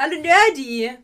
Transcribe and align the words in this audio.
Hallo 0.00 0.14
Nerdy. 0.20 0.96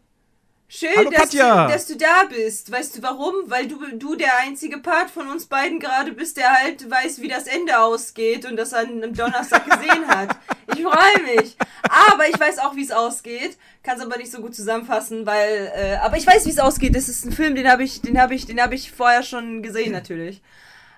Schön, 0.68 0.90
Hallo, 0.94 1.10
dass. 1.10 1.30
Du, 1.30 1.38
dass 1.38 1.86
du 1.86 1.96
da 1.96 2.26
bist. 2.28 2.70
Weißt 2.70 2.96
du 2.96 3.02
warum? 3.02 3.34
Weil 3.46 3.66
du, 3.66 3.76
du 3.96 4.14
der 4.14 4.38
einzige 4.38 4.78
Part 4.78 5.10
von 5.10 5.28
uns 5.28 5.46
beiden 5.46 5.80
gerade 5.80 6.12
bist, 6.12 6.36
der 6.36 6.52
halt 6.52 6.88
weiß, 6.88 7.20
wie 7.20 7.26
das 7.26 7.48
Ende 7.48 7.80
ausgeht 7.80 8.44
und 8.44 8.54
das 8.54 8.72
an 8.72 8.86
einem 8.86 9.12
Donnerstag 9.12 9.64
gesehen 9.68 10.06
hat. 10.06 10.36
Ich 10.76 10.82
freue 10.84 11.36
mich. 11.36 11.56
Aber 11.82 12.28
ich 12.28 12.38
weiß 12.38 12.60
auch, 12.60 12.76
wie 12.76 12.84
es 12.84 12.92
ausgeht. 12.92 13.58
Kann 13.82 13.98
es 13.98 14.04
aber 14.04 14.16
nicht 14.16 14.30
so 14.30 14.40
gut 14.40 14.54
zusammenfassen, 14.54 15.26
weil. 15.26 15.72
Äh, 15.74 15.96
aber 15.96 16.16
ich 16.16 16.26
weiß, 16.28 16.46
wie 16.46 16.50
es 16.50 16.60
ausgeht. 16.60 16.94
Das 16.94 17.08
ist 17.08 17.24
ein 17.24 17.32
Film, 17.32 17.56
den 17.56 17.68
habe 17.68 17.82
ich, 17.82 18.00
den 18.00 18.20
habe 18.20 18.36
ich, 18.36 18.46
den 18.46 18.62
habe 18.62 18.76
ich 18.76 18.92
vorher 18.92 19.24
schon 19.24 19.64
gesehen 19.64 19.90
natürlich. 19.90 20.40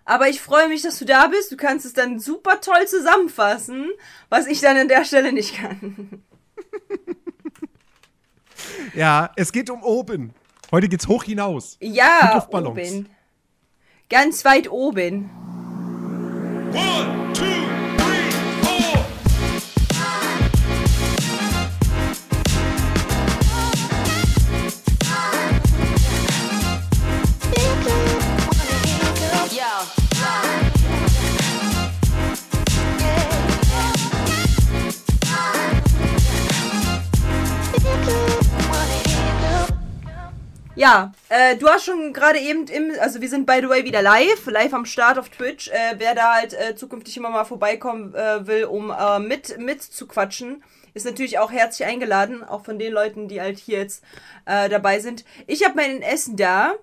Aber 0.04 0.28
ich 0.28 0.42
freue 0.42 0.68
mich, 0.68 0.82
dass 0.82 0.98
du 0.98 1.06
da 1.06 1.28
bist. 1.28 1.50
Du 1.50 1.56
kannst 1.56 1.86
es 1.86 1.94
dann 1.94 2.20
super 2.20 2.60
toll 2.60 2.86
zusammenfassen, 2.86 3.88
was 4.28 4.46
ich 4.46 4.60
dann 4.60 4.76
an 4.76 4.88
der 4.88 5.06
Stelle 5.06 5.32
nicht 5.32 5.56
kann. 5.56 6.22
Ja, 8.94 9.30
es 9.36 9.52
geht 9.52 9.70
um 9.70 9.82
oben. 9.82 10.32
Heute 10.72 10.88
geht's 10.88 11.06
hoch 11.08 11.24
hinaus. 11.24 11.76
Ja, 11.80 12.32
Luftballons. 12.34 12.70
oben. 12.70 13.08
Ganz 14.08 14.44
weit 14.44 14.70
oben. 14.70 15.30
One, 16.72 17.32
two, 17.32 17.44
Ja, 40.76 41.12
äh, 41.30 41.56
du 41.56 41.68
hast 41.70 41.86
schon 41.86 42.12
gerade 42.12 42.38
eben 42.38 42.66
im, 42.66 42.92
also 43.00 43.22
wir 43.22 43.30
sind 43.30 43.46
by 43.46 43.60
the 43.62 43.68
way 43.70 43.84
wieder 43.84 44.02
live, 44.02 44.44
live 44.44 44.74
am 44.74 44.84
Start 44.84 45.18
auf 45.18 45.30
Twitch. 45.30 45.68
Äh, 45.68 45.94
wer 45.96 46.14
da 46.14 46.34
halt 46.34 46.52
äh, 46.52 46.76
zukünftig 46.76 47.16
immer 47.16 47.30
mal 47.30 47.46
vorbeikommen 47.46 48.14
äh, 48.14 48.46
will, 48.46 48.64
um 48.64 48.90
äh, 48.90 49.18
mit 49.18 49.58
mit 49.58 49.82
zu 49.82 50.06
quatschen, 50.06 50.62
ist 50.92 51.06
natürlich 51.06 51.38
auch 51.38 51.50
herzlich 51.50 51.88
eingeladen, 51.88 52.44
auch 52.44 52.66
von 52.66 52.78
den 52.78 52.92
Leuten, 52.92 53.26
die 53.26 53.40
halt 53.40 53.58
hier 53.58 53.78
jetzt 53.78 54.04
äh, 54.44 54.68
dabei 54.68 55.00
sind. 55.00 55.24
Ich 55.46 55.64
habe 55.64 55.76
mein 55.76 56.02
Essen 56.02 56.36
da. 56.36 56.74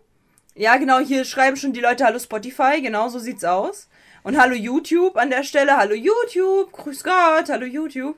Ja, 0.55 0.77
genau, 0.77 0.97
hier 0.97 1.23
schreiben 1.23 1.55
schon 1.55 1.73
die 1.73 1.79
Leute 1.79 2.03
Hallo 2.03 2.17
Spotify, 2.17 2.81
genau 2.81 3.09
so 3.09 3.19
sieht's 3.19 3.43
aus. 3.43 3.89
Und 4.23 4.39
Hallo 4.39 4.55
YouTube 4.55 5.17
an 5.17 5.29
der 5.29 5.43
Stelle, 5.43 5.77
Hallo 5.77 5.93
YouTube, 5.93 6.71
grüß 6.71 7.03
Gott, 7.03 7.47
Hallo 7.47 7.67
YouTube. 7.67 8.17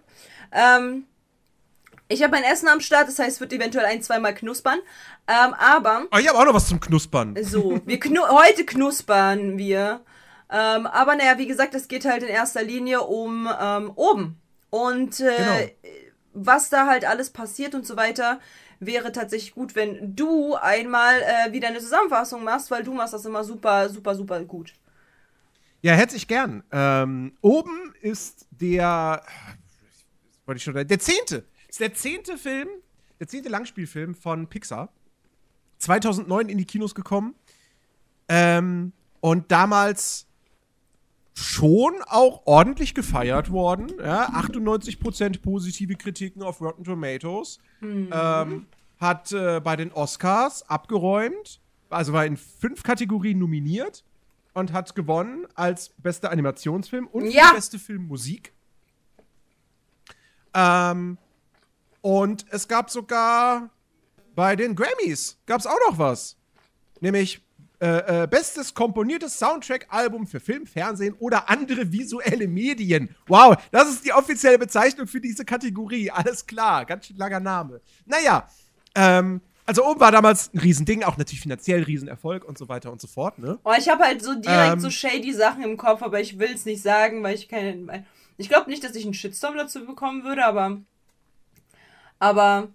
Ähm, 0.54 1.06
ich 2.08 2.22
habe 2.24 2.32
mein 2.32 2.44
Essen 2.44 2.68
am 2.68 2.80
Start, 2.82 3.08
das 3.08 3.20
heißt, 3.20 3.36
es 3.36 3.40
wird 3.42 3.54
eventuell 3.54 3.86
ein, 3.86 4.02
zweimal 4.02 4.34
knuspern. 4.36 4.80
Ähm, 5.28 5.54
aber, 5.56 6.06
Oh, 6.14 6.18
ich 6.18 6.28
habe 6.28 6.38
auch 6.38 6.46
noch 6.46 6.54
was 6.54 6.68
zum 6.68 6.80
Knuspern. 6.80 7.36
so, 7.44 7.82
wir 7.86 8.00
knu 8.00 8.22
heute 8.28 8.66
knuspern 8.66 9.58
wir. 9.58 10.02
Ähm, 10.50 10.86
aber 10.86 11.16
naja, 11.16 11.38
wie 11.40 11.48
gesagt, 11.48 11.74
es 11.74 11.88
geht 11.88 12.06
halt 12.06 12.22
in 12.24 12.30
erster 12.30 12.64
Linie 12.64 13.02
um 13.02 13.50
ähm, 13.60 13.92
oben. 13.96 14.40
Und 14.70 15.20
äh, 15.20 15.36
Genau. 15.38 15.72
was 16.34 16.70
da 16.70 16.86
halt 16.86 17.06
alles 17.06 17.30
passiert 17.32 17.74
und 17.76 17.88
so 17.88 17.96
weiter, 17.98 18.40
wäre 18.80 19.12
tatsächlich 19.12 19.56
gut, 19.56 19.74
wenn 19.76 20.16
du 20.16 20.54
einmal 20.56 21.16
äh, 21.22 21.52
wieder 21.54 21.70
eine 21.70 21.80
Zusammenfassung 21.80 22.44
machst, 22.44 22.70
weil 22.70 22.84
du 22.84 22.94
machst 22.94 23.14
das 23.14 23.26
immer 23.26 23.44
super, 23.44 23.90
super, 23.90 24.14
super 24.16 24.44
gut. 24.44 24.74
Ja, 25.82 25.94
herzlich 25.94 26.28
gern. 26.28 26.64
Ähm, 26.72 27.38
oben 27.42 27.94
ist 28.02 28.48
der, 28.52 29.24
wollte 30.46 30.58
ich 30.58 30.64
schon, 30.64 30.74
der 30.74 31.00
zehnte. 31.00 31.46
Ist 31.76 31.82
der 31.82 31.94
zehnte 31.94 32.38
Film, 32.38 32.70
der 33.20 33.28
zehnte 33.28 33.50
Langspielfilm 33.50 34.16
von 34.16 34.48
Pixar. 34.48 34.94
2009 35.80 36.48
in 36.48 36.58
die 36.58 36.64
Kinos 36.64 36.96
gekommen. 36.96 37.36
Ähm, 38.30 38.94
und 39.20 39.52
damals 39.52 40.26
schon 41.34 41.96
auch 42.08 42.44
ordentlich 42.46 42.96
gefeiert 42.96 43.52
worden. 43.52 43.92
Ja, 44.00 44.30
98% 44.30 45.42
positive 45.42 45.96
Kritiken 45.96 46.44
auf 46.44 46.62
Rotten 46.62 46.86
Tomatoes. 46.86 47.60
Ähm, 47.82 48.68
hat 48.98 49.34
äh, 49.34 49.60
bei 49.60 49.76
den 49.76 49.92
Oscars 49.92 50.70
abgeräumt. 50.70 51.60
Also 51.90 52.14
war 52.14 52.26
in 52.26 52.38
fünf 52.38 52.84
Kategorien 52.84 53.38
nominiert 53.38 54.06
und 54.54 54.72
hat 54.72 54.96
gewonnen 54.96 55.46
als 55.56 55.90
bester 55.98 56.32
Animationsfilm 56.32 57.08
und 57.08 57.26
Ja. 57.26 57.52
beste 57.54 57.80
Filmmusik. 57.80 58.54
Ähm, 60.54 61.18
und 62.06 62.46
es 62.52 62.68
gab 62.68 62.92
sogar 62.92 63.72
bei 64.36 64.56
den 64.56 64.76
Grammys 64.76 65.40
gab 65.48 65.60
es 65.60 65.66
auch 65.66 65.80
noch 65.90 65.98
was. 65.98 66.38
Nämlich 67.00 67.42
äh, 67.80 68.24
äh, 68.24 68.28
bestes 68.28 68.76
komponiertes 68.76 69.40
Soundtrack-Album 69.40 70.28
für 70.28 70.40
Film, 70.40 70.68
Fernsehen 70.68 71.16
oder 71.18 71.50
andere 71.50 71.92
visuelle 71.92 72.48
Medien. 72.48 73.10
Wow, 73.26 73.58
das 73.72 73.90
ist 73.90 74.06
die 74.06 74.14
offizielle 74.14 74.60
Bezeichnung 74.60 75.08
für 75.08 75.20
diese 75.20 75.46
Kategorie. 75.46 76.12
Alles 76.12 76.46
klar, 76.46 76.86
ganz 76.86 77.08
schön 77.08 77.18
langer 77.18 77.40
Name. 77.40 77.82
Naja, 78.06 78.48
ähm, 78.94 79.42
also 79.66 79.84
oben 79.84 80.00
war 80.00 80.12
damals 80.12 80.54
ein 80.54 80.60
Riesending, 80.60 81.04
auch 81.04 81.18
natürlich 81.18 81.42
finanziell 81.42 81.82
Riesenerfolg 81.82 82.46
und 82.46 82.56
so 82.60 82.70
weiter 82.70 82.92
und 82.92 83.02
so 83.02 83.08
fort, 83.08 83.40
ne? 83.40 83.58
Oh, 83.64 83.74
ich 83.76 83.90
habe 83.90 84.04
halt 84.04 84.22
so 84.22 84.36
direkt 84.36 84.74
Ähm. 84.74 84.80
so 84.80 84.92
shady 84.92 85.34
Sachen 85.34 85.64
im 85.64 85.76
Kopf, 85.76 86.04
aber 86.04 86.22
ich 86.22 86.38
will 86.38 86.52
es 86.54 86.66
nicht 86.66 86.84
sagen, 86.84 87.24
weil 87.24 87.34
ich 87.34 87.50
keine. 87.50 88.06
Ich 88.38 88.48
glaube 88.48 88.70
nicht, 88.70 88.84
dass 88.84 88.96
ich 88.96 89.06
einen 89.06 89.16
Shitstorm 89.16 89.58
dazu 89.58 89.84
bekommen 89.88 90.24
würde, 90.24 90.46
aber. 90.46 90.82
Aber. 92.20 92.70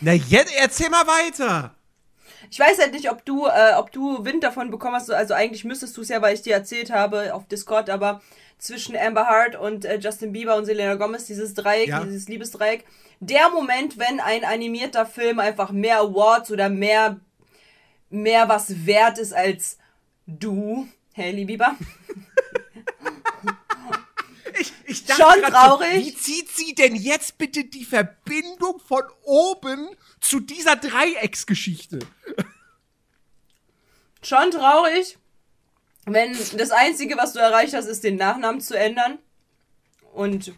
Na, 0.00 0.12
jetzt 0.12 0.54
erzähl 0.56 0.90
mal 0.90 1.06
weiter. 1.06 1.74
Ich 2.50 2.58
weiß 2.58 2.78
halt 2.78 2.92
nicht, 2.92 3.10
ob 3.10 3.24
du, 3.24 3.46
äh, 3.46 3.74
ob 3.76 3.92
du 3.92 4.24
Wind 4.24 4.42
davon 4.44 4.70
bekommen 4.70 4.94
hast. 4.94 5.10
Also 5.10 5.34
eigentlich 5.34 5.64
müsstest 5.64 5.96
du 5.96 6.00
es 6.02 6.08
ja, 6.08 6.22
weil 6.22 6.34
ich 6.34 6.42
dir 6.42 6.54
erzählt 6.54 6.90
habe 6.90 7.34
auf 7.34 7.46
Discord, 7.46 7.90
aber 7.90 8.22
zwischen 8.58 8.96
Amber 8.96 9.26
Hart 9.26 9.56
und 9.56 9.84
äh, 9.84 9.98
Justin 9.98 10.32
Bieber 10.32 10.56
und 10.56 10.64
Selena 10.64 10.94
Gomez, 10.94 11.26
dieses 11.26 11.54
Dreieck, 11.54 11.88
Ja. 11.88 12.02
dieses 12.04 12.28
Liebesdreieck. 12.28 12.84
Der 13.20 13.50
Moment, 13.50 13.98
wenn 13.98 14.20
ein 14.20 14.44
animierter 14.44 15.04
Film 15.04 15.40
einfach 15.40 15.70
mehr 15.72 15.98
Awards 16.00 16.50
oder 16.50 16.68
mehr, 16.68 17.18
mehr 18.10 18.48
was 18.48 18.86
wert 18.86 19.18
ist 19.18 19.32
als 19.34 19.78
du, 20.26 20.86
Hailey 21.16 21.44
Bieber. 21.44 21.74
Ich, 24.88 25.02
ich 25.06 25.14
Schon 25.14 25.42
traurig. 25.42 25.94
So, 25.94 26.00
wie 26.00 26.14
zieht 26.14 26.48
sie 26.48 26.74
denn 26.74 26.96
jetzt 26.96 27.36
bitte 27.36 27.64
die 27.64 27.84
Verbindung 27.84 28.80
von 28.80 29.02
oben 29.22 29.90
zu 30.18 30.40
dieser 30.40 30.76
Dreiecksgeschichte? 30.76 31.98
Schon 34.22 34.50
traurig, 34.50 35.18
wenn 36.06 36.36
das 36.56 36.70
Einzige, 36.70 37.18
was 37.18 37.34
du 37.34 37.38
erreicht 37.38 37.74
hast, 37.74 37.84
ist, 37.84 38.02
den 38.02 38.16
Nachnamen 38.16 38.62
zu 38.62 38.78
ändern 38.78 39.18
und 40.14 40.52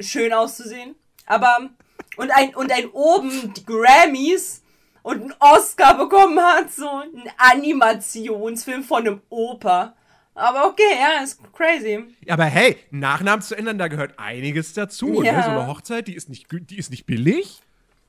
schön 0.00 0.32
auszusehen. 0.32 0.96
Aber, 1.26 1.70
und 2.16 2.30
ein, 2.32 2.54
und 2.56 2.72
ein 2.72 2.90
oben 2.90 3.54
die 3.54 3.64
Grammys 3.64 4.62
und 5.02 5.22
einen 5.22 5.34
Oscar 5.38 5.96
bekommen 5.96 6.40
hat, 6.40 6.72
so 6.72 6.88
ein 6.88 7.30
Animationsfilm 7.36 8.82
von 8.82 9.06
einem 9.06 9.22
Opa. 9.28 9.94
Aber 10.34 10.66
okay, 10.66 10.82
ja, 10.98 11.22
ist 11.22 11.40
crazy. 11.52 12.04
Aber 12.28 12.44
hey, 12.44 12.78
Nachnamen 12.90 13.42
zu 13.42 13.54
ändern, 13.54 13.78
da 13.78 13.88
gehört 13.88 14.18
einiges 14.18 14.72
dazu. 14.72 15.22
Ja. 15.22 15.32
Ne? 15.32 15.42
So 15.42 15.50
eine 15.50 15.66
Hochzeit, 15.66 16.08
die 16.08 16.14
ist 16.14 16.28
nicht, 16.28 16.46
die 16.50 16.78
ist 16.78 16.90
nicht 16.90 17.06
billig. 17.06 17.60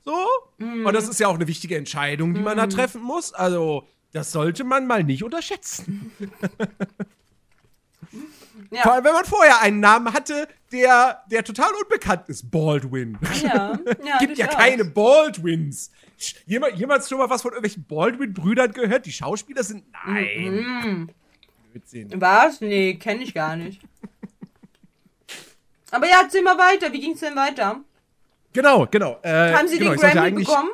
So. 0.04 0.16
Mhm. 0.58 0.86
Und 0.86 0.94
das 0.94 1.08
ist 1.08 1.20
ja 1.20 1.28
auch 1.28 1.34
eine 1.34 1.46
wichtige 1.46 1.76
Entscheidung, 1.76 2.34
die 2.34 2.40
man 2.40 2.56
da 2.56 2.66
treffen 2.66 3.02
muss. 3.02 3.32
Also, 3.32 3.86
das 4.12 4.32
sollte 4.32 4.64
man 4.64 4.86
mal 4.86 5.04
nicht 5.04 5.22
unterschätzen. 5.22 6.12
Ja. 8.70 8.82
Vor 8.82 8.92
allem, 8.92 9.04
wenn 9.04 9.12
man 9.12 9.24
vorher 9.24 9.60
einen 9.60 9.80
Namen 9.80 10.12
hatte, 10.12 10.48
der, 10.72 11.22
der 11.30 11.44
total 11.44 11.70
unbekannt 11.82 12.28
ist. 12.28 12.50
Baldwin. 12.50 13.18
Ja, 13.42 13.78
ja 14.04 14.18
gibt 14.20 14.38
ja 14.38 14.46
keine 14.46 14.84
Baldwins. 14.84 15.90
Jemand, 16.46 16.76
jemand 16.76 17.04
schon 17.04 17.18
mal 17.18 17.30
was 17.30 17.42
von 17.42 17.52
irgendwelchen 17.52 17.84
Baldwin-Brüdern 17.84 18.72
gehört? 18.72 19.06
Die 19.06 19.12
Schauspieler 19.12 19.62
sind. 19.62 19.84
Nein. 20.06 21.10
Blödsinn. 21.74 22.20
Was? 22.20 22.60
Nee, 22.60 22.94
kenne 22.94 23.24
ich 23.24 23.34
gar 23.34 23.56
nicht. 23.56 23.82
Aber 25.90 26.08
ja, 26.08 26.20
erzähl 26.22 26.42
mal 26.42 26.56
weiter. 26.56 26.92
Wie 26.92 27.00
ging's 27.00 27.20
denn 27.20 27.34
weiter? 27.34 27.80
Genau, 28.52 28.86
genau. 28.86 29.18
Äh, 29.22 29.52
Haben 29.52 29.66
sie 29.66 29.78
genau, 29.78 29.94
den 29.94 30.00
Grammy 30.00 30.30
bekommen? 30.30 30.70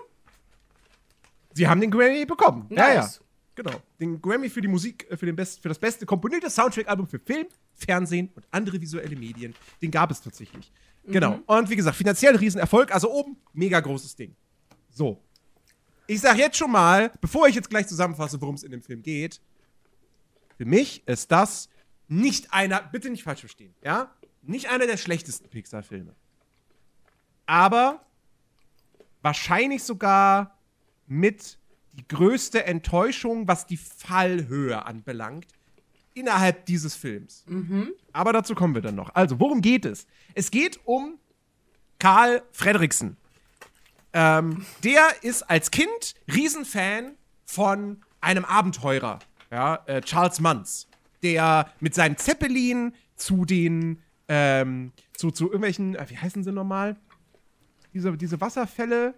Sie 1.54 1.66
haben 1.66 1.80
den 1.80 1.90
Grammy 1.90 2.26
bekommen. 2.26 2.66
Ja, 2.70 2.88
ja. 2.88 3.00
Nice. 3.00 3.20
Genau. 3.54 3.72
Den 3.98 4.20
Grammy 4.20 4.50
für 4.50 4.60
die 4.60 4.68
Musik, 4.68 5.06
äh, 5.10 5.16
für, 5.16 5.26
den 5.26 5.36
best, 5.36 5.62
für 5.62 5.68
das 5.68 5.78
beste 5.78 6.04
komponierte 6.04 6.50
Soundtrack-Album 6.50 7.06
für 7.06 7.18
Film, 7.18 7.46
Fernsehen 7.74 8.30
und 8.34 8.44
andere 8.50 8.80
visuelle 8.80 9.16
Medien. 9.16 9.54
Den 9.80 9.90
gab 9.90 10.10
es 10.10 10.20
tatsächlich. 10.20 10.70
Genau. 11.04 11.36
Mhm. 11.36 11.42
Und 11.46 11.70
wie 11.70 11.76
gesagt, 11.76 11.96
finanziell 11.96 12.36
Riesenerfolg. 12.36 12.92
Also 12.92 13.10
oben, 13.10 13.38
mega 13.54 13.80
großes 13.80 14.16
Ding. 14.16 14.36
So. 14.90 15.18
Ich 16.06 16.20
sag 16.20 16.36
jetzt 16.36 16.58
schon 16.58 16.70
mal, 16.70 17.10
bevor 17.20 17.48
ich 17.48 17.54
jetzt 17.54 17.70
gleich 17.70 17.86
zusammenfasse, 17.86 18.40
worum 18.40 18.54
es 18.54 18.64
in 18.64 18.70
dem 18.70 18.82
Film 18.82 19.02
geht, 19.02 19.40
für 20.60 20.66
mich 20.66 21.08
ist 21.08 21.32
das 21.32 21.70
nicht 22.06 22.52
einer, 22.52 22.82
bitte 22.82 23.08
nicht 23.08 23.22
falsch 23.22 23.40
verstehen, 23.40 23.74
ja? 23.82 24.14
Nicht 24.42 24.68
einer 24.68 24.86
der 24.86 24.98
schlechtesten 24.98 25.48
Pixar-Filme. 25.48 26.14
Aber 27.46 28.04
wahrscheinlich 29.22 29.84
sogar 29.84 30.58
mit 31.06 31.56
die 31.92 32.06
größte 32.06 32.66
Enttäuschung, 32.66 33.48
was 33.48 33.66
die 33.66 33.78
Fallhöhe 33.78 34.84
anbelangt, 34.84 35.46
innerhalb 36.12 36.66
dieses 36.66 36.94
Films. 36.94 37.46
Aber 38.12 38.34
dazu 38.34 38.54
kommen 38.54 38.74
wir 38.74 38.82
dann 38.82 38.96
noch. 38.96 39.14
Also, 39.14 39.40
worum 39.40 39.62
geht 39.62 39.86
es? 39.86 40.06
Es 40.34 40.50
geht 40.50 40.78
um 40.84 41.18
Karl 41.98 42.42
Fredriksen. 42.52 43.16
Ähm, 44.12 44.66
der 44.84 45.08
ist 45.22 45.42
als 45.44 45.70
Kind 45.70 46.16
Riesenfan 46.30 47.12
von 47.46 48.04
einem 48.20 48.44
Abenteurer, 48.44 49.20
ja, 49.50 49.82
äh, 49.86 50.00
Charles 50.00 50.40
Manns, 50.40 50.86
der 51.22 51.70
mit 51.80 51.94
seinem 51.94 52.16
Zeppelin 52.16 52.94
zu 53.16 53.44
den, 53.44 54.00
ähm, 54.28 54.92
zu, 55.16 55.30
zu 55.30 55.46
irgendwelchen, 55.46 55.94
äh, 55.96 56.06
wie 56.08 56.16
heißen 56.18 56.44
sie 56.44 56.52
nochmal? 56.52 56.96
Diese, 57.92 58.16
diese 58.16 58.40
Wasserfälle. 58.40 59.14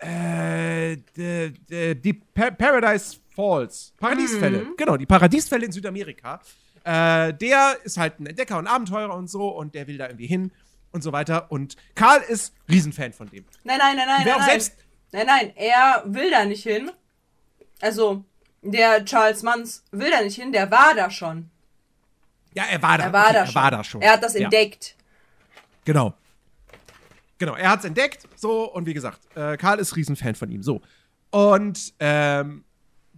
Äh, 0.00 0.96
d- 1.16 1.50
d- 1.50 1.94
die 1.96 2.12
Pa- 2.12 2.50
Paradise 2.52 3.18
Falls. 3.34 3.92
Paradiesfälle. 3.98 4.66
Genau, 4.76 4.96
die 4.96 5.06
Paradiesfälle 5.06 5.66
in 5.66 5.72
Südamerika. 5.72 6.40
Äh, 6.84 7.34
der 7.34 7.76
ist 7.84 7.96
halt 7.98 8.20
ein 8.20 8.26
Entdecker 8.26 8.58
und 8.58 8.66
Abenteurer 8.68 9.14
und 9.14 9.28
so 9.28 9.48
und 9.48 9.74
der 9.74 9.86
will 9.88 9.98
da 9.98 10.06
irgendwie 10.06 10.26
hin 10.26 10.52
und 10.92 11.02
so 11.02 11.12
weiter. 11.12 11.50
Und 11.50 11.76
Karl 11.94 12.20
ist 12.28 12.54
Riesenfan 12.68 13.12
von 13.12 13.28
dem. 13.28 13.44
Nein, 13.64 13.78
nein, 13.78 13.96
nein, 13.96 14.06
nein, 14.06 14.20
Wer 14.24 14.34
auch 14.36 14.40
Nein. 14.40 14.48
selbst- 14.50 14.76
nein, 15.12 15.26
nein, 15.26 15.52
er 15.56 16.04
will 16.06 16.30
da 16.30 16.44
nicht 16.44 16.62
hin. 16.62 16.90
Also, 17.80 18.24
der 18.62 19.04
Charles 19.04 19.42
Manns 19.42 19.84
will 19.90 20.10
da 20.10 20.22
nicht 20.22 20.36
hin, 20.36 20.52
der 20.52 20.70
war 20.70 20.94
da 20.94 21.10
schon. 21.10 21.50
Ja, 22.54 22.64
er 22.64 22.82
war 22.82 22.98
da. 22.98 23.04
Er 23.04 23.12
war 23.12 23.24
okay, 23.26 23.32
da 23.34 23.38
er 23.40 23.46
schon. 23.46 23.54
war 23.54 23.70
da 23.70 23.84
schon. 23.84 24.02
Er 24.02 24.12
hat 24.12 24.22
das 24.22 24.34
Ja. 24.34 24.40
entdeckt. 24.44 24.96
Genau. 25.84 26.14
Genau, 27.38 27.54
er 27.54 27.70
hat 27.70 27.78
es 27.80 27.84
entdeckt, 27.84 28.26
so, 28.34 28.72
und 28.72 28.86
wie 28.86 28.94
gesagt, 28.94 29.20
äh, 29.36 29.56
Karl 29.56 29.78
ist 29.78 29.94
Riesenfan 29.94 30.34
von 30.34 30.50
ihm, 30.50 30.62
so. 30.62 30.80
Und, 31.30 31.94
ähm, 32.00 32.64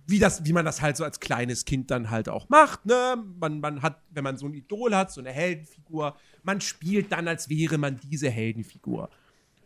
wie, 0.07 0.19
das, 0.19 0.45
wie 0.45 0.53
man 0.53 0.65
das 0.65 0.83
halt 0.83 0.97
so 0.99 1.05
als 1.05 1.21
kleines 1.21 1.65
Kind 1.65 1.91
dann 1.91 2.11
halt 2.11 2.29
auch 2.29 2.49
macht, 2.51 2.85
ne? 2.85 3.17
Man, 3.39 3.61
man 3.61 3.81
hat, 3.81 4.01
wenn 4.11 4.25
man 4.25 4.37
so 4.37 4.47
ein 4.47 4.53
Idol 4.55 4.95
hat, 4.95 5.11
so 5.13 5.21
eine 5.21 5.31
Heldenfigur, 5.31 6.17
man 6.43 6.61
spielt 6.61 7.13
dann, 7.13 7.29
als 7.29 7.49
wäre 7.49 7.79
man 7.79 7.99
diese 8.01 8.29
Heldenfigur. 8.29 9.09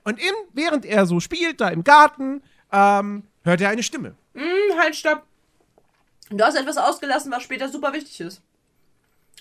Und 0.04 0.20
in, 0.20 0.32
während 0.52 0.84
er 0.84 1.06
so 1.06 1.18
spielt, 1.18 1.60
da 1.60 1.68
im 1.70 1.82
Garten, 1.82 2.42
ähm, 2.70 3.24
hört 3.42 3.60
er 3.60 3.70
eine 3.70 3.82
Stimme. 3.82 4.14
Halt, 4.78 4.96
stopp. 4.96 5.22
Du 6.30 6.42
hast 6.42 6.56
etwas 6.56 6.76
ausgelassen, 6.78 7.30
was 7.30 7.42
später 7.42 7.68
super 7.68 7.92
wichtig 7.92 8.20
ist. 8.20 8.42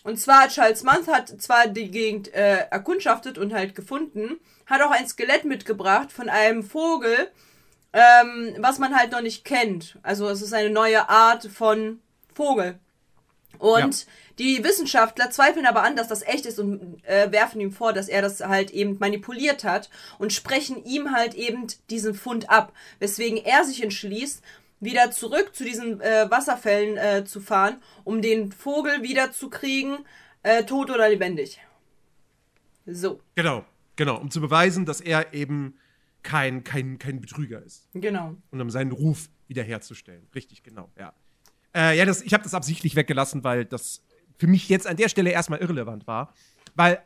Und 0.03 0.19
zwar, 0.19 0.49
Charles 0.49 0.83
Manns 0.83 1.07
hat 1.07 1.29
zwar 1.41 1.67
die 1.67 1.89
Gegend 1.89 2.33
äh, 2.33 2.67
erkundschaftet 2.69 3.37
und 3.37 3.53
halt 3.53 3.73
gefunden, 3.73 4.39
hat 4.65 4.81
auch 4.81 4.91
ein 4.91 5.07
Skelett 5.07 5.45
mitgebracht 5.45 6.11
von 6.11 6.27
einem 6.27 6.61
Vogel, 6.63 7.31
ähm, 7.93 8.55
was 8.59 8.79
man 8.79 8.95
halt 8.97 9.11
noch 9.11 9.21
nicht 9.21 9.45
kennt. 9.45 9.97
Also 10.03 10.27
es 10.27 10.41
ist 10.41 10.53
eine 10.53 10.69
neue 10.71 11.07
Art 11.09 11.45
von 11.45 12.01
Vogel. 12.33 12.79
Und 13.59 13.79
Ja. 14.01 14.11
die 14.39 14.63
Wissenschaftler 14.63 15.29
zweifeln 15.29 15.65
aber 15.65 15.83
an, 15.83 15.95
dass 15.95 16.07
das 16.09 16.23
echt 16.23 16.45
ist 16.45 16.59
und 16.59 17.01
äh, 17.05 17.31
werfen 17.31 17.61
ihm 17.61 17.71
vor, 17.71 17.93
dass 17.93 18.09
er 18.09 18.21
das 18.21 18.41
halt 18.41 18.71
eben 18.71 18.97
manipuliert 18.99 19.63
hat 19.63 19.89
und 20.17 20.33
sprechen 20.33 20.83
ihm 20.83 21.11
halt 21.15 21.33
eben 21.35 21.67
diesen 21.89 22.13
Fund 22.15 22.49
ab, 22.49 22.73
weswegen 22.99 23.37
er 23.37 23.63
sich 23.63 23.81
entschließt, 23.83 24.43
wieder 24.83 25.11
zurück 25.11 25.51
zu 25.53 25.63
diesen 25.63 26.01
äh, 26.01 26.29
Wasserfällen 26.29 26.97
äh, 26.97 27.25
zu 27.25 27.41
fahren, 27.41 27.81
um 28.03 28.21
den 28.21 28.51
Vogel 28.51 29.03
wieder 29.03 29.31
zu 29.31 29.49
kriegen, 29.49 29.97
äh, 30.43 30.63
tot 30.63 30.89
oder 30.89 31.09
lebendig. 31.09 31.59
So, 32.85 33.21
Genau, 33.35 33.63
genau, 33.95 34.17
um 34.17 34.29
zu 34.29 34.41
beweisen, 34.41 34.85
dass 34.85 34.99
er 35.01 35.33
eben 35.33 35.75
kein, 36.21 36.63
kein, 36.63 36.99
kein 36.99 37.21
Betrüger 37.21 37.61
ist. 37.61 37.87
genau. 37.93 38.35
und 38.51 38.61
um 38.61 38.69
seinen 38.69 38.91
Ruf 38.91 39.29
wiederherzustellen. 39.47 40.27
Richtig, 40.33 40.63
genau, 40.63 40.89
ja. 40.97 41.13
Äh, 41.75 41.97
ja, 41.97 42.05
das, 42.05 42.21
ich 42.21 42.33
habe 42.33 42.43
das 42.43 42.53
absichtlich 42.53 42.95
weggelassen, 42.95 43.43
weil 43.43 43.65
das 43.65 44.03
für 44.37 44.47
mich 44.47 44.69
jetzt 44.69 44.87
an 44.87 44.97
der 44.97 45.09
Stelle 45.09 45.31
erstmal 45.31 45.59
irrelevant 45.59 46.07
war. 46.07 46.33
Weil 46.75 47.01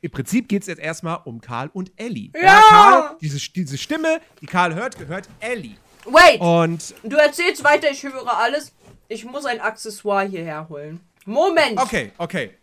im 0.00 0.10
Prinzip 0.10 0.48
geht 0.48 0.62
es 0.62 0.68
jetzt 0.68 0.78
erstmal 0.78 1.20
um 1.24 1.40
Karl 1.40 1.70
und 1.72 1.92
Ellie. 1.96 2.30
Ja! 2.40 2.62
Karl, 2.68 3.16
diese, 3.20 3.38
diese 3.50 3.78
Stimme, 3.78 4.20
die 4.40 4.46
Karl 4.46 4.74
hört, 4.74 4.98
gehört 4.98 5.28
Ellie. 5.40 5.76
Wait, 6.06 6.40
Und 6.40 6.94
du 7.02 7.16
erzählst 7.16 7.64
weiter, 7.64 7.90
ich 7.90 8.02
höre 8.02 8.32
alles. 8.36 8.72
Ich 9.08 9.24
muss 9.24 9.44
ein 9.44 9.60
Accessoire 9.60 10.26
hierher 10.26 10.68
holen. 10.68 11.00
Moment, 11.24 11.78
okay, 11.78 12.12
okay. 12.18 12.54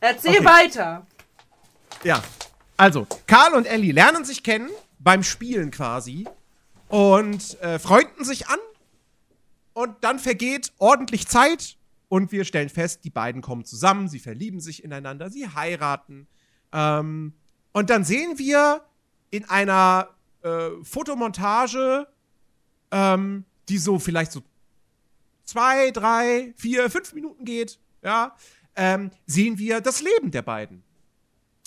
erzähl 0.00 0.38
okay. 0.38 0.44
weiter. 0.44 1.06
Ja. 2.04 2.22
Also, 2.76 3.06
Karl 3.26 3.54
und 3.54 3.66
Ellie 3.66 3.92
lernen 3.92 4.24
sich 4.24 4.42
kennen, 4.42 4.68
beim 4.98 5.22
Spielen 5.22 5.70
quasi, 5.70 6.26
und 6.88 7.60
äh, 7.60 7.78
freunden 7.78 8.24
sich 8.24 8.48
an. 8.48 8.58
Und 9.72 10.04
dann 10.04 10.18
vergeht 10.18 10.72
ordentlich 10.78 11.26
Zeit 11.28 11.76
und 12.08 12.30
wir 12.30 12.44
stellen 12.44 12.68
fest, 12.68 13.04
die 13.04 13.10
beiden 13.10 13.40
kommen 13.40 13.64
zusammen, 13.64 14.08
sie 14.08 14.18
verlieben 14.18 14.60
sich 14.60 14.84
ineinander, 14.84 15.30
sie 15.30 15.48
heiraten. 15.48 16.26
Ähm, 16.72 17.32
und 17.72 17.88
dann 17.88 18.04
sehen 18.04 18.38
wir 18.38 18.82
in 19.30 19.48
einer 19.48 20.10
äh, 20.42 20.68
Fotomontage, 20.82 22.06
ähm, 22.92 23.44
die 23.68 23.78
so 23.78 23.98
vielleicht 23.98 24.30
so 24.30 24.42
zwei, 25.44 25.90
drei, 25.90 26.54
vier, 26.56 26.88
fünf 26.90 27.12
Minuten 27.14 27.44
geht, 27.44 27.80
ja, 28.02 28.36
ähm, 28.76 29.10
sehen 29.26 29.58
wir 29.58 29.80
das 29.80 30.00
Leben 30.02 30.30
der 30.30 30.42
beiden. 30.42 30.84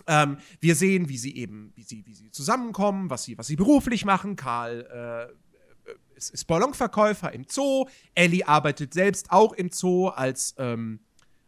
Ähm, 0.08 0.38
wir 0.60 0.76
sehen, 0.76 1.10
wie 1.10 1.18
sie 1.18 1.36
eben, 1.36 1.74
wie 1.76 1.84
sie, 1.84 2.06
wie 2.06 2.14
sie 2.14 2.32
zusammenkommen, 2.32 3.10
was 3.10 3.24
sie, 3.24 3.38
was 3.38 3.48
sie 3.48 3.56
beruflich 3.56 4.06
machen. 4.06 4.36
Karl 4.36 5.34
äh, 5.34 5.96
ist, 6.16 6.30
ist 6.30 6.46
Ballonverkäufer 6.46 7.34
im 7.34 7.46
Zoo. 7.50 7.86
Ellie 8.14 8.48
arbeitet 8.48 8.94
selbst 8.94 9.32
auch 9.32 9.54
im 9.54 9.72
Zoo 9.72 10.08
als, 10.08 10.56
ähm, 10.58 11.00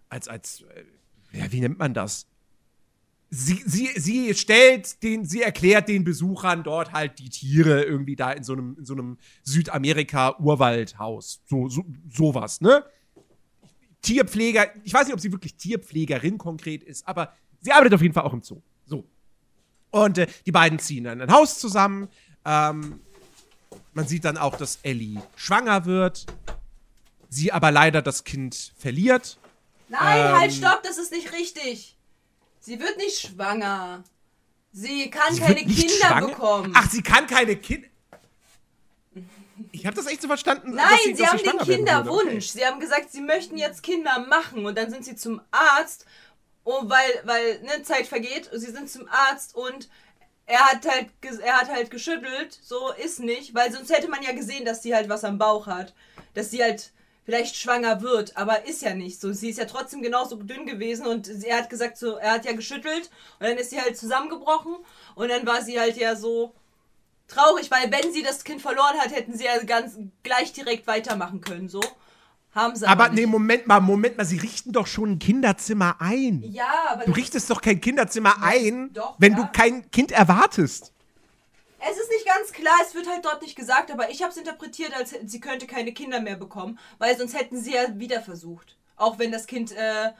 als, 0.09 0.27
als, 0.27 0.61
äh, 0.61 1.37
ja, 1.37 1.51
wie 1.51 1.59
nennt 1.59 1.77
man 1.77 1.93
das? 1.93 2.27
Sie, 3.29 3.61
sie, 3.65 3.89
sie 3.95 4.33
stellt 4.35 5.03
den, 5.03 5.25
sie 5.25 5.41
erklärt 5.41 5.89
den 5.89 6.05
Besuchern 6.05 6.63
dort 6.63 6.93
halt 6.93 7.19
die 7.19 7.29
Tiere 7.29 7.83
irgendwie 7.83 8.15
da 8.15 8.31
in 8.31 8.43
so 8.43 8.53
einem, 8.53 8.77
in 8.79 8.85
so 8.85 8.93
einem 8.93 9.17
Südamerika-Urwaldhaus. 9.43 11.41
So, 11.45 11.67
so, 11.67 11.83
sowas, 12.09 12.61
ne? 12.61 12.85
Tierpfleger, 14.01 14.67
ich 14.85 14.93
weiß 14.93 15.07
nicht, 15.07 15.13
ob 15.13 15.19
sie 15.19 15.31
wirklich 15.31 15.55
Tierpflegerin 15.55 16.37
konkret 16.37 16.83
ist, 16.83 17.05
aber 17.05 17.33
sie 17.59 17.73
arbeitet 17.73 17.95
auf 17.95 18.01
jeden 18.01 18.13
Fall 18.13 18.23
auch 18.23 18.33
im 18.33 18.41
Zoo. 18.41 18.61
So. 18.85 19.05
Und 19.91 20.17
äh, 20.17 20.27
die 20.45 20.51
beiden 20.51 20.79
ziehen 20.79 21.03
dann 21.03 21.19
ein 21.19 21.31
Haus 21.31 21.59
zusammen. 21.59 22.07
Ähm, 22.45 23.01
man 23.93 24.07
sieht 24.07 24.23
dann 24.23 24.37
auch, 24.37 24.55
dass 24.55 24.79
Ellie 24.83 25.21
schwanger 25.35 25.85
wird. 25.85 26.25
Sie 27.29 27.51
aber 27.51 27.71
leider 27.71 28.01
das 28.01 28.23
Kind 28.23 28.71
verliert. 28.77 29.37
Nein, 29.89 30.27
Ähm. 30.27 30.39
halt, 30.39 30.53
stopp, 30.53 30.81
das 30.83 30.97
ist 30.97 31.11
nicht 31.11 31.33
richtig. 31.33 31.96
Sie 32.67 32.81
wird 32.81 32.97
nicht 32.97 33.21
schwanger. 33.21 34.03
Sie 34.73 35.09
kann 35.09 35.33
Sie 35.33 35.39
keine 35.39 35.63
Kinder 35.63 36.05
schwanger? 36.05 36.27
bekommen. 36.27 36.73
Ach, 36.75 36.89
sie 36.89 37.01
kann 37.01 37.25
keine 37.25 37.55
Kinder. 37.55 37.87
Ich 39.71 39.85
habe 39.85 39.95
das 39.95 40.05
echt 40.07 40.21
so 40.21 40.27
verstanden. 40.27 40.75
Nein, 40.75 40.97
sie, 41.05 41.13
dass 41.13 41.29
haben 41.31 41.43
den. 41.43 41.59
Kinderwunsch. 41.59 42.47
Sie 42.47 42.65
haben 42.65 42.81
gesagt, 42.81 43.09
sie 43.13 43.21
möchten 43.21 43.57
jetzt 43.57 43.83
Kinder 43.83 44.19
machen 44.27 44.65
und 44.65 44.77
dann 44.77 44.91
sind 44.91 45.05
sie 45.05 45.15
zum 45.15 45.39
Arzt, 45.49 46.05
oh, 46.65 46.81
weil 46.89 47.09
weil 47.23 47.61
ne, 47.61 47.83
Zeit 47.83 48.05
vergeht. 48.05 48.49
Sie 48.51 48.69
sind 48.69 48.89
zum 48.89 49.07
Arzt 49.07 49.55
und 49.55 49.87
er 50.45 50.59
hat 50.65 50.85
halt 50.85 51.07
er 51.21 51.61
hat 51.61 51.69
halt 51.69 51.89
geschüttelt, 51.89 52.59
so 52.61 52.91
ist 53.01 53.21
nicht, 53.21 53.55
weil 53.55 53.71
sonst 53.71 53.95
hätte 53.95 54.09
man 54.09 54.23
ja 54.23 54.33
gesehen, 54.33 54.65
dass 54.65 54.83
sie 54.83 54.93
halt 54.93 55.07
was 55.07 55.23
am 55.23 55.37
Bauch 55.37 55.67
hat, 55.67 55.93
dass 56.33 56.51
sie 56.51 56.61
halt 56.61 56.91
vielleicht 57.27 57.57
schwanger 57.57 58.01
wird, 58.01 58.37
aber 58.37 58.65
ist 58.67 58.81
ja 58.81 58.95
nicht 58.95 59.19
so. 59.19 59.33
Sie 59.33 59.49
ist 59.49 59.59
ja 59.59 59.65
trotzdem 59.65 60.01
genauso 60.01 60.37
dünn 60.37 60.65
gewesen 60.65 61.05
und 61.05 61.27
er 61.43 61.57
hat 61.57 61.69
gesagt 61.69 61.97
so, 61.97 62.15
er 62.15 62.31
hat 62.31 62.45
ja 62.45 62.53
geschüttelt 62.53 63.09
und 63.41 63.47
dann 63.49 63.57
ist 63.57 63.69
sie 63.69 63.81
halt 63.81 63.97
zusammengebrochen 63.97 64.77
und 65.13 65.27
dann 65.27 65.45
war 65.45 65.61
sie 65.61 65.77
halt 65.77 65.97
ja 65.97 66.15
so 66.15 66.53
traurig, 67.27 67.69
weil 67.69 67.91
wenn 67.91 68.13
sie 68.13 68.23
das 68.23 68.45
Kind 68.45 68.61
verloren 68.61 68.97
hat, 68.97 69.13
hätten 69.13 69.37
sie 69.37 69.43
ja 69.43 69.61
ganz 69.65 69.97
gleich 70.23 70.53
direkt 70.53 70.87
weitermachen 70.87 71.41
können, 71.41 71.67
so. 71.67 71.81
Haben 72.55 72.77
sie 72.77 72.87
Aber 72.87 73.03
aber 73.07 73.13
nee. 73.13 73.25
Moment 73.25 73.67
mal, 73.67 73.81
Moment 73.81 74.17
mal, 74.17 74.23
sie 74.23 74.37
richten 74.37 74.71
doch 74.71 74.87
schon 74.87 75.11
ein 75.11 75.19
Kinderzimmer 75.19 75.97
ein. 75.99 76.41
Ja, 76.49 76.71
aber 76.91 77.03
Du 77.03 77.11
richtest 77.11 77.49
doch 77.49 77.59
kein 77.59 77.81
Kinderzimmer 77.81 78.41
ein, 78.41 78.93
doch, 78.93 79.15
wenn 79.17 79.33
ja. 79.33 79.39
du 79.39 79.49
kein 79.51 79.91
Kind 79.91 80.13
erwartest. 80.13 80.93
Es 81.89 81.97
ist 81.97 82.09
nicht 82.09 82.25
ganz 82.25 82.51
klar, 82.51 82.75
es 82.85 82.95
wird 82.95 83.07
halt 83.07 83.25
dort 83.25 83.41
nicht 83.41 83.55
gesagt, 83.55 83.91
aber 83.91 84.09
ich 84.09 84.21
habe 84.21 84.31
es 84.31 84.37
interpretiert, 84.37 84.93
als 84.93 85.15
sie 85.25 85.39
könnte 85.39 85.67
keine 85.67 85.93
Kinder 85.93 86.19
mehr 86.19 86.35
bekommen, 86.35 86.79
weil 86.97 87.17
sonst 87.17 87.37
hätten 87.37 87.59
sie 87.61 87.73
ja 87.73 87.97
wieder 87.99 88.21
versucht. 88.21 88.77
Auch 88.95 89.19
wenn 89.19 89.31
das 89.31 89.47
Kind 89.47 89.71
äh, 89.71 90.11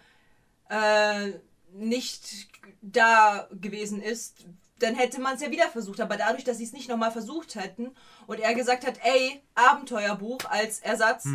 äh, 0.69 1.33
nicht 1.73 2.47
da 2.81 3.47
gewesen 3.51 4.01
ist, 4.01 4.45
dann 4.79 4.95
hätte 4.95 5.19
man 5.19 5.35
es 5.35 5.41
ja 5.41 5.51
wieder 5.51 5.69
versucht. 5.69 5.99
Aber 5.99 6.17
dadurch, 6.17 6.43
dass 6.43 6.57
sie 6.57 6.63
es 6.63 6.73
nicht 6.73 6.89
nochmal 6.89 7.11
versucht 7.11 7.55
hätten 7.55 7.95
und 8.27 8.39
er 8.39 8.53
gesagt 8.53 8.85
hat, 8.85 8.99
ey, 9.03 9.41
Abenteuerbuch 9.55 10.39
als 10.49 10.79
Ersatz, 10.79 11.25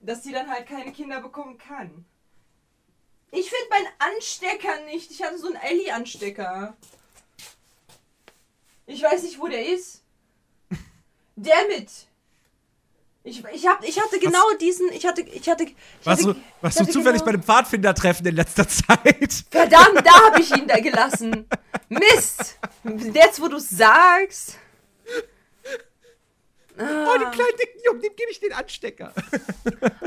dass 0.00 0.24
sie 0.24 0.32
dann 0.32 0.50
halt 0.50 0.66
keine 0.66 0.92
Kinder 0.92 1.20
bekommen 1.20 1.58
kann. 1.58 2.04
Ich 3.30 3.50
finde 3.50 3.68
meinen 3.70 4.14
Anstecker 4.14 4.84
nicht. 4.86 5.10
Ich 5.10 5.22
hatte 5.22 5.38
so 5.38 5.46
einen 5.46 5.56
Ellie-Anstecker. 5.56 6.76
Ich 8.86 9.02
weiß 9.02 9.22
nicht, 9.24 9.38
wo 9.38 9.48
der 9.48 9.66
ist. 9.66 10.02
Damit. 11.36 11.90
Ich, 13.24 13.42
ich, 13.52 13.66
hab, 13.66 13.82
ich 13.84 14.00
hatte 14.00 14.18
genau 14.20 14.44
diesen. 14.60 14.90
Ich 14.92 15.04
hatte. 15.04 15.22
Ich 15.22 15.48
hatte. 15.48 15.64
Ich 15.64 15.74
Warst 16.04 16.22
hatte, 16.22 16.34
du, 16.34 16.40
warst 16.60 16.76
ich 16.76 16.78
du 16.78 16.82
hatte 16.84 16.92
zufällig 16.92 17.20
genau- 17.20 17.24
bei 17.24 17.32
dem 17.32 17.42
Pfadfindertreffen 17.42 18.26
in 18.26 18.36
letzter 18.36 18.68
Zeit? 18.68 19.44
Verdammt, 19.50 20.02
da 20.04 20.26
habe 20.26 20.40
ich 20.40 20.50
ihn 20.56 20.68
da 20.68 20.78
gelassen. 20.78 21.46
Mist. 21.88 22.58
Jetzt, 23.12 23.40
wo 23.40 23.48
du 23.48 23.58
sagst. 23.58 24.56
Oh, 26.78 27.18
den 27.18 27.30
kleinen 27.30 27.56
dicken 27.58 27.80
Jungen, 27.84 28.00
dem 28.00 28.16
gebe 28.16 28.30
ich 28.30 28.40
den 28.40 28.52
Anstecker. 28.52 29.12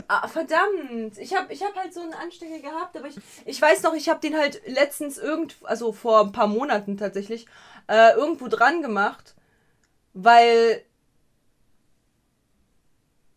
Ah, 0.08 0.28
verdammt. 0.28 1.18
Ich 1.18 1.36
habe 1.36 1.54
ich 1.54 1.64
hab 1.64 1.76
halt 1.76 1.94
so 1.94 2.02
einen 2.02 2.14
Anstecker 2.14 2.60
gehabt, 2.60 2.98
aber 2.98 3.08
ich, 3.08 3.16
ich 3.46 3.62
weiß 3.62 3.84
noch, 3.84 3.94
ich 3.94 4.10
habe 4.10 4.20
den 4.20 4.38
halt 4.38 4.62
letztens 4.66 5.18
irgend, 5.18 5.56
also 5.64 5.94
vor 5.94 6.22
ein 6.22 6.32
paar 6.32 6.48
Monaten 6.48 6.98
tatsächlich, 6.98 7.46
äh, 7.88 8.14
irgendwo 8.14 8.48
dran 8.48 8.82
gemacht, 8.82 9.36
weil 10.14 10.84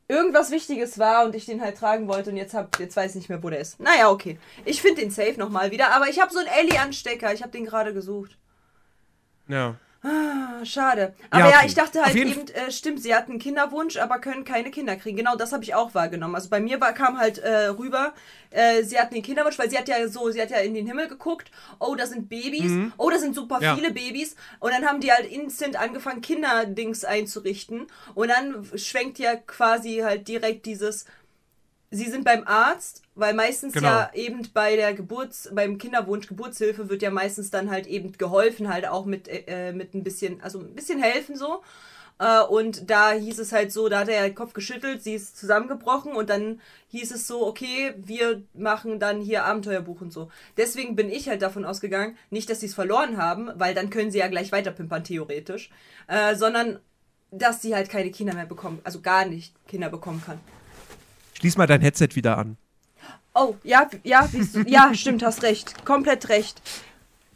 irgendwas 0.09 0.51
Wichtiges 0.51 0.99
war 0.99 1.25
und 1.25 1.35
ich 1.35 1.47
den 1.47 1.63
halt 1.63 1.79
tragen 1.79 2.07
wollte 2.09 2.31
und 2.31 2.37
jetzt 2.37 2.55
hab, 2.55 2.79
jetzt 2.79 2.97
weiß 2.97 3.13
ich 3.13 3.17
nicht 3.17 3.29
mehr, 3.29 3.43
wo 3.43 3.51
der 3.51 3.61
ist. 3.61 3.81
Naja, 3.81 4.11
okay. 4.11 4.39
Ich 4.65 4.83
finde 4.83 5.01
den 5.01 5.11
safe 5.11 5.39
nochmal 5.39 5.71
wieder, 5.71 5.91
aber 5.95 6.09
ich 6.09 6.21
habe 6.21 6.33
so 6.33 6.39
einen 6.39 6.49
Ellie-Anstecker. 6.49 7.33
Ich 7.33 7.43
habe 7.43 7.53
den 7.53 7.65
gerade 7.65 7.95
gesucht. 7.95 8.37
Ja. 9.49 9.77
Ah, 10.05 10.65
schade. 10.65 11.15
Aber 11.31 11.45
Ja, 11.45 11.51
ja, 11.51 11.57
okay. 11.59 11.67
ich 11.69 11.75
dachte 11.75 12.05
halt 12.05 12.17
eben, 12.17 12.49
äh, 12.49 12.73
stimmt, 12.73 13.01
sie 13.01 13.15
hatten 13.15 13.33
einen 13.33 13.39
Kinderwunsch, 13.41 13.97
aber 13.99 14.19
können 14.19 14.43
keine 14.45 14.73
Kinder 14.73 14.97
kriegen. 14.97 15.17
Genau, 15.17 15.37
das 15.37 15.53
habe 15.53 15.63
ich 15.63 15.75
auch 15.77 15.95
wahrgenommen. 15.95 16.35
Also 16.35 16.49
bei 16.51 16.59
mir 16.59 16.81
war, 16.81 16.93
kam 16.93 17.19
halt 17.19 17.39
äh, 17.39 17.67
rüber, 17.67 18.13
äh, 18.51 18.83
sie 18.83 18.99
hatten 18.99 19.15
den 19.15 19.23
Kinderwunsch, 19.23 19.59
weil 19.61 19.71
sie 19.71 19.79
hat 19.79 19.87
ja 19.87 20.09
so, 20.09 20.29
sie 20.31 20.43
hat 20.43 20.51
ja 20.51 20.59
in 20.59 20.75
den 20.75 20.89
Himmel 20.89 21.07
geguckt, 21.07 21.53
oh, 21.79 21.95
da 21.95 22.07
sind 22.07 22.29
Babys, 22.29 22.91
oh, 22.97 23.11
da 23.11 23.19
sind 23.19 23.37
super 23.37 23.59
Mhm. 23.59 23.63
Ja. 23.63 23.75
viele 23.77 23.93
Babys. 23.93 24.35
Und 24.59 24.73
dann 24.73 24.85
haben 24.87 24.99
die 25.01 25.13
halt 25.13 25.31
instant 25.31 25.77
angefangen, 25.77 26.21
Kinderdings 26.21 27.05
einzurichten. 27.05 27.87
Und 28.15 28.29
dann 28.29 28.67
schwenkt 28.75 29.21
ja 29.21 29.37
quasi 29.37 29.99
halt 29.99 30.27
direkt 30.27 30.67
dieses, 30.67 31.05
sie 31.93 32.11
sind 32.11 32.25
beim 32.25 32.45
Arzt, 32.47 33.03
weil 33.15 33.35
meistens 33.35 33.75
Genau. 33.75 33.87
ja 33.87 34.11
eben 34.15 34.49
bei 34.53 34.75
der 34.77 34.95
Geburts, 34.95 35.51
beim 35.53 35.79
Kinderwunsch, 35.79 36.27
Geburtshilfe 36.27 36.89
wird 36.89 37.03
ja 37.03 37.11
meistens 37.11 37.51
dann 37.51 37.71
halt 37.71 37.87
eben 37.87 38.13
geholfen, 38.13 38.73
halt 38.73 38.89
auch 38.89 39.05
mit, 39.05 39.29
äh, 39.29 39.73
mit 39.73 39.95
ein 39.95 40.03
bisschen, 40.03 40.41
also 40.43 40.59
ein 40.61 40.75
bisschen 40.75 41.01
helfen 41.01 41.37
so. 41.37 41.63
Äh, 42.19 42.43
und 42.43 42.91
da 42.91 43.13
hieß 43.13 43.39
es 43.39 43.53
halt 43.53 43.73
so, 43.73 43.89
da 43.89 44.01
hat 44.01 44.09
er 44.09 44.23
den 44.23 44.35
Kopf 44.35 44.55
geschüttelt, 44.55 45.03
sie 45.03 45.15
ist 45.15 45.37
zusammengebrochen 45.37 46.13
und 46.13 46.31
dann 46.31 46.61
hieß 46.89 47.13
es 47.13 47.27
so, 47.27 47.47
okay, 47.47 47.95
wir 47.97 48.43
machen 48.55 48.99
dann 48.99 49.21
hier 49.21 49.45
Abenteuerbuch 49.45 50.01
und 50.01 50.13
so. 50.13 50.31
Deswegen 50.57 50.97
bin 50.97 51.11
ich 51.11 51.29
halt 51.29 51.43
davon 51.43 51.65
ausgegangen, 51.65 52.17
nicht, 52.31 52.49
dass 52.49 52.61
sie 52.61 52.67
es 52.67 52.75
verloren 52.75 53.17
haben, 53.19 53.51
weil 53.57 53.75
dann 53.75 53.91
können 53.91 54.11
sie 54.11 54.19
ja 54.19 54.29
gleich 54.29 54.51
weiterpimpern, 54.53 55.05
theoretisch, 55.05 55.71
äh, 56.09 56.35
sondern 56.35 56.79
dass 57.31 57.61
sie 57.63 57.75
halt 57.75 57.89
keine 57.91 58.11
Kinder 58.11 58.35
mehr 58.35 58.47
bekommen, 58.47 58.81
also 58.85 59.01
gar 59.01 59.25
nicht 59.27 59.55
Kinder 59.67 59.89
bekommen 59.89 60.23
kann. 60.25 60.39
Schließ 61.43 61.57
mal 61.57 61.67
dein 61.67 61.81
Headset 61.81 62.11
wieder 62.13 62.39
an. 62.39 62.57
Oh, 63.35 63.57
ja, 63.65 63.91
ja, 64.05 64.29
du, 64.29 64.61
ja, 64.69 64.95
stimmt, 64.95 65.25
hast 65.25 65.43
recht. 65.43 65.85
Komplett 65.85 66.29
recht. 66.29 66.63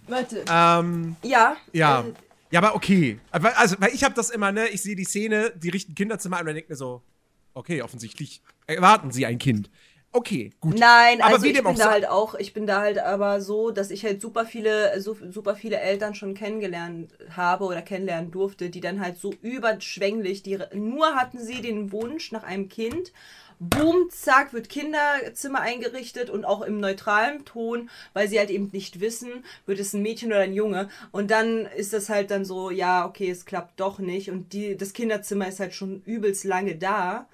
Warte. 0.07 0.45
Ähm, 0.49 1.17
Ja. 1.25 1.57
ja. 1.73 2.03
Äh, 2.03 2.13
Ja, 2.53 2.61
aber 2.61 2.77
okay. 2.77 3.19
Aber, 3.33 3.59
also, 3.59 3.75
weil 3.81 3.93
ich 3.93 4.05
habe 4.05 4.15
das 4.15 4.31
immer, 4.31 4.53
ne, 4.53 4.69
ich 4.69 4.81
sehe 4.81 4.95
die 4.95 5.03
Szene, 5.03 5.53
die 5.57 5.71
richten 5.71 5.97
Kinderzimmer 5.97 6.37
an 6.37 6.43
und 6.43 6.47
dann 6.47 6.55
denke 6.55 6.71
mir 6.71 6.77
so, 6.77 7.03
okay, 7.53 7.83
offensichtlich 7.83 8.43
erwarten 8.69 9.11
sie 9.11 9.27
ein 9.27 9.39
Kind. 9.39 9.71
Okay, 10.13 10.53
gut. 10.61 10.79
Nein, 10.79 11.21
Aber 11.21 11.35
also 11.35 11.47
ich 11.47 11.61
bin 11.61 11.75
da 11.75 11.91
halt 11.91 12.09
auch, 12.09 12.37
ich 12.37 12.55
bin 12.55 12.69
da 12.69 12.81
halt 12.81 13.01
aber 13.01 13.41
so, 13.41 13.73
dass 13.73 13.91
ich 13.91 14.05
halt 14.05 14.23
super 14.23 14.47
viele, 14.47 14.99
so, 15.01 15.17
super 15.31 15.57
viele 15.57 15.81
Eltern 15.81 16.15
schon 16.15 16.35
kennengelernt 16.35 17.13
habe 17.37 17.65
oder 17.65 17.83
kennenlernen 17.83 18.31
durfte, 18.31 18.71
die 18.71 18.81
dann 18.81 19.01
halt 19.01 19.19
so 19.19 19.35
überschwänglich, 19.43 20.45
die 20.45 20.59
nur 20.75 21.17
hatten 21.17 21.39
sie 21.39 21.61
den 21.61 21.91
Wunsch 21.91 22.31
nach 22.31 22.45
einem 22.45 22.69
Kind. 22.69 23.13
Boom, 23.59 24.11
zack, 24.11 24.53
wird 24.53 24.69
Kinderzimmer 24.69 25.61
eingerichtet 25.61 26.29
und 26.29 26.45
auch 26.45 26.63
im 26.63 26.79
neutralen 26.79 27.45
Ton, 27.45 27.89
weil 28.13 28.29
sie 28.29 28.39
halt 28.39 28.51
eben 28.51 28.69
nicht 28.73 29.01
wissen, 29.01 29.45
wird 29.65 29.79
es 29.79 29.95
ein 29.95 30.03
Mädchen 30.03 30.29
oder 30.29 30.41
ein 30.41 30.53
Junge. 30.53 30.89
Und 31.11 31.31
dann 31.31 31.67
ist 31.67 31.93
das 31.93 32.09
halt 32.09 32.31
dann 32.31 32.45
so, 32.45 32.71
ja, 32.71 33.07
okay, 33.07 33.31
es 33.31 33.47
klappt 33.47 33.81
doch 33.81 33.99
nicht. 33.99 34.31
Und 34.31 34.53
die, 34.53 34.77
das 34.77 34.93
Kinderzimmer 34.93 35.49
ist 35.49 35.61
halt 35.61 35.75
schon 35.75 36.03
übelst 36.05 36.45
lange 36.45 36.77
da 36.77 37.27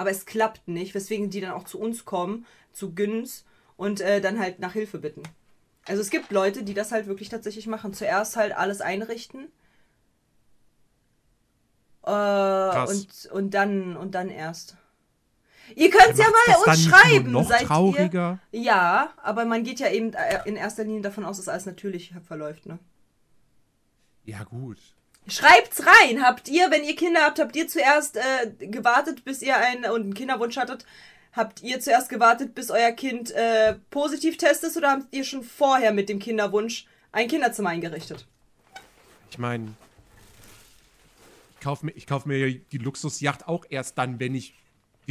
aber 0.00 0.10
es 0.10 0.24
klappt 0.24 0.66
nicht, 0.66 0.94
weswegen 0.94 1.28
die 1.28 1.42
dann 1.42 1.50
auch 1.52 1.64
zu 1.64 1.78
uns 1.78 2.06
kommen, 2.06 2.46
zu 2.72 2.94
Güns 2.94 3.44
und 3.76 4.00
äh, 4.00 4.22
dann 4.22 4.38
halt 4.38 4.58
nach 4.58 4.72
Hilfe 4.72 4.96
bitten. 4.96 5.22
Also 5.86 6.00
es 6.00 6.08
gibt 6.08 6.30
Leute, 6.32 6.62
die 6.62 6.72
das 6.72 6.90
halt 6.90 7.06
wirklich 7.06 7.28
tatsächlich 7.28 7.66
machen. 7.66 7.92
Zuerst 7.92 8.36
halt 8.36 8.56
alles 8.56 8.80
einrichten. 8.80 9.52
Äh, 12.02 12.86
und, 12.86 13.28
und 13.30 13.50
dann 13.52 13.94
und 13.94 14.14
dann 14.14 14.30
erst. 14.30 14.78
Ihr 15.74 15.90
könnt 15.90 16.18
ja 16.18 16.26
mal 16.26 16.56
uns 16.66 16.84
schreiben, 16.84 17.32
noch 17.32 17.48
seid 17.48 17.62
trauriger? 17.62 18.38
ihr? 18.52 18.60
Ja, 18.60 19.12
aber 19.22 19.44
man 19.44 19.64
geht 19.64 19.80
ja 19.80 19.88
eben 19.88 20.12
äh, 20.12 20.40
in 20.44 20.56
erster 20.56 20.84
Linie 20.84 21.02
davon 21.02 21.24
aus, 21.24 21.36
dass 21.36 21.48
alles 21.48 21.66
natürlich 21.66 22.12
verläuft, 22.26 22.66
ne? 22.66 22.78
Ja, 24.24 24.44
gut. 24.44 24.78
Schreibt's 25.26 25.82
rein. 25.86 26.22
Habt 26.22 26.48
ihr, 26.48 26.70
wenn 26.70 26.84
ihr 26.84 26.96
Kinder 26.96 27.20
habt, 27.22 27.38
habt 27.38 27.56
ihr 27.56 27.68
zuerst 27.68 28.16
äh, 28.16 28.66
gewartet, 28.66 29.24
bis 29.24 29.42
ihr 29.42 29.56
einen 29.56 29.84
und 29.84 30.02
einen 30.02 30.14
Kinderwunsch 30.14 30.56
hattet? 30.56 30.84
Habt 31.32 31.62
ihr 31.62 31.78
zuerst 31.80 32.08
gewartet, 32.08 32.54
bis 32.54 32.70
euer 32.70 32.90
Kind 32.92 33.30
äh, 33.30 33.74
positiv 33.90 34.36
testet 34.36 34.76
oder 34.76 34.90
habt 34.90 35.14
ihr 35.14 35.24
schon 35.24 35.44
vorher 35.44 35.92
mit 35.92 36.08
dem 36.08 36.18
Kinderwunsch 36.18 36.86
ein 37.12 37.28
Kinderzimmer 37.28 37.70
eingerichtet? 37.70 38.26
Ich 39.30 39.38
meine, 39.38 39.74
ich 41.54 41.60
kaufe 41.60 41.86
mir, 41.86 41.92
ich 41.92 42.06
kauf 42.06 42.26
mir 42.26 42.52
die 42.52 42.78
Luxusjacht 42.78 43.46
auch 43.46 43.64
erst 43.68 43.96
dann, 43.98 44.18
wenn 44.18 44.34
ich 44.34 44.54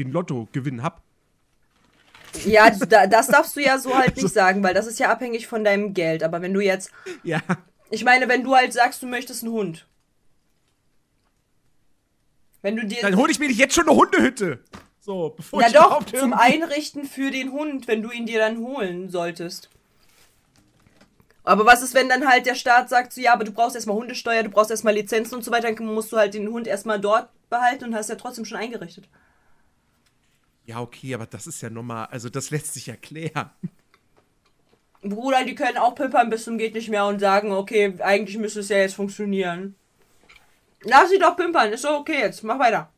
den 0.03 0.11
Lottogewinn 0.11 0.83
hab. 0.83 1.01
Ja, 2.45 2.69
da, 2.69 3.07
das 3.07 3.27
darfst 3.27 3.55
du 3.55 3.61
ja 3.61 3.77
so 3.77 3.97
halt 3.97 4.15
nicht 4.21 4.33
sagen, 4.33 4.61
weil 4.63 4.73
das 4.73 4.87
ist 4.87 4.99
ja 4.99 5.09
abhängig 5.11 5.47
von 5.47 5.63
deinem 5.63 5.93
Geld. 5.93 6.23
Aber 6.23 6.41
wenn 6.41 6.53
du 6.53 6.59
jetzt, 6.61 6.91
Ja. 7.23 7.41
ich 7.89 8.03
meine, 8.03 8.27
wenn 8.27 8.43
du 8.43 8.55
halt 8.55 8.73
sagst, 8.73 9.01
du 9.01 9.07
möchtest 9.07 9.43
einen 9.43 9.53
Hund. 9.53 9.87
Wenn 12.61 12.75
du 12.75 12.85
dir. 12.85 13.01
Dann 13.01 13.15
hole 13.15 13.31
ich 13.31 13.39
mir 13.39 13.47
nicht 13.47 13.59
jetzt 13.59 13.73
schon 13.75 13.87
eine 13.87 13.97
Hundehütte. 13.97 14.59
So, 14.99 15.33
bevor 15.35 15.61
Ja 15.61 15.67
ich 15.67 15.73
doch, 15.73 16.05
zum 16.05 16.33
Einrichten 16.33 17.05
für 17.05 17.31
den 17.31 17.51
Hund, 17.51 17.87
wenn 17.87 18.03
du 18.03 18.11
ihn 18.11 18.25
dir 18.25 18.39
dann 18.39 18.57
holen 18.59 19.09
solltest. 19.09 19.69
Aber 21.43 21.65
was 21.65 21.81
ist, 21.81 21.95
wenn 21.95 22.09
dann 22.09 22.27
halt 22.27 22.45
der 22.45 22.53
Staat 22.53 22.89
sagt, 22.89 23.13
so 23.13 23.21
ja, 23.21 23.33
aber 23.33 23.43
du 23.43 23.51
brauchst 23.51 23.75
erstmal 23.75 23.95
Hundesteuer, 23.95 24.43
du 24.43 24.49
brauchst 24.49 24.69
erstmal 24.69 24.93
Lizenzen 24.93 25.35
und 25.35 25.43
so 25.43 25.51
weiter, 25.51 25.71
dann 25.71 25.85
musst 25.87 26.11
du 26.11 26.17
halt 26.17 26.33
den 26.35 26.49
Hund 26.49 26.67
erstmal 26.67 26.99
dort 26.99 27.29
behalten 27.49 27.85
und 27.85 27.95
hast 27.95 28.09
ja 28.09 28.15
trotzdem 28.15 28.45
schon 28.45 28.57
eingerichtet. 28.59 29.05
Ja, 30.69 30.81
okay, 30.81 31.15
aber 31.15 31.25
das 31.25 31.47
ist 31.47 31.61
ja 31.61 31.69
normal. 31.71 32.09
Also, 32.11 32.29
das 32.29 32.51
lässt 32.51 32.75
sich 32.75 32.89
erklären. 32.89 33.49
Bruder, 35.01 35.43
die 35.43 35.55
können 35.55 35.77
auch 35.79 35.95
pimpern 35.95 36.29
bis 36.29 36.43
zum 36.43 36.59
geht 36.59 36.75
nicht 36.75 36.89
mehr 36.89 37.07
und 37.07 37.17
sagen, 37.19 37.51
okay, 37.51 37.95
eigentlich 37.97 38.37
müsste 38.37 38.59
es 38.59 38.69
ja 38.69 38.77
jetzt 38.77 38.93
funktionieren. 38.93 39.73
Lass 40.83 41.09
sie 41.09 41.17
doch 41.17 41.35
pimpern, 41.35 41.73
ist 41.73 41.85
doch 41.85 42.01
okay 42.01 42.19
jetzt, 42.19 42.43
mach 42.43 42.59
weiter. 42.59 42.91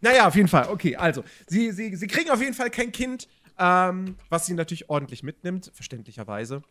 Naja, 0.00 0.28
auf 0.28 0.36
jeden 0.36 0.46
Fall. 0.46 0.68
Okay, 0.68 0.94
also, 0.94 1.24
sie, 1.48 1.72
sie, 1.72 1.96
sie 1.96 2.06
kriegen 2.06 2.30
auf 2.30 2.40
jeden 2.40 2.54
Fall 2.54 2.70
kein 2.70 2.92
Kind, 2.92 3.26
ähm, 3.58 4.14
was 4.28 4.46
sie 4.46 4.54
natürlich 4.54 4.88
ordentlich 4.88 5.24
mitnimmt, 5.24 5.72
verständlicherweise. 5.74 6.62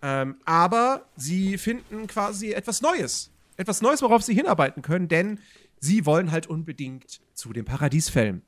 Ähm, 0.00 0.36
aber 0.44 1.06
sie 1.16 1.58
finden 1.58 2.06
quasi 2.06 2.52
etwas 2.52 2.82
Neues. 2.82 3.32
Etwas 3.56 3.82
Neues, 3.82 4.00
worauf 4.02 4.22
sie 4.22 4.34
hinarbeiten 4.34 4.80
können, 4.80 5.08
denn 5.08 5.40
sie 5.80 6.06
wollen 6.06 6.30
halt 6.30 6.46
unbedingt 6.46 7.20
zu 7.34 7.52
den 7.52 7.64
Paradiesfällen. 7.64 8.42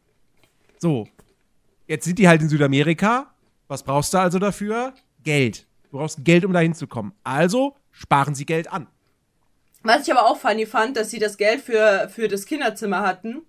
So. 0.78 1.08
Jetzt 1.90 2.04
sind 2.04 2.20
die 2.20 2.28
halt 2.28 2.40
in 2.40 2.48
Südamerika. 2.48 3.34
Was 3.66 3.82
brauchst 3.82 4.14
du 4.14 4.18
also 4.18 4.38
dafür? 4.38 4.94
Geld. 5.24 5.66
Du 5.90 5.98
brauchst 5.98 6.24
Geld, 6.24 6.44
um 6.44 6.52
da 6.52 6.60
hinzukommen. 6.60 7.12
Also 7.24 7.74
sparen 7.90 8.36
sie 8.36 8.46
Geld 8.46 8.72
an. 8.72 8.86
Was 9.82 10.06
ich 10.06 10.12
aber 10.12 10.24
auch 10.26 10.36
funny 10.36 10.66
fand, 10.66 10.96
dass 10.96 11.10
sie 11.10 11.18
das 11.18 11.36
Geld 11.36 11.60
für, 11.60 12.08
für 12.08 12.28
das 12.28 12.46
Kinderzimmer 12.46 13.00
hatten. 13.00 13.42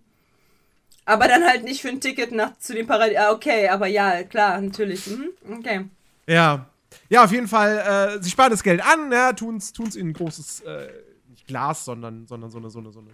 Aber 1.05 1.27
dann 1.27 1.43
halt 1.43 1.63
nicht 1.63 1.83
für 1.83 1.89
ein 1.89 2.01
Ticket 2.01 2.31
nach 2.31 2.57
zu 2.57 2.73
den 2.73 2.87
Paradies. 2.87 3.19
Ah, 3.19 3.29
okay, 3.29 3.69
aber 3.69 3.85
ja, 3.85 4.23
klar, 4.23 4.59
natürlich. 4.59 5.05
Mhm, 5.05 5.29
okay. 5.59 5.85
Ja. 6.25 6.65
Ja, 7.09 7.23
auf 7.23 7.31
jeden 7.31 7.47
Fall, 7.47 8.17
äh, 8.17 8.23
sie 8.23 8.31
sparen 8.31 8.49
das 8.49 8.63
Geld 8.63 8.83
an, 8.83 9.11
ja, 9.11 9.33
tun's, 9.33 9.71
tun's 9.71 9.95
in 9.95 10.07
ein 10.07 10.13
großes, 10.13 10.61
äh, 10.61 10.89
nicht 11.29 11.45
Glas, 11.45 11.85
sondern, 11.85 12.25
sondern 12.25 12.49
so 12.49 12.57
eine, 12.57 12.71
so 12.71 12.79
eine, 12.79 12.91
so 12.91 13.01
eine 13.01 13.11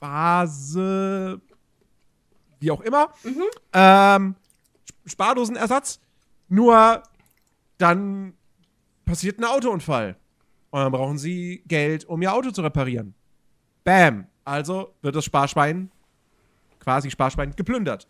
Glasvase, 0.00 1.40
wie 2.60 2.70
auch 2.70 2.80
immer. 2.80 3.12
Ähm, 3.72 4.36
Spardosenersatz. 5.06 6.00
Nur 6.48 7.02
dann 7.78 8.34
passiert 9.04 9.38
ein 9.38 9.44
Autounfall. 9.44 10.16
Und 10.70 10.80
dann 10.80 10.92
brauchen 10.92 11.18
sie 11.18 11.62
Geld, 11.66 12.04
um 12.04 12.22
ihr 12.22 12.32
Auto 12.32 12.50
zu 12.50 12.62
reparieren. 12.62 13.14
Bam. 13.84 14.26
Also 14.44 14.94
wird 15.02 15.14
das 15.14 15.24
Sparschwein, 15.24 15.90
quasi 16.80 17.10
Sparschwein, 17.10 17.54
geplündert. 17.56 18.08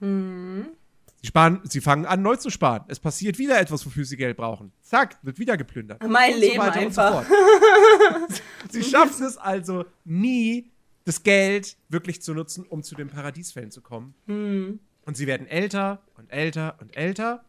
Sie, 0.00 1.26
sparen, 1.26 1.60
sie 1.64 1.80
fangen 1.80 2.06
an, 2.06 2.22
neu 2.22 2.36
zu 2.36 2.48
sparen. 2.50 2.84
Es 2.88 2.98
passiert 2.98 3.38
wieder 3.38 3.60
etwas, 3.60 3.84
wofür 3.84 4.04
sie 4.04 4.16
Geld 4.16 4.36
brauchen. 4.36 4.72
Zack, 4.80 5.18
wird 5.22 5.38
wieder 5.38 5.56
geplündert. 5.58 6.02
Mein 6.08 6.34
Und 6.34 6.40
Leben 6.40 6.58
weiter 6.58 6.80
einfach. 6.80 7.28
Und 7.28 8.32
so 8.32 8.42
sie 8.70 8.82
schaffen 8.84 9.26
es 9.26 9.36
also 9.36 9.84
nie, 10.04 10.70
das 11.10 11.24
Geld 11.24 11.76
wirklich 11.88 12.22
zu 12.22 12.34
nutzen, 12.34 12.64
um 12.64 12.84
zu 12.84 12.94
den 12.94 13.08
Paradiesfällen 13.08 13.72
zu 13.72 13.80
kommen. 13.80 14.14
Hm. 14.26 14.78
Und 15.04 15.16
sie 15.16 15.26
werden 15.26 15.48
älter 15.48 16.00
und 16.16 16.30
älter 16.30 16.76
und 16.80 16.96
älter. 16.96 17.44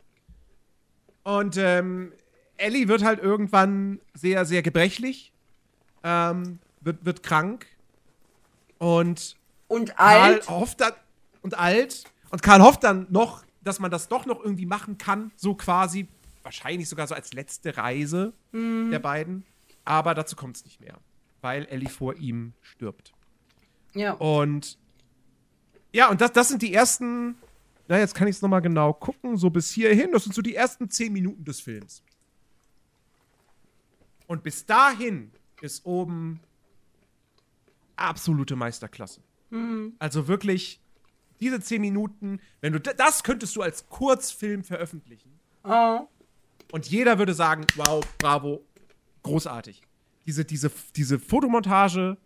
Und 1.23 1.57
ähm, 1.57 2.11
Ellie 2.57 2.87
wird 2.87 3.03
halt 3.03 3.19
irgendwann 3.19 3.99
sehr, 4.15 4.45
sehr 4.45 4.63
gebrechlich, 4.63 5.31
ähm, 6.03 6.57
wird, 6.79 7.05
wird 7.05 7.21
krank 7.21 7.67
und 8.79 9.37
Und 9.67 9.95
Karl 9.95 10.33
alt. 10.33 10.49
hofft 10.49 10.81
dann 10.81 10.93
und 11.43 11.59
alt 11.59 12.05
und 12.31 12.41
Karl 12.41 12.61
hofft 12.61 12.83
dann 12.83 13.05
noch, 13.11 13.43
dass 13.63 13.79
man 13.79 13.91
das 13.91 14.07
doch 14.07 14.25
noch 14.25 14.43
irgendwie 14.43 14.65
machen 14.65 14.97
kann, 14.97 15.31
so 15.35 15.53
quasi 15.53 16.07
wahrscheinlich 16.41 16.89
sogar 16.89 17.05
so 17.05 17.13
als 17.13 17.33
letzte 17.33 17.77
Reise 17.77 18.33
der 18.53 18.99
beiden, 18.99 19.45
aber 19.85 20.15
dazu 20.15 20.35
kommt 20.35 20.55
es 20.57 20.65
nicht 20.65 20.81
mehr, 20.81 20.97
weil 21.41 21.65
Ellie 21.65 21.89
vor 21.89 22.15
ihm 22.15 22.53
stirbt. 22.63 23.13
Ja. 23.93 24.13
Und 24.13 24.77
ja, 25.93 26.09
und 26.09 26.21
das, 26.21 26.31
das 26.31 26.47
sind 26.47 26.61
die 26.61 26.73
ersten, 26.73 27.35
na, 27.87 27.99
jetzt 27.99 28.15
kann 28.15 28.27
ich 28.27 28.37
es 28.37 28.41
nochmal 28.41 28.61
genau 28.61 28.93
gucken, 28.93 29.35
so 29.37 29.49
bis 29.49 29.71
hierhin, 29.71 30.11
das 30.11 30.23
sind 30.23 30.33
so 30.33 30.41
die 30.41 30.55
ersten 30.55 30.89
zehn 30.89 31.11
Minuten 31.11 31.43
des 31.43 31.59
Films. 31.59 32.03
Und 34.27 34.43
bis 34.43 34.65
dahin 34.65 35.31
ist 35.61 35.85
oben 35.85 36.39
absolute 37.97 38.55
Meisterklasse. 38.55 39.21
Also 39.99 40.29
wirklich, 40.29 40.79
diese 41.41 41.59
zehn 41.59 41.81
Minuten, 41.81 42.39
wenn 42.61 42.71
du 42.71 42.79
das 42.79 43.23
könntest 43.23 43.55
du 43.57 43.61
als 43.61 43.89
Kurzfilm 43.89 44.63
veröffentlichen. 44.63 45.37
Oh. 45.63 46.07
Und 46.71 46.87
jeder 46.87 47.19
würde 47.19 47.33
sagen, 47.33 47.65
wow, 47.75 48.01
bravo, 48.17 48.63
großartig. 49.23 49.81
Diese, 50.25 50.45
diese, 50.45 50.71
diese 50.95 51.19
Fotomontage, 51.19 52.17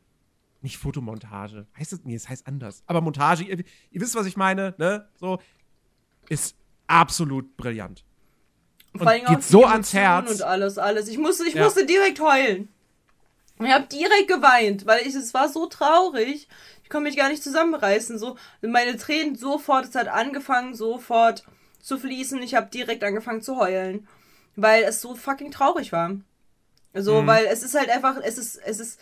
nicht 0.66 0.78
Fotomontage, 0.78 1.66
heißt 1.78 1.94
es, 1.94 2.00
nee, 2.04 2.16
es 2.16 2.28
heißt 2.28 2.46
anders, 2.48 2.84
aber 2.88 3.00
Montage, 3.02 3.44
ihr, 3.44 3.60
ihr 3.60 4.02
wisst, 4.02 4.16
was 4.16 4.26
ich 4.26 4.36
meine, 4.36 4.74
ne, 4.78 5.08
so, 5.16 5.40
ist 6.28 6.56
absolut 6.88 7.56
brillant. 7.56 8.04
Vor 8.98 9.08
allem 9.08 9.26
geht 9.26 9.38
auch 9.38 9.42
so 9.42 9.60
die 9.60 9.66
ans 9.66 9.94
Emotionen 9.94 10.26
Herz. 10.26 10.32
Und 10.32 10.42
alles, 10.42 10.78
alles. 10.78 11.08
Ich 11.08 11.18
musste, 11.18 11.48
ich 11.48 11.54
Ja. 11.54 11.64
musste 11.64 11.86
direkt 11.86 12.20
heulen. 12.20 12.70
Ich 13.60 13.72
habe 13.72 13.86
direkt 13.88 14.28
geweint, 14.28 14.86
weil 14.86 15.06
ich, 15.06 15.14
es 15.16 15.34
war 15.34 15.48
so 15.50 15.66
traurig. 15.68 16.48
Ich 16.84 16.90
konnte 16.90 17.08
mich 17.08 17.16
gar 17.18 17.30
nicht 17.30 17.44
zusammenreißen. 17.44 18.18
So, 18.18 18.38
meine 18.62 18.98
Tränen 18.98 19.36
sofort, 19.36 19.86
es 19.86 19.96
hat 19.96 20.08
angefangen, 20.08 20.74
sofort 20.76 21.44
zu 21.82 21.98
fließen. 21.98 22.42
Ich 22.42 22.56
habe 22.56 22.70
direkt 22.70 23.04
angefangen 23.04 23.42
zu 23.42 23.58
heulen. 23.58 24.08
Weil 24.56 24.84
es 24.84 25.02
so 25.02 25.16
fucking 25.16 25.52
traurig 25.52 25.92
war. 25.92 26.12
So, 26.94 27.22
Mhm. 27.22 27.28
weil 27.28 27.46
es 27.48 27.64
ist 27.64 27.76
halt 27.76 27.90
einfach, 27.90 28.18
es 28.24 28.38
ist, 28.38 28.56
es 28.66 28.80
ist, 28.80 29.00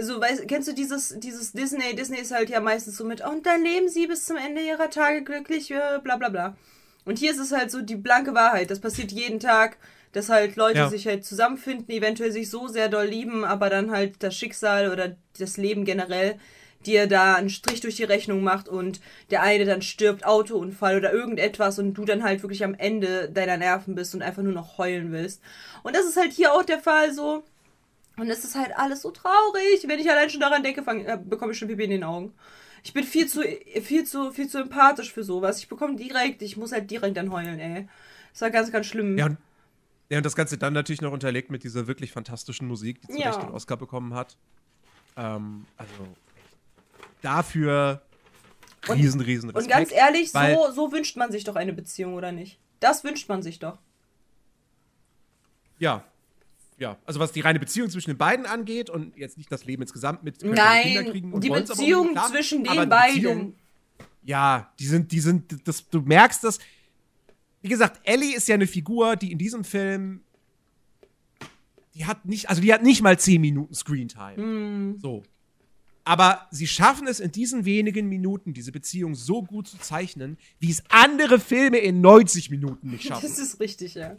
so, 0.00 0.20
weißt, 0.20 0.46
kennst 0.48 0.68
du 0.68 0.72
dieses, 0.74 1.14
dieses 1.18 1.52
Disney? 1.52 1.94
Disney 1.94 2.18
ist 2.18 2.32
halt 2.32 2.50
ja 2.50 2.60
meistens 2.60 2.96
so 2.96 3.04
mit, 3.04 3.20
und 3.26 3.46
dann 3.46 3.62
leben 3.62 3.88
sie 3.88 4.06
bis 4.06 4.24
zum 4.26 4.36
Ende 4.36 4.60
ihrer 4.62 4.90
Tage 4.90 5.22
glücklich, 5.24 5.70
äh, 5.70 5.98
bla 6.02 6.16
bla 6.16 6.28
bla. 6.28 6.56
Und 7.04 7.18
hier 7.18 7.30
ist 7.30 7.38
es 7.38 7.52
halt 7.52 7.70
so 7.70 7.80
die 7.80 7.96
blanke 7.96 8.34
Wahrheit. 8.34 8.70
Das 8.70 8.80
passiert 8.80 9.12
jeden 9.12 9.40
Tag, 9.40 9.78
dass 10.12 10.28
halt 10.28 10.56
Leute 10.56 10.78
Ja. 10.80 10.88
sich 10.90 11.06
halt 11.06 11.24
zusammenfinden, 11.24 11.90
eventuell 11.90 12.32
sich 12.32 12.50
so 12.50 12.68
sehr 12.68 12.88
doll 12.88 13.06
lieben, 13.06 13.44
aber 13.44 13.70
dann 13.70 13.90
halt 13.90 14.22
das 14.22 14.34
Schicksal 14.36 14.92
oder 14.92 15.16
das 15.38 15.56
Leben 15.56 15.84
generell 15.84 16.38
dir 16.86 17.06
da 17.06 17.34
einen 17.34 17.48
Strich 17.50 17.80
durch 17.80 17.96
die 17.96 18.04
Rechnung 18.04 18.42
macht 18.42 18.68
und 18.68 19.00
der 19.30 19.42
eine 19.42 19.64
dann 19.64 19.82
stirbt, 19.82 20.24
Autounfall 20.24 20.96
oder 20.96 21.12
irgendetwas 21.12 21.78
und 21.78 21.94
du 21.94 22.04
dann 22.04 22.22
halt 22.22 22.42
wirklich 22.42 22.62
am 22.62 22.74
Ende 22.74 23.30
deiner 23.30 23.56
Nerven 23.56 23.94
bist 23.94 24.14
und 24.14 24.22
einfach 24.22 24.42
nur 24.42 24.52
noch 24.52 24.78
heulen 24.78 25.10
willst. 25.12 25.42
Und 25.82 25.96
das 25.96 26.04
ist 26.06 26.16
halt 26.16 26.32
hier 26.32 26.52
auch 26.52 26.62
der 26.62 26.78
Fall 26.78 27.12
so. 27.12 27.42
Und 28.18 28.28
es 28.28 28.44
ist 28.44 28.56
halt 28.56 28.76
alles 28.76 29.02
so 29.02 29.10
traurig. 29.10 29.86
Wenn 29.86 29.98
ich 29.98 30.10
allein 30.10 30.28
schon 30.28 30.40
daran 30.40 30.62
denke, 30.62 30.82
fang, 30.82 31.04
äh, 31.04 31.18
bekomme 31.22 31.52
ich 31.52 31.58
schon 31.58 31.68
Pipi 31.68 31.84
in 31.84 31.90
den 31.90 32.04
Augen. 32.04 32.34
Ich 32.82 32.92
bin 32.92 33.04
viel 33.04 33.26
zu, 33.26 33.42
viel 33.82 34.04
zu, 34.04 34.32
viel 34.32 34.48
zu 34.48 34.58
empathisch 34.58 35.12
für 35.12 35.24
sowas. 35.24 35.58
Ich 35.58 35.68
bekomme 35.68 35.96
direkt, 35.96 36.42
ich 36.42 36.56
muss 36.56 36.72
halt 36.72 36.90
direkt 36.90 37.16
dann 37.16 37.32
heulen, 37.32 37.58
ey. 37.58 37.88
Das 38.32 38.42
war 38.42 38.50
ganz, 38.50 38.70
ganz 38.72 38.86
schlimm. 38.86 39.16
Ja, 39.18 39.26
und, 39.26 39.38
ja, 40.10 40.18
und 40.18 40.26
das 40.26 40.36
Ganze 40.36 40.58
dann 40.58 40.72
natürlich 40.72 41.00
noch 41.00 41.12
unterlegt 41.12 41.50
mit 41.50 41.64
dieser 41.64 41.86
wirklich 41.86 42.12
fantastischen 42.12 42.66
Musik, 42.66 43.00
die 43.02 43.08
zu 43.08 43.18
Ja. 43.18 43.30
Recht 43.30 43.42
den 43.42 43.50
Oscar 43.50 43.76
bekommen 43.76 44.14
hat. 44.14 44.36
Ähm, 45.16 45.66
also, 45.76 45.92
dafür 47.22 48.02
riesen, 48.88 49.20
riesen 49.20 49.50
Respekt. 49.50 49.66
Und 49.66 49.70
ganz 49.70 49.92
ehrlich, 49.92 50.32
so, 50.32 50.70
so 50.72 50.92
wünscht 50.92 51.16
man 51.16 51.32
sich 51.32 51.44
doch 51.44 51.56
eine 51.56 51.72
Beziehung, 51.72 52.14
oder 52.14 52.32
nicht? 52.32 52.58
Das 52.80 53.04
wünscht 53.04 53.28
man 53.28 53.42
sich 53.42 53.58
doch. 53.58 53.78
Ja. 55.78 56.04
Ja, 56.78 56.96
also 57.04 57.18
was 57.18 57.32
die 57.32 57.40
reine 57.40 57.58
Beziehung 57.58 57.90
zwischen 57.90 58.10
den 58.10 58.18
beiden 58.18 58.46
angeht 58.46 58.88
und 58.88 59.16
jetzt 59.16 59.36
nicht 59.36 59.50
das 59.50 59.64
Leben 59.64 59.82
insgesamt 59.82 60.22
mit 60.22 60.44
Nein, 60.44 61.10
kriegen 61.10 61.32
und 61.32 61.42
die 61.42 61.50
Beziehung 61.50 62.12
klar, 62.12 62.30
zwischen 62.30 62.62
den 62.62 62.88
beiden. 62.88 63.54
Ja, 64.22 64.72
die 64.78 64.86
sind, 64.86 65.10
die 65.10 65.20
sind, 65.20 65.66
das, 65.66 65.88
du 65.88 66.02
merkst 66.02 66.44
das. 66.44 66.58
Wie 67.62 67.68
gesagt, 67.68 68.00
Ellie 68.04 68.36
ist 68.36 68.46
ja 68.46 68.54
eine 68.54 68.68
Figur, 68.68 69.16
die 69.16 69.32
in 69.32 69.38
diesem 69.38 69.64
Film, 69.64 70.20
die 71.94 72.06
hat 72.06 72.24
nicht, 72.26 72.48
also 72.48 72.62
die 72.62 72.72
hat 72.72 72.82
nicht 72.82 73.02
mal 73.02 73.18
10 73.18 73.40
Minuten 73.40 73.74
Screentime. 73.74 74.36
Hm. 74.36 74.98
So. 75.00 75.24
Aber 76.04 76.46
sie 76.50 76.66
schaffen 76.66 77.08
es 77.08 77.18
in 77.20 77.32
diesen 77.32 77.64
wenigen 77.64 78.08
Minuten, 78.08 78.54
diese 78.54 78.70
Beziehung 78.70 79.14
so 79.14 79.42
gut 79.42 79.66
zu 79.66 79.78
zeichnen, 79.78 80.38
wie 80.60 80.70
es 80.70 80.82
andere 80.88 81.40
Filme 81.40 81.78
in 81.78 82.00
90 82.00 82.50
Minuten 82.50 82.90
nicht 82.90 83.04
schaffen. 83.08 83.26
Das 83.28 83.38
ist 83.38 83.58
richtig, 83.58 83.94
ja. 83.94 84.16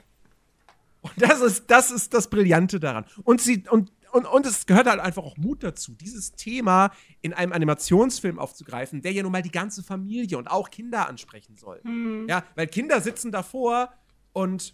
Und 1.02 1.14
das 1.18 1.42
ist, 1.42 1.72
das 1.72 1.92
ist 1.92 2.14
das 2.14 2.30
Brillante 2.30 2.80
daran. 2.80 3.06
Und 3.24 3.42
sie, 3.42 3.64
und, 3.70 3.92
und, 4.12 4.26
und 4.26 4.46
es 4.46 4.66
gehört 4.66 4.88
halt 4.88 5.00
einfach 5.00 5.24
auch 5.24 5.38
Mut 5.38 5.64
dazu, 5.64 5.94
dieses 5.94 6.34
Thema 6.34 6.92
in 7.22 7.34
einem 7.34 7.54
Animationsfilm 7.54 8.40
aufzugreifen, 8.40 9.02
der 9.02 9.14
ja 9.14 9.24
nun 9.24 9.32
mal 9.32 9.42
die 9.42 9.52
ganze 9.52 9.84
Familie 9.84 10.38
und 10.38 10.48
auch 10.48 10.70
Kinder 10.70 11.08
ansprechen 11.08 11.56
soll. 11.58 11.82
Ja, 12.28 12.44
weil 12.56 12.68
Kinder 12.68 13.02
sitzen 13.02 13.32
davor 13.32 13.94
und 14.34 14.74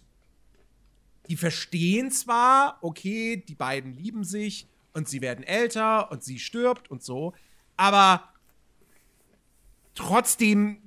die 1.28 1.36
verstehen 1.36 2.10
zwar, 2.10 2.78
okay, 2.82 3.36
die 3.36 3.54
beiden 3.54 3.92
lieben 3.92 4.24
sich 4.24 4.68
und 4.92 5.08
sie 5.08 5.20
werden 5.20 5.44
älter 5.44 6.10
und 6.10 6.22
sie 6.22 6.38
stirbt 6.38 6.90
und 6.90 7.02
so, 7.02 7.34
aber 7.76 8.28
trotzdem, 9.94 10.85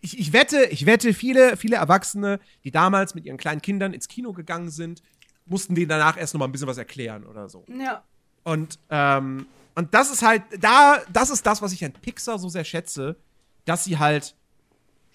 ich, 0.00 0.18
ich 0.18 0.32
wette, 0.32 0.64
ich 0.66 0.86
wette, 0.86 1.12
viele, 1.14 1.56
viele 1.56 1.76
Erwachsene, 1.76 2.40
die 2.64 2.70
damals 2.70 3.14
mit 3.14 3.26
ihren 3.26 3.36
kleinen 3.36 3.60
Kindern 3.60 3.92
ins 3.92 4.08
Kino 4.08 4.32
gegangen 4.32 4.70
sind, 4.70 5.02
mussten 5.46 5.74
denen 5.74 5.88
danach 5.88 6.16
erst 6.16 6.34
noch 6.34 6.38
mal 6.38 6.46
ein 6.46 6.52
bisschen 6.52 6.68
was 6.68 6.78
erklären 6.78 7.26
oder 7.26 7.48
so. 7.48 7.64
Ja. 7.68 8.04
Und, 8.44 8.78
ähm, 8.88 9.46
und 9.74 9.92
das 9.94 10.10
ist 10.10 10.22
halt, 10.22 10.42
da, 10.60 10.98
das 11.12 11.30
ist 11.30 11.44
das, 11.46 11.60
was 11.60 11.72
ich 11.72 11.84
an 11.84 11.92
Pixar 11.92 12.38
so 12.38 12.48
sehr 12.48 12.64
schätze, 12.64 13.16
dass 13.64 13.84
sie 13.84 13.98
halt 13.98 14.34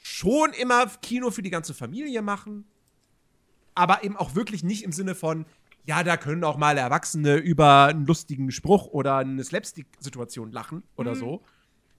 schon 0.03 0.53
immer 0.53 0.85
Kino 1.01 1.31
für 1.31 1.41
die 1.41 1.49
ganze 1.49 1.73
Familie 1.73 2.21
machen, 2.21 2.65
aber 3.73 4.03
eben 4.03 4.15
auch 4.15 4.35
wirklich 4.35 4.63
nicht 4.63 4.83
im 4.83 4.91
Sinne 4.91 5.15
von, 5.15 5.45
ja, 5.85 6.03
da 6.03 6.17
können 6.17 6.43
auch 6.43 6.57
mal 6.57 6.77
Erwachsene 6.77 7.35
über 7.37 7.85
einen 7.85 8.05
lustigen 8.05 8.51
Spruch 8.51 8.87
oder 8.87 9.17
eine 9.17 9.43
Slapstick-Situation 9.43 10.51
lachen 10.51 10.83
oder 10.95 11.15
so, 11.15 11.43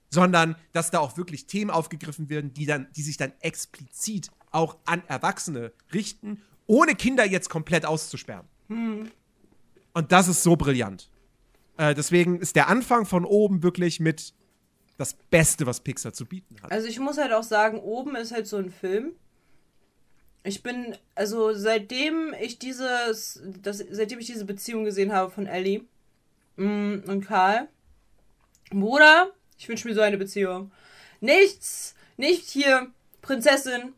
sondern 0.09 0.55
dass 0.71 0.91
da 0.91 0.99
auch 0.99 1.17
wirklich 1.17 1.47
Themen 1.47 1.71
aufgegriffen 1.71 2.29
werden, 2.29 2.53
die 2.53 2.65
dann, 2.65 2.87
die 2.95 3.01
sich 3.01 3.17
dann 3.17 3.33
explizit 3.41 4.29
auch 4.51 4.77
an 4.85 5.03
Erwachsene 5.07 5.71
richten, 5.93 6.41
ohne 6.65 6.95
Kinder 6.95 7.25
jetzt 7.25 7.49
komplett 7.49 7.85
auszusperren. 7.85 8.47
Und 8.69 10.11
das 10.11 10.27
ist 10.27 10.43
so 10.43 10.55
brillant. 10.55 11.09
Äh, 11.77 11.93
deswegen 11.93 12.39
ist 12.39 12.55
der 12.55 12.67
Anfang 12.67 13.05
von 13.05 13.25
oben 13.25 13.63
wirklich 13.63 13.99
mit 13.99 14.33
das 14.97 15.13
Beste, 15.13 15.65
was 15.65 15.79
Pixar 15.81 16.13
zu 16.13 16.25
bieten 16.25 16.55
hat. 16.61 16.71
Also 16.71 16.87
ich 16.87 16.99
muss 16.99 17.17
halt 17.17 17.31
auch 17.31 17.43
sagen, 17.43 17.79
oben 17.79 18.15
ist 18.15 18.31
halt 18.31 18.47
so 18.47 18.57
ein 18.57 18.71
Film. 18.71 19.13
Ich 20.43 20.63
bin, 20.63 20.95
also 21.13 21.53
seitdem 21.53 22.33
ich 22.39 22.57
dieses, 22.57 23.41
das, 23.61 23.83
seitdem 23.91 24.19
ich 24.19 24.27
diese 24.27 24.45
Beziehung 24.45 24.85
gesehen 24.85 25.13
habe 25.13 25.29
von 25.29 25.45
Ellie 25.45 25.83
mm, 26.55 26.99
und 27.07 27.25
Karl, 27.25 27.67
Bruder, 28.71 29.31
ich 29.57 29.67
wünsche 29.67 29.87
mir 29.87 29.93
so 29.93 30.01
eine 30.01 30.17
Beziehung. 30.17 30.71
Nichts, 31.19 31.95
nicht 32.15 32.49
hier 32.49 32.87
Prinzessin 33.21 33.93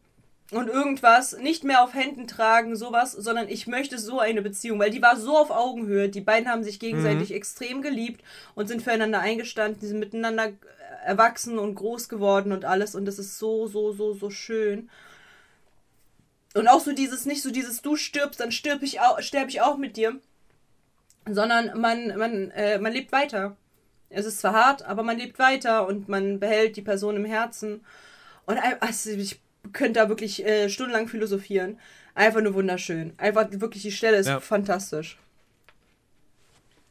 und 0.52 0.68
irgendwas, 0.68 1.38
nicht 1.38 1.64
mehr 1.64 1.84
auf 1.84 1.94
Händen 1.94 2.28
tragen, 2.28 2.76
sowas, 2.76 3.12
sondern 3.12 3.48
ich 3.48 3.68
möchte 3.68 4.00
so 4.00 4.20
eine 4.20 4.42
Beziehung, 4.42 4.80
weil 4.80 4.90
die 4.90 5.02
war 5.02 5.16
so 5.16 5.38
auf 5.38 5.52
Augenhöhe. 5.52 6.10
Die 6.10 6.22
beiden 6.22 6.50
haben 6.50 6.64
sich 6.64 6.80
gegenseitig 6.80 7.34
extrem 7.34 7.82
geliebt 7.82 8.24
und 8.56 8.68
sind 8.68 8.82
füreinander 8.82 9.20
eingestanden, 9.20 9.80
die 9.80 9.88
sind 9.88 10.00
miteinander 10.00 10.48
äh, 10.48 10.54
erwachsen 11.06 11.60
und 11.60 11.76
groß 11.76 12.10
geworden 12.10 12.52
und 12.52 12.66
alles 12.66 12.96
und 12.96 13.06
das 13.06 13.20
ist 13.20 13.38
so, 13.38 13.68
so, 13.68 13.92
so, 13.94 14.14
so 14.14 14.30
schön. 14.30 14.90
Und 16.56 16.68
auch 16.68 16.80
so 16.80 16.94
dieses, 16.94 17.26
nicht 17.26 17.44
so 17.44 17.52
dieses, 17.52 17.84
du 17.84 17.96
stirbst, 17.96 18.40
dann 18.40 18.52
stirb 18.52 18.82
ich 18.82 19.02
auch, 19.02 19.22
sterbe 19.22 19.50
ich 19.50 19.62
auch 19.62 19.78
mit 19.78 19.98
dir. 19.98 20.20
Sondern 21.30 21.80
man, 21.80 22.18
man, 22.18 22.50
äh, 22.52 22.80
man 22.80 22.92
lebt 22.92 23.12
weiter. 23.12 23.56
Es 24.10 24.26
ist 24.26 24.40
zwar 24.40 24.54
hart, 24.54 24.84
aber 24.84 25.04
man 25.04 25.18
lebt 25.18 25.40
weiter 25.40 25.88
und 25.88 26.10
man 26.10 26.40
behält 26.40 26.76
die 26.78 26.82
Person 26.82 27.16
im 27.16 27.26
Herzen. 27.26 27.82
Und 28.46 28.58
also 28.82 29.12
ich, 29.12 29.40
könnte 29.74 30.00
da 30.00 30.10
wirklich 30.10 30.46
äh, 30.46 30.70
stundenlang 30.70 31.08
philosophieren. 31.08 31.80
Einfach 32.16 32.42
nur 32.42 32.54
wunderschön. 32.54 33.14
Einfach 33.18 33.48
wirklich, 33.52 33.84
die 33.84 33.92
Stelle 33.92 34.18
ist 34.18 34.28
Ja. 34.28 34.40
fantastisch. 34.40 35.18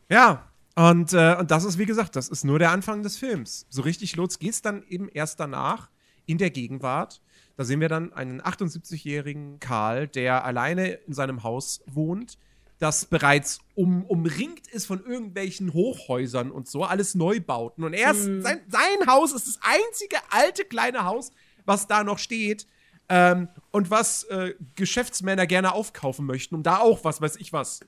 Ja, 0.09 0.48
und, 0.74 1.12
äh, 1.12 1.37
und 1.38 1.50
das 1.50 1.64
ist, 1.64 1.78
wie 1.78 1.87
gesagt, 1.87 2.16
das 2.16 2.28
ist 2.28 2.44
nur 2.44 2.59
der 2.59 2.70
Anfang 2.70 3.02
des 3.02 3.16
Films. 3.16 3.66
So 3.68 3.83
richtig 3.83 4.16
los 4.16 4.38
geht's 4.38 4.62
dann 4.62 4.85
eben 4.88 5.09
erst 5.09 5.40
danach, 5.40 5.90
in 6.24 6.38
der 6.38 6.50
Gegenwart. 6.50 7.20
Da 7.57 7.64
sehen 7.64 7.81
wir 7.81 7.88
dann 7.88 8.12
einen 8.12 8.40
78-jährigen 8.40 9.59
Karl, 9.61 10.07
der 10.07 10.44
alleine 10.44 10.92
in 10.92 11.12
seinem 11.12 11.42
Haus 11.42 11.83
wohnt, 11.87 12.38
das 12.79 13.07
bereits 13.07 13.61
um, 13.75 14.05
umringt 14.05 14.69
ist 14.69 14.87
von 14.87 15.05
irgendwelchen 15.05 15.73
Hochhäusern 15.73 16.51
und 16.51 16.69
so, 16.69 16.85
alles 16.85 17.14
Neubauten. 17.14 17.85
Und 17.85 17.93
er 17.93 18.12
ist, 18.12 18.25
sein, 18.25 18.61
sein 18.69 19.07
Haus 19.07 19.33
ist 19.33 19.47
das 19.47 19.59
einzige 19.62 20.17
alte 20.31 20.64
kleine 20.64 21.05
Haus, 21.05 21.33
was 21.64 21.87
da 21.87 22.05
noch 22.05 22.19
steht. 22.19 22.67
Ähm, 23.09 23.49
und 23.71 23.91
was 23.91 24.25
äh, 24.25 24.55
Geschäftsmänner 24.77 25.47
gerne 25.47 25.73
aufkaufen 25.73 26.27
möchten, 26.27 26.55
um 26.55 26.62
da 26.62 26.79
auch, 26.79 27.05
was 27.05 27.21
weiß 27.21 27.37
ich 27.37 27.53
was, 27.53 27.81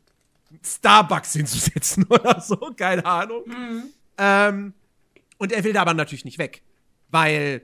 Starbucks 0.64 1.34
hinzusetzen 1.34 2.04
oder 2.08 2.40
so, 2.40 2.56
keine 2.76 3.04
Ahnung. 3.04 3.44
Ähm, 4.18 4.74
und 5.38 5.52
er 5.52 5.62
will 5.62 5.72
da 5.72 5.82
aber 5.82 5.94
natürlich 5.94 6.24
nicht 6.24 6.38
weg, 6.38 6.62
weil 7.10 7.62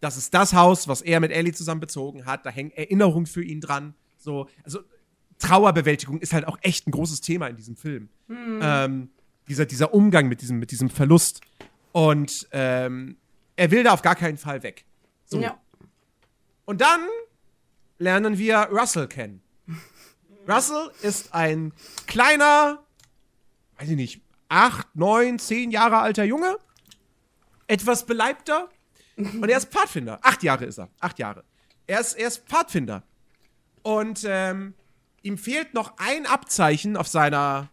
das 0.00 0.16
ist 0.16 0.34
das 0.34 0.52
Haus, 0.52 0.88
was 0.88 1.00
er 1.00 1.20
mit 1.20 1.30
Ellie 1.30 1.52
zusammen 1.52 1.80
bezogen 1.80 2.26
hat. 2.26 2.44
Da 2.44 2.50
hängen 2.50 2.72
Erinnerungen 2.72 3.26
für 3.26 3.42
ihn 3.42 3.60
dran. 3.60 3.94
So, 4.18 4.48
also 4.64 4.80
Trauerbewältigung 5.42 6.20
ist 6.20 6.32
halt 6.32 6.46
auch 6.46 6.56
echt 6.62 6.86
ein 6.86 6.92
großes 6.92 7.20
Thema 7.20 7.48
in 7.48 7.56
diesem 7.56 7.76
Film. 7.76 8.08
Ähm, 8.28 9.10
dieser, 9.48 9.66
dieser 9.66 9.92
Umgang 9.92 10.28
mit 10.28 10.40
diesem, 10.40 10.58
mit 10.58 10.70
diesem 10.70 10.88
Verlust. 10.88 11.40
Und 11.90 12.48
ähm, 12.52 13.16
er 13.56 13.70
will 13.70 13.82
da 13.82 13.92
auf 13.92 14.02
gar 14.02 14.14
keinen 14.14 14.38
Fall 14.38 14.62
weg. 14.62 14.84
So. 15.24 15.40
Ja. 15.40 15.58
Und 16.64 16.80
dann 16.80 17.00
lernen 17.98 18.38
wir 18.38 18.68
Russell 18.70 19.08
kennen. 19.08 19.42
Russell 20.48 20.90
ist 21.02 21.34
ein 21.34 21.72
kleiner, 22.06 22.82
weiß 23.78 23.90
ich 23.90 23.96
nicht, 23.96 24.22
acht, 24.48 24.94
neun, 24.94 25.38
zehn 25.38 25.70
Jahre 25.70 25.98
alter 25.98 26.24
Junge. 26.24 26.56
Etwas 27.66 28.06
beleibter. 28.06 28.68
Und 29.16 29.48
er 29.48 29.58
ist 29.58 29.72
Pfadfinder. 29.72 30.18
Acht 30.22 30.42
Jahre 30.42 30.64
ist 30.66 30.78
er. 30.78 30.88
Acht 31.00 31.18
Jahre. 31.18 31.44
Er 31.86 32.00
ist, 32.00 32.14
er 32.14 32.28
ist 32.28 32.48
Pfadfinder. 32.48 33.02
Und 33.82 34.24
ähm, 34.26 34.74
ihm 35.22 35.38
fehlt 35.38 35.74
noch 35.74 35.94
ein 35.98 36.26
Abzeichen 36.26 36.96
auf 36.96 37.08
seiner, 37.08 37.68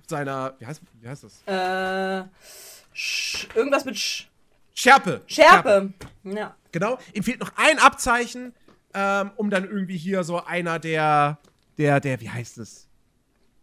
auf 0.00 0.08
seiner, 0.08 0.54
wie 0.58 0.66
heißt, 0.66 0.80
wie 1.00 1.08
heißt 1.08 1.24
das? 1.24 1.42
Äh, 1.46 2.28
Sch 2.92 3.48
irgendwas 3.54 3.84
mit 3.84 3.96
Sch 3.96 4.28
Schärpe. 4.74 5.22
Schärpe. 5.26 5.92
Ja. 6.22 6.54
Genau. 6.70 6.98
Ihm 7.12 7.24
fehlt 7.24 7.40
noch 7.40 7.50
ein 7.56 7.80
Abzeichen, 7.80 8.54
ähm, 8.94 9.32
um 9.34 9.50
dann 9.50 9.64
irgendwie 9.64 9.96
hier 9.96 10.22
so 10.22 10.44
einer 10.44 10.78
der, 10.78 11.38
der, 11.78 11.98
der, 11.98 12.20
wie 12.20 12.30
heißt 12.30 12.58
es? 12.58 12.88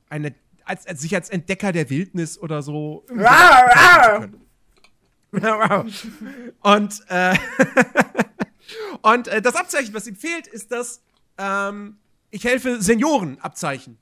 Eine, 0.09 0.35
als, 0.65 0.85
als 0.85 1.01
sich 1.01 1.15
als 1.15 1.29
Entdecker 1.29 1.71
der 1.71 1.89
Wildnis 1.89 2.37
oder 2.37 2.61
so. 2.61 3.05
Rar, 3.09 4.29
rar. 5.31 5.85
und 6.61 7.01
äh, 7.07 7.35
und 9.01 9.27
äh, 9.27 9.41
das 9.41 9.55
Abzeichen, 9.55 9.93
was 9.93 10.07
ihm 10.07 10.15
fehlt, 10.15 10.47
ist 10.47 10.71
das 10.71 11.01
ähm, 11.37 11.97
ich 12.35 12.43
helfe 12.43 12.81
Senioren 12.81 13.37
Abzeichen. 13.41 13.97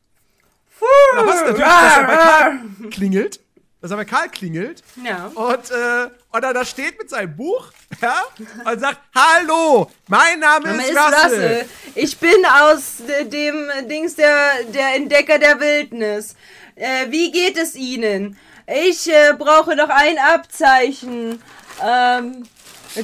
Oder 1.13 1.27
was 1.27 1.41
natürlich, 1.41 1.59
dass 1.59 1.97
er 1.97 2.07
bei 2.07 2.15
Karl 2.15 2.59
klingelt, 2.89 3.39
dass 3.79 3.91
er 3.91 3.97
bei 3.97 4.05
Karl 4.05 4.29
klingelt 4.29 4.83
Ja. 5.03 5.27
und, 5.35 5.69
äh, 5.71 6.09
und 6.31 6.43
er 6.43 6.53
da 6.53 6.65
steht 6.65 6.97
mit 6.97 7.09
seinem 7.11 7.35
Buch 7.37 7.71
ja, 8.01 8.23
und 8.65 8.79
sagt, 8.79 8.99
hallo, 9.15 9.89
mein 10.07 10.39
Name, 10.39 10.65
Name 10.67 10.81
ist, 10.81 10.89
ist 10.89 10.97
Russell. 10.97 11.23
Russell. 11.23 11.65
Ich 11.95 12.17
bin 12.17 12.45
aus 12.61 13.01
äh, 13.07 13.25
dem 13.25 13.69
Dings 13.87 14.15
der, 14.15 14.63
der 14.73 14.95
Entdecker 14.95 15.37
der 15.37 15.59
Wildnis. 15.59 16.35
Äh, 16.75 17.11
wie 17.11 17.31
geht 17.31 17.57
es 17.57 17.75
Ihnen? 17.75 18.35
Ich 18.65 19.07
äh, 19.09 19.33
brauche 19.37 19.75
noch 19.75 19.89
ein 19.89 20.17
Abzeichen. 20.17 21.41
Ähm, 21.81 22.43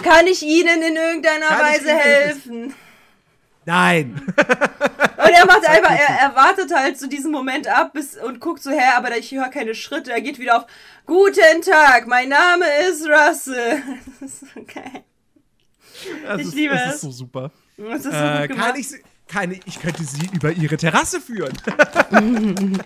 kann 0.03 0.25
ich 0.27 0.41
Ihnen 0.41 0.81
in 0.81 0.95
irgendeiner 0.95 1.47
Kann 1.47 1.59
Weise 1.61 1.93
helfen? 1.93 2.73
Nein. 3.69 4.19
Und 4.35 5.29
er 5.35 5.45
macht 5.45 5.63
einfach, 5.69 5.91
er, 5.91 6.15
er 6.21 6.35
wartet 6.35 6.73
halt 6.73 6.97
so 6.97 7.05
diesen 7.05 7.31
Moment 7.31 7.67
ab 7.67 7.93
bis, 7.93 8.17
und 8.17 8.39
guckt 8.39 8.63
so 8.63 8.71
her, 8.71 8.97
aber 8.97 9.15
ich 9.15 9.29
höre 9.31 9.49
keine 9.49 9.75
Schritte. 9.75 10.11
Er 10.11 10.21
geht 10.21 10.39
wieder 10.39 10.57
auf 10.57 10.65
Guten 11.05 11.61
Tag, 11.61 12.07
mein 12.07 12.29
Name 12.29 12.65
ist 12.89 13.05
Russell. 13.07 13.83
Das 14.19 14.31
ist 14.31 14.39
so 14.39 14.63
geil. 14.63 15.03
Das 16.25 16.41
Ich 16.41 16.47
ist, 16.47 16.53
liebe 16.55 16.73
das 16.73 16.87
es. 16.87 16.95
ist 16.95 17.01
so 17.01 17.11
super. 17.11 17.51
Das 17.77 17.97
ist 17.97 18.03
so 18.05 18.09
Äh, 18.09 18.47
gut 18.47 18.57
kann 18.57 18.73
gemacht. 18.73 19.03
kann 19.27 19.51
ich, 19.51 19.59
ich 19.67 19.79
könnte 19.79 20.03
sie 20.03 20.27
über 20.33 20.51
ihre 20.51 20.77
Terrasse 20.77 21.21
führen. 21.21 21.55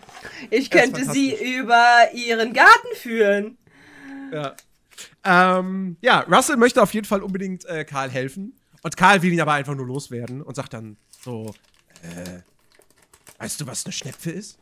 Ich 0.49 0.69
Das 0.69 0.81
könnte 0.81 1.05
sie 1.11 1.33
über 1.59 2.09
ihren 2.13 2.51
Garten 2.51 2.95
führen. 2.95 3.57
ja. 4.33 4.53
Ähm, 5.25 5.95
ja, 6.01 6.19
Russell 6.29 6.57
möchte 6.57 6.81
auf 6.81 6.93
jeden 6.93 7.05
Fall 7.07 7.23
unbedingt 7.23 7.63
äh, 7.65 7.85
Karl 7.85 8.09
helfen. 8.09 8.59
Und 8.83 8.97
Karl 8.97 9.21
will 9.21 9.33
ihn 9.33 9.41
aber 9.41 9.53
einfach 9.53 9.75
nur 9.75 9.87
loswerden 9.87 10.41
und 10.41 10.55
sagt 10.55 10.73
dann 10.73 10.97
so, 11.09 11.53
äh, 12.03 12.41
weißt 13.39 13.61
du, 13.61 13.67
was 13.67 13.85
eine 13.85 13.93
Schnepfe 13.93 14.31
ist? 14.31 14.59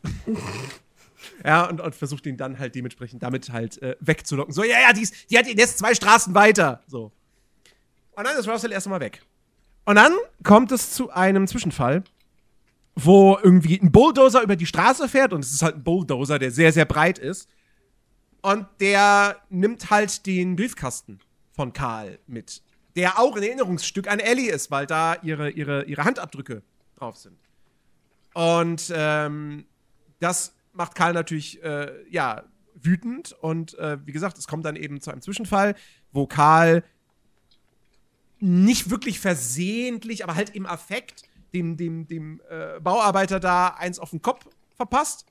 ja, 1.44 1.68
und, 1.68 1.80
und 1.80 1.94
versucht 1.94 2.24
ihn 2.26 2.36
dann 2.36 2.58
halt 2.58 2.74
dementsprechend 2.74 3.22
damit 3.22 3.50
halt 3.50 3.82
äh, 3.82 3.96
wegzulocken. 4.00 4.54
So, 4.54 4.62
ja, 4.62 4.80
ja, 4.80 4.92
die, 4.92 5.02
ist, 5.02 5.30
die 5.30 5.36
hat 5.36 5.48
ihn 5.48 5.58
jetzt 5.58 5.78
zwei 5.78 5.94
Straßen 5.94 6.34
weiter. 6.34 6.82
So. 6.86 7.12
Und 8.12 8.24
dann 8.24 8.36
ist 8.38 8.48
Russell 8.48 8.72
erstmal 8.72 9.00
weg. 9.00 9.22
Und 9.84 9.96
dann 9.96 10.12
kommt 10.44 10.70
es 10.70 10.92
zu 10.92 11.10
einem 11.10 11.48
Zwischenfall, 11.48 12.04
wo 12.94 13.38
irgendwie 13.42 13.80
ein 13.80 13.90
Bulldozer 13.90 14.42
über 14.42 14.54
die 14.54 14.66
Straße 14.66 15.08
fährt 15.08 15.32
und 15.32 15.44
es 15.44 15.52
ist 15.52 15.62
halt 15.62 15.76
ein 15.76 15.84
Bulldozer, 15.84 16.38
der 16.38 16.52
sehr, 16.52 16.72
sehr 16.72 16.84
breit 16.84 17.18
ist. 17.18 17.48
Und 18.42 18.66
der 18.80 19.40
nimmt 19.48 19.90
halt 19.90 20.26
den 20.26 20.56
Briefkasten 20.56 21.20
von 21.52 21.72
Karl 21.72 22.18
mit, 22.26 22.62
der 22.96 23.18
auch 23.18 23.36
ein 23.36 23.42
Erinnerungsstück 23.42 24.08
an 24.08 24.18
Ellie 24.18 24.50
ist, 24.50 24.70
weil 24.70 24.86
da 24.86 25.16
ihre, 25.22 25.50
ihre, 25.50 25.84
ihre 25.84 26.04
Handabdrücke 26.04 26.62
drauf 26.96 27.16
sind. 27.16 27.38
Und 28.34 28.92
ähm, 28.94 29.66
das 30.20 30.54
macht 30.72 30.94
Karl 30.94 31.12
natürlich, 31.12 31.62
äh, 31.62 31.90
ja, 32.10 32.44
wütend. 32.74 33.32
Und 33.40 33.78
äh, 33.78 33.98
wie 34.06 34.12
gesagt, 34.12 34.38
es 34.38 34.46
kommt 34.46 34.64
dann 34.64 34.76
eben 34.76 35.00
zu 35.00 35.10
einem 35.10 35.20
Zwischenfall, 35.20 35.74
wo 36.12 36.26
Karl 36.26 36.84
nicht 38.38 38.90
wirklich 38.90 39.20
versehentlich, 39.20 40.24
aber 40.24 40.34
halt 40.34 40.50
im 40.50 40.66
Affekt 40.66 41.22
dem, 41.54 41.76
dem, 41.76 42.06
dem 42.08 42.40
äh, 42.48 42.80
Bauarbeiter 42.80 43.38
da 43.38 43.68
eins 43.68 43.98
auf 43.98 44.10
den 44.10 44.22
Kopf 44.22 44.46
verpasst. 44.74 45.26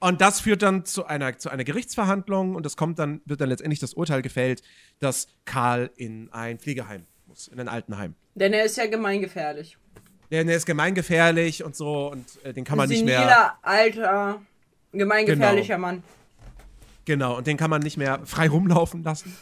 Und 0.00 0.20
das 0.22 0.40
führt 0.40 0.62
dann 0.62 0.84
zu 0.86 1.04
einer, 1.06 1.36
zu 1.38 1.50
einer 1.50 1.62
Gerichtsverhandlung 1.64 2.54
und 2.54 2.64
es 2.64 2.76
kommt 2.76 2.98
dann, 2.98 3.20
wird 3.26 3.40
dann 3.42 3.50
letztendlich 3.50 3.80
das 3.80 3.92
Urteil 3.94 4.22
gefällt, 4.22 4.62
dass 4.98 5.28
Karl 5.44 5.90
in 5.96 6.32
ein 6.32 6.58
Pflegeheim 6.58 7.06
muss, 7.26 7.48
in 7.48 7.60
ein 7.60 7.68
Altenheim. 7.68 8.14
Denn 8.34 8.52
er 8.54 8.64
ist 8.64 8.76
ja 8.78 8.86
gemeingefährlich. 8.86 9.76
Der, 10.30 10.44
der 10.44 10.56
ist 10.56 10.64
gemeingefährlich 10.64 11.64
und 11.64 11.76
so 11.76 12.10
und 12.12 12.24
äh, 12.44 12.52
den 12.54 12.64
kann 12.64 12.78
man 12.78 12.88
nicht 12.88 13.04
mehr. 13.04 13.18
Seniler, 13.18 13.58
alter, 13.62 14.40
gemeingefährlicher 14.92 15.74
Genau. 15.74 15.86
Mann. 15.86 16.02
Genau, 17.04 17.36
und 17.38 17.46
den 17.46 17.56
kann 17.56 17.68
man 17.70 17.82
nicht 17.82 17.96
mehr 17.96 18.20
frei 18.24 18.48
rumlaufen 18.48 19.02
lassen. 19.02 19.36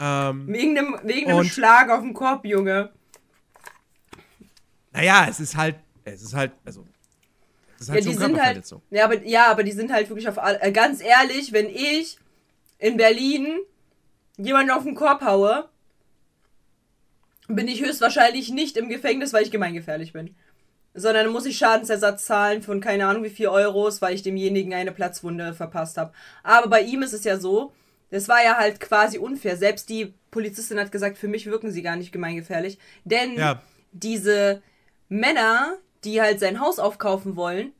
Ähm, 0.00 0.48
Wegen 0.48 0.74
dem, 0.74 0.98
wegen 1.04 1.32
Und- 1.32 1.46
Schlag 1.46 1.88
auf 1.88 2.00
den 2.02 2.12
Kopf, 2.12 2.44
Junge. 2.44 2.90
naja, 4.92 5.26
es 5.28 5.40
ist 5.40 5.56
halt, 5.56 5.76
es 6.04 6.22
ist 6.22 6.34
halt, 6.34 6.52
also, 6.64 6.84
es 7.76 7.82
ist 7.82 7.88
Ja, 7.88 7.94
halt 7.94 8.04
die 8.04 8.12
schon 8.12 8.18
sind 8.22 8.42
halt, 8.42 8.64
ja 8.90 9.04
aber, 9.04 9.22
ja, 9.24 9.46
aber 9.50 9.62
die 9.62 9.72
sind 9.72 9.92
halt 9.92 10.08
wirklich 10.08 10.28
auf 10.28 10.36
äh, 10.38 10.72
ganz 10.72 11.00
ehrlich, 11.02 11.52
wenn 11.52 11.68
ich 11.68 12.18
in 12.78 12.96
Berlin 12.96 13.58
jemanden 14.36 14.70
auf 14.72 14.82
den 14.84 14.94
Korb 14.94 15.22
haue, 15.22 15.68
bin 17.48 17.68
ich 17.68 17.82
höchstwahrscheinlich 17.82 18.50
nicht 18.50 18.76
im 18.76 18.88
Gefängnis, 18.88 19.32
weil 19.32 19.42
ich 19.42 19.50
gemeingefährlich 19.50 20.12
bin. 20.12 20.34
Sondern 20.94 21.28
muss 21.30 21.44
ich 21.46 21.58
Schadensersatz 21.58 22.24
zahlen 22.24 22.62
von 22.62 22.80
keine 22.80 23.06
Ahnung 23.06 23.24
wie 23.24 23.30
viel 23.30 23.48
Euros, 23.48 24.00
weil 24.00 24.14
ich 24.14 24.22
demjenigen 24.22 24.72
eine 24.74 24.92
Platzwunde 24.92 25.52
verpasst 25.52 25.98
habe. 25.98 26.12
Aber 26.42 26.68
bei 26.68 26.82
ihm 26.82 27.02
ist 27.02 27.12
es 27.12 27.24
ja 27.24 27.38
so, 27.38 27.72
das 28.10 28.28
war 28.28 28.42
ja 28.44 28.56
halt 28.56 28.78
quasi 28.80 29.18
unfair. 29.18 29.56
Selbst 29.56 29.88
die 29.88 30.14
Polizistin 30.30 30.78
hat 30.78 30.92
gesagt, 30.92 31.18
für 31.18 31.26
mich 31.28 31.46
wirken 31.46 31.72
sie 31.72 31.82
gar 31.82 31.96
nicht 31.96 32.12
gemeingefährlich. 32.12 32.78
Denn 33.04 33.34
Ja. 33.34 33.60
diese 33.92 34.62
Männer, 35.08 35.76
die 36.04 36.20
halt 36.20 36.40
sein 36.40 36.60
Haus 36.60 36.78
aufkaufen 36.78 37.36
wollen, 37.36 37.72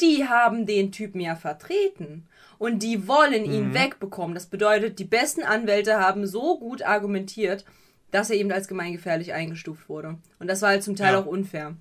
die 0.00 0.28
haben 0.28 0.66
den 0.66 0.92
Typen 0.92 1.20
ja 1.20 1.34
vertreten. 1.36 2.26
Und 2.58 2.82
die 2.82 3.06
wollen 3.06 3.44
ihn 3.44 3.72
wegbekommen. 3.74 4.34
Das 4.34 4.46
bedeutet, 4.46 4.98
die 4.98 5.04
besten 5.04 5.42
Anwälte 5.44 6.00
haben 6.00 6.26
so 6.26 6.58
gut 6.58 6.82
argumentiert, 6.82 7.64
dass 8.10 8.30
er 8.30 8.36
eben 8.36 8.50
als 8.50 8.66
gemeingefährlich 8.68 9.32
eingestuft 9.32 9.88
wurde. 9.88 10.18
Und 10.40 10.48
das 10.48 10.62
war 10.62 10.70
halt 10.70 10.82
zum 10.82 10.96
Teil 10.96 11.12
Ja. 11.14 11.20
auch 11.20 11.26
unfair. 11.26 11.76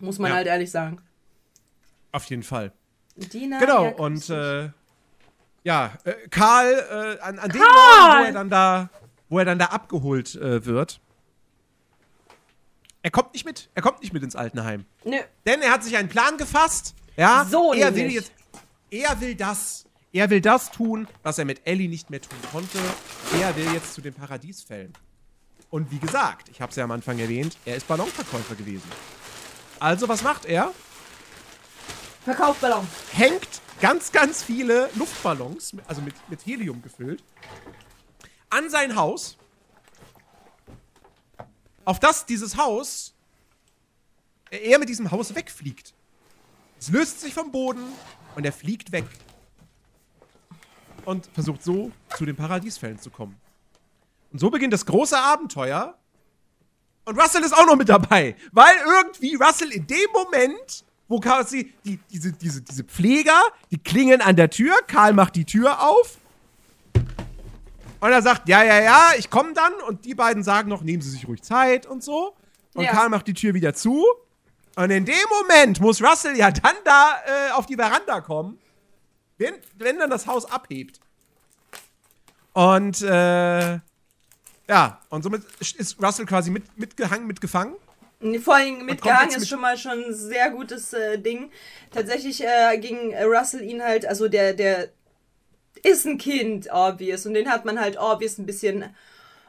Muss 0.00 0.18
man 0.18 0.30
Ja. 0.30 0.36
halt 0.36 0.46
ehrlich 0.48 0.70
sagen. 0.70 1.00
Auf 2.12 2.24
jeden 2.24 2.42
Fall. 2.42 2.72
Die 3.16 3.46
Nadia 3.46 3.66
Genau, 3.66 3.90
grüß 3.92 4.30
und 4.30 4.36
äh, 4.36 4.70
ja, 5.62 5.92
äh, 6.04 6.14
Karl, 6.30 6.72
äh, 7.18 7.20
an, 7.20 7.38
an 7.38 7.50
dem 7.50 7.60
Morgen, 7.60 8.18
wo 8.20 8.24
er 8.24 8.32
dann 8.32 8.50
da, 8.50 8.88
wo 9.28 9.38
er 9.38 9.44
dann 9.44 9.58
da 9.58 9.66
abgeholt 9.66 10.34
äh, 10.36 10.64
wird, 10.64 11.00
er 13.02 13.10
kommt 13.10 13.32
nicht 13.32 13.44
mit. 13.44 13.70
Er 13.74 13.82
kommt 13.82 14.00
nicht 14.00 14.12
mit 14.12 14.22
ins 14.22 14.36
Altenheim. 14.36 14.84
Nö. 15.04 15.16
Denn 15.46 15.62
er 15.62 15.72
hat 15.72 15.84
sich 15.84 15.96
einen 15.96 16.08
Plan 16.08 16.36
gefasst. 16.36 16.94
Ja, 17.16 17.46
So 17.50 17.72
er 17.72 17.94
will 17.94 18.10
jetzt. 18.10 18.32
Er 18.90 19.20
will 19.20 19.34
das. 19.34 19.84
Er 20.12 20.28
will 20.30 20.40
das 20.40 20.70
tun, 20.72 21.06
was 21.22 21.38
er 21.38 21.44
mit 21.44 21.60
Ellie 21.66 21.88
nicht 21.88 22.10
mehr 22.10 22.20
tun 22.20 22.38
konnte. 22.50 22.78
Er 23.40 23.54
will 23.54 23.72
jetzt 23.72 23.94
zu 23.94 24.00
den 24.00 24.12
Paradiesfällen. 24.12 24.92
Und 25.70 25.92
wie 25.92 25.98
gesagt, 26.00 26.48
ich 26.48 26.60
habe 26.60 26.70
es 26.70 26.76
ja 26.76 26.82
am 26.82 26.90
Anfang 26.90 27.18
erwähnt, 27.20 27.56
er 27.64 27.76
ist 27.76 27.86
Ballonverkäufer 27.86 28.56
gewesen. 28.56 28.90
Also, 29.78 30.08
was 30.08 30.22
macht 30.22 30.46
er? 30.46 30.72
Verkaufballon. 32.24 32.86
Hängt 33.12 33.48
ganz, 33.80 34.10
ganz 34.10 34.42
viele 34.42 34.90
Luftballons, 34.96 35.74
also 35.86 36.02
mit, 36.02 36.14
mit 36.28 36.44
Helium 36.44 36.82
gefüllt, 36.82 37.22
an 38.50 38.68
sein 38.68 38.96
Haus. 38.96 39.38
Auf 41.90 41.98
das 41.98 42.24
dieses 42.24 42.56
Haus, 42.56 43.16
er 44.48 44.78
mit 44.78 44.88
diesem 44.88 45.10
Haus 45.10 45.34
wegfliegt. 45.34 45.92
Es 46.78 46.88
löst 46.88 47.20
sich 47.20 47.34
vom 47.34 47.50
Boden 47.50 47.82
und 48.36 48.44
er 48.44 48.52
fliegt 48.52 48.92
weg. 48.92 49.06
Und 51.04 51.28
versucht 51.34 51.64
so 51.64 51.90
zu 52.16 52.24
den 52.24 52.36
Paradiesfällen 52.36 53.00
zu 53.00 53.10
kommen. 53.10 53.34
Und 54.30 54.38
so 54.38 54.50
beginnt 54.50 54.72
das 54.72 54.86
große 54.86 55.18
Abenteuer. 55.18 55.98
Und 57.06 57.20
Russell 57.20 57.42
ist 57.42 57.54
auch 57.54 57.66
noch 57.66 57.74
mit 57.74 57.88
dabei. 57.88 58.36
Weil 58.52 58.76
irgendwie 58.86 59.34
Russell 59.34 59.72
in 59.72 59.84
dem 59.88 60.12
Moment, 60.12 60.84
wo 61.08 61.18
quasi 61.18 61.74
die, 61.84 61.98
diese, 62.08 62.30
diese, 62.30 62.62
diese 62.62 62.84
Pfleger, 62.84 63.42
die 63.72 63.78
klingeln 63.78 64.20
an 64.20 64.36
der 64.36 64.50
Tür, 64.50 64.76
Karl 64.86 65.12
macht 65.12 65.34
die 65.34 65.44
Tür 65.44 65.82
auf. 65.82 66.19
Und 68.00 68.10
er 68.12 68.22
sagt, 68.22 68.48
ja, 68.48 68.62
ja, 68.62 68.80
ja, 68.80 69.10
ich 69.18 69.30
komme 69.30 69.52
dann. 69.52 69.74
Und 69.86 70.04
die 70.04 70.14
beiden 70.14 70.42
sagen 70.42 70.68
noch, 70.68 70.82
nehmen 70.82 71.02
Sie 71.02 71.10
sich 71.10 71.28
ruhig 71.28 71.42
Zeit 71.42 71.86
und 71.86 72.02
so. 72.02 72.34
Und 72.74 72.84
Ja. 72.84 72.92
Karl 72.92 73.08
macht 73.08 73.26
die 73.26 73.34
Tür 73.34 73.54
wieder 73.54 73.74
zu. 73.74 74.04
Und 74.76 74.90
in 74.90 75.04
dem 75.04 75.28
Moment 75.28 75.80
muss 75.80 76.02
Russell 76.02 76.36
ja 76.36 76.50
dann 76.50 76.76
da 76.84 77.16
äh, 77.26 77.50
auf 77.52 77.66
die 77.66 77.76
Veranda 77.76 78.20
kommen, 78.20 78.58
wenn, 79.36 79.54
wenn 79.76 79.98
dann 79.98 80.08
das 80.10 80.26
Haus 80.26 80.50
abhebt. 80.50 81.00
Und 82.52 83.02
äh, 83.02 83.78
ja, 84.68 85.00
und 85.08 85.22
somit 85.22 85.42
ist 85.60 86.02
Russell 86.02 86.26
quasi 86.26 86.50
mit, 86.50 86.78
mitgehangen, 86.78 87.26
mitgefangen. 87.26 87.74
Vor 88.42 88.54
allem 88.54 88.84
mitgehangen 88.84 89.34
ist 89.34 89.48
schon 89.48 89.60
mal 89.60 89.76
schon 89.78 90.04
ein 90.04 90.14
sehr 90.14 90.50
gutes 90.50 90.92
äh, 90.92 91.18
Ding. 91.18 91.50
Tatsächlich 91.90 92.44
äh, 92.44 92.78
ging 92.78 93.14
Russell 93.16 93.62
ihn 93.62 93.82
halt, 93.82 94.06
also 94.06 94.28
der, 94.28 94.52
der 94.52 94.90
ist 95.82 96.06
ein 96.06 96.18
Kind, 96.18 96.68
obvious. 96.72 97.26
Und 97.26 97.34
den 97.34 97.50
hat 97.50 97.64
man 97.64 97.80
halt 97.80 97.98
obvious 97.98 98.38
ein 98.38 98.46
bisschen 98.46 98.94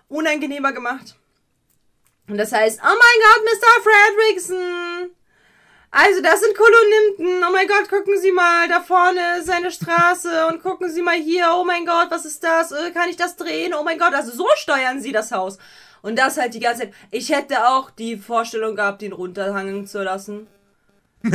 unangenehmer 0.09 0.73
gemacht. 0.73 1.15
Und 2.27 2.37
das 2.37 2.51
heißt, 2.51 2.79
oh 2.81 2.85
mein 2.85 2.97
Gott, 2.97 3.43
Mr. 3.45 3.81
Fredrickson! 3.83 5.11
Also, 5.93 6.21
das 6.21 6.39
sind 6.39 6.55
Kolonimten. 6.55 7.43
Oh 7.45 7.51
mein 7.51 7.67
Gott, 7.67 7.89
gucken 7.89 8.17
Sie 8.17 8.31
mal, 8.31 8.69
da 8.69 8.79
vorne 8.79 9.39
ist 9.39 9.49
eine 9.49 9.71
Straße 9.71 10.47
und 10.47 10.63
gucken 10.63 10.89
Sie 10.89 11.01
mal 11.01 11.17
hier. 11.17 11.49
Oh 11.53 11.65
mein 11.65 11.85
Gott, 11.85 12.07
was 12.09 12.23
ist 12.23 12.41
das? 12.43 12.71
Äh, 12.71 12.91
kann 12.91 13.09
ich 13.09 13.17
das 13.17 13.35
drehen? 13.35 13.73
Oh 13.73 13.83
mein 13.83 13.99
Gott, 13.99 14.13
also 14.13 14.31
so 14.31 14.47
steuern 14.55 15.01
Sie 15.01 15.11
das 15.11 15.33
Haus. 15.33 15.57
Und 16.01 16.17
das 16.17 16.37
halt 16.37 16.53
die 16.53 16.61
ganze 16.61 16.83
Zeit. 16.83 16.93
Ich 17.11 17.29
hätte 17.29 17.67
auch 17.67 17.89
die 17.91 18.15
Vorstellung 18.15 18.77
gehabt, 18.77 19.01
ihn 19.01 19.11
runterhangen 19.11 19.85
zu 19.85 20.01
lassen. 20.01 20.47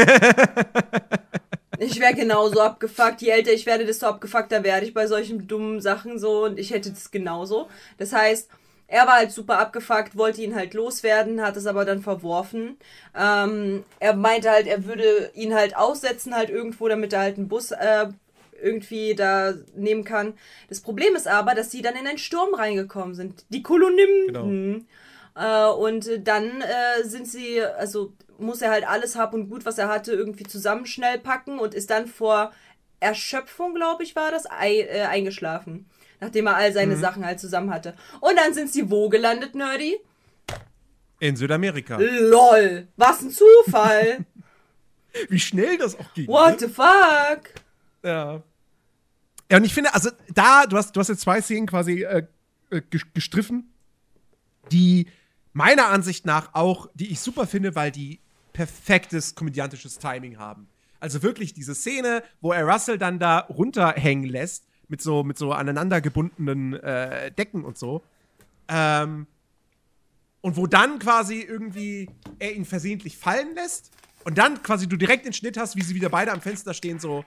ich 1.79 2.01
wäre 2.01 2.15
genauso 2.15 2.61
abgefuckt. 2.61 3.23
Je 3.23 3.31
älter 3.31 3.53
ich 3.53 3.67
werde, 3.67 3.85
desto 3.87 4.07
abgefuckter 4.07 4.65
werde 4.65 4.87
ich 4.87 4.95
bei 4.95 5.07
solchen 5.07 5.47
dummen 5.47 5.81
Sachen 5.81 6.19
so. 6.19 6.45
Und 6.45 6.59
ich 6.59 6.71
hätte 6.71 6.91
das 6.91 7.11
genauso. 7.11 7.69
Das 7.99 8.12
heißt, 8.12 8.49
er 8.89 9.07
war 9.07 9.15
halt 9.15 9.33
super 9.33 9.59
abgefuckt, 9.59 10.17
wollte 10.17 10.43
ihn 10.43 10.55
halt 10.55 10.75
loswerden, 10.75 11.43
hat 11.43 11.57
es 11.57 11.67
aber 11.67 11.85
dann 11.85 12.03
verworfen. 12.03 12.77
Ähm, 13.19 13.85
er 13.99 14.15
meinte 14.15 14.51
halt, 14.51 14.67
er 14.67 14.85
würde 14.85 15.31
ihn 15.35 15.55
halt 15.55 15.77
aussetzen, 15.77 16.35
halt 16.35 16.51
irgendwo, 16.51 16.87
damit 16.89 17.12
er 17.12 17.21
halt 17.21 17.37
einen 17.37 17.49
Bus 17.49 17.73
äh, 17.73 18.07
irgendwie 18.62 19.15
da 19.15 19.55
nehmen 19.75 20.05
kann. 20.05 20.35
Das 20.69 20.81
Problem 20.81 21.17
ist 21.17 21.27
aber, 21.27 21.55
dass 21.55 21.71
sie 21.71 21.83
dann 21.83 21.97
in 21.97 22.07
einen 22.07 22.19
Sturm 22.19 22.55
reingekommen 22.55 23.15
sind. 23.15 23.45
Die 23.49 23.62
Kolonimten. 23.62 24.87
Äh, 25.35 25.67
und 25.67 26.09
dann 26.27 26.62
äh, 26.62 27.03
sind 27.05 27.27
sie, 27.27 27.61
also 27.61 28.12
muss 28.38 28.62
er 28.62 28.70
halt 28.70 28.87
alles 28.87 29.16
Hab 29.16 29.35
und 29.35 29.49
Gut, 29.49 29.64
was 29.64 29.79
er 29.79 29.88
hatte, 29.88 30.12
irgendwie 30.12 30.44
zusammen 30.44 30.87
schnell 30.87 31.18
packen 31.18 31.59
und 31.59 31.75
ist 31.75 31.90
dann 31.90 32.07
vor 32.07 32.53
Erschöpfung, 33.01 33.75
glaube 33.75 34.03
ich, 34.03 34.16
war 34.16 34.31
das, 34.31 34.44
äh, 34.46 35.03
eingeschlafen. 35.03 35.87
Nachdem 36.20 36.46
er 36.46 36.57
all 36.57 36.72
seine 36.72 36.96
Sachen 36.96 37.27
halt 37.27 37.38
zusammen 37.40 37.70
hatte. 37.70 37.94
Und 38.20 38.37
dann 38.37 38.55
sind 38.55 38.72
sie 38.72 38.90
wo 38.90 39.11
gelandet, 39.11 39.55
Nerdy? 39.55 39.99
In 41.20 41.37
Südamerika. 41.37 41.99
LOL. 41.99 42.88
Was 42.96 43.20
ein 43.22 43.31
Zufall. 43.31 44.25
Wie 45.29 45.38
schnell 45.38 45.77
das 45.79 45.99
auch 45.99 46.14
ging. 46.14 46.27
What 46.27 46.61
ne? 46.61 46.68
the 46.68 46.72
fuck? 46.72 47.51
Ja. 48.03 48.42
Ja, 49.51 49.59
und 49.59 49.64
ich 49.64 49.75
finde, 49.75 49.94
also 49.94 50.11
da, 50.35 50.66
du 50.66 50.77
hast, 50.77 50.96
du 50.96 51.01
hast 51.01 51.09
jetzt 51.09 51.20
zwei 51.20 51.40
Szenen 51.40 51.66
quasi 51.66 52.03
äh, 52.03 52.27
äh, 52.70 52.81
ges- 52.90 53.07
gestriffen, 53.14 53.72
die 54.72 55.07
meiner 55.53 55.88
Ansicht 55.88 56.27
nach 56.27 56.55
auch, 56.55 56.88
die 56.94 57.12
ich 57.12 57.20
super 57.20 57.46
finde, 57.46 57.75
weil 57.75 57.90
die 57.92 58.20
perfektes 58.57 59.35
komödiantisches 59.35 59.99
Timing 59.99 60.38
haben. 60.38 60.66
Also 60.99 61.23
wirklich 61.23 61.53
diese 61.53 61.75
Szene, 61.75 62.23
wo 62.40 62.53
er 62.53 62.64
Russell 62.64 62.97
dann 62.97 63.19
da 63.19 63.40
runterhängen 63.40 64.31
lässt, 64.31 64.66
mit 64.88 65.03
so, 65.03 65.23
mit 65.23 65.37
so 65.37 65.53
aneinander 65.53 66.01
gebundenen 66.01 66.73
äh, 66.73 67.31
Decken 67.33 67.66
und 67.66 67.77
so. 67.77 68.03
Ähm, 68.69 69.27
und 70.40 70.57
wo 70.57 70.66
dann 70.66 70.99
quasi 70.99 71.42
irgendwie 71.42 72.09
er 72.38 72.55
ihn 72.55 72.64
versehentlich 72.64 73.19
fallen 73.19 73.55
lässt 73.55 73.90
und 74.25 74.38
dann 74.38 74.62
quasi 74.62 74.88
du 74.88 74.97
direkt 74.97 75.27
den 75.27 75.35
Schnitt 75.35 75.59
hast, 75.59 75.77
wie 75.77 75.83
sie 75.83 75.95
wieder 75.95 76.09
beide 76.09 76.33
am 76.33 76.40
Fenster 76.40 76.73
stehen, 76.73 76.99
so. 76.99 77.27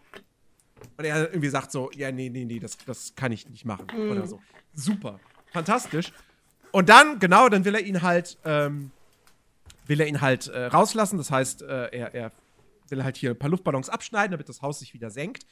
Und 0.98 1.06
er 1.06 1.30
irgendwie 1.30 1.50
sagt 1.50 1.72
so, 1.72 1.92
ja, 1.96 2.12
nee, 2.12 2.30
nee, 2.30 2.46
nee, 2.46 2.60
das, 2.60 2.76
das 2.88 3.14
kann 3.16 3.32
ich 3.32 3.48
nicht 3.50 3.66
machen. 3.66 3.86
Oder 4.10 4.26
so. 4.26 4.42
Super. 4.74 5.20
Fantastisch. 5.52 6.12
Und 6.72 6.90
dann, 6.90 7.20
genau, 7.20 7.50
dann 7.50 7.66
will 7.66 7.76
er 7.76 7.82
ihn 7.82 8.02
halt, 8.02 8.40
ähm, 8.46 8.92
will 9.90 10.00
er 10.00 10.08
ihn 10.08 10.22
halt 10.22 10.48
äh, 10.48 10.66
rauslassen. 10.66 11.18
Das 11.18 11.32
heißt, 11.32 11.64
äh, 11.64 11.90
er, 11.90 12.14
er 12.14 12.32
will 12.88 13.04
halt 13.04 13.18
hier 13.18 13.32
ein 13.32 13.40
paar 13.40 13.50
Luftballons 13.50 13.90
abschneiden, 13.90 14.32
damit 14.32 14.48
das 14.48 14.62
Haus 14.62 14.80
sich 14.80 14.94
wieder 14.94 15.10
senkt. 15.10 15.46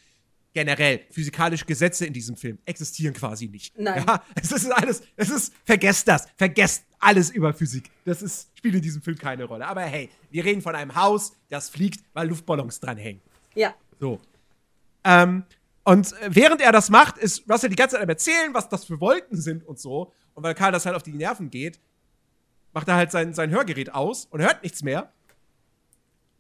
Generell, 0.53 1.01
physikalische 1.11 1.65
Gesetze 1.65 2.05
in 2.05 2.13
diesem 2.13 2.37
Film 2.37 2.57
existieren 2.65 3.13
quasi 3.13 3.47
nicht. 3.47 3.77
Nein. 3.77 4.03
Ja, 4.07 4.23
es 4.41 4.51
ist 4.51 4.71
alles, 4.71 5.03
es 5.15 5.29
ist, 5.29 5.53
vergesst 5.65 6.07
das, 6.07 6.27
vergesst 6.35 6.85
alles 6.99 7.29
über 7.29 7.53
Physik. 7.53 7.91
Das 8.05 8.21
ist, 8.21 8.49
spielt 8.57 8.75
in 8.75 8.81
diesem 8.81 9.01
Film 9.01 9.17
keine 9.17 9.43
Rolle. 9.43 9.67
Aber 9.67 9.81
hey, 9.81 10.09
wir 10.31 10.45
reden 10.45 10.61
von 10.61 10.73
einem 10.75 10.95
Haus, 10.95 11.33
das 11.49 11.69
fliegt, 11.69 12.03
weil 12.13 12.29
Luftballons 12.29 12.79
dran 12.79 12.97
hängen. 12.97 13.21
Ja. 13.55 13.75
So. 13.99 14.19
Ähm, 15.03 15.43
und 15.83 16.13
äh, 16.21 16.29
während 16.29 16.61
er 16.61 16.71
das 16.71 16.89
macht, 16.89 17.17
ist 17.17 17.49
Russell 17.49 17.69
die 17.69 17.75
ganze 17.75 17.95
Zeit 17.95 18.03
am 18.03 18.09
Erzählen, 18.09 18.53
was 18.53 18.69
das 18.69 18.85
für 18.85 18.99
Wolken 18.99 19.39
sind 19.39 19.63
und 19.63 19.79
so. 19.79 20.13
Und 20.33 20.43
weil 20.43 20.55
Karl 20.55 20.71
das 20.71 20.85
halt 20.85 20.95
auf 20.95 21.03
die 21.03 21.13
Nerven 21.13 21.49
geht, 21.49 21.79
macht 22.77 22.87
er 22.89 22.95
halt 22.95 23.09
sein, 23.09 23.33
sein 23.33 23.49
Hörgerät 23.49 23.95
aus 23.95 24.25
und 24.25 24.39
hört 24.39 24.61
nichts 24.61 24.83
mehr. 24.83 25.11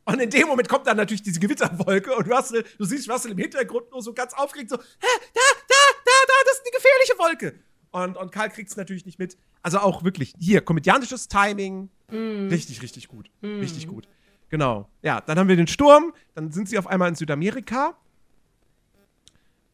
Und 0.05 0.19
in 0.19 0.29
dem 0.29 0.47
Moment 0.47 0.69
kommt 0.69 0.85
dann 0.85 0.95
natürlich 0.95 1.23
diese 1.23 1.39
Gewitterwolke 1.39 2.15
und 2.15 2.31
Russell, 2.31 2.63
du 2.77 2.85
siehst 2.85 3.09
Russell 3.09 3.31
im 3.31 3.39
Hintergrund 3.39 3.89
nur 3.89 4.03
so 4.03 4.13
ganz 4.13 4.35
aufgeregt 4.35 4.69
so, 4.69 4.77
Hä, 4.77 5.07
da, 5.33 5.41
da, 5.67 5.75
da, 6.05 6.11
da, 6.27 6.33
das 6.45 6.53
ist 6.53 6.61
eine 6.63 6.75
gefährliche 6.75 7.17
Wolke. 7.17 7.59
Und, 7.89 8.17
und 8.17 8.31
Karl 8.31 8.51
kriegt 8.51 8.69
es 8.69 8.77
natürlich 8.77 9.07
nicht 9.07 9.17
mit. 9.17 9.35
Also 9.63 9.79
auch 9.79 10.03
wirklich 10.03 10.35
hier, 10.37 10.61
komödiantisches 10.61 11.27
Timing, 11.27 11.89
richtig, 12.11 12.83
richtig 12.83 13.07
gut. 13.07 13.31
Richtig 13.41 13.87
gut. 13.87 14.07
Genau. 14.49 14.87
Ja, 15.01 15.21
dann 15.21 15.39
haben 15.39 15.47
wir 15.47 15.55
den 15.55 15.65
Sturm, 15.65 16.13
dann 16.35 16.51
sind 16.51 16.69
sie 16.69 16.77
auf 16.77 16.85
einmal 16.85 17.09
in 17.09 17.15
Südamerika. 17.15 17.97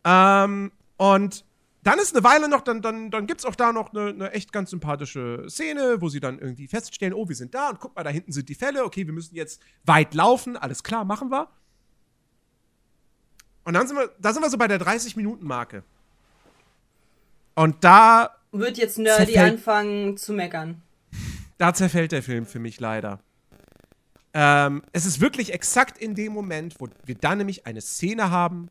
Ähm, 0.06 0.72
und 0.96 1.44
dann 1.84 2.00
ist 2.00 2.16
eine 2.16 2.24
Weile 2.24 2.48
noch, 2.48 2.62
dann, 2.62 2.82
dann, 2.82 3.12
dann 3.12 3.28
gibt 3.28 3.42
es 3.42 3.46
auch 3.46 3.56
da 3.56 3.74
noch 3.74 3.94
eine, 3.94 4.10
eine 4.10 4.32
echt 4.32 4.54
ganz 4.54 4.70
sympathische 4.70 5.46
Szene, 5.50 5.98
wo 6.00 6.10
sie 6.10 6.20
dann 6.22 6.40
irgendwie 6.40 6.68
feststellen, 6.68 7.14
oh, 7.14 7.28
wir 7.28 7.36
sind 7.36 7.54
da 7.54 7.70
und 7.70 7.80
guck 7.80 7.96
mal, 7.96 8.04
da 8.04 8.10
hinten 8.10 8.32
sind 8.32 8.48
die 8.48 8.56
Fälle, 8.56 8.86
okay, 8.86 9.06
wir 9.06 9.14
müssen 9.14 9.36
jetzt 9.36 9.62
weit 9.84 10.14
laufen, 10.14 10.56
alles 10.56 10.84
klar, 10.84 11.04
machen 11.04 11.30
wir. 11.30 11.50
Und 13.66 13.74
dann 13.74 13.88
sind 13.88 13.98
wir, 13.98 14.10
da 14.20 14.34
sind 14.34 14.42
wir 14.42 14.50
so 14.50 14.58
bei 14.58 14.68
der 14.68 14.80
30-Minuten-Marke. 14.80 15.84
Und 17.56 17.84
da, 17.84 18.36
Wird 18.52 18.78
jetzt 18.78 18.98
Nerdy 18.98 19.38
anfangen 19.38 20.18
zu 20.18 20.34
meckern. 20.34 20.82
da 21.58 21.74
zerfällt 21.74 22.12
der 22.12 22.24
Film 22.24 22.46
für 22.46 22.60
mich 22.60 22.80
leider. 22.80 23.20
Ähm, 24.34 24.82
es 24.94 25.06
ist 25.06 25.22
wirklich 25.22 25.54
exakt 25.54 25.98
in 25.98 26.16
dem 26.16 26.34
Moment, 26.34 26.76
wo 26.80 26.88
wir 27.06 27.16
dann 27.16 27.38
nämlich 27.38 27.68
eine 27.68 27.82
Szene 27.82 28.32
haben, 28.32 28.70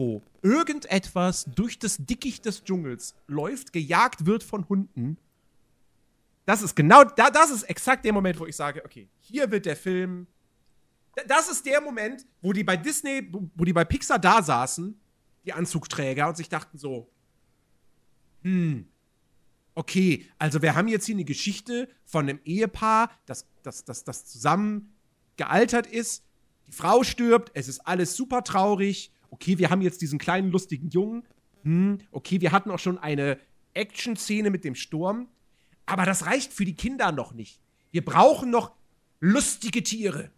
wo 0.00 0.22
irgendetwas 0.42 1.44
durch 1.54 1.78
das 1.78 1.98
Dickicht 1.98 2.44
des 2.46 2.64
Dschungels 2.64 3.14
läuft, 3.28 3.72
gejagt 3.72 4.24
wird 4.26 4.42
von 4.42 4.68
Hunden. 4.68 5.18
Das 6.46 6.62
ist 6.62 6.74
genau, 6.74 7.04
da, 7.04 7.30
das 7.30 7.50
ist 7.50 7.64
exakt 7.64 8.04
der 8.04 8.12
Moment, 8.14 8.40
wo 8.40 8.46
ich 8.46 8.56
sage, 8.56 8.82
okay, 8.84 9.08
hier 9.20 9.50
wird 9.50 9.66
der 9.66 9.76
Film. 9.76 10.26
Da- 11.14 11.24
Das 11.24 11.48
ist 11.50 11.66
der 11.66 11.80
Moment, 11.80 12.26
wo 12.40 12.52
die 12.52 12.64
bei 12.64 12.76
Disney, 12.76 13.28
wo 13.30 13.48
wo 13.54 13.64
die 13.64 13.72
bei 13.74 13.84
Pixar 13.84 14.18
da 14.18 14.42
saßen, 14.42 14.98
die 15.44 15.52
Anzugträger, 15.52 16.28
und 16.28 16.36
sich 16.36 16.48
dachten 16.48 16.78
so, 16.78 17.08
hm, 18.42 18.88
okay, 19.74 20.26
also 20.38 20.62
wir 20.62 20.74
haben 20.74 20.88
jetzt 20.88 21.06
hier 21.06 21.14
eine 21.14 21.24
Geschichte 21.24 21.88
von 22.04 22.28
einem 22.28 22.40
Ehepaar, 22.44 23.10
das, 23.26 23.46
das, 23.62 23.84
das, 23.84 24.04
das 24.04 24.24
zusammen 24.26 24.94
gealtert 25.36 25.86
ist. 25.86 26.24
Die 26.66 26.72
Frau 26.72 27.02
stirbt, 27.04 27.50
es 27.54 27.68
ist 27.68 27.80
alles 27.86 28.16
super 28.16 28.42
traurig. 28.44 29.12
Okay, 29.30 29.58
wir 29.58 29.70
haben 29.70 29.82
jetzt 29.82 30.02
diesen 30.02 30.18
kleinen 30.18 30.50
lustigen 30.50 30.90
Jungen. 30.90 31.24
Hm, 31.62 31.98
okay, 32.10 32.40
wir 32.40 32.52
hatten 32.52 32.70
auch 32.70 32.78
schon 32.78 32.98
eine 32.98 33.38
Action-Szene 33.74 34.50
mit 34.50 34.64
dem 34.64 34.74
Sturm. 34.74 35.28
Aber 35.86 36.04
das 36.04 36.26
reicht 36.26 36.52
für 36.52 36.64
die 36.64 36.74
Kinder 36.74 37.12
noch 37.12 37.32
nicht. 37.32 37.60
Wir 37.90 38.04
brauchen 38.04 38.50
noch 38.50 38.72
lustige 39.20 39.82
Tiere. 39.82 40.30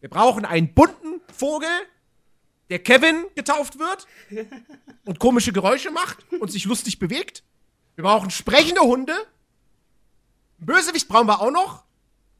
Wir 0.00 0.10
brauchen 0.10 0.44
einen 0.44 0.74
bunten 0.74 1.20
Vogel, 1.32 1.68
der 2.68 2.78
Kevin 2.80 3.24
getauft 3.34 3.78
wird 3.78 4.06
und 5.04 5.18
komische 5.18 5.52
Geräusche 5.52 5.90
macht 5.90 6.30
und 6.40 6.50
sich 6.50 6.64
lustig 6.64 6.98
bewegt. 6.98 7.42
Wir 7.94 8.04
brauchen 8.04 8.30
sprechende 8.30 8.82
Hunde. 8.82 9.14
Bösewicht 10.58 11.08
brauchen 11.08 11.26
wir 11.26 11.40
auch 11.40 11.50
noch. 11.50 11.84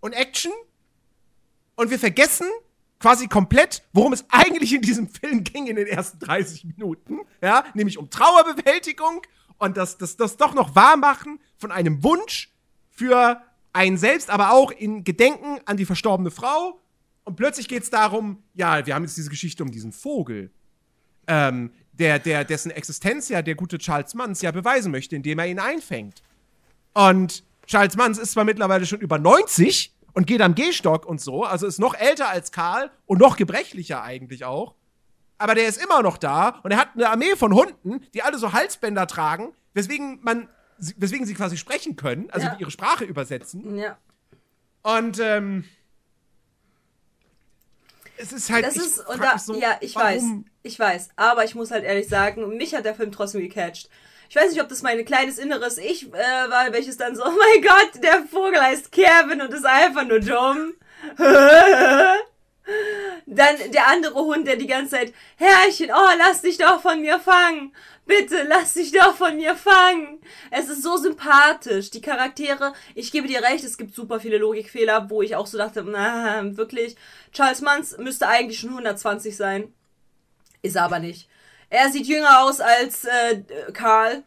Und 0.00 0.12
Action. 0.12 0.52
Und 1.74 1.90
wir 1.90 1.98
vergessen 1.98 2.46
quasi 2.98 3.28
komplett, 3.28 3.82
worum 3.92 4.12
es 4.12 4.24
eigentlich 4.30 4.72
in 4.72 4.82
diesem 4.82 5.08
Film 5.08 5.44
ging 5.44 5.66
in 5.66 5.76
den 5.76 5.86
ersten 5.86 6.18
30 6.18 6.64
Minuten. 6.64 7.20
Ja, 7.42 7.64
nämlich 7.74 7.98
um 7.98 8.10
Trauerbewältigung 8.10 9.22
und 9.58 9.76
das, 9.76 9.98
das, 9.98 10.16
das 10.16 10.36
doch 10.36 10.54
noch 10.54 10.74
wahrmachen 10.74 11.38
von 11.56 11.70
einem 11.70 12.02
Wunsch 12.02 12.52
für 12.90 13.42
einen 13.72 13.98
selbst, 13.98 14.30
aber 14.30 14.52
auch 14.52 14.70
in 14.70 15.04
Gedenken 15.04 15.60
an 15.66 15.76
die 15.76 15.84
verstorbene 15.84 16.30
Frau. 16.30 16.80
Und 17.24 17.36
plötzlich 17.36 17.68
geht 17.68 17.82
es 17.82 17.90
darum, 17.90 18.42
ja, 18.54 18.86
wir 18.86 18.94
haben 18.94 19.02
jetzt 19.02 19.16
diese 19.16 19.30
Geschichte 19.30 19.62
um 19.62 19.70
diesen 19.70 19.92
Vogel, 19.92 20.50
ähm, 21.26 21.72
der, 21.92 22.18
der, 22.18 22.44
dessen 22.44 22.70
Existenz 22.70 23.28
ja 23.28 23.42
der 23.42 23.54
gute 23.54 23.78
Charles 23.78 24.14
Manns 24.14 24.42
ja 24.42 24.50
beweisen 24.50 24.92
möchte, 24.92 25.16
indem 25.16 25.38
er 25.38 25.46
ihn 25.46 25.58
einfängt. 25.58 26.22
Und 26.92 27.42
Charles 27.66 27.96
Manns 27.96 28.18
ist 28.18 28.32
zwar 28.32 28.44
mittlerweile 28.44 28.86
schon 28.86 29.00
über 29.00 29.18
90 29.18 29.92
und 30.16 30.26
geht 30.26 30.40
am 30.40 30.54
Gehstock 30.54 31.04
und 31.04 31.20
so, 31.20 31.44
also 31.44 31.66
ist 31.66 31.78
noch 31.78 31.92
älter 31.94 32.30
als 32.30 32.50
Karl 32.50 32.90
und 33.04 33.20
noch 33.20 33.36
gebrechlicher 33.36 34.02
eigentlich 34.02 34.46
auch. 34.46 34.74
Aber 35.36 35.54
der 35.54 35.68
ist 35.68 35.76
immer 35.76 36.00
noch 36.00 36.16
da 36.16 36.60
und 36.62 36.70
er 36.70 36.78
hat 36.78 36.88
eine 36.94 37.10
Armee 37.10 37.36
von 37.36 37.52
Hunden, 37.52 38.00
die 38.14 38.22
alle 38.22 38.38
so 38.38 38.54
Halsbänder 38.54 39.06
tragen, 39.06 39.52
weswegen 39.74 40.18
man, 40.22 40.48
weswegen 40.78 41.26
sie 41.26 41.34
quasi 41.34 41.58
sprechen 41.58 41.96
können, 41.96 42.30
also 42.30 42.46
Ja. 42.46 42.56
ihre 42.58 42.70
Sprache 42.70 43.04
übersetzen. 43.04 43.76
Ja. 43.76 43.98
Und 44.82 45.20
ähm, 45.20 45.64
es 48.16 48.32
ist 48.32 48.48
halt. 48.50 48.64
Das 48.64 48.76
ich 48.76 48.82
ist, 48.82 49.04
da, 49.20 49.38
so, 49.38 49.54
ja, 49.60 49.76
ich 49.82 49.96
warum? 49.96 50.06
weiß, 50.08 50.52
ich 50.62 50.78
weiß, 50.78 51.08
aber 51.16 51.44
ich 51.44 51.54
muss 51.54 51.70
halt 51.70 51.84
ehrlich 51.84 52.08
sagen, 52.08 52.56
mich 52.56 52.74
hat 52.74 52.86
der 52.86 52.94
Film 52.94 53.12
trotzdem 53.12 53.42
gecatcht. 53.42 53.90
Ich 54.28 54.36
weiß 54.36 54.50
nicht, 54.50 54.62
ob 54.62 54.68
das 54.68 54.82
mein 54.82 55.04
kleines 55.04 55.38
inneres 55.38 55.78
Ich 55.78 56.08
äh, 56.08 56.12
war, 56.12 56.72
welches 56.72 56.96
dann 56.96 57.14
so, 57.16 57.24
oh 57.26 57.30
mein 57.30 57.62
Gott, 57.62 58.02
der 58.02 58.24
Vogel 58.24 58.60
heißt 58.60 58.92
Kevin 58.92 59.40
und 59.40 59.52
ist 59.52 59.66
einfach 59.66 60.04
nur 60.04 60.20
dumm. 60.20 60.74
Dann 63.26 63.56
der 63.72 63.88
andere 63.88 64.14
Hund, 64.14 64.46
der 64.46 64.56
die 64.56 64.66
ganze 64.66 64.96
Zeit, 64.96 65.14
Herrchen, 65.36 65.90
oh, 65.92 66.16
lass 66.18 66.42
dich 66.42 66.58
doch 66.58 66.80
von 66.80 67.00
mir 67.00 67.20
fangen. 67.20 67.72
Bitte, 68.06 68.44
lass 68.48 68.74
dich 68.74 68.92
doch 68.92 69.16
von 69.16 69.36
mir 69.36 69.56
fangen. 69.56 70.20
Es 70.50 70.68
ist 70.68 70.82
so 70.82 70.96
sympathisch. 70.96 71.90
Die 71.90 72.00
Charaktere, 72.00 72.72
ich 72.94 73.10
gebe 73.10 73.26
dir 73.26 73.42
recht, 73.42 73.64
es 73.64 73.78
gibt 73.78 73.94
super 73.94 74.20
viele 74.20 74.38
Logikfehler, 74.38 75.10
wo 75.10 75.22
ich 75.22 75.34
auch 75.34 75.46
so 75.46 75.58
dachte, 75.58 75.84
na, 75.84 76.56
wirklich. 76.56 76.96
Charles 77.32 77.62
Manns 77.62 77.98
müsste 77.98 78.28
eigentlich 78.28 78.60
schon 78.60 78.70
120 78.70 79.36
sein. 79.36 79.72
Ist 80.62 80.76
er 80.76 80.84
aber 80.84 81.00
nicht. 81.00 81.28
Er 81.68 81.90
sieht 81.90 82.06
jünger 82.06 82.42
aus 82.42 82.60
als 82.60 83.04
äh, 83.04 83.42
Karl. 83.72 84.22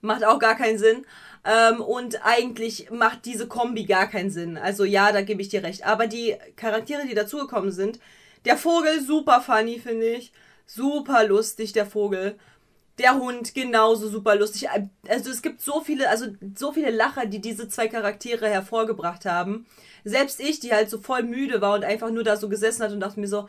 Macht 0.00 0.24
auch 0.24 0.38
gar 0.38 0.56
keinen 0.56 0.78
Sinn. 0.78 1.04
Ähm, 1.44 1.80
und 1.80 2.24
eigentlich 2.24 2.90
macht 2.90 3.24
diese 3.24 3.48
Kombi 3.48 3.84
gar 3.84 4.06
keinen 4.08 4.30
Sinn. 4.30 4.58
Also 4.58 4.84
ja, 4.84 5.12
da 5.12 5.22
gebe 5.22 5.42
ich 5.42 5.48
dir 5.48 5.62
recht. 5.62 5.84
Aber 5.84 6.06
die 6.06 6.36
Charaktere, 6.56 7.06
die 7.06 7.14
dazugekommen 7.14 7.72
sind, 7.72 7.98
der 8.44 8.56
Vogel, 8.56 9.00
super 9.00 9.40
funny, 9.40 9.78
finde 9.78 10.06
ich. 10.06 10.32
Super 10.66 11.26
lustig, 11.26 11.72
der 11.72 11.86
Vogel. 11.86 12.38
Der 12.98 13.14
Hund, 13.14 13.54
genauso 13.54 14.08
super 14.08 14.36
lustig. 14.36 14.68
Also 15.08 15.30
es 15.30 15.42
gibt 15.42 15.62
so 15.62 15.80
viele, 15.80 16.08
also 16.10 16.26
so 16.54 16.72
viele 16.72 16.90
Lacher, 16.90 17.26
die 17.26 17.40
diese 17.40 17.68
zwei 17.68 17.88
Charaktere 17.88 18.48
hervorgebracht 18.48 19.24
haben. 19.24 19.66
Selbst 20.04 20.40
ich, 20.40 20.60
die 20.60 20.72
halt 20.72 20.90
so 20.90 20.98
voll 20.98 21.22
müde 21.22 21.60
war 21.60 21.74
und 21.74 21.84
einfach 21.84 22.10
nur 22.10 22.24
da 22.24 22.36
so 22.36 22.48
gesessen 22.48 22.82
hat 22.82 22.92
und 22.92 23.00
dachte 23.00 23.20
mir 23.20 23.28
so, 23.28 23.48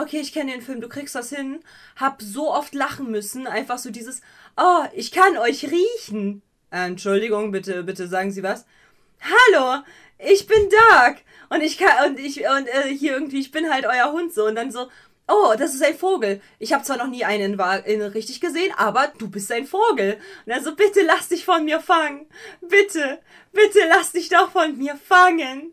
okay, 0.00 0.20
ich 0.20 0.32
kenne 0.32 0.52
den 0.52 0.62
Film, 0.62 0.80
du 0.80 0.88
kriegst 0.88 1.14
das 1.14 1.30
hin, 1.30 1.60
hab 1.96 2.22
so 2.22 2.52
oft 2.52 2.74
lachen 2.74 3.10
müssen, 3.10 3.46
einfach 3.46 3.78
so 3.78 3.90
dieses, 3.90 4.20
oh, 4.56 4.84
ich 4.94 5.12
kann 5.12 5.36
euch 5.36 5.70
riechen. 5.70 6.42
Äh, 6.70 6.86
Entschuldigung, 6.86 7.50
bitte, 7.50 7.82
bitte 7.82 8.08
sagen 8.08 8.30
Sie 8.30 8.42
was. 8.42 8.66
Hallo, 9.20 9.82
ich 10.18 10.46
bin 10.46 10.68
Doug 10.68 11.16
und 11.50 11.62
ich 11.62 11.78
kann 11.78 12.10
und 12.10 12.18
ich 12.18 12.40
und 12.40 12.68
äh, 12.68 12.94
hier 12.94 13.12
irgendwie, 13.12 13.40
ich 13.40 13.50
bin 13.50 13.70
halt 13.72 13.86
euer 13.86 14.12
Hund 14.12 14.32
so 14.32 14.46
und 14.46 14.54
dann 14.54 14.70
so, 14.70 14.88
oh, 15.28 15.54
das 15.56 15.74
ist 15.74 15.82
ein 15.82 15.96
Vogel. 15.96 16.40
Ich 16.58 16.72
habe 16.72 16.82
zwar 16.82 16.96
noch 16.96 17.06
nie 17.06 17.24
einen 17.24 17.58
in, 17.84 18.02
richtig 18.02 18.40
gesehen, 18.40 18.72
aber 18.76 19.12
du 19.18 19.28
bist 19.28 19.52
ein 19.52 19.66
Vogel. 19.66 20.14
Und 20.46 20.52
dann 20.52 20.64
so, 20.64 20.74
bitte 20.74 21.02
lass 21.02 21.28
dich 21.28 21.44
von 21.44 21.64
mir 21.64 21.80
fangen. 21.80 22.26
Bitte, 22.60 23.20
bitte 23.52 23.80
lass 23.88 24.12
dich 24.12 24.30
doch 24.30 24.50
von 24.50 24.76
mir 24.76 24.96
fangen. 24.96 25.72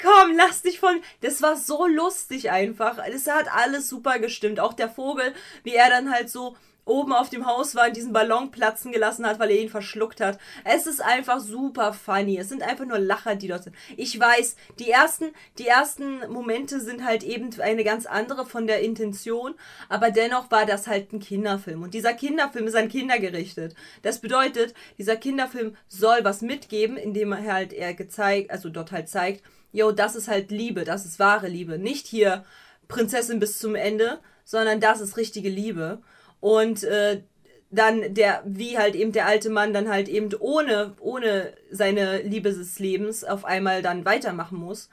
Komm, 0.00 0.36
lass 0.36 0.62
dich 0.62 0.78
von. 0.80 1.02
Das 1.20 1.42
war 1.42 1.56
so 1.56 1.86
lustig 1.86 2.50
einfach. 2.50 2.98
Es 3.06 3.26
hat 3.26 3.52
alles 3.52 3.88
super 3.88 4.18
gestimmt. 4.18 4.60
Auch 4.60 4.72
der 4.72 4.88
Vogel, 4.88 5.34
wie 5.64 5.74
er 5.74 5.90
dann 5.90 6.12
halt 6.12 6.30
so 6.30 6.56
oben 6.84 7.12
auf 7.12 7.30
dem 7.30 7.46
Haus 7.46 7.74
war 7.74 7.86
und 7.86 7.96
diesen 7.96 8.12
Ballon 8.12 8.50
platzen 8.50 8.92
gelassen 8.92 9.26
hat, 9.26 9.38
weil 9.38 9.50
er 9.50 9.60
ihn 9.60 9.68
verschluckt 9.68 10.20
hat. 10.20 10.38
Es 10.64 10.86
ist 10.86 11.00
einfach 11.00 11.40
super 11.40 11.92
funny. 11.92 12.38
Es 12.38 12.48
sind 12.48 12.62
einfach 12.62 12.84
nur 12.84 12.98
Lacher, 12.98 13.36
die 13.36 13.48
dort 13.48 13.64
sind. 13.64 13.76
Ich 13.96 14.18
weiß, 14.18 14.56
die 14.78 14.90
ersten, 14.90 15.30
die 15.58 15.66
ersten 15.66 16.20
Momente 16.30 16.80
sind 16.80 17.04
halt 17.04 17.22
eben 17.22 17.50
eine 17.60 17.84
ganz 17.84 18.06
andere 18.06 18.46
von 18.46 18.66
der 18.66 18.80
Intention, 18.80 19.54
aber 19.88 20.10
dennoch 20.10 20.50
war 20.50 20.66
das 20.66 20.86
halt 20.86 21.12
ein 21.12 21.20
Kinderfilm. 21.20 21.82
Und 21.82 21.94
dieser 21.94 22.14
Kinderfilm 22.14 22.66
ist 22.66 22.76
an 22.76 22.88
Kinder 22.88 23.18
gerichtet. 23.18 23.74
Das 24.02 24.20
bedeutet, 24.20 24.74
dieser 24.98 25.16
Kinderfilm 25.16 25.76
soll 25.88 26.18
was 26.22 26.42
mitgeben, 26.42 26.96
indem 26.96 27.32
er 27.32 27.52
halt 27.52 27.72
er 27.72 27.94
gezeigt, 27.94 28.50
also 28.50 28.68
dort 28.68 28.90
halt 28.90 29.08
zeigt, 29.08 29.42
yo, 29.72 29.92
das 29.92 30.16
ist 30.16 30.28
halt 30.28 30.50
Liebe, 30.50 30.84
das 30.84 31.06
ist 31.06 31.18
wahre 31.18 31.48
Liebe. 31.48 31.78
Nicht 31.78 32.06
hier 32.06 32.44
Prinzessin 32.88 33.40
bis 33.40 33.58
zum 33.58 33.74
Ende, 33.74 34.20
sondern 34.44 34.80
das 34.80 35.00
ist 35.00 35.16
richtige 35.16 35.48
Liebe. 35.48 36.02
Und 36.42 36.82
äh, 36.82 37.22
dann 37.70 38.14
der, 38.14 38.42
wie 38.44 38.76
halt 38.76 38.96
eben 38.96 39.12
der 39.12 39.26
alte 39.26 39.48
Mann 39.48 39.72
dann 39.72 39.88
halt 39.88 40.08
eben 40.08 40.28
ohne, 40.40 40.94
ohne 40.98 41.54
seine 41.70 42.20
Liebe 42.22 42.52
des 42.52 42.80
Lebens 42.80 43.24
auf 43.24 43.44
einmal 43.44 43.80
dann 43.80 44.04
weitermachen 44.04 44.58
muss. 44.58 44.90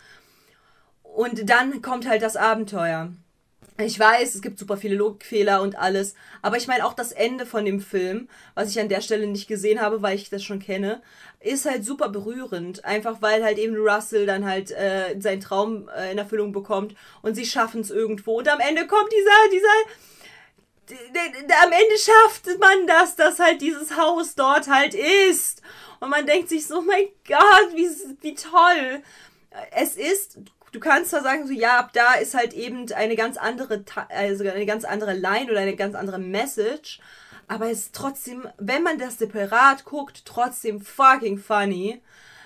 Und 1.02 1.50
dann 1.50 1.82
kommt 1.82 2.08
halt 2.08 2.22
das 2.22 2.38
Abenteuer. 2.38 3.12
Ich 3.82 4.00
weiß, 4.00 4.36
es 4.36 4.42
gibt 4.42 4.60
super 4.60 4.78
viele 4.78 4.96
Logikfehler 4.96 5.62
und 5.62 5.78
alles, 5.78 6.14
aber 6.42 6.58
ich 6.58 6.68
meine 6.68 6.86
auch 6.86 6.94
das 6.94 7.14
Ende 7.14 7.46
von 7.46 7.66
dem 7.66 7.80
Film, 7.80 8.28
was 8.54 8.70
ich 8.70 8.80
an 8.80 8.90
der 8.90 9.02
Stelle 9.02 9.26
nicht 9.26 9.48
gesehen 9.48 9.82
habe, 9.82 10.02
weil 10.02 10.16
ich 10.16 10.30
das 10.30 10.44
schon 10.44 10.60
kenne, 10.60 11.02
ist 11.40 11.66
halt 11.66 11.84
super 11.84 12.10
berührend. 12.10 12.86
Einfach 12.86 13.22
weil 13.22 13.44
halt 13.44 13.58
eben 13.58 13.76
Russell 13.76 14.26
dann 14.28 14.46
halt 14.46 14.70
äh, 14.72 15.20
seinen 15.20 15.42
Traum 15.42 15.90
äh, 15.98 16.12
in 16.12 16.18
Erfüllung 16.20 16.52
bekommt 16.52 16.94
und 17.24 17.36
sie 17.36 17.46
schaffen 17.46 17.82
es 17.82 17.90
irgendwo. 17.90 18.38
Und 18.38 18.48
am 18.48 18.60
Ende 18.60 18.86
kommt 18.86 19.12
dieser, 19.12 19.50
dieser 19.52 19.96
am 20.92 21.72
Ende 21.72 21.98
schafft 21.98 22.60
man 22.60 22.88
das, 22.88 23.16
dass 23.16 23.40
halt 23.40 23.62
dieses 23.62 23.96
Haus 23.98 24.36
dort 24.36 24.68
halt 24.68 24.94
ist. 24.94 25.62
Und 26.00 26.10
man 26.10 26.26
denkt 26.26 26.50
sich 26.50 26.66
so, 26.66 26.82
mein 26.82 27.08
Gott, 27.28 27.76
wie, 27.76 27.90
wie 28.22 28.36
toll. 28.36 29.04
Es 29.72 29.96
ist, 29.96 30.38
du 30.72 30.80
kannst 30.80 31.12
zwar 31.12 31.24
sagen, 31.24 31.48
so, 31.48 31.54
ja, 31.54 31.80
ab 31.80 31.92
da 31.94 32.14
ist 32.14 32.34
halt 32.34 32.54
eben 32.54 32.92
eine 32.94 33.16
ganz 33.16 33.38
andere, 33.38 33.84
also 34.10 34.48
eine 34.48 34.66
ganz 34.66 34.86
andere 34.86 35.14
Line 35.14 35.52
oder 35.52 35.62
eine 35.62 35.76
ganz 35.76 35.96
andere 35.96 36.20
Message. 36.20 37.00
Aber 37.48 37.70
es 37.72 37.80
ist 37.80 37.96
trotzdem, 37.96 38.48
wenn 38.58 38.84
man 38.84 39.00
das 39.00 39.18
separat 39.18 39.84
guckt, 39.84 40.24
trotzdem 40.26 40.82
fucking 40.82 41.40
funny. 41.40 42.02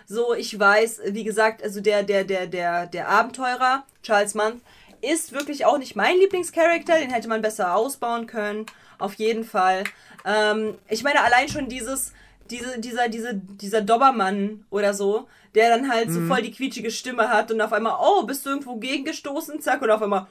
So, 0.05 0.33
ich 0.33 0.57
weiß, 0.57 1.01
wie 1.07 1.23
gesagt, 1.23 1.63
also 1.63 1.81
der, 1.81 2.03
der, 2.03 2.23
der, 2.23 2.47
der, 2.47 2.87
der 2.87 3.09
Abenteurer, 3.09 3.85
Charles 4.01 4.33
Mann, 4.33 4.61
ist 5.03 5.33
wirklich 5.33 5.65
auch 5.65 5.77
nicht 5.77 5.95
mein 5.95 6.17
Lieblingscharakter. 6.17 6.99
Den 6.99 7.11
hätte 7.11 7.27
man 7.27 7.41
besser 7.41 7.75
ausbauen 7.75 8.27
können. 8.27 8.65
Auf 8.99 9.15
jeden 9.15 9.43
Fall. 9.43 9.83
Ähm, 10.25 10.75
ich 10.89 11.03
meine, 11.03 11.21
allein 11.23 11.49
schon 11.49 11.67
dieses, 11.67 12.13
diese, 12.49 12.79
dieser, 12.79 13.09
diese, 13.09 13.33
dieser 13.33 13.81
Dobermann 13.81 14.65
oder 14.69 14.93
so, 14.93 15.27
der 15.55 15.69
dann 15.69 15.91
halt 15.91 16.11
so 16.11 16.21
voll 16.21 16.41
die 16.41 16.51
quietschige 16.51 16.89
Stimme 16.89 17.29
hat 17.29 17.51
und 17.51 17.61
auf 17.61 17.73
einmal, 17.73 17.97
oh, 18.01 18.23
bist 18.23 18.45
du 18.45 18.51
irgendwo 18.51 18.75
gegengestoßen? 18.77 19.61
Zack, 19.61 19.81
und 19.81 19.91
auf 19.91 20.01
einmal, 20.01 20.27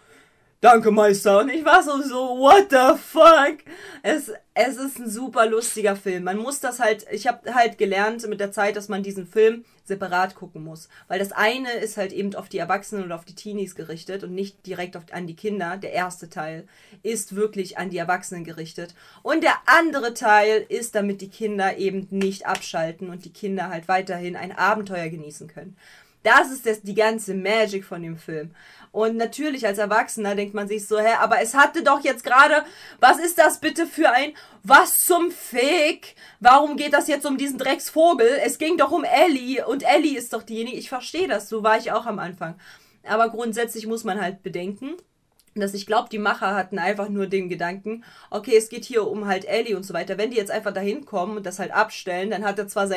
danke 0.63 0.91
Meister. 0.91 1.41
Und 1.41 1.51
ich 1.51 1.65
war 1.65 1.83
so, 1.83 2.01
so, 2.01 2.39
what 2.39 2.69
the 2.71 2.99
fuck? 2.99 3.59
Es, 4.03 4.31
es 4.55 4.77
ist 4.77 4.99
ein 4.99 5.11
super 5.11 5.47
lustiger 5.47 5.97
Film. 5.97 6.25
Man 6.25 6.39
muss 6.39 6.61
das 6.61 6.81
halt, 6.81 7.05
ich 7.11 7.27
habe 7.27 7.53
halt 7.55 7.77
gelernt 7.77 8.27
mit 8.29 8.41
der 8.41 8.53
Zeit, 8.53 8.77
dass 8.77 8.89
man 8.89 9.03
diesen 9.03 9.27
Film 9.27 9.65
separat 9.85 10.37
gucken 10.37 10.63
muss. 10.63 10.89
Weil 11.09 11.19
das 11.19 11.33
eine 11.33 11.73
ist 11.73 11.97
halt 11.97 12.13
eben 12.13 12.35
auf 12.37 12.49
die 12.49 12.59
Erwachsenen 12.59 13.05
oder 13.05 13.17
auf 13.17 13.25
die 13.25 13.35
Teenies 13.35 13.75
gerichtet 13.75 14.23
und 14.23 14.35
nicht 14.35 14.65
direkt 14.65 14.97
auf, 14.97 15.03
an 15.11 15.27
die 15.27 15.37
Kinder. 15.37 15.77
Der 15.77 15.93
erste 15.93 16.31
Teil 16.31 16.69
ist 17.03 17.35
wirklich 17.35 17.77
an 17.77 17.91
die 17.91 17.99
Erwachsenen 17.99 18.45
gerichtet. 18.45 18.95
Und 19.23 19.43
der 19.43 19.57
andere 19.67 20.15
Teil 20.15 20.65
ist, 20.69 20.95
damit 20.95 21.21
die 21.21 21.29
Kinder 21.31 21.77
eben 21.77 22.07
nicht 22.11 22.47
abschalten 22.47 23.11
und 23.11 23.25
die 23.25 23.33
Kinder 23.33 23.69
halt 23.69 23.89
weiterhin 23.89 24.37
ein 24.37 24.53
Abenteuer 24.53 25.09
genießen 25.09 25.49
können. 25.49 25.77
Das 26.23 26.51
ist 26.51 26.67
das, 26.67 26.83
die 26.83 26.95
ganze 26.95 27.35
Magic 27.35 27.85
von 27.85 28.03
dem 28.03 28.17
Film. 28.17 28.55
Und 28.93 29.17
natürlich 29.17 29.67
als 29.67 29.79
Erwachsener 29.79 30.35
denkt 30.35 30.55
man 30.55 30.69
sich 30.69 30.87
so, 30.87 30.99
hä, 30.99 31.15
aber 31.21 31.41
es 31.41 31.55
hatte 31.55 31.83
doch 31.83 32.05
jetzt 32.05 32.25
gerade, 32.25 32.65
was 33.01 33.19
ist 33.19 33.39
das 33.39 33.59
bitte 33.59 33.87
für 33.87 34.11
ein, 34.11 34.35
was 34.63 35.07
zum 35.07 35.31
Fick? 35.31 36.15
Warum 36.41 36.77
geht 36.77 36.93
das 36.93 37.09
jetzt 37.09 37.25
um 37.25 37.39
diesen 37.39 37.59
Drecksvogel? 37.59 38.29
Es 38.45 38.59
ging 38.59 38.77
doch 38.77 38.93
um 38.93 39.05
Ellie 39.05 39.67
und 39.67 39.83
Ellie 39.83 40.19
ist 40.19 40.35
doch 40.35 40.43
diejenige, 40.43 40.77
ich 40.77 40.91
verstehe 40.91 41.27
das, 41.27 41.49
so 41.49 41.63
war 41.63 41.79
ich 41.79 41.91
auch 41.91 42.05
am 42.05 42.19
Anfang. 42.19 42.57
Aber 43.05 43.31
grundsätzlich 43.31 43.87
muss 43.87 44.05
man 44.05 44.21
halt 44.21 44.43
bedenken, 44.43 44.93
dass 45.55 45.75
ich 45.75 45.87
glaube, 45.87 46.09
die 46.11 46.19
Macher 46.19 46.55
hatten 46.55 46.79
einfach 46.79 47.09
nur 47.09 47.27
den 47.27 47.49
Gedanken, 47.49 48.05
okay, 48.31 48.57
es 48.57 48.69
geht 48.69 48.85
hier 48.85 49.07
um 49.07 49.27
halt 49.27 49.45
Ellie 49.47 49.77
und 49.77 49.85
so 49.85 49.95
weiter. 49.95 50.19
Wenn 50.19 50.31
die 50.31 50.37
jetzt 50.37 50.51
einfach 50.51 50.73
dahin 50.73 51.05
kommen 51.05 51.37
und 51.37 51.47
das 51.47 51.59
halt 51.59 51.73
abstellen, 51.73 52.31
dann 52.31 52.45
hat 52.45 52.59
er 52.59 52.69
zwar 52.69 52.89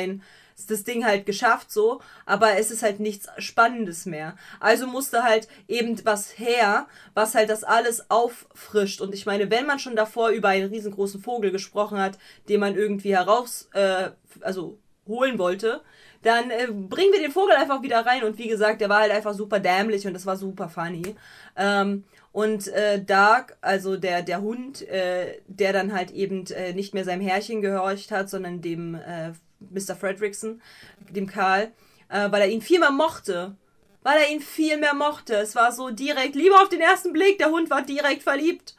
sein 0.56 0.72
das 0.72 0.84
Ding 0.84 1.06
halt 1.06 1.26
geschafft 1.26 1.72
so, 1.72 2.02
aber 2.26 2.58
es 2.58 2.72
ist 2.72 2.82
halt 2.82 3.00
nichts 3.00 3.28
Spannendes 3.38 4.06
mehr. 4.06 4.36
Also 4.60 4.88
musste 4.88 5.24
halt 5.24 5.48
eben 5.68 6.04
was 6.06 6.40
her, 6.40 6.88
was 7.14 7.36
halt 7.36 7.50
das 7.50 7.64
alles 7.64 8.10
auffrischt. 8.10 9.02
Und 9.02 9.14
ich 9.14 9.26
meine, 9.26 9.52
wenn 9.52 9.66
man 9.66 9.80
schon 9.80 9.96
davor 9.96 10.30
über 10.30 10.50
einen 10.50 10.70
riesengroßen 10.70 11.22
Vogel 11.22 11.52
gesprochen 11.52 12.00
hat, 12.00 12.18
den 12.48 12.60
man 12.62 12.76
irgendwie 12.76 13.16
heraus, 13.16 13.70
äh, 13.74 14.12
also 14.42 14.80
holen 15.08 15.38
wollte, 15.38 15.82
dann 16.24 16.50
äh, 16.50 16.68
bringen 16.68 17.14
wir 17.14 17.22
den 17.22 17.32
Vogel 17.32 17.56
einfach 17.56 17.84
wieder 17.84 18.06
rein. 18.06 18.24
Und 18.24 18.38
wie 18.38 18.48
gesagt, 18.48 18.82
der 18.82 18.90
war 18.90 19.02
halt 19.02 19.12
einfach 19.12 19.34
super 19.34 19.60
dämlich 19.60 20.08
und 20.08 20.14
das 20.14 20.26
war 20.26 20.38
super 20.38 20.70
funny. 20.70 21.16
Ähm, 21.56 22.06
und 22.32 22.68
äh, 22.70 23.04
Dark, 23.04 23.58
also 23.62 23.96
der, 23.96 24.22
der 24.22 24.42
Hund, 24.42 24.82
äh, 24.90 25.40
der 25.48 25.72
dann 25.72 25.94
halt 25.94 26.12
eben 26.12 26.46
äh, 26.48 26.74
nicht 26.74 26.94
mehr 26.94 27.06
seinem 27.06 27.22
Herrchen 27.22 27.62
gehorcht 27.62 28.12
hat, 28.12 28.30
sondern 28.30 28.62
dem 28.62 28.96
äh, 28.96 29.32
Mr. 29.60 29.96
Fredrickson, 29.96 30.62
dem 31.10 31.28
Karl, 31.28 31.72
äh, 32.10 32.32
weil 32.32 32.42
er 32.42 32.50
ihn 32.50 32.62
viel 32.62 32.80
mehr 32.80 32.92
mochte. 32.92 33.56
Weil 34.04 34.20
er 34.20 34.32
ihn 34.32 34.42
viel 34.42 34.78
mehr 34.78 34.94
mochte. 34.94 35.36
Es 35.36 35.56
war 35.56 35.72
so 35.72 35.90
direkt, 35.90 36.36
lieber 36.36 36.62
auf 36.62 36.70
den 36.70 36.82
ersten 36.82 37.12
Blick, 37.12 37.40
der 37.40 37.50
Hund 37.50 37.70
war 37.70 37.82
direkt 37.82 38.24
verliebt. 38.24 38.76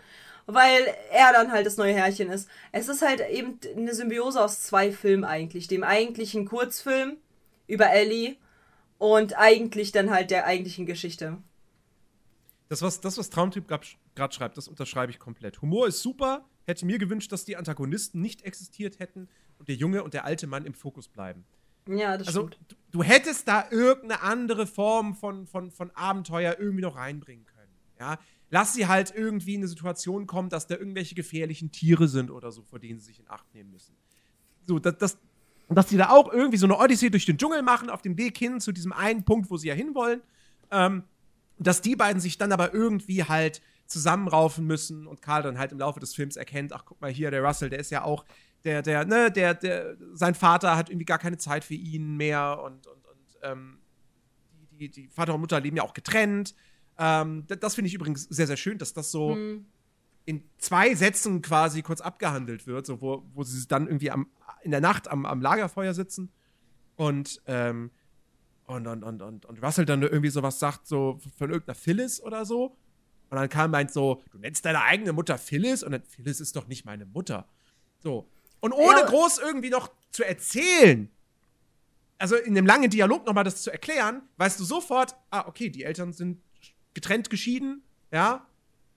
Weil 0.47 0.95
er 1.11 1.33
dann 1.33 1.51
halt 1.51 1.67
das 1.67 1.77
neue 1.77 1.95
Herrchen 1.95 2.31
ist. 2.31 2.49
Es 2.71 2.87
ist 2.87 3.03
halt 3.03 3.21
eben 3.29 3.59
eine 3.77 3.93
Symbiose 3.93 4.41
aus 4.41 4.63
zwei 4.63 4.93
Filmen 4.93 5.25
eigentlich. 5.25 5.67
Dem 5.67 5.83
eigentlichen 5.83 6.45
Kurzfilm 6.47 7.17
über 7.67 7.91
Ellie 7.91 8.37
und 8.99 9.37
eigentlich 9.37 9.91
dann 9.91 10.11
halt 10.11 10.31
der 10.31 10.47
eigentlichen 10.47 10.87
Geschichte. 10.87 11.39
Das, 12.69 12.83
was, 12.83 13.01
das, 13.01 13.19
was 13.19 13.31
Traumtyp 13.31 13.67
gerade 13.67 14.33
schreibt, 14.33 14.57
das 14.57 14.69
unterschreibe 14.69 15.11
ich 15.11 15.19
komplett. 15.19 15.61
Humor 15.63 15.89
ist 15.89 16.01
super. 16.01 16.45
Hätte 16.65 16.87
mir 16.87 16.99
gewünscht, 16.99 17.31
dass 17.33 17.45
die 17.45 17.57
Antagonisten 17.57 18.21
nicht 18.21 18.43
existiert 18.43 19.01
hätten 19.01 19.29
und 19.59 19.69
der 19.69 19.75
junge 19.75 20.03
und 20.05 20.15
der 20.15 20.25
alte 20.25 20.47
Mann 20.47 20.65
im 20.65 20.75
Fokus 20.75 21.09
bleiben. 21.09 21.45
Ja, 21.89 22.17
das 22.17 22.29
Also, 22.29 22.49
stimmt. 22.49 22.59
du, 22.69 22.77
du 22.91 23.03
hättest 23.03 23.47
da 23.47 23.67
irgendeine 23.71 24.23
andere 24.23 24.67
Form 24.67 25.15
von, 25.15 25.47
von, 25.47 25.71
von 25.71 25.91
Abenteuer 25.93 26.57
irgendwie 26.59 26.83
noch 26.83 26.97
reinbringen 26.97 27.47
können. 27.47 27.71
Ja? 28.01 28.19
Lass 28.51 28.75
sie 28.75 28.87
halt 28.87 29.13
irgendwie 29.15 29.55
in 29.55 29.61
eine 29.61 29.69
Situation 29.69 30.27
kommen, 30.27 30.49
dass 30.49 30.67
da 30.67 30.77
irgendwelche 30.77 31.15
gefährlichen 31.15 31.73
Tiere 31.73 32.09
sind 32.09 32.31
oder 32.31 32.51
so, 32.53 32.63
vor 32.63 32.79
denen 32.79 32.99
sie 32.99 33.07
sich 33.07 33.21
in 33.21 33.29
Acht 33.31 33.53
nehmen 33.55 33.71
müssen. 33.71 33.97
So, 34.67 34.79
das, 34.79 34.99
das, 34.99 35.19
dass 35.69 35.89
sie 35.89 35.97
da 35.97 36.11
auch 36.11 36.33
irgendwie 36.33 36.57
so 36.59 36.67
eine 36.67 36.77
Odyssee 36.77 37.11
durch 37.11 37.27
den 37.27 37.39
Dschungel 37.39 37.63
machen, 37.63 37.91
auf 37.91 38.03
dem 38.03 38.17
Weg 38.19 38.37
hin 38.39 38.61
zu 38.61 38.73
diesem 38.73 38.93
einen 38.93 39.25
Punkt, 39.25 39.51
wo 39.51 39.57
sie 39.57 39.69
ja 39.69 39.75
hinwollen. 39.75 40.23
Ähm, 40.71 41.05
dass 41.59 41.81
die 41.81 41.97
beiden 41.97 42.21
sich 42.21 42.37
dann 42.37 42.53
aber 42.53 42.75
irgendwie 42.75 43.25
halt 43.25 43.63
zusammenraufen 43.87 44.67
müssen 44.67 45.07
und 45.07 45.23
Karl 45.23 45.43
dann 45.43 45.59
halt 45.59 45.73
im 45.73 45.79
Laufe 45.79 46.01
des 46.01 46.15
Films 46.15 46.37
erkennt, 46.37 46.73
ach 46.73 46.85
guck 46.85 47.01
mal 47.01 47.11
hier, 47.11 47.31
der 47.31 47.43
Russell, 47.43 47.71
der 47.71 47.79
ist 47.79 47.91
ja 47.91 48.03
auch, 48.03 48.25
der, 48.67 48.83
der, 48.83 49.05
ne, 49.05 49.31
der, 49.31 49.55
der, 49.55 49.97
sein 50.13 50.35
Vater 50.35 50.77
hat 50.77 50.91
irgendwie 50.91 51.05
gar 51.05 51.19
keine 51.19 51.39
Zeit 51.39 51.65
für 51.65 51.75
ihn 51.75 52.17
mehr 52.17 52.61
und, 52.65 52.87
und, 52.89 53.07
und 53.07 53.39
ähm, 53.43 53.79
die, 54.73 54.91
die, 54.91 55.09
Vater 55.09 55.35
und 55.35 55.41
Mutter 55.41 55.61
leben 55.61 55.77
ja 55.77 55.85
auch 55.85 55.95
getrennt. 55.95 56.55
Ähm, 56.99 57.45
das 57.47 57.61
das 57.61 57.75
finde 57.77 57.89
ich 57.89 57.95
übrigens 57.95 58.25
sehr, 58.25 58.49
sehr 58.49 58.57
schön, 58.57 58.79
dass 58.79 58.93
das 58.93 59.13
so 59.13 59.35
Hm. 59.35 59.67
in 60.25 60.43
zwei 60.59 60.95
Sätzen 60.97 61.43
quasi 61.43 61.83
kurz 61.83 62.01
abgehandelt 62.01 62.67
wird, 62.67 62.87
so 62.87 63.01
wo, 63.01 63.25
wo 63.33 63.45
sie 63.45 63.69
dann 63.69 63.87
irgendwie 63.87 64.11
am, 64.11 64.27
in 64.63 64.73
der 64.73 64.81
Nacht 64.81 65.07
am, 65.07 65.25
am 65.27 65.41
Lagerfeuer 65.41 65.95
sitzen 65.95 66.33
und, 66.97 67.41
ähm, 67.47 67.93
und, 68.67 68.89
und, 68.89 69.05
und, 69.05 69.23
und, 69.23 69.47
und 69.47 69.63
Russell 69.63 69.85
dann 69.85 70.03
irgendwie 70.03 70.31
sowas 70.31 70.59
sagt, 70.59 70.89
so 70.89 71.21
von 71.39 71.51
irgendeiner 71.51 71.77
Phyllis 71.77 72.21
oder 72.21 72.45
so. 72.45 72.77
Und 73.29 73.37
dann 73.37 73.49
kam 73.49 73.71
meint 73.71 73.93
so, 73.93 74.23
du 74.33 74.39
nennst 74.39 74.65
deine 74.65 74.83
eigene 74.83 75.13
Mutter 75.13 75.39
Phyllis? 75.39 75.85
Und 75.85 75.93
dann, 75.93 76.03
Phyllis 76.03 76.41
ist 76.41 76.57
doch 76.57 76.67
nicht 76.67 76.85
meine 76.85 77.07
Mutter. 77.07 77.49
So. 78.01 78.29
Und 78.61 78.73
ohne 78.73 79.01
Ja. 79.01 79.07
groß 79.07 79.39
irgendwie 79.39 79.71
noch 79.71 79.91
zu 80.11 80.25
erzählen, 80.25 81.11
also 82.19 82.37
in 82.37 82.55
dem 82.55 82.67
langen 82.67 82.91
Dialog 82.91 83.27
nochmal 83.27 83.45
das 83.45 83.63
zu 83.63 83.71
erklären, 83.71 84.23
weißt 84.39 84.59
du 84.59 84.65
sofort, 84.65 85.15
ah, 85.31 85.47
okay, 85.47 85.69
die 85.71 85.85
Eltern 85.85 86.13
sind 86.13 86.41
getrennt 86.95 87.29
geschieden, 87.29 87.83
ja, 88.11 88.47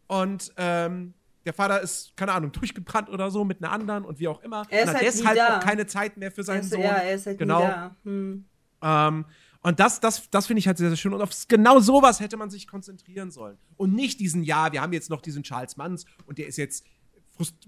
und 0.07 0.53
ähm, 0.57 1.13
der 1.45 1.53
Vater 1.53 1.81
ist, 1.81 2.15
keine 2.15 2.31
Ahnung, 2.31 2.51
durchgebrannt 2.51 3.09
oder 3.09 3.31
so 3.31 3.43
mit 3.43 3.61
einer 3.63 3.71
anderen 3.71 4.05
und 4.05 4.19
wie 4.19 4.27
auch 4.27 4.41
immer. 4.41 4.65
Er 4.69 4.83
ist 4.83 4.93
halt 4.93 5.01
deshalb 5.01 5.39
auch 5.39 5.59
keine 5.59 5.85
Zeit 5.87 6.17
mehr 6.17 6.31
für 6.31 6.43
seinen 6.43 6.61
ist, 6.61 6.71
Sohn. 6.71 6.81
ja, 6.81 6.97
er 6.97 7.15
ist 7.15 7.25
halt 7.25 7.37
genau. 7.37 7.61
da. 7.61 7.95
Hm. 8.03 8.45
Ähm, 8.81 9.25
und 9.61 9.79
das, 9.79 9.99
das, 9.99 10.29
das 10.29 10.47
finde 10.47 10.59
ich 10.59 10.67
halt 10.67 10.77
sehr, 10.77 10.89
sehr 10.89 10.97
schön. 10.97 11.13
Und 11.13 11.21
auf 11.21 11.31
genau 11.47 11.79
sowas 11.79 12.19
hätte 12.19 12.37
man 12.37 12.49
sich 12.49 12.67
konzentrieren 12.67 13.29
sollen. 13.29 13.57
Und 13.77 13.93
nicht 13.93 14.19
diesen, 14.19 14.43
ja, 14.43 14.71
wir 14.71 14.81
haben 14.81 14.93
jetzt 14.93 15.09
noch 15.09 15.21
diesen 15.21 15.43
Charles 15.43 15.75
Manns 15.75 16.05
und 16.25 16.37
der 16.37 16.47
ist 16.47 16.57
jetzt 16.57 16.85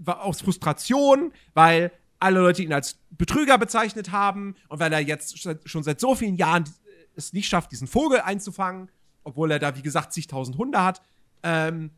aus 0.05 0.41
Frustration, 0.41 1.31
weil 1.53 1.91
alle 2.19 2.39
Leute 2.39 2.61
ihn 2.61 2.73
als 2.73 2.97
Betrüger 3.09 3.57
bezeichnet 3.57 4.11
haben 4.11 4.55
und 4.67 4.79
weil 4.79 4.93
er 4.93 4.99
jetzt 4.99 5.39
schon- 5.67 5.83
seit 5.83 5.99
so 5.99 6.15
vielen 6.15 6.35
Jahren 6.35 6.65
es 7.15 7.33
nicht 7.33 7.47
schafft, 7.47 7.71
diesen 7.71 7.87
Vogel 7.87 8.21
einzufangen, 8.21 8.89
obwohl 9.23 9.51
er 9.51 9.59
da, 9.59 9.75
wie 9.75 9.81
gesagt, 9.81 10.13
zigtausend 10.13 10.57
Hunde 10.57 10.83
hat. 10.83 11.01
Ähm, 11.43 11.91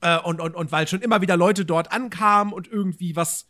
äh, 0.00 0.18
und, 0.20 0.40
und, 0.40 0.54
und 0.54 0.72
weil 0.72 0.88
schon 0.88 1.02
immer 1.02 1.20
wieder 1.20 1.36
Leute 1.36 1.64
dort 1.64 1.92
ankamen 1.92 2.52
und 2.52 2.66
irgendwie 2.68 3.14
was 3.14 3.46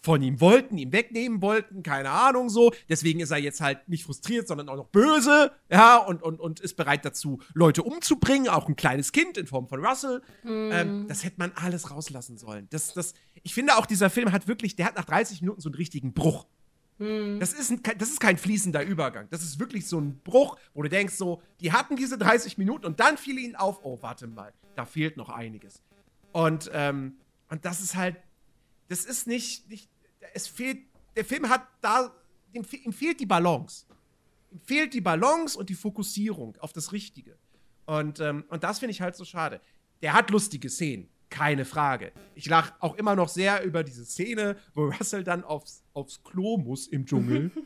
von 0.00 0.22
ihm 0.22 0.40
wollten, 0.40 0.78
ihm 0.78 0.92
wegnehmen 0.92 1.42
wollten, 1.42 1.82
keine 1.82 2.10
Ahnung 2.10 2.48
so. 2.48 2.72
Deswegen 2.88 3.20
ist 3.20 3.30
er 3.30 3.38
jetzt 3.38 3.60
halt 3.60 3.88
nicht 3.88 4.04
frustriert, 4.04 4.48
sondern 4.48 4.68
auch 4.68 4.76
noch 4.76 4.88
böse, 4.88 5.52
ja, 5.70 5.96
und, 5.96 6.22
und, 6.22 6.40
und 6.40 6.60
ist 6.60 6.76
bereit 6.76 7.04
dazu, 7.04 7.40
Leute 7.54 7.82
umzubringen, 7.82 8.48
auch 8.48 8.68
ein 8.68 8.76
kleines 8.76 9.12
Kind 9.12 9.36
in 9.36 9.46
Form 9.46 9.68
von 9.68 9.84
Russell. 9.84 10.22
Ähm, 10.44 11.06
das 11.08 11.24
hätte 11.24 11.36
man 11.38 11.52
alles 11.54 11.90
rauslassen 11.90 12.38
sollen. 12.38 12.68
Das, 12.70 12.94
das, 12.94 13.14
ich 13.42 13.54
finde 13.54 13.76
auch, 13.76 13.86
dieser 13.86 14.10
Film 14.10 14.32
hat 14.32 14.48
wirklich, 14.48 14.76
der 14.76 14.86
hat 14.86 14.96
nach 14.96 15.04
30 15.04 15.40
Minuten 15.42 15.60
so 15.60 15.68
einen 15.68 15.76
richtigen 15.76 16.12
Bruch. 16.12 16.46
Das 16.98 17.52
ist, 17.52 17.70
ein, 17.70 17.80
das 17.96 18.08
ist 18.08 18.18
kein 18.18 18.36
fließender 18.36 18.82
Übergang. 18.82 19.28
Das 19.30 19.42
ist 19.42 19.60
wirklich 19.60 19.86
so 19.86 20.00
ein 20.00 20.18
Bruch, 20.24 20.56
wo 20.74 20.82
du 20.82 20.88
denkst, 20.88 21.14
so, 21.14 21.40
die 21.60 21.72
hatten 21.72 21.94
diese 21.94 22.18
30 22.18 22.58
Minuten 22.58 22.86
und 22.86 22.98
dann 22.98 23.16
fiel 23.16 23.38
ihnen 23.38 23.54
auf, 23.54 23.84
oh, 23.84 23.98
warte 24.00 24.26
mal, 24.26 24.52
da 24.74 24.84
fehlt 24.84 25.16
noch 25.16 25.28
einiges. 25.28 25.80
Und, 26.32 26.68
ähm, 26.74 27.18
und 27.50 27.64
das 27.64 27.80
ist 27.80 27.94
halt, 27.94 28.16
das 28.88 29.04
ist 29.04 29.26
nicht, 29.26 29.68
nicht, 29.68 29.88
es 30.34 30.46
fehlt, 30.46 30.78
der 31.16 31.24
Film 31.24 31.48
hat 31.48 31.66
da, 31.80 32.12
ihm, 32.52 32.64
ihm 32.84 32.92
fehlt 32.92 33.20
die 33.20 33.26
Balance. 33.26 33.86
Ihm 34.50 34.60
fehlt 34.60 34.94
die 34.94 35.00
Balance 35.00 35.58
und 35.58 35.68
die 35.68 35.74
Fokussierung 35.74 36.56
auf 36.58 36.72
das 36.72 36.92
Richtige. 36.92 37.36
Und, 37.86 38.20
ähm, 38.20 38.44
und 38.48 38.64
das 38.64 38.78
finde 38.78 38.92
ich 38.92 39.00
halt 39.00 39.16
so 39.16 39.24
schade. 39.24 39.60
Der 40.02 40.12
hat 40.12 40.30
lustige 40.30 40.68
Szenen, 40.68 41.08
keine 41.30 41.64
Frage. 41.64 42.12
Ich 42.34 42.46
lache 42.46 42.74
auch 42.80 42.94
immer 42.96 43.14
noch 43.14 43.28
sehr 43.28 43.62
über 43.64 43.84
diese 43.84 44.04
Szene, 44.04 44.56
wo 44.74 44.86
Russell 44.86 45.24
dann 45.24 45.44
aufs, 45.44 45.82
aufs 45.92 46.22
Klo 46.22 46.56
muss 46.58 46.86
im 46.86 47.06
Dschungel. 47.06 47.50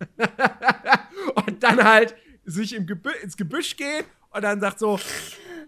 und 1.46 1.62
dann 1.62 1.82
halt 1.82 2.14
sich 2.44 2.74
im 2.74 2.86
Gebü 2.86 3.10
ins 3.22 3.36
Gebüsch 3.36 3.76
geht 3.76 4.04
und 4.30 4.42
dann 4.42 4.60
sagt 4.60 4.78
so, 4.78 4.98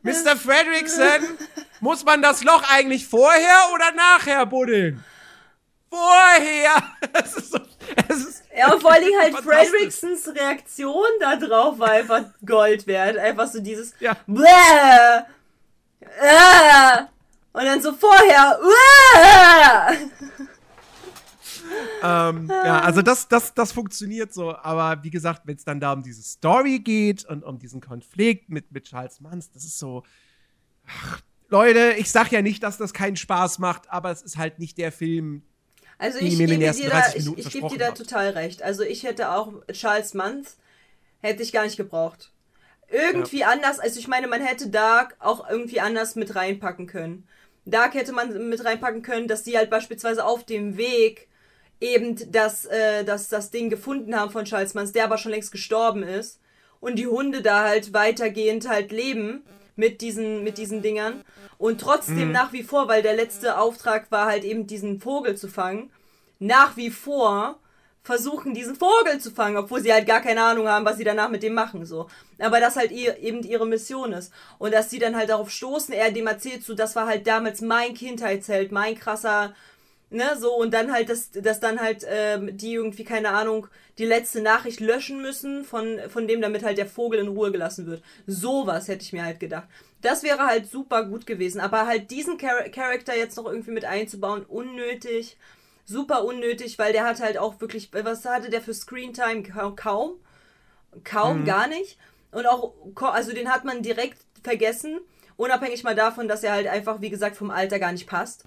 Mr. 0.04 0.36
Fredrickson, 0.36 1.38
muss 1.80 2.04
man 2.04 2.22
das 2.22 2.44
Loch 2.44 2.62
eigentlich 2.70 3.06
vorher 3.08 3.70
oder 3.74 3.90
nachher 3.92 4.46
buddeln? 4.46 5.02
Vorher! 5.90 6.82
Es 7.12 7.34
ist 7.36 7.52
so, 7.52 7.58
es 8.08 8.16
ist 8.16 8.42
Ja, 8.56 8.72
und 8.72 8.80
vor 8.80 8.92
allen 8.92 9.04
Dingen 9.04 9.20
halt. 9.20 9.36
Fredricksons 9.44 10.28
Reaktion 10.34 11.06
da 11.20 11.36
drauf 11.36 11.78
war 11.78 11.90
einfach 11.90 12.24
Gold 12.44 12.86
wert. 12.86 13.16
Einfach 13.16 13.46
so 13.46 13.60
dieses 13.60 13.94
Ja. 14.00 14.14
Bäh! 14.26 14.42
Äh! 16.20 17.02
Und 17.52 17.64
dann 17.64 17.80
so 17.80 17.92
vorher. 17.92 18.58
Uah! 18.62 19.92
Ähm, 22.02 22.48
ja, 22.48 22.80
also 22.80 23.02
das, 23.02 23.28
das, 23.28 23.54
das 23.54 23.72
funktioniert 23.72 24.34
so, 24.34 24.54
aber 24.54 25.02
wie 25.02 25.10
gesagt, 25.10 25.42
wenn 25.44 25.56
es 25.56 25.64
dann 25.64 25.80
da 25.80 25.92
um 25.92 26.02
diese 26.02 26.22
Story 26.22 26.78
geht 26.78 27.24
und 27.24 27.42
um 27.42 27.58
diesen 27.58 27.80
Konflikt 27.80 28.50
mit, 28.50 28.72
mit 28.72 28.84
Charles 28.84 29.20
Manns, 29.20 29.50
das 29.50 29.64
ist 29.64 29.78
so. 29.78 30.02
Leute, 31.48 31.94
ich 31.98 32.10
sag 32.10 32.32
ja 32.32 32.42
nicht, 32.42 32.62
dass 32.62 32.78
das 32.78 32.92
keinen 32.92 33.16
Spaß 33.16 33.58
macht, 33.58 33.90
aber 33.90 34.10
es 34.10 34.22
ist 34.22 34.36
halt 34.36 34.58
nicht 34.58 34.76
der 34.76 34.92
Film. 34.92 35.42
Also 35.98 36.18
ich 36.18 36.36
gebe 36.36 36.58
dir 36.58 36.72
da, 36.72 37.00
30 37.00 37.26
ich, 37.26 37.46
ich 37.46 37.52
gebe 37.52 37.68
dir 37.68 37.78
da 37.78 37.90
total 37.92 38.30
recht. 38.30 38.62
Also 38.62 38.82
ich 38.82 39.04
hätte 39.04 39.30
auch 39.30 39.52
Charles 39.72 40.14
Manz 40.14 40.58
hätte 41.20 41.42
ich 41.42 41.52
gar 41.52 41.64
nicht 41.64 41.76
gebraucht. 41.76 42.32
Irgendwie 42.88 43.44
anders, 43.44 43.78
also 43.78 43.98
ich 43.98 44.08
meine, 44.08 44.26
man 44.26 44.42
hätte 44.42 44.68
Dark 44.68 45.16
auch 45.18 45.48
irgendwie 45.48 45.80
anders 45.80 46.16
mit 46.16 46.34
reinpacken 46.34 46.86
können. 46.86 47.26
Dark 47.64 47.94
hätte 47.94 48.12
man 48.12 48.48
mit 48.48 48.64
reinpacken 48.64 49.02
können, 49.02 49.26
dass 49.26 49.42
die 49.42 49.56
halt 49.56 49.70
beispielsweise 49.70 50.24
auf 50.24 50.44
dem 50.44 50.76
Weg 50.76 51.28
eben 51.84 52.32
das, 52.32 52.64
äh, 52.66 53.04
das, 53.04 53.28
das 53.28 53.50
Ding 53.50 53.70
gefunden 53.70 54.18
haben 54.18 54.30
von 54.30 54.44
Manz, 54.74 54.92
der 54.92 55.04
aber 55.04 55.18
schon 55.18 55.32
längst 55.32 55.52
gestorben 55.52 56.02
ist. 56.02 56.40
Und 56.80 56.96
die 56.96 57.06
Hunde 57.06 57.42
da 57.42 57.64
halt 57.64 57.92
weitergehend 57.92 58.68
halt 58.68 58.92
leben 58.92 59.42
mit 59.76 60.00
diesen, 60.00 60.44
mit 60.44 60.58
diesen 60.58 60.82
Dingern. 60.82 61.22
Und 61.58 61.80
trotzdem 61.80 62.32
nach 62.32 62.52
wie 62.52 62.62
vor, 62.62 62.88
weil 62.88 63.02
der 63.02 63.16
letzte 63.16 63.58
Auftrag 63.58 64.10
war 64.10 64.26
halt 64.26 64.44
eben 64.44 64.66
diesen 64.66 65.00
Vogel 65.00 65.36
zu 65.36 65.48
fangen, 65.48 65.90
nach 66.38 66.76
wie 66.76 66.90
vor 66.90 67.58
versuchen, 68.02 68.52
diesen 68.52 68.76
Vogel 68.76 69.18
zu 69.18 69.30
fangen, 69.30 69.56
obwohl 69.56 69.80
sie 69.80 69.92
halt 69.92 70.06
gar 70.06 70.20
keine 70.20 70.42
Ahnung 70.42 70.68
haben, 70.68 70.84
was 70.84 70.98
sie 70.98 71.04
danach 71.04 71.30
mit 71.30 71.42
dem 71.42 71.54
machen, 71.54 71.86
so. 71.86 72.06
Aber 72.38 72.60
das 72.60 72.76
halt 72.76 72.92
ihr, 72.92 73.18
eben 73.18 73.42
ihre 73.42 73.66
Mission 73.66 74.12
ist. 74.12 74.30
Und 74.58 74.74
dass 74.74 74.90
sie 74.90 74.98
dann 74.98 75.16
halt 75.16 75.30
darauf 75.30 75.50
stoßen, 75.50 75.94
er 75.94 76.12
dem 76.12 76.26
erzählt 76.26 76.62
so, 76.62 76.74
das 76.74 76.94
war 76.96 77.06
halt 77.06 77.26
damals 77.26 77.62
mein 77.62 77.94
Kindheitsheld, 77.94 78.72
mein 78.72 78.98
krasser, 78.98 79.54
ne, 80.10 80.36
so, 80.38 80.54
und 80.54 80.72
dann 80.74 80.92
halt, 80.92 81.08
dass, 81.08 81.30
dass 81.32 81.60
dann 81.60 81.80
halt, 81.80 82.04
ähm, 82.08 82.56
die 82.56 82.74
irgendwie, 82.74 83.04
keine 83.04 83.30
Ahnung, 83.30 83.66
die 83.98 84.04
letzte 84.06 84.40
Nachricht 84.42 84.80
löschen 84.80 85.20
müssen 85.22 85.64
von, 85.64 85.98
von 86.08 86.26
dem, 86.28 86.40
damit 86.40 86.62
halt 86.64 86.78
der 86.78 86.86
Vogel 86.86 87.20
in 87.20 87.28
Ruhe 87.28 87.52
gelassen 87.52 87.86
wird. 87.86 88.02
Sowas 88.26 88.88
hätte 88.88 89.02
ich 89.02 89.12
mir 89.12 89.24
halt 89.24 89.40
gedacht. 89.40 89.68
Das 90.02 90.22
wäre 90.22 90.46
halt 90.46 90.70
super 90.70 91.04
gut 91.04 91.26
gewesen, 91.26 91.60
aber 91.60 91.86
halt 91.86 92.10
diesen 92.10 92.38
Char 92.38 92.68
Charakter 92.70 93.16
jetzt 93.16 93.36
noch 93.36 93.46
irgendwie 93.46 93.70
mit 93.70 93.84
einzubauen, 93.84 94.44
unnötig 94.44 95.36
super 95.86 96.24
unnötig, 96.24 96.78
weil 96.78 96.94
der 96.94 97.04
hat 97.04 97.20
halt 97.20 97.36
auch 97.36 97.60
wirklich, 97.60 97.90
was 97.92 98.24
hatte 98.24 98.48
der 98.48 98.62
für 98.62 98.72
Screentime? 98.72 99.42
Ka- 99.42 99.70
Kaum. 99.76 100.12
Kaum, 101.04 101.44
gar 101.44 101.66
nicht. 101.66 101.98
Und 102.32 102.46
auch, 102.46 102.72
also 103.00 103.32
den 103.32 103.52
hat 103.52 103.64
man 103.64 103.82
direkt 103.82 104.18
vergessen, 104.42 105.00
unabhängig 105.36 105.82
mal 105.84 105.94
davon, 105.94 106.28
dass 106.28 106.42
er 106.42 106.52
halt 106.52 106.66
einfach, 106.66 107.00
wie 107.00 107.10
gesagt, 107.10 107.36
vom 107.36 107.50
Alter 107.50 107.78
gar 107.78 107.92
nicht 107.92 108.06
passt. 108.06 108.44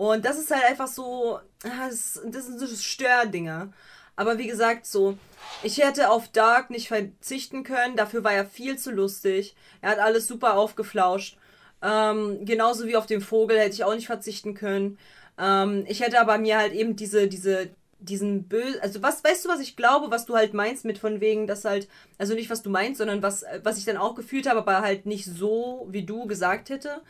Und 0.00 0.24
das 0.24 0.38
ist 0.38 0.50
halt 0.50 0.64
einfach 0.64 0.88
so, 0.88 1.40
ah, 1.62 1.88
das, 1.90 2.22
das 2.24 2.46
sind 2.46 2.58
so 2.58 2.66
Stördinger. 2.66 3.70
Aber 4.16 4.38
wie 4.38 4.46
gesagt, 4.46 4.86
so, 4.86 5.18
ich 5.62 5.76
hätte 5.76 6.08
auf 6.08 6.28
Dark 6.28 6.70
nicht 6.70 6.88
verzichten 6.88 7.64
können, 7.64 7.96
dafür 7.96 8.24
war 8.24 8.32
er 8.32 8.46
viel 8.46 8.78
zu 8.78 8.92
lustig. 8.92 9.54
Er 9.82 9.90
hat 9.90 9.98
alles 9.98 10.26
super 10.26 10.54
aufgeflauscht. 10.56 11.36
Ähm, 11.82 12.46
genauso 12.46 12.86
wie 12.86 12.96
auf 12.96 13.04
den 13.04 13.20
Vogel 13.20 13.58
hätte 13.58 13.74
ich 13.74 13.84
auch 13.84 13.94
nicht 13.94 14.06
verzichten 14.06 14.54
können. 14.54 14.96
Ähm, 15.38 15.84
ich 15.86 16.00
hätte 16.00 16.18
aber 16.18 16.38
mir 16.38 16.56
halt 16.56 16.72
eben 16.72 16.96
diese, 16.96 17.28
diese, 17.28 17.68
diesen 17.98 18.44
böse, 18.48 18.82
also 18.82 19.02
was, 19.02 19.22
weißt 19.22 19.44
du, 19.44 19.50
was 19.50 19.60
ich 19.60 19.76
glaube, 19.76 20.10
was 20.10 20.24
du 20.24 20.34
halt 20.34 20.54
meinst 20.54 20.86
mit 20.86 20.96
von 20.96 21.20
wegen, 21.20 21.46
dass 21.46 21.66
halt, 21.66 21.88
also 22.16 22.32
nicht 22.32 22.48
was 22.48 22.62
du 22.62 22.70
meinst, 22.70 22.96
sondern 22.96 23.22
was, 23.22 23.44
was 23.64 23.76
ich 23.76 23.84
dann 23.84 23.98
auch 23.98 24.14
gefühlt 24.14 24.48
habe, 24.48 24.60
aber 24.60 24.80
halt 24.80 25.04
nicht 25.04 25.26
so, 25.26 25.86
wie 25.90 26.06
du 26.06 26.26
gesagt 26.26 26.70
hätte. 26.70 27.02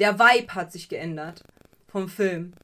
Der 0.00 0.18
Vibe 0.18 0.56
hat 0.56 0.72
sich 0.72 0.88
geändert 0.88 1.44
vom 1.92 2.08
Film. 2.08 2.54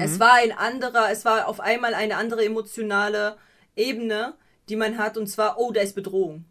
Es 0.00 0.18
war 0.18 0.34
ein 0.34 0.52
anderer, 0.52 1.10
es 1.10 1.24
war 1.24 1.46
auf 1.48 1.60
einmal 1.60 1.94
eine 1.94 2.16
andere 2.16 2.44
emotionale 2.44 3.36
Ebene, 3.76 4.34
die 4.68 4.76
man 4.76 4.98
hat, 4.98 5.16
und 5.16 5.26
zwar, 5.28 5.58
oh, 5.58 5.70
da 5.70 5.80
ist 5.80 5.94
Bedrohung. 5.94 6.44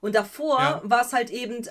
Und 0.00 0.14
davor 0.14 0.60
Ja. 0.60 0.80
war 0.84 1.00
es 1.02 1.12
halt 1.12 1.30
eben 1.30 1.66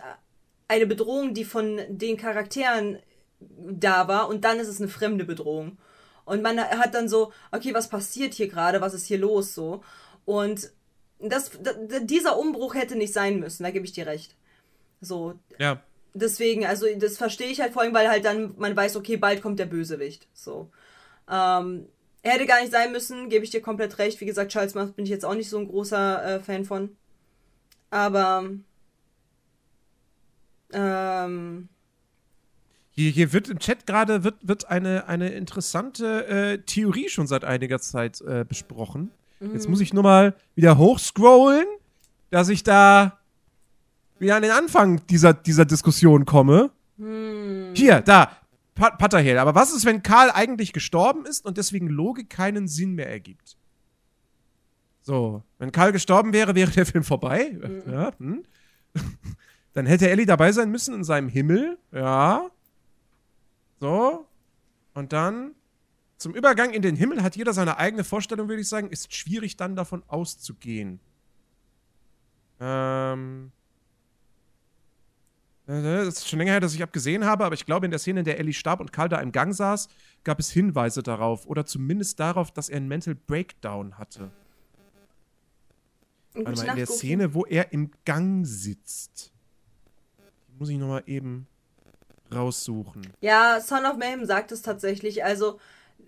eine 0.67 0.85
Bedrohung, 0.87 1.33
die 1.33 1.45
von 1.45 1.79
den 1.89 2.17
Charakteren 2.17 2.99
da 3.39 4.07
war, 4.07 4.27
und 4.29 4.43
dann 4.45 4.59
ist 4.59 4.67
es 4.67 4.79
eine 4.81 4.89
fremde 4.89 5.25
Bedrohung. 5.25 5.77
Und 6.25 6.41
man 6.41 6.59
hat 6.59 6.95
dann 6.95 7.07
so, 7.07 7.31
okay, 7.51 7.73
was 7.73 7.89
passiert 7.89 8.33
hier 8.33 8.47
gerade, 8.47 8.81
was 8.81 8.93
ist 8.93 9.05
hier 9.05 9.19
los 9.19 9.53
so? 9.53 9.83
Und 10.25 10.71
das, 11.19 11.51
dieser 12.01 12.37
Umbruch 12.37 12.73
hätte 12.75 12.95
nicht 12.95 13.13
sein 13.13 13.39
müssen, 13.39 13.63
da 13.63 13.71
gebe 13.71 13.85
ich 13.85 13.93
dir 13.93 14.07
recht. 14.07 14.35
So, 15.01 15.35
Ja. 15.59 15.81
Deswegen, 16.15 16.65
also 16.65 16.87
das 16.97 17.17
verstehe 17.17 17.49
ich 17.49 17.61
halt 17.61 17.73
vor 17.73 17.83
allem, 17.83 17.93
weil 17.93 18.09
halt 18.09 18.25
dann 18.25 18.55
man 18.57 18.75
weiß, 18.75 18.95
okay, 18.95 19.17
bald 19.17 19.41
kommt 19.41 19.59
der 19.59 19.67
Bösewicht. 19.67 20.27
So. 20.33 20.71
Ähm, 21.29 21.87
er 22.23 22.31
hätte 22.33 22.47
gar 22.47 22.59
nicht 22.61 22.71
sein 22.71 22.91
müssen, 22.91 23.29
gebe 23.29 23.45
ich 23.45 23.51
dir 23.51 23.61
komplett 23.61 23.99
recht. 23.99 24.19
Wie 24.19 24.25
gesagt, 24.25 24.51
Charles 24.51 24.73
Manson 24.73 24.95
bin 24.95 25.05
ich 25.05 25.11
jetzt 25.11 25.25
auch 25.25 25.35
nicht 25.35 25.49
so 25.49 25.59
ein 25.59 25.67
großer 25.67 26.25
äh, 26.25 26.39
Fan 26.39 26.65
von. 26.65 26.95
Aber 27.91 28.49
ähm, 30.73 31.69
Hier, 32.91 33.11
hier 33.11 33.31
wird 33.33 33.49
im 33.49 33.59
Chat 33.59 33.85
gerade 33.85 34.23
wird, 34.23 34.35
wird 34.41 34.69
eine, 34.69 35.07
eine 35.07 35.29
interessante 35.29 36.25
äh, 36.27 36.57
Theorie 36.59 37.09
schon 37.09 37.27
seit 37.27 37.43
einiger 37.43 37.79
Zeit 37.79 38.21
äh, 38.21 38.43
besprochen. 38.43 39.11
Jetzt 39.53 39.69
muss 39.69 39.81
ich 39.81 39.93
nur 39.93 40.01
mal 40.01 40.33
wieder 40.55 40.77
hochscrollen, 40.77 41.67
dass 42.31 42.49
ich 42.49 42.63
da 42.63 43.19
wieder 44.19 44.35
an 44.35 44.41
den 44.41 44.51
Anfang 44.51 45.05
dieser, 45.07 45.33
dieser 45.33 45.65
Diskussion 45.65 46.25
komme. 46.25 46.71
Hier, 46.97 48.01
da, 48.01 48.31
pa 48.73 48.91
Patterhel. 48.91 49.37
Aber 49.37 49.55
was 49.55 49.73
ist, 49.73 49.85
wenn 49.85 50.03
Karl 50.03 50.31
eigentlich 50.31 50.73
gestorben 50.73 51.25
ist 51.25 51.45
und 51.45 51.57
deswegen 51.57 51.87
Logik 51.87 52.29
keinen 52.29 52.67
Sinn 52.67 52.93
mehr 52.93 53.09
ergibt? 53.09 53.57
So, 55.01 55.43
wenn 55.59 55.71
Karl 55.71 55.91
gestorben 55.91 56.33
wäre, 56.33 56.55
wäre 56.55 56.71
der 56.71 56.85
Film 56.85 57.03
vorbei. 57.03 57.57
Ja, 57.85 58.11
hm. 58.17 58.43
Dann 59.73 59.85
hätte 59.85 60.09
Ellie 60.09 60.25
dabei 60.25 60.53
sein 60.53 60.71
müssen 60.71 60.95
in 60.95 61.03
seinem 61.03 61.27
Himmel. 61.27 61.77
Ja. 61.91 62.49
So. 63.81 64.25
Und 64.93 65.11
dann 65.11 65.53
zum 66.17 66.33
Übergang 66.33 66.71
in 66.71 66.81
den 66.81 66.95
Himmel 66.95 67.21
hat 67.21 67.35
jeder 67.35 67.53
seine 67.53 67.77
eigene 67.77 68.05
Vorstellung, 68.05 68.47
würde 68.47 68.61
ich 68.61 68.69
sagen. 68.69 68.89
Ist 68.89 69.13
schwierig 69.13 69.57
dann 69.57 69.75
davon 69.75 70.01
auszugehen. 70.07 71.01
Ähm. 72.61 73.51
Äh, 75.67 76.05
Das 76.05 76.19
ist 76.19 76.29
schon 76.29 76.39
länger 76.39 76.53
her, 76.53 76.59
dass 76.59 76.73
ich 76.73 76.83
abgesehen 76.83 77.25
habe, 77.25 77.45
aber 77.45 77.55
ich 77.55 77.65
glaube, 77.65 77.85
in 77.85 77.91
der 77.91 77.99
Szene, 77.99 78.19
in 78.19 78.25
der 78.25 78.39
Ellie 78.39 78.53
starb 78.53 78.79
und 78.79 78.91
Karl 78.93 79.09
da 79.09 79.19
im 79.19 79.31
Gang 79.31 79.53
saß, 79.53 79.87
gab 80.23 80.39
es 80.39 80.51
Hinweise 80.51 81.03
darauf. 81.03 81.47
Oder 81.47 81.65
zumindest 81.65 82.19
darauf, 82.19 82.51
dass 82.51 82.69
er 82.69 82.77
einen 82.77 82.87
Mental 82.87 83.15
Breakdown 83.15 83.97
hatte. 83.97 84.31
Warte 86.33 86.51
mal, 86.51 86.69
in 86.69 86.75
der. 86.75 86.87
Szene, 86.87 87.33
wo 87.33 87.45
er 87.45 87.71
im 87.71 87.91
Gang 88.05 88.45
sitzt. 88.45 89.31
Die 90.49 90.53
muss 90.57 90.69
ich 90.69 90.77
nochmal 90.77 91.03
eben 91.05 91.47
raussuchen. 92.33 93.07
Ja, 93.21 93.61
Son 93.61 93.85
of 93.85 93.97
Mayhem 93.97 94.25
sagt 94.25 94.51
es 94.51 94.61
tatsächlich. 94.61 95.23
Also, 95.23 95.59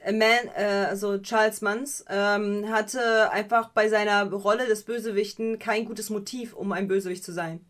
Man, 0.05 0.21
äh, 0.55 0.85
also 0.89 1.17
Charles 1.19 1.61
Manns 1.61 2.05
ähm, 2.09 2.69
hatte 2.69 3.31
einfach 3.31 3.69
bei 3.69 3.89
seiner 3.89 4.29
Rolle 4.31 4.67
des 4.67 4.83
Bösewichten 4.83 5.59
kein 5.59 5.85
gutes 5.85 6.09
Motiv, 6.09 6.53
um 6.53 6.71
ein 6.71 6.87
Bösewicht 6.87 7.23
zu 7.23 7.31
sein. 7.33 7.61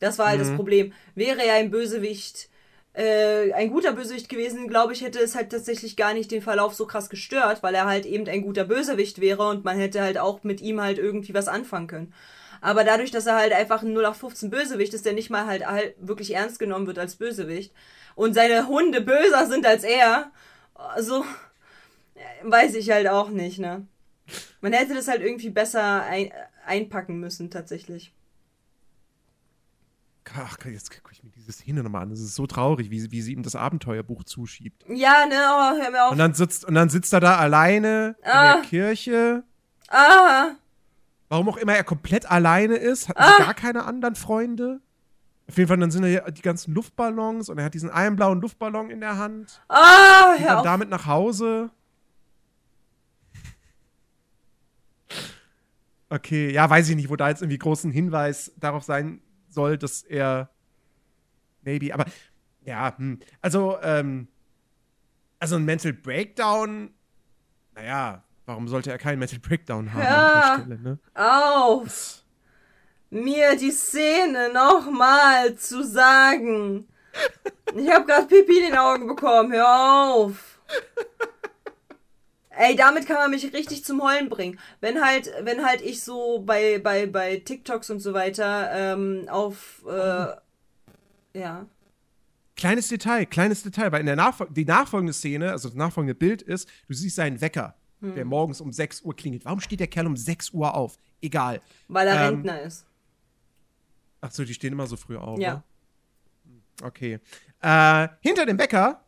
Das 0.00 0.18
war 0.18 0.28
halt 0.28 0.40
das 0.40 0.54
Problem. 0.54 0.92
Wäre 1.14 1.44
er 1.44 1.54
ein 1.54 1.70
Bösewicht, 1.70 2.48
äh, 2.94 3.52
ein 3.52 3.70
guter 3.70 3.92
Bösewicht 3.92 4.28
gewesen, 4.28 4.68
glaube 4.68 4.92
ich, 4.92 5.02
hätte 5.02 5.18
es 5.18 5.34
halt 5.34 5.50
tatsächlich 5.50 5.96
gar 5.96 6.14
nicht 6.14 6.30
den 6.30 6.42
Verlauf 6.42 6.74
so 6.74 6.86
krass 6.86 7.10
gestört, 7.10 7.62
weil 7.62 7.74
er 7.74 7.86
halt 7.86 8.06
eben 8.06 8.26
ein 8.28 8.42
guter 8.42 8.64
Bösewicht 8.64 9.20
wäre 9.20 9.48
und 9.48 9.64
man 9.64 9.78
hätte 9.78 10.02
halt 10.02 10.18
auch 10.18 10.44
mit 10.44 10.60
ihm 10.60 10.80
halt 10.80 10.98
irgendwie 10.98 11.34
was 11.34 11.48
anfangen 11.48 11.86
können. 11.88 12.14
Aber 12.60 12.84
dadurch, 12.84 13.10
dass 13.10 13.26
er 13.26 13.36
halt 13.36 13.52
einfach 13.52 13.82
ein 13.82 13.94
0815 13.94 14.50
Bösewicht 14.50 14.94
ist, 14.94 15.06
der 15.06 15.12
nicht 15.12 15.30
mal 15.30 15.46
halt, 15.46 15.66
halt 15.66 15.94
wirklich 16.00 16.34
ernst 16.34 16.58
genommen 16.58 16.86
wird 16.86 16.98
als 16.98 17.16
Bösewicht 17.16 17.72
und 18.14 18.34
seine 18.34 18.66
Hunde 18.66 19.00
böser 19.00 19.46
sind 19.46 19.64
als 19.64 19.84
er, 19.84 20.32
so 20.98 21.24
äh, 22.14 22.50
weiß 22.50 22.74
ich 22.74 22.90
halt 22.90 23.08
auch 23.08 23.30
nicht, 23.30 23.58
ne? 23.58 23.86
Man 24.60 24.72
hätte 24.72 24.94
das 24.94 25.08
halt 25.08 25.22
irgendwie 25.22 25.50
besser 25.50 26.02
ein, 26.02 26.32
einpacken 26.66 27.20
müssen, 27.20 27.50
tatsächlich. 27.50 28.12
Ach, 30.36 30.56
jetzt 30.66 30.90
gucke 30.94 31.12
ich 31.12 31.22
mir 31.22 31.30
diese 31.30 31.52
Szene 31.52 31.82
nochmal 31.82 32.02
an. 32.02 32.10
Das 32.10 32.20
ist 32.20 32.34
so 32.34 32.46
traurig, 32.46 32.90
wie, 32.90 33.00
sie- 33.00 33.10
wie 33.10 33.22
sie 33.22 33.32
ihm 33.32 33.42
das 33.42 33.54
Abenteuerbuch 33.56 34.24
zuschiebt. 34.24 34.84
Ja, 34.88 35.26
ne, 35.26 35.34
oh, 35.36 35.82
hör 35.82 35.90
mir 35.90 36.04
auf. 36.04 36.12
Und 36.12 36.18
dann 36.18 36.34
sitzt, 36.34 36.64
und 36.64 36.74
dann 36.74 36.88
sitzt 36.90 37.12
er 37.12 37.20
da 37.20 37.36
alleine 37.38 38.16
Ah. 38.22 38.52
in 38.54 38.60
der 38.60 38.68
Kirche. 38.68 39.44
ah, 39.88 40.50
Warum 41.30 41.48
auch 41.50 41.56
immer 41.58 41.74
er 41.74 41.84
komplett 41.84 42.30
alleine 42.30 42.76
ist, 42.76 43.08
hat 43.08 43.16
gar 43.16 43.54
keine 43.54 43.84
anderen 43.84 44.14
Freunde. 44.14 44.80
Auf 45.48 45.56
jeden 45.56 45.68
Fall, 45.68 45.76
dann 45.78 45.90
sind 45.90 46.02
da 46.02 46.08
ja 46.08 46.30
die 46.30 46.42
ganzen 46.42 46.74
Luftballons 46.74 47.48
und 47.48 47.58
er 47.58 47.64
hat 47.64 47.74
diesen 47.74 47.90
einen 47.90 48.16
blauen 48.16 48.40
Luftballon 48.40 48.90
in 48.90 49.00
der 49.00 49.16
Hand. 49.18 49.62
ah, 49.68 50.34
hör 50.38 50.46
dann 50.46 50.56
auf. 50.58 50.62
damit 50.64 50.88
nach 50.90 51.06
Hause. 51.06 51.70
Okay, 56.10 56.50
ja, 56.52 56.68
weiß 56.68 56.88
ich 56.88 56.96
nicht, 56.96 57.10
wo 57.10 57.16
da 57.16 57.28
jetzt 57.28 57.42
irgendwie 57.42 57.58
großen 57.58 57.90
Hinweis 57.90 58.52
darauf 58.56 58.82
sein 58.84 59.20
soll, 59.48 59.78
dass 59.78 60.02
er 60.02 60.50
maybe, 61.62 61.92
aber 61.92 62.06
ja, 62.64 62.96
hm. 62.96 63.20
also 63.40 63.78
ähm, 63.82 64.28
also 65.38 65.56
ein 65.56 65.64
Mental 65.64 65.92
Breakdown, 65.92 66.90
naja, 67.74 68.22
warum 68.46 68.68
sollte 68.68 68.90
er 68.90 68.98
keinen 68.98 69.18
Mental 69.18 69.38
Breakdown 69.38 69.92
haben 69.92 70.02
Ja. 70.02 70.54
an 70.54 70.68
der 70.68 70.76
Stelle, 70.76 70.80
ne? 70.82 70.98
auf, 71.14 72.24
mir 73.10 73.56
die 73.56 73.70
Szene 73.70 74.52
nochmal 74.52 75.54
zu 75.54 75.84
sagen. 75.84 76.88
Ich 77.74 77.90
habe 77.90 78.06
gerade 78.06 78.26
Pipi 78.26 78.58
in 78.58 78.66
den 78.66 78.76
Augen 78.78 79.06
bekommen. 79.06 79.52
Hör 79.52 80.12
auf. 80.14 80.60
Ey, 82.60 82.74
damit 82.74 83.06
kann 83.06 83.18
man 83.18 83.30
mich 83.30 83.52
richtig 83.52 83.84
zum 83.84 84.02
Heulen 84.02 84.28
bringen. 84.28 84.58
Wenn 84.80 85.00
halt, 85.00 85.30
wenn 85.42 85.64
halt 85.64 85.80
ich 85.80 86.02
so 86.02 86.40
bei, 86.40 86.80
bei, 86.80 87.06
bei 87.06 87.36
TikToks 87.36 87.88
und 87.90 88.00
so 88.00 88.14
weiter 88.14 88.70
ähm, 88.72 89.28
auf 89.28 89.84
äh, 89.88 91.38
ja. 91.38 91.66
Kleines 92.56 92.88
Detail, 92.88 93.26
kleines 93.26 93.62
Detail, 93.62 93.92
weil 93.92 94.00
in 94.00 94.06
der 94.06 94.16
Nachfol 94.16 94.48
die 94.50 94.64
nachfolgende 94.64 95.12
Szene, 95.12 95.52
also 95.52 95.68
das 95.68 95.76
nachfolgende 95.76 96.16
Bild 96.16 96.42
ist, 96.42 96.68
du 96.88 96.94
siehst 96.94 97.14
seinen 97.14 97.40
Wecker, 97.40 97.76
der 98.00 98.24
morgens 98.24 98.60
um 98.60 98.72
6 98.72 99.02
Uhr 99.02 99.14
klingelt. 99.14 99.44
Warum 99.44 99.60
steht 99.60 99.78
der 99.78 99.86
Kerl 99.86 100.08
um 100.08 100.16
6 100.16 100.50
Uhr 100.50 100.74
auf? 100.74 100.98
Egal. 101.22 101.60
Weil 101.86 102.08
er 102.08 102.14
Ähm, 102.14 102.34
Rentner 102.34 102.62
ist. 102.62 102.84
Ach 104.20 104.32
so, 104.32 104.44
die 104.44 104.54
stehen 104.54 104.72
immer 104.72 104.88
so 104.88 104.96
früh 104.96 105.16
auf. 105.16 105.38
Ja. 105.38 105.54
Ne? 105.54 105.62
Okay. 106.82 107.20
Äh, 107.60 108.08
hinter 108.20 108.46
dem 108.46 108.58
Wecker, 108.58 109.04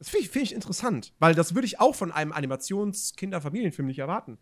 das 0.00 0.08
finde 0.08 0.24
ich, 0.24 0.30
find 0.30 0.44
ich 0.46 0.54
interessant, 0.54 1.12
weil 1.18 1.34
das 1.34 1.54
würde 1.54 1.66
ich 1.66 1.78
auch 1.78 1.94
von 1.94 2.10
einem 2.10 2.32
Animations-Kinder-Familienfilm 2.32 3.86
nicht 3.86 3.98
erwarten. 3.98 4.38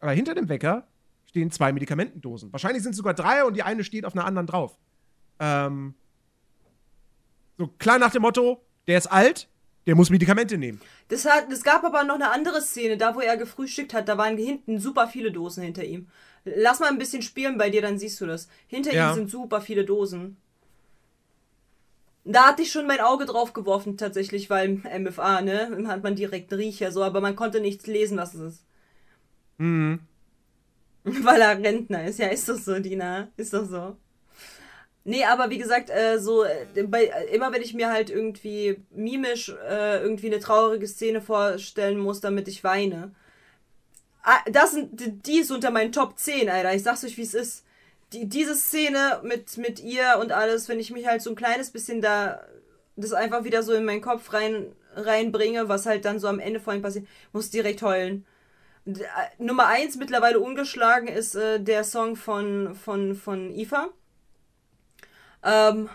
Aber 0.00 0.10
hinter 0.10 0.34
dem 0.34 0.48
Wecker 0.48 0.86
stehen 1.26 1.50
zwei 1.52 1.72
Medikamentendosen. 1.72 2.52
Wahrscheinlich 2.52 2.82
sind 2.82 2.90
es 2.90 2.96
sogar 2.98 3.14
drei 3.14 3.44
und 3.44 3.54
die 3.54 3.62
eine 3.62 3.84
steht 3.84 4.04
auf 4.04 4.14
einer 4.14 4.24
anderen 4.24 4.48
drauf. 4.48 4.76
Ähm, 5.38 5.94
so 7.56 7.68
klar 7.78 7.98
nach 8.00 8.10
dem 8.10 8.22
Motto, 8.22 8.60
der 8.88 8.98
ist 8.98 9.06
alt, 9.06 9.48
der 9.86 9.94
muss 9.94 10.10
Medikamente 10.10 10.58
nehmen. 10.58 10.80
Das, 11.06 11.24
hat, 11.24 11.50
es 11.52 11.62
gab 11.62 11.84
aber 11.84 12.02
noch 12.02 12.16
eine 12.16 12.32
andere 12.32 12.60
Szene, 12.60 12.96
da 12.96 13.14
wo 13.14 13.20
er 13.20 13.36
gefrühstückt 13.36 13.94
hat, 13.94 14.08
da 14.08 14.18
waren 14.18 14.36
hinten 14.36 14.80
super 14.80 15.06
viele 15.06 15.30
Dosen 15.30 15.62
hinter 15.62 15.84
ihm. 15.84 16.08
Lass 16.44 16.80
mal 16.80 16.88
ein 16.88 16.98
bisschen 16.98 17.22
spielen 17.22 17.58
bei 17.58 17.70
dir, 17.70 17.80
dann 17.80 17.98
siehst 17.98 18.20
du 18.20 18.26
das. 18.26 18.48
Hinter 18.66 18.92
Ja. 18.92 19.10
ihm 19.10 19.14
sind 19.14 19.30
super 19.30 19.60
viele 19.60 19.84
Dosen. 19.84 20.36
Da 22.26 22.48
hatte 22.48 22.60
ich 22.62 22.72
schon 22.72 22.86
mein 22.86 23.00
Auge 23.00 23.24
drauf 23.24 23.52
geworfen, 23.54 23.96
tatsächlich, 23.96 24.50
weil 24.50 24.80
MFA, 24.84 25.40
ne? 25.40 25.84
Hat 25.86 26.02
man 26.02 26.14
direkt 26.16 26.52
einen 26.52 26.60
Riecher, 26.60 26.92
so, 26.92 27.02
aber 27.04 27.20
man 27.22 27.36
konnte 27.36 27.60
nichts 27.60 27.86
lesen, 27.86 28.18
was 28.18 28.34
es 28.34 28.54
ist. 28.54 28.64
Mhm. 29.58 30.00
Weil 31.04 31.40
er 31.40 31.58
Rentner 31.62 32.04
ist, 32.06 32.18
ja, 32.18 32.28
ist 32.28 32.48
doch 32.48 32.58
so, 32.58 32.78
Dina. 32.80 33.28
Ist 33.36 33.54
doch 33.54 33.64
so. 33.66 33.96
Nee, 35.04 35.24
aber 35.24 35.50
wie 35.50 35.58
gesagt, 35.58 35.88
äh, 35.90 36.18
so, 36.18 36.42
äh, 36.44 36.66
bei, 36.84 37.04
äh, 37.04 37.34
immer 37.34 37.52
wenn 37.52 37.62
ich 37.62 37.74
mir 37.74 37.90
halt 37.92 38.10
irgendwie 38.10 38.82
mimisch 38.90 39.50
äh, 39.50 40.00
irgendwie 40.02 40.26
eine 40.26 40.40
traurige 40.40 40.88
Szene 40.88 41.20
vorstellen 41.20 41.98
muss, 41.98 42.20
damit 42.20 42.48
ich 42.48 42.64
weine. 42.64 43.12
Ah, 44.22 44.40
das 44.50 44.72
sind, 44.72 45.00
die- 45.00 45.12
die 45.18 45.38
ist 45.40 45.50
unter 45.52 45.70
meinen 45.70 45.92
Top 45.92 46.18
10, 46.18 46.48
Alter. 46.50 46.74
Ich 46.74 46.82
sag's 46.82 47.04
euch, 47.04 47.16
wie 47.16 47.22
es 47.22 47.34
ist. 47.34 47.64
Die, 48.12 48.28
diese 48.28 48.54
Szene 48.54 49.20
mit, 49.24 49.56
mit 49.58 49.80
ihr 49.80 50.18
und 50.20 50.32
alles, 50.32 50.68
wenn 50.68 50.78
ich 50.78 50.92
mich 50.92 51.06
halt 51.06 51.22
so 51.22 51.30
ein 51.30 51.36
kleines 51.36 51.70
bisschen 51.70 52.00
da, 52.00 52.46
das 52.94 53.12
einfach 53.12 53.44
wieder 53.44 53.62
so 53.62 53.72
in 53.72 53.84
meinen 53.84 54.00
Kopf 54.00 54.32
rein, 54.32 54.74
reinbringe, 54.94 55.68
was 55.68 55.86
halt 55.86 56.04
dann 56.04 56.18
so 56.18 56.28
am 56.28 56.38
Ende 56.38 56.60
vorhin 56.60 56.82
passiert, 56.82 57.06
muss 57.32 57.50
direkt 57.50 57.82
heulen. 57.82 58.24
Äh, 58.86 58.94
Nummer 59.38 59.66
eins 59.66 59.96
mittlerweile 59.96 60.40
ungeschlagen 60.40 61.08
ist 61.08 61.34
äh, 61.34 61.60
der 61.60 61.84
Song 61.84 62.16
von, 62.16 62.74
von, 62.74 63.14
von 63.14 63.52
Ifa. 63.52 63.88
Ähm, 65.42 65.88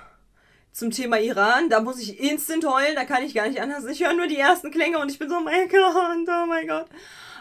zum 0.71 0.91
Thema 0.91 1.19
Iran, 1.19 1.69
da 1.69 1.81
muss 1.81 1.99
ich 1.99 2.19
instant 2.19 2.65
heulen, 2.65 2.95
da 2.95 3.03
kann 3.05 3.23
ich 3.23 3.33
gar 3.33 3.47
nicht 3.47 3.61
anders. 3.61 3.85
Ich 3.85 4.03
höre 4.03 4.13
nur 4.13 4.27
die 4.27 4.37
ersten 4.37 4.71
Klänge 4.71 4.99
und 4.99 5.11
ich 5.11 5.19
bin 5.19 5.29
so, 5.29 5.37
oh 5.37 5.41
mein 5.41 5.67
Gott, 5.67 5.95
oh 5.95 6.45
mein 6.47 6.67
Gott. 6.67 6.87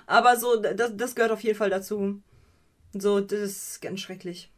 Aber 0.07 0.37
so, 0.37 0.57
das, 0.57 0.97
das 0.97 1.15
gehört 1.15 1.33
auf 1.33 1.43
jeden 1.43 1.57
Fall 1.57 1.71
dazu. 1.71 2.21
So, 2.93 3.21
das 3.21 3.41
ist 3.41 3.83
ganz 3.83 4.01
schrecklich. 4.01 4.51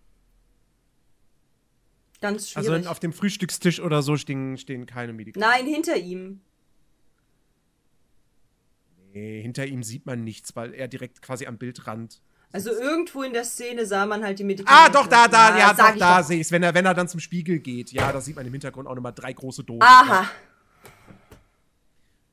Ganz 2.22 2.56
Also 2.56 2.70
schwierig. 2.70 2.86
auf 2.86 3.00
dem 3.00 3.12
Frühstückstisch 3.12 3.80
oder 3.80 4.00
so 4.00 4.16
stehen, 4.16 4.56
stehen 4.56 4.86
keine 4.86 5.12
Medikamente. 5.12 5.54
Nein, 5.64 5.66
hinter 5.66 5.96
ihm. 5.96 6.40
Nee, 9.12 9.42
hinter 9.42 9.66
ihm 9.66 9.82
sieht 9.82 10.06
man 10.06 10.24
nichts, 10.24 10.56
weil 10.56 10.72
er 10.72 10.88
direkt 10.88 11.20
quasi 11.20 11.46
am 11.46 11.58
Bildrand 11.58 12.22
Also 12.52 12.70
irgendwo 12.70 13.22
in 13.22 13.32
der 13.32 13.44
Szene 13.44 13.84
sah 13.84 14.06
man 14.06 14.24
halt 14.24 14.38
die 14.38 14.44
Medikamente. 14.44 14.84
Ah, 14.84 14.88
doch, 14.88 15.06
da, 15.06 15.28
da, 15.28 15.58
ja, 15.58 15.74
doch, 15.74 15.96
da 15.98 16.22
sehe 16.22 16.36
ich 16.36 16.46
es. 16.46 16.52
Wenn 16.52 16.62
er, 16.62 16.72
wenn 16.74 16.86
er 16.86 16.94
dann 16.94 17.08
zum 17.08 17.20
Spiegel 17.20 17.58
geht, 17.58 17.92
ja, 17.92 18.10
da 18.12 18.20
sieht 18.20 18.36
man 18.36 18.46
im 18.46 18.52
Hintergrund 18.52 18.88
auch 18.88 18.94
nochmal 18.94 19.12
drei 19.12 19.32
große 19.32 19.64
Dosen. 19.64 19.82
Aha. 19.82 20.30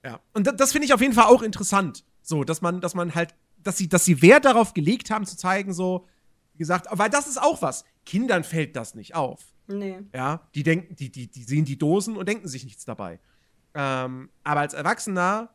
Ja. 0.06 0.20
Und 0.34 0.48
das, 0.48 0.56
das 0.56 0.72
finde 0.72 0.86
ich 0.86 0.94
auf 0.94 1.02
jeden 1.02 1.14
Fall 1.14 1.26
auch 1.26 1.42
interessant. 1.42 2.06
So, 2.22 2.44
dass 2.44 2.62
man, 2.62 2.80
dass 2.80 2.96
man 2.96 3.16
halt, 3.16 3.34
dass 3.64 3.78
sie, 3.78 3.90
dass 3.90 4.06
sie 4.06 4.22
Wert 4.22 4.46
darauf 4.46 4.74
gelegt 4.74 5.10
haben, 5.10 5.26
zu 5.26 5.36
zeigen, 5.36 5.74
so, 5.74 6.06
wie 6.54 6.60
gesagt, 6.60 6.88
weil 6.92 7.10
das 7.10 7.28
ist 7.28 7.42
auch 7.42 7.62
was. 7.62 7.84
Kindern 8.06 8.44
fällt 8.44 8.76
das 8.76 8.96
nicht 8.96 9.16
auf. 9.16 9.42
Nee. 9.70 10.00
Ja, 10.14 10.48
die 10.56 10.64
denken, 10.64 10.96
die, 10.96 11.12
die, 11.12 11.28
die 11.28 11.44
sehen 11.44 11.64
die 11.64 11.78
Dosen 11.78 12.18
und 12.18 12.28
denken 12.28 12.48
sich 12.48 12.64
nichts 12.64 12.86
dabei. 12.86 13.20
Ähm, 13.76 14.30
aber 14.44 14.62
als 14.62 14.74
Erwachsener 14.74 15.50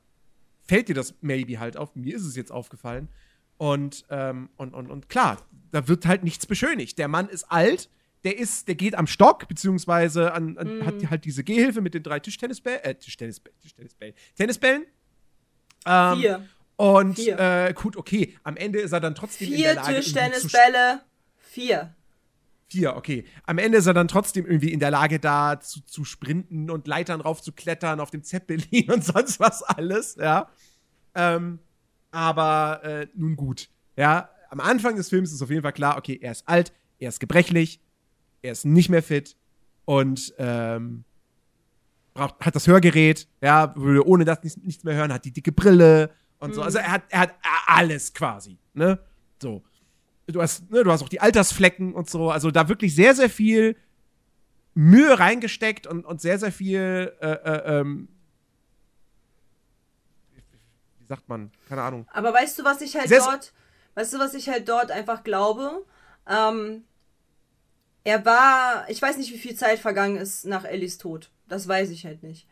fällt 0.63 0.89
dir 0.89 0.95
das 0.95 1.15
maybe 1.21 1.59
halt 1.59 1.77
auf. 1.77 1.97
Mir 1.97 2.15
ist 2.15 2.25
es 2.25 2.37
jetzt 2.37 2.53
aufgefallen. 2.53 3.09
Und, 3.57 4.05
ähm, 4.11 4.51
und, 4.57 4.73
und, 4.73 4.91
und 4.91 5.09
klar, 5.09 5.39
da 5.73 5.89
wird 5.89 6.07
halt 6.07 6.23
nichts 6.23 6.47
beschönigt. 6.47 6.99
Der 6.99 7.09
Mann 7.09 7.29
ist 7.29 7.51
alt, 7.51 7.91
der 8.23 8.39
ist, 8.39 8.69
der 8.69 8.77
geht 8.77 8.95
am 8.95 9.09
Stock, 9.09 9.49
beziehungsweise 9.49 10.33
an, 10.33 10.57
an, 10.59 10.87
hat 10.87 11.11
halt 11.11 11.25
diese 11.25 11.43
Gehhilfe 11.43 11.81
mit 11.81 11.95
den 11.95 12.03
drei 12.03 12.21
Tischtennisbällen, 12.21 12.83
äh, 12.83 12.95
Tischtennisbällen, 12.95 13.59
Tischtennisbällen, 13.61 14.15
Tennisbällen. 14.37 14.87
Ähm, 15.87 16.19
Vier. 16.19 16.49
Und 16.77 17.17
Vier. 17.17 17.39
Äh, 17.39 17.73
gut, 17.75 17.97
okay. 17.97 18.37
Am 18.45 18.57
Ende 18.57 18.81
ist 18.81 18.93
er 18.93 19.01
dann 19.01 19.15
trotzdem 19.15 19.53
in 19.53 19.61
der 19.61 19.73
Vier 19.73 19.75
Lage, 19.75 19.95
Tischtennisbälle. 19.97 21.01
Vier. 21.37 21.95
Vier, 22.69 22.97
okay. 22.97 23.25
Am 23.45 23.59
Ende 23.59 23.79
ist 23.79 23.87
er 23.87 23.95
dann 23.95 24.09
trotzdem 24.09 24.47
irgendwie 24.47 24.73
in 24.73 24.81
der 24.81 24.91
Lage, 24.91 25.21
da 25.21 25.61
zu, 25.61 25.85
zu 25.85 26.05
sprinten 26.05 26.71
und 26.71 26.87
Leitern 26.87 27.21
rauf 27.21 27.43
zu 27.43 27.53
klettern 27.53 28.01
auf 28.01 28.11
dem 28.11 28.23
Zeppelin 28.23 28.91
und 28.93 29.05
sonst 29.05 29.39
was 29.41 29.63
alles, 29.63 30.17
ja. 30.17 30.49
Ähm, 31.15 31.59
aber 32.11 32.81
äh, 32.83 33.07
nun 33.15 33.37
gut. 33.37 33.69
Ja, 33.97 34.31
am 34.51 34.61
Anfang 34.61 34.97
des 34.97 35.09
Films 35.09 35.33
ist 35.33 35.43
auf 35.43 35.51
jeden 35.51 35.63
Fall 35.63 35.73
klar, 35.73 35.99
okay, 35.99 36.19
er 36.21 36.33
ist 36.33 36.49
alt, 36.49 36.73
er 36.99 37.09
ist 37.09 37.21
gebrechlich, 37.21 37.81
er 38.43 38.53
ist 38.53 38.65
nicht 38.65 38.89
mehr 38.89 39.03
fit 39.03 39.37
und 39.85 40.33
ähm, 40.39 41.05
braucht, 42.15 42.41
hat 42.41 42.55
das 42.55 42.67
Hörgerät, 42.67 43.29
ja, 43.41 43.75
würde 43.77 44.07
ohne 44.07 44.25
das 44.25 44.43
nichts, 44.43 44.59
nichts 44.59 44.85
mehr 44.85 44.95
hören, 44.95 45.13
hat 45.13 45.25
die 45.25 45.33
dicke 45.33 45.53
Brille 45.53 46.11
und 46.39 46.55
so. 46.55 46.63
Also 46.63 46.79
er 46.79 46.93
hat, 46.93 47.03
er 47.09 47.21
hat 47.21 47.35
alles 47.67 48.15
quasi, 48.15 48.59
ne? 48.73 48.99
So. 49.43 49.63
Du 50.27 50.41
hast, 50.41 50.71
ne, 50.71 50.83
du 50.85 50.91
hast 50.91 51.03
auch 51.03 51.09
die 51.09 51.21
Altersflecken 51.21 51.93
und 51.95 52.09
so. 52.09 52.31
Also 52.31 52.51
da 52.51 52.69
wirklich 52.69 52.95
sehr, 52.95 53.15
sehr 53.15 53.29
viel 53.31 53.77
Mühe 54.75 55.19
reingesteckt 55.19 55.87
und, 55.87 56.05
und 56.07 56.21
sehr, 56.21 56.39
sehr 56.39 56.51
viel, 56.53 57.13
äh, 57.21 57.27
äh, 57.27 57.81
ähm, 57.81 58.09
wie 60.99 61.07
sagt 61.07 61.29
man? 61.29 61.51
Keine 61.69 61.83
Ahnung. 61.83 62.07
Aber 62.13 62.33
weißt 62.33 62.59
du, 62.59 62.65
was 62.65 62.81
ich 62.81 62.97
halt 62.97 63.09
Sehr- 63.09 63.21
dort, 63.21 63.53
weißt 63.95 64.15
du, 64.15 64.19
was 64.19 64.35
ich 64.35 64.49
halt 64.49 64.69
dort 64.69 64.91
einfach 64.91 65.23
glaube? 65.25 65.85
Ähm, 66.27 66.85
er 68.05 68.25
war, 68.25 68.89
ich 68.89 69.01
weiß 69.01 69.17
nicht, 69.19 69.33
wie 69.33 69.39
viel 69.39 69.55
Zeit 69.55 69.79
vergangen 69.79 70.17
ist 70.17 70.47
nach 70.47 70.65
Ellis 70.65 70.99
Tod. 70.99 71.31
Das 71.49 71.69
weiß 71.69 71.91
ich 71.91 72.05
halt 72.07 72.23
nicht. 72.23 72.47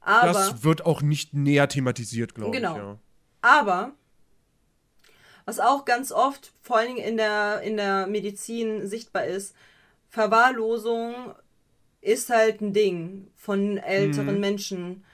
Aber, 0.00 0.32
das 0.32 0.62
wird 0.64 0.86
auch 0.86 1.02
nicht 1.02 1.34
näher 1.34 1.68
thematisiert, 1.68 2.34
glaube 2.34 2.56
Genau. 2.56 2.72
ich. 2.72 2.78
Ja. 2.78 2.98
aber, 3.42 3.92
was 5.48 5.60
auch 5.60 5.86
ganz 5.86 6.12
oft, 6.12 6.52
vor 6.62 6.76
allen 6.76 6.88
Dingen 6.94 7.08
in 7.08 7.16
der, 7.16 7.62
in 7.62 7.78
der 7.78 8.06
Medizin 8.06 8.86
sichtbar 8.86 9.24
ist, 9.24 9.54
Verwahrlosung 10.10 11.14
ist 12.02 12.28
halt 12.28 12.60
ein 12.60 12.74
Ding 12.74 13.28
von 13.34 13.78
älteren 13.78 14.34
Mhm. 14.34 14.40
Menschen. 14.40 15.04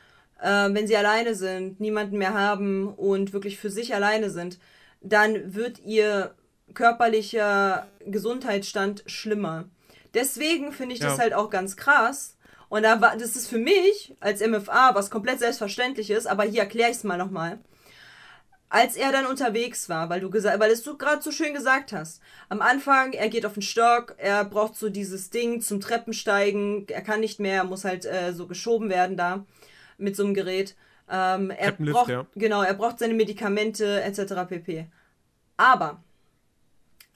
Äh, 0.43 0.71
wenn 0.75 0.89
sie 0.89 0.97
alleine 0.97 1.37
sind, 1.37 1.79
niemanden 1.79 2.19
mehr 2.19 2.35
haben 2.35 2.89
und 2.93 3.33
wirklich 3.33 3.59
für 3.59 3.71
sich 3.71 3.95
alleine 3.95 4.29
sind, 4.29 4.59
dann 5.01 5.55
wird 5.55 5.79
ihr 5.85 6.35
körperlicher 6.75 7.87
Gesundheitsstand 8.05 9.05
schlimmer. 9.07 9.67
Deswegen 10.15 10.73
finde 10.73 10.95
ich 10.95 11.01
das 11.01 11.19
Ja. 11.19 11.23
halt 11.23 11.35
auch 11.35 11.49
ganz 11.49 11.77
krass. 11.77 12.37
Und 12.69 12.83
da 12.83 13.01
war, 13.01 13.17
das 13.17 13.37
ist 13.37 13.47
für 13.49 13.59
mich 13.59 14.17
als 14.19 14.41
MFA 14.41 14.97
was 14.97 15.11
komplett 15.11 15.39
selbstverständlich 15.39 16.11
ist, 16.11 16.27
aber 16.27 16.43
hier 16.43 16.63
erkläre 16.63 16.91
ich 16.91 16.97
es 16.97 17.05
mal 17.05 17.19
nochmal 17.19 17.61
als 18.75 18.97
er 18.97 19.13
dann 19.13 19.27
unterwegs 19.27 19.89
war, 19.89 20.11
weil 20.11 20.19
du 20.19 20.31
gesagt, 20.31 20.59
weil 20.59 20.73
es 20.73 20.83
du 20.83 20.99
gerade 20.99 21.23
so 21.23 21.31
schön 21.31 21.55
gesagt 21.55 21.93
hast. 21.93 22.21
Am 22.49 22.61
Anfang, 22.61 23.13
er 23.13 23.29
geht 23.29 23.47
auf 23.47 23.53
den 23.53 23.63
Stock, 23.63 24.17
er 24.19 24.45
braucht 24.45 24.75
so 24.75 24.89
dieses 24.89 25.31
Ding 25.31 25.61
zum 25.61 25.81
Treppensteigen, 25.81 26.85
er 26.89 27.03
kann 27.03 27.21
nicht 27.21 27.39
mehr, 27.39 27.59
er 27.59 27.65
muss 27.65 27.85
halt 27.85 28.05
äh, 28.05 28.33
so 28.33 28.49
geschoben 28.49 28.91
werden 28.91 29.17
da 29.17 29.47
mit 29.97 30.17
so 30.17 30.25
einem 30.25 30.35
Gerät. 30.35 30.75
Ähm, 31.09 31.53
er 31.53 31.71
braucht, 31.71 32.09
ja. 32.09 32.27
genau, 32.35 32.63
er 32.63 32.75
braucht 32.75 32.99
seine 32.99 33.15
Medikamente 33.15 34.03
etc. 34.03 34.35
pp. 34.49 34.87
Aber 35.57 36.03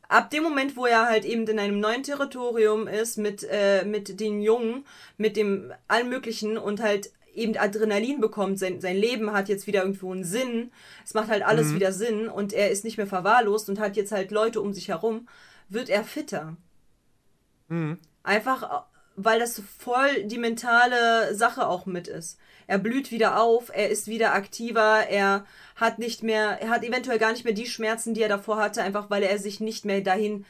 ab 0.08 0.30
dem 0.30 0.44
Moment, 0.44 0.76
wo 0.76 0.86
er 0.86 1.06
halt 1.06 1.24
eben 1.24 1.44
in 1.48 1.58
einem 1.58 1.80
neuen 1.80 2.04
Territorium 2.04 2.86
ist 2.86 3.16
mit 3.16 3.42
äh, 3.50 3.84
mit 3.84 4.20
den 4.20 4.42
Jungen, 4.42 4.86
mit 5.16 5.36
dem 5.36 5.72
allen 5.88 6.08
möglichen 6.08 6.56
und 6.56 6.80
halt 6.80 7.10
eben 7.38 7.56
Adrenalin 7.56 8.20
bekommt, 8.20 8.58
sein, 8.58 8.80
sein 8.80 8.96
Leben 8.96 9.32
hat 9.32 9.48
jetzt 9.48 9.66
wieder 9.66 9.82
irgendwo 9.82 10.12
einen 10.12 10.24
Sinn, 10.24 10.70
es 11.04 11.14
macht 11.14 11.28
halt 11.28 11.42
alles 11.42 11.74
wieder 11.74 11.92
Sinn 11.92 12.28
und 12.28 12.52
er 12.52 12.70
ist 12.70 12.84
nicht 12.84 12.96
mehr 12.96 13.06
verwahrlost 13.06 13.68
und 13.68 13.78
hat 13.78 13.96
jetzt 13.96 14.12
halt 14.12 14.30
Leute 14.30 14.60
um 14.60 14.72
sich 14.72 14.88
herum, 14.88 15.28
wird 15.68 15.88
er 15.88 16.04
fitter. 16.04 16.56
Einfach, 18.22 18.62
äh, 18.62 18.82
weil 19.16 19.40
das 19.40 19.62
voll 19.78 20.24
die 20.24 20.38
mentale 20.38 21.34
Sache 21.34 21.66
auch 21.66 21.86
mit 21.86 22.08
ist. 22.08 22.38
Er 22.66 22.78
blüht 22.78 23.10
wieder 23.10 23.40
auf, 23.40 23.70
er 23.74 23.88
ist 23.88 24.06
wieder 24.06 24.34
aktiver, 24.34 25.06
er 25.08 25.44
hat 25.74 25.98
nicht 25.98 26.22
mehr, 26.22 26.60
er 26.60 26.68
hat 26.68 26.84
eventuell 26.84 27.18
gar 27.18 27.32
nicht 27.32 27.44
mehr 27.44 27.54
die 27.54 27.66
Schmerzen, 27.66 28.14
die 28.14 28.22
er 28.22 28.28
davor 28.28 28.58
hatte, 28.58 28.82
einfach 28.82 29.10
weil 29.10 29.22
er 29.22 29.38
sich 29.38 29.60
nicht 29.60 29.84
mehr 29.84 30.02
dahin 30.02 30.44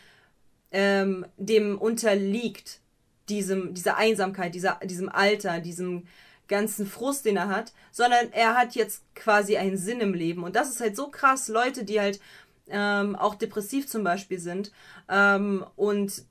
ähm, 0.72 1.24
dem 1.36 1.78
unterliegt, 1.78 2.80
diesem, 3.28 3.74
dieser 3.74 3.97
Einsamkeit, 3.97 4.55
dieser, 4.55 4.80
diesem 4.84 5.09
Alter, 5.09 5.61
diesem 5.61 6.07
ganzen 6.49 6.86
Frust, 6.86 7.24
den 7.24 7.36
er 7.36 7.49
hat, 7.49 7.72
sondern 7.92 8.32
er 8.32 8.57
hat 8.57 8.74
jetzt 8.74 9.03
quasi 9.14 9.57
einen 9.57 9.76
Sinn 9.76 10.01
im 10.01 10.14
Leben. 10.14 10.42
Und 10.44 10.57
das 10.57 10.70
ist 10.70 10.80
halt 10.80 10.96
so 10.96 11.09
krass, 11.09 11.49
Leute, 11.49 11.84
die 11.84 12.01
halt 12.01 12.20
ähm, 12.68 13.16
auch 13.16 13.34
depressiv 13.34 13.86
zum 13.86 14.03
Beispiel 14.05 14.38
sind 14.38 14.72
ähm, 15.09 15.64
und 15.76 16.22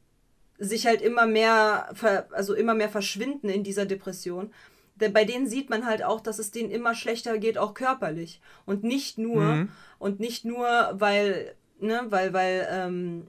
sich 0.60 0.88
halt 0.88 1.02
immer 1.02 1.28
mehr, 1.28 1.90
ver 1.94 2.28
also 2.32 2.54
immer 2.56 2.74
mehr 2.74 2.90
verschwinden 2.90 3.50
in 3.50 3.64
dieser 3.64 3.86
Depression. 3.86 4.52
Denn 4.96 5.14
bei 5.14 5.24
denen 5.26 5.48
sieht 5.48 5.70
man 5.70 5.86
halt 5.86 6.04
auch, 6.04 6.20
dass 6.20 6.40
es 6.40 6.50
denen 6.50 6.72
immer 6.72 6.96
schlechter 6.96 7.38
geht, 7.38 7.60
auch 7.60 7.76
körperlich. 7.76 8.42
Und 8.66 8.84
nicht 8.84 9.20
nur, 9.20 9.44
Mhm. 9.44 9.70
und 10.00 10.20
nicht 10.20 10.44
nur, 10.46 10.68
weil, 10.94 11.54
ne, 11.80 12.06
weil, 12.10 12.34
weil, 12.34 12.68
ähm, 12.72 13.28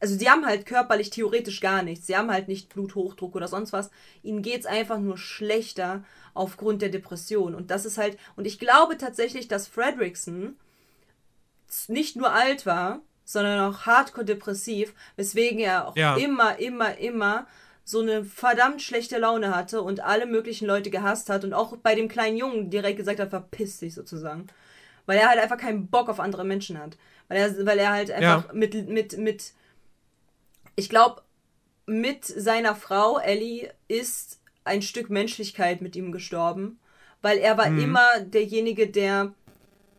also 0.00 0.16
sie 0.16 0.28
haben 0.30 0.46
halt 0.46 0.66
körperlich 0.66 1.10
theoretisch 1.10 1.60
gar 1.60 1.82
nichts. 1.82 2.06
Sie 2.06 2.16
haben 2.16 2.30
halt 2.30 2.48
nicht 2.48 2.68
Bluthochdruck 2.72 3.34
oder 3.34 3.48
sonst 3.48 3.72
was. 3.72 3.90
Ihnen 4.22 4.42
geht's 4.42 4.66
einfach 4.66 4.98
nur 4.98 5.18
schlechter 5.18 6.04
aufgrund 6.34 6.82
der 6.82 6.88
Depression. 6.88 7.54
Und 7.54 7.70
das 7.70 7.84
ist 7.84 7.98
halt, 7.98 8.16
und 8.36 8.46
ich 8.46 8.58
glaube 8.58 8.96
tatsächlich, 8.96 9.48
dass 9.48 9.66
Fredrickson 9.66 10.56
nicht 11.88 12.16
nur 12.16 12.32
alt 12.32 12.66
war, 12.66 13.00
sondern 13.24 13.60
auch 13.60 13.80
hardcore 13.86 14.24
depressiv, 14.24 14.94
weswegen 15.16 15.58
er 15.58 15.88
auch 15.88 15.96
Ja. 15.96 16.16
immer, 16.16 16.58
immer, 16.58 16.96
immer 16.98 17.46
so 17.84 18.00
eine 18.00 18.24
verdammt 18.24 18.82
schlechte 18.82 19.18
Laune 19.18 19.54
hatte 19.54 19.82
und 19.82 20.00
alle 20.00 20.26
möglichen 20.26 20.66
Leute 20.66 20.90
gehasst 20.90 21.28
hat 21.28 21.44
und 21.44 21.52
auch 21.54 21.76
bei 21.78 21.94
dem 21.94 22.08
kleinen 22.08 22.36
Jungen 22.36 22.70
direkt 22.70 22.98
gesagt 22.98 23.20
hat, 23.20 23.30
verpiss 23.30 23.78
dich 23.78 23.94
sozusagen. 23.94 24.46
Weil 25.06 25.18
er 25.18 25.28
halt 25.28 25.40
einfach 25.40 25.58
keinen 25.58 25.88
Bock 25.88 26.08
auf 26.08 26.20
andere 26.20 26.44
Menschen 26.44 26.78
hat. 26.78 26.96
Weil 27.28 27.38
er, 27.38 27.66
weil 27.66 27.78
er 27.78 27.90
halt 27.90 28.10
einfach 28.10 28.52
mit, 28.52 28.88
mit, 28.88 29.16
mit, 29.18 29.52
ich 30.78 30.88
glaube, 30.88 31.22
mit 31.86 32.24
seiner 32.24 32.76
Frau 32.76 33.18
Ellie 33.18 33.68
ist 33.88 34.38
ein 34.62 34.80
Stück 34.80 35.10
Menschlichkeit 35.10 35.80
mit 35.80 35.96
ihm 35.96 36.12
gestorben, 36.12 36.78
weil 37.20 37.38
er 37.38 37.58
war 37.58 37.66
immer 37.66 38.20
derjenige, 38.20 38.86
der 38.86 39.32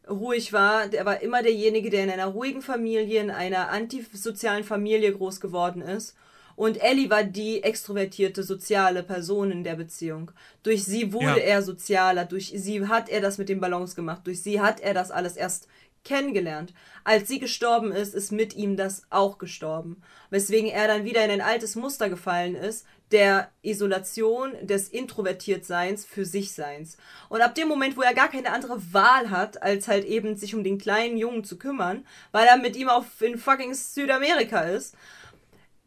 ruhig 0.09 0.53
war. 0.53 0.87
Der 0.87 1.05
war 1.05 1.21
immer 1.21 1.43
derjenige, 1.43 1.89
der 1.89 2.05
in 2.05 2.09
einer 2.09 2.27
ruhigen 2.27 2.61
Familie, 2.61 3.21
in 3.21 3.29
einer 3.29 3.69
antisozialen 3.69 4.63
Familie 4.63 5.11
groß 5.11 5.41
geworden 5.41 5.81
ist. 5.81 6.15
Und 6.55 6.81
Ellie 6.81 7.09
war 7.09 7.23
die 7.23 7.63
extrovertierte, 7.63 8.43
soziale 8.43 9.03
Person 9.03 9.51
in 9.51 9.63
der 9.63 9.75
Beziehung. 9.75 10.31
Durch 10.63 10.83
sie 10.83 11.13
wurde 11.13 11.39
Ja. 11.39 11.55
er 11.55 11.61
sozialer, 11.61 12.25
durch 12.25 12.53
sie 12.55 12.87
hat 12.87 13.09
er 13.09 13.21
das 13.21 13.37
mit 13.37 13.49
dem 13.49 13.59
Balance 13.59 13.95
gemacht, 13.95 14.21
durch 14.25 14.41
sie 14.41 14.59
hat 14.59 14.79
er 14.81 14.93
das 14.93 15.09
alles 15.09 15.35
erst 15.37 15.67
kennengelernt. 16.03 16.73
Als 17.03 17.27
sie 17.27 17.39
gestorben 17.39 17.91
ist, 17.91 18.13
ist 18.13 18.31
mit 18.31 18.55
ihm 18.55 18.77
das 18.77 19.03
auch 19.09 19.37
gestorben. 19.37 20.01
Weswegen 20.29 20.69
er 20.69 20.87
dann 20.87 21.05
wieder 21.05 21.23
in 21.25 21.31
ein 21.31 21.41
altes 21.41 21.75
Muster 21.75 22.09
gefallen 22.09 22.55
ist, 22.55 22.85
der 23.11 23.49
Isolation, 23.63 24.53
des 24.61 24.89
Introvertiertseins 24.89 26.05
für 26.05 26.25
sich 26.25 26.53
Seins. 26.53 26.97
Und 27.27 27.41
ab 27.41 27.55
dem 27.55 27.67
Moment, 27.67 27.97
wo 27.97 28.01
er 28.01 28.13
gar 28.13 28.29
keine 28.29 28.51
andere 28.51 28.81
Wahl 28.93 29.31
hat, 29.31 29.61
als 29.63 29.87
halt 29.87 30.05
eben 30.05 30.35
sich 30.37 30.53
um 30.53 30.63
den 30.63 30.77
kleinen 30.77 31.17
Jungen 31.17 31.43
zu 31.43 31.57
kümmern, 31.57 32.05
weil 32.31 32.45
er 32.45 32.57
mit 32.57 32.75
ihm 32.75 32.89
auf 32.89 33.21
in 33.21 33.37
fucking 33.37 33.73
Südamerika 33.73 34.61
ist, 34.61 34.95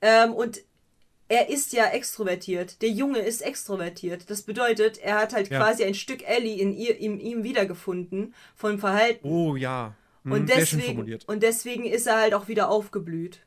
ähm, 0.00 0.32
und 0.34 0.62
er 1.28 1.48
ist 1.48 1.72
ja 1.72 1.86
extrovertiert. 1.86 2.82
Der 2.82 2.90
Junge 2.90 3.20
ist 3.20 3.40
extrovertiert. 3.40 4.28
Das 4.28 4.42
bedeutet, 4.42 4.98
er 4.98 5.18
hat 5.18 5.32
halt 5.32 5.48
Ja. 5.48 5.60
quasi 5.60 5.84
ein 5.84 5.94
Stück 5.94 6.28
Ellie 6.28 6.60
in 6.60 6.74
ihr, 6.74 6.98
in 6.98 7.20
ihm 7.20 7.42
wiedergefunden 7.44 8.34
vom 8.54 8.78
Verhalten. 8.78 9.26
Oh 9.26 9.56
ja. 9.56 9.94
Und, 10.24 10.48
schön 10.48 10.80
deswegen, 10.80 11.18
und 11.26 11.42
deswegen 11.42 11.84
ist 11.84 12.06
er 12.06 12.16
halt 12.16 12.34
auch 12.34 12.46
wieder 12.48 12.68
aufgeblüht. 12.68 13.40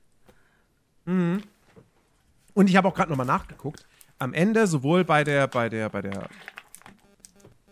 Und 1.05 2.69
ich 2.69 2.75
habe 2.75 2.87
auch 2.87 2.93
gerade 2.93 3.09
nochmal 3.09 3.25
nachgeguckt. 3.25 3.85
Am 4.19 4.33
Ende, 4.33 4.67
sowohl 4.67 5.03
bei 5.03 5.23
der, 5.23 5.47
bei 5.47 5.69
der, 5.69 5.89
bei 5.89 6.01
der 6.01 6.29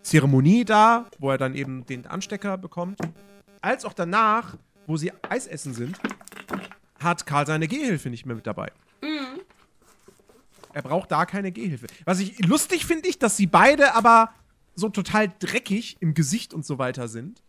Zeremonie 0.01 0.65
da, 0.65 1.09
wo 1.19 1.31
er 1.31 1.37
dann 1.37 1.55
eben 1.55 1.85
den 1.85 2.05
Anstecker 2.05 2.57
bekommt, 2.57 2.99
als 3.61 3.85
auch 3.85 3.93
danach, 3.93 4.57
wo 4.87 4.97
sie 4.97 5.11
Eis 5.27 5.47
essen 5.47 5.73
sind, 5.73 5.97
hat 6.99 7.25
Karl 7.25 7.45
seine 7.45 7.67
Gehhilfe 7.67 8.09
nicht 8.09 8.25
mehr 8.25 8.35
mit 8.35 8.47
dabei. 8.47 8.71
Er 10.73 10.81
braucht 10.81 11.11
da 11.11 11.25
keine 11.25 11.51
Gehhilfe. 11.51 11.87
Was 12.05 12.19
ich 12.19 12.39
lustig 12.45 12.85
finde 12.85 13.07
ich, 13.07 13.19
dass 13.19 13.37
sie 13.37 13.47
beide 13.47 13.95
aber 13.95 14.33
so 14.75 14.89
total 14.89 15.31
dreckig 15.39 15.97
im 15.99 16.13
Gesicht 16.13 16.53
und 16.53 16.65
so 16.65 16.77
weiter 16.79 17.07
sind. 17.07 17.43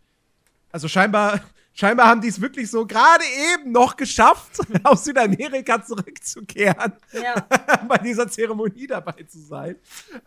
Also 0.75 0.89
scheinbar, 0.89 1.39
scheinbar 1.73 2.07
haben 2.07 2.19
die 2.19 2.27
es 2.27 2.41
wirklich 2.41 2.69
so 2.69 2.85
gerade 2.85 3.23
eben 3.53 3.71
noch 3.71 3.95
geschafft, 3.95 4.59
aus 4.83 5.05
Südamerika 5.05 5.81
zurückzukehren 5.81 6.91
Ja. 7.13 7.47
bei 7.87 7.97
dieser 7.99 8.27
Zeremonie 8.27 8.85
dabei 8.85 9.23
zu 9.23 9.39
sein. 9.39 9.77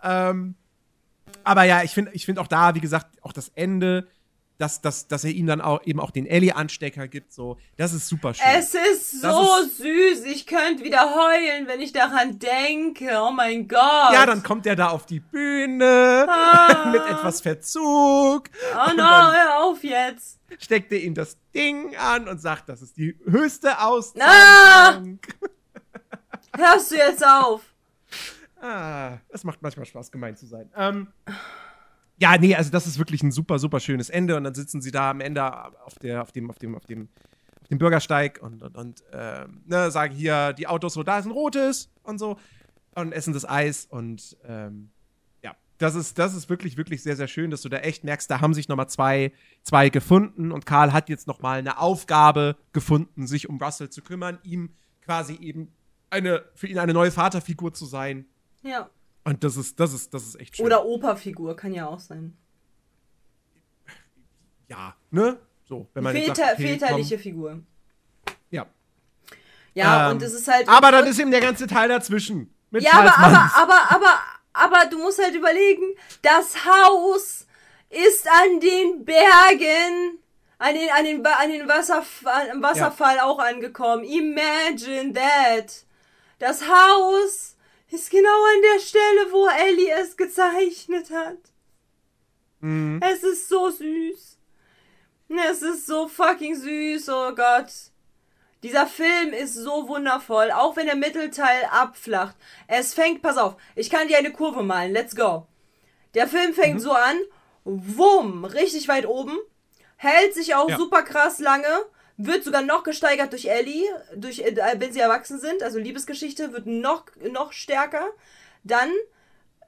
Ähm, 0.03 0.55
aber 1.45 1.65
ja, 1.65 1.83
ich 1.83 1.91
finde 1.91 2.13
ich 2.15 2.25
find 2.25 2.39
auch 2.39 2.47
da, 2.47 2.75
wie 2.75 2.81
gesagt, 2.81 3.23
auch 3.23 3.35
das 3.35 3.51
Ende, 3.57 4.09
dass, 4.59 4.81
dass, 4.81 5.07
dass 5.09 5.25
er 5.25 5.31
ihm 5.31 5.47
dann 5.47 5.61
auch 5.61 5.81
eben 5.87 6.01
auch 6.01 6.11
den 6.11 6.27
Ellie-Anstecker 6.27 7.07
gibt, 7.09 7.33
so, 7.33 7.59
das 7.77 7.93
ist 7.93 8.09
super 8.09 8.35
schön. 8.35 8.45
Es 8.57 8.75
ist 8.75 9.23
Das 9.23 9.33
so 9.35 9.57
ist- 9.63 9.79
süß. 9.79 10.25
Ich 10.27 10.47
könnte 10.47 10.83
wieder 10.85 11.15
heulen, 11.15 11.67
wenn 11.69 11.81
ich 11.81 11.93
daran 11.93 12.39
denke. 12.39 13.09
Oh 13.23 13.31
mein 13.31 13.69
Gott. 13.69 14.13
ja, 14.13 14.27
dann 14.27 14.43
kommt 14.43 14.67
er 14.67 14.75
da 14.77 14.89
auf 14.89 15.07
die 15.07 15.21
Bühne 15.21 16.27
mit 16.93 17.03
etwas 17.03 17.41
Verzug, 17.41 18.51
Oh 18.75 18.91
no, 18.97 19.33
hör 19.33 19.63
auf 19.65 19.83
jetzt. 19.85 20.39
steckt 20.59 20.91
er 20.93 21.01
ihm 21.03 21.15
das 21.15 21.37
Ding 21.55 21.97
an 21.97 22.27
und 22.29 22.41
sagt, 22.41 22.69
das 22.69 22.83
ist 22.83 22.97
die 22.97 23.17
höchste 23.27 23.79
Ah! 23.79 23.87
Auszeichnung. 23.89 25.19
Hörst 26.57 26.91
du 26.91 26.97
jetzt 26.97 27.25
auf? 27.25 27.63
Ah, 28.61 29.19
es 29.29 29.45
macht 29.45 29.63
manchmal 29.63 29.87
Spaß, 29.87 30.11
gemein 30.11 30.37
zu 30.37 30.47
sein. 30.47 30.69
Ähm, 30.77 31.07
ja, 32.19 32.37
nee, 32.37 32.55
also 32.55 32.71
das 32.71 32.87
ist 32.87 32.99
wirklich 32.99 33.23
ein 33.23 33.31
super, 33.31 33.59
super 33.59 33.81
schönes 33.81 34.11
Ende. 34.11 34.37
Und 34.37 34.45
dann 34.45 34.55
sitzen 34.55 34.83
sie 34.83 34.91
da 34.91 35.11
am 35.11 35.21
Ende 35.21 35.45
auf, 35.85 35.99
der, 36.01 36.23
auf, 36.23 36.33
dem, 36.33 36.51
auf, 36.51 36.59
dem, 36.59 36.75
auf, 36.75 36.85
dem, 36.85 37.09
auf 37.61 37.69
dem 37.69 37.79
Bürgersteig 37.79 38.41
und, 38.43 38.63
und, 38.63 38.77
und 38.77 39.05
ähm, 39.13 39.63
ne, 39.67 39.91
sagen 39.91 40.15
hier, 40.15 40.53
die 40.53 40.67
Autos 40.67 40.95
so, 40.95 41.03
da 41.03 41.19
ist 41.19 41.27
ein 41.27 41.31
rotes 41.31 41.91
und 42.03 42.19
so. 42.19 42.39
Und 42.95 43.13
essen 43.13 43.33
das 43.33 43.49
Eis. 43.49 43.87
Und 43.89 44.37
ähm, 44.45 44.91
ja, 45.43 45.55
das 45.79 45.95
ist, 45.95 46.19
das 46.19 46.35
ist 46.35 46.49
wirklich, 46.49 46.77
wirklich 46.77 47.03
sehr, 47.05 47.15
sehr 47.15 47.29
schön, 47.29 47.53
dass 47.53 47.63
du 47.63 47.69
da 47.69 47.79
echt 47.79 48.03
merkst, 48.03 48.29
da 48.29 48.41
haben 48.41 48.55
sich 48.55 48.69
nochmal 48.69 48.89
zwei, 48.89 49.33
zwei 49.63 49.89
gefunden. 49.89 50.51
Und 50.51 50.67
Karl 50.67 50.93
hat 50.93 51.09
jetzt 51.09 51.29
nochmal 51.29 51.61
eine 51.61 51.79
Aufgabe 51.79 52.57
gefunden, 52.73 53.29
sich 53.29 53.49
um 53.49 53.63
Russell 53.63 53.91
zu 53.91 54.03
kümmern, 54.03 54.39
ihm 54.43 54.71
quasi 55.03 55.37
eben 55.37 55.73
eine, 56.11 56.45
für 56.55 56.67
ihn 56.67 56.79
eine 56.79 56.95
neue 56.95 57.13
Vaterfigur 57.13 57.73
zu 57.75 57.87
sein. 57.87 58.27
Ja. 58.63 58.91
Und 59.29 59.45
das 59.45 59.59
ist, 59.59 59.79
das 59.79 59.93
ist, 59.93 60.15
das 60.15 60.23
ist 60.23 60.41
echt 60.41 60.57
schön. 60.57 60.65
Oder 60.65 60.87
Operfigur 60.87 61.55
kann 61.55 61.75
ja 61.75 61.87
auch 61.87 62.01
sein. 62.01 62.35
ja, 64.69 64.95
ne? 65.11 65.37
So, 65.67 65.87
wenn 65.93 66.03
man 66.03 66.15
Väter, 66.15 66.35
sagt, 66.35 66.55
okay, 66.55 66.79
väterliche 66.79 67.19
Figur. 67.19 67.51
Komm, 67.51 67.67
ja. 68.51 68.65
Ja, 69.75 70.07
Ähm, 70.07 70.17
und 70.17 70.23
es 70.23 70.33
ist 70.33 70.49
halt. 70.49 70.67
Aber 70.67 70.93
dann 70.93 71.07
ist 71.07 71.19
eben 71.19 71.31
der 71.31 71.43
ganze 71.43 71.67
Teil 71.67 71.91
dazwischen. 71.91 72.55
Mit 72.71 72.83
Ja, 72.83 72.93
aber, 72.95 73.19
aber, 73.19 73.51
aber, 73.55 73.91
aber, 73.91 74.21
aber 74.55 74.91
du 74.91 74.97
musst 74.97 75.23
halt 75.23 75.35
überlegen, 75.35 75.85
das 76.23 76.65
Haus 76.65 77.47
ist 77.91 78.27
an 78.27 78.61
den 78.61 79.05
Bergen, 79.05 80.21
an 80.57 80.75
den, 80.75 80.89
an 80.91 81.05
den, 81.05 81.27
an 81.27 81.51
den 81.51 81.69
Wasserf 81.69 82.25
Wasserfall 82.25 83.21
auch 83.21 83.41
angekommen. 83.41 84.05
Imagine 84.05 85.13
that. 85.13 85.85
Das 86.39 86.63
Haus 86.67 87.58
ist 87.91 88.11
genau 88.11 88.29
an 88.55 88.63
der 88.75 88.81
Stelle, 88.81 89.33
wo 89.33 89.47
Ellie 89.49 89.91
es 89.93 90.17
gezeichnet 90.17 91.11
hat. 91.11 91.39
Mhm. 92.61 93.01
Es 93.03 93.23
ist 93.23 93.49
so 93.49 93.71
süß. 93.71 94.39
Es 95.51 95.63
ist 95.63 95.87
so 95.87 96.09
fucking 96.09 96.55
süß, 96.57 97.09
oh 97.11 97.35
Gott. 97.35 97.71
Dieser 98.63 98.87
Film 98.87 99.33
ist 99.33 99.55
so 99.55 99.87
wundervoll, 99.89 100.51
auch 100.51 100.75
wenn 100.77 100.87
der 100.87 100.97
Mittelteil 100.97 101.65
abflacht. 101.71 102.35
Es 102.67 102.93
fängt, 102.95 103.23
pass 103.23 103.37
auf, 103.37 103.57
ich 103.77 103.89
kann 103.89 104.09
dir 104.09 104.19
eine 104.19 104.33
Kurve 104.33 104.63
malen, 104.63 104.93
let's 104.93 105.15
go. 105.15 105.47
Der 106.15 106.27
Film 106.27 106.55
fängt 106.55 106.77
Mhm. 106.77 106.81
so 106.81 106.93
an, 106.93 107.19
wumm, 107.65 108.45
richtig 108.45 108.89
weit 108.89 109.07
oben, 109.07 109.39
hält 109.97 110.35
sich 110.35 110.55
auch 110.57 110.69
Ja. 110.71 110.77
super 110.77 111.03
krass 111.03 111.39
lange, 111.39 111.69
wird 112.19 112.45
sogar 112.45 112.63
noch 112.63 112.83
gesteigert 112.83 113.33
durch 113.33 113.47
Ellie, 113.47 113.87
durch, 114.15 114.41
äh, 114.41 114.77
wenn 114.79 114.93
sie 114.93 115.01
erwachsen 115.01 115.39
sind, 115.39 115.63
also 115.63 115.79
Liebesgeschichte 115.79 116.53
wird 116.53 116.67
noch, 116.67 117.07
noch 117.31 117.53
stärker. 117.53 118.11
Dann 118.65 118.91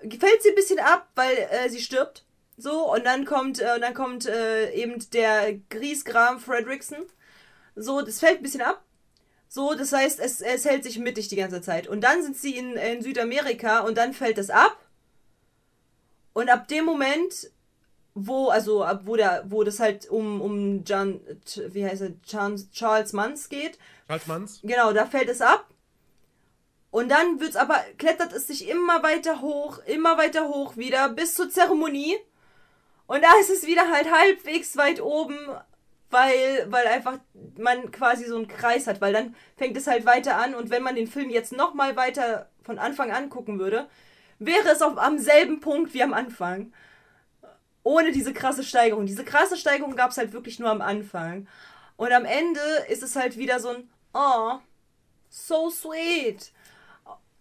fällt 0.00 0.42
sie 0.42 0.50
ein 0.50 0.56
bisschen 0.56 0.80
ab, 0.80 1.08
weil 1.14 1.36
äh, 1.50 1.70
sie 1.70 1.80
stirbt. 1.80 2.24
So, 2.56 2.92
und 2.92 3.06
dann 3.06 3.24
kommt, 3.24 3.60
äh, 3.60 3.78
dann 3.78 3.94
kommt 3.94 4.26
äh, 4.26 4.72
eben 4.72 4.98
der 5.12 5.54
Griesgram 5.70 6.40
Fredrickson. 6.40 7.06
So, 7.76 8.02
das 8.02 8.18
fällt 8.18 8.40
ein 8.40 8.42
bisschen 8.42 8.62
ab. 8.62 8.84
So, 9.48 9.74
das 9.74 9.92
heißt, 9.92 10.20
es, 10.20 10.40
es 10.40 10.64
hält 10.64 10.84
sich 10.84 10.98
mittig 10.98 11.28
die 11.28 11.36
ganze 11.36 11.60
Zeit. 11.60 11.86
Und 11.86 12.02
dann 12.02 12.22
sind 12.22 12.36
sie 12.36 12.56
in, 12.56 12.74
in 12.76 13.00
Südamerika 13.00 13.80
und 13.80 13.96
dann 13.96 14.12
fällt 14.12 14.38
es 14.38 14.50
ab. 14.50 14.76
Und 16.32 16.48
ab 16.48 16.68
dem 16.68 16.84
Moment, 16.84 17.50
wo, 18.26 18.48
also 18.48 18.84
wo 19.04 19.16
der, 19.16 19.44
wo 19.48 19.62
das 19.64 19.80
halt 19.80 20.08
um, 20.08 20.40
um 20.40 20.84
John, 20.84 21.20
wie 21.68 21.84
heißt 21.84 22.02
er, 22.02 22.22
Charles, 22.22 22.70
Charles 22.72 23.12
Manns 23.12 23.48
geht, 23.48 23.78
Charles 24.06 24.26
Manns? 24.26 24.60
Genau, 24.62 24.92
da 24.92 25.06
fällt 25.06 25.28
es 25.28 25.40
ab. 25.40 25.66
Und 26.90 27.08
dann 27.08 27.38
wird's 27.40 27.56
aber, 27.56 27.80
klettert 27.98 28.32
es 28.32 28.48
sich 28.48 28.68
immer 28.68 29.02
weiter 29.02 29.40
hoch, 29.40 29.78
immer 29.86 30.18
weiter 30.18 30.48
hoch 30.48 30.76
wieder, 30.76 31.08
bis 31.08 31.34
zur 31.34 31.48
Zeremonie. 31.48 32.16
Und 33.06 33.22
da 33.22 33.28
ist 33.40 33.50
es 33.50 33.66
wieder 33.66 33.90
halt 33.90 34.10
halbwegs 34.10 34.76
weit 34.76 35.00
oben, 35.00 35.36
weil, 36.10 36.66
weil 36.68 36.86
einfach 36.88 37.18
man 37.56 37.90
quasi 37.92 38.24
so 38.24 38.36
einen 38.36 38.48
Kreis 38.48 38.86
hat, 38.86 39.00
weil 39.00 39.12
dann 39.12 39.34
fängt 39.56 39.76
es 39.76 39.86
halt 39.86 40.04
weiter 40.04 40.36
an 40.36 40.54
und 40.54 40.70
wenn 40.70 40.82
man 40.82 40.96
den 40.96 41.06
Film 41.06 41.30
jetzt 41.30 41.52
nochmal 41.52 41.96
weiter 41.96 42.48
von 42.62 42.78
Anfang 42.78 43.12
an 43.12 43.30
gucken 43.30 43.58
würde, 43.58 43.88
wäre 44.38 44.68
es 44.70 44.82
auf, 44.82 44.98
am 44.98 45.18
selben 45.18 45.60
Punkt 45.60 45.94
wie 45.94 46.02
am 46.02 46.14
Anfang. 46.14 46.72
Ohne 47.82 48.12
diese 48.12 48.32
krasse 48.32 48.62
Steigerung. 48.62 49.06
Diese 49.06 49.24
krasse 49.24 49.56
Steigerung 49.56 49.96
gab 49.96 50.10
es 50.10 50.18
halt 50.18 50.32
wirklich 50.32 50.58
nur 50.58 50.70
am 50.70 50.82
Anfang. 50.82 51.46
Und 51.96 52.12
am 52.12 52.24
Ende 52.24 52.60
ist 52.88 53.02
es 53.02 53.16
halt 53.16 53.36
wieder 53.36 53.60
so 53.60 53.68
ein, 53.70 53.90
oh, 54.14 54.58
so 55.28 55.70
sweet. 55.70 56.52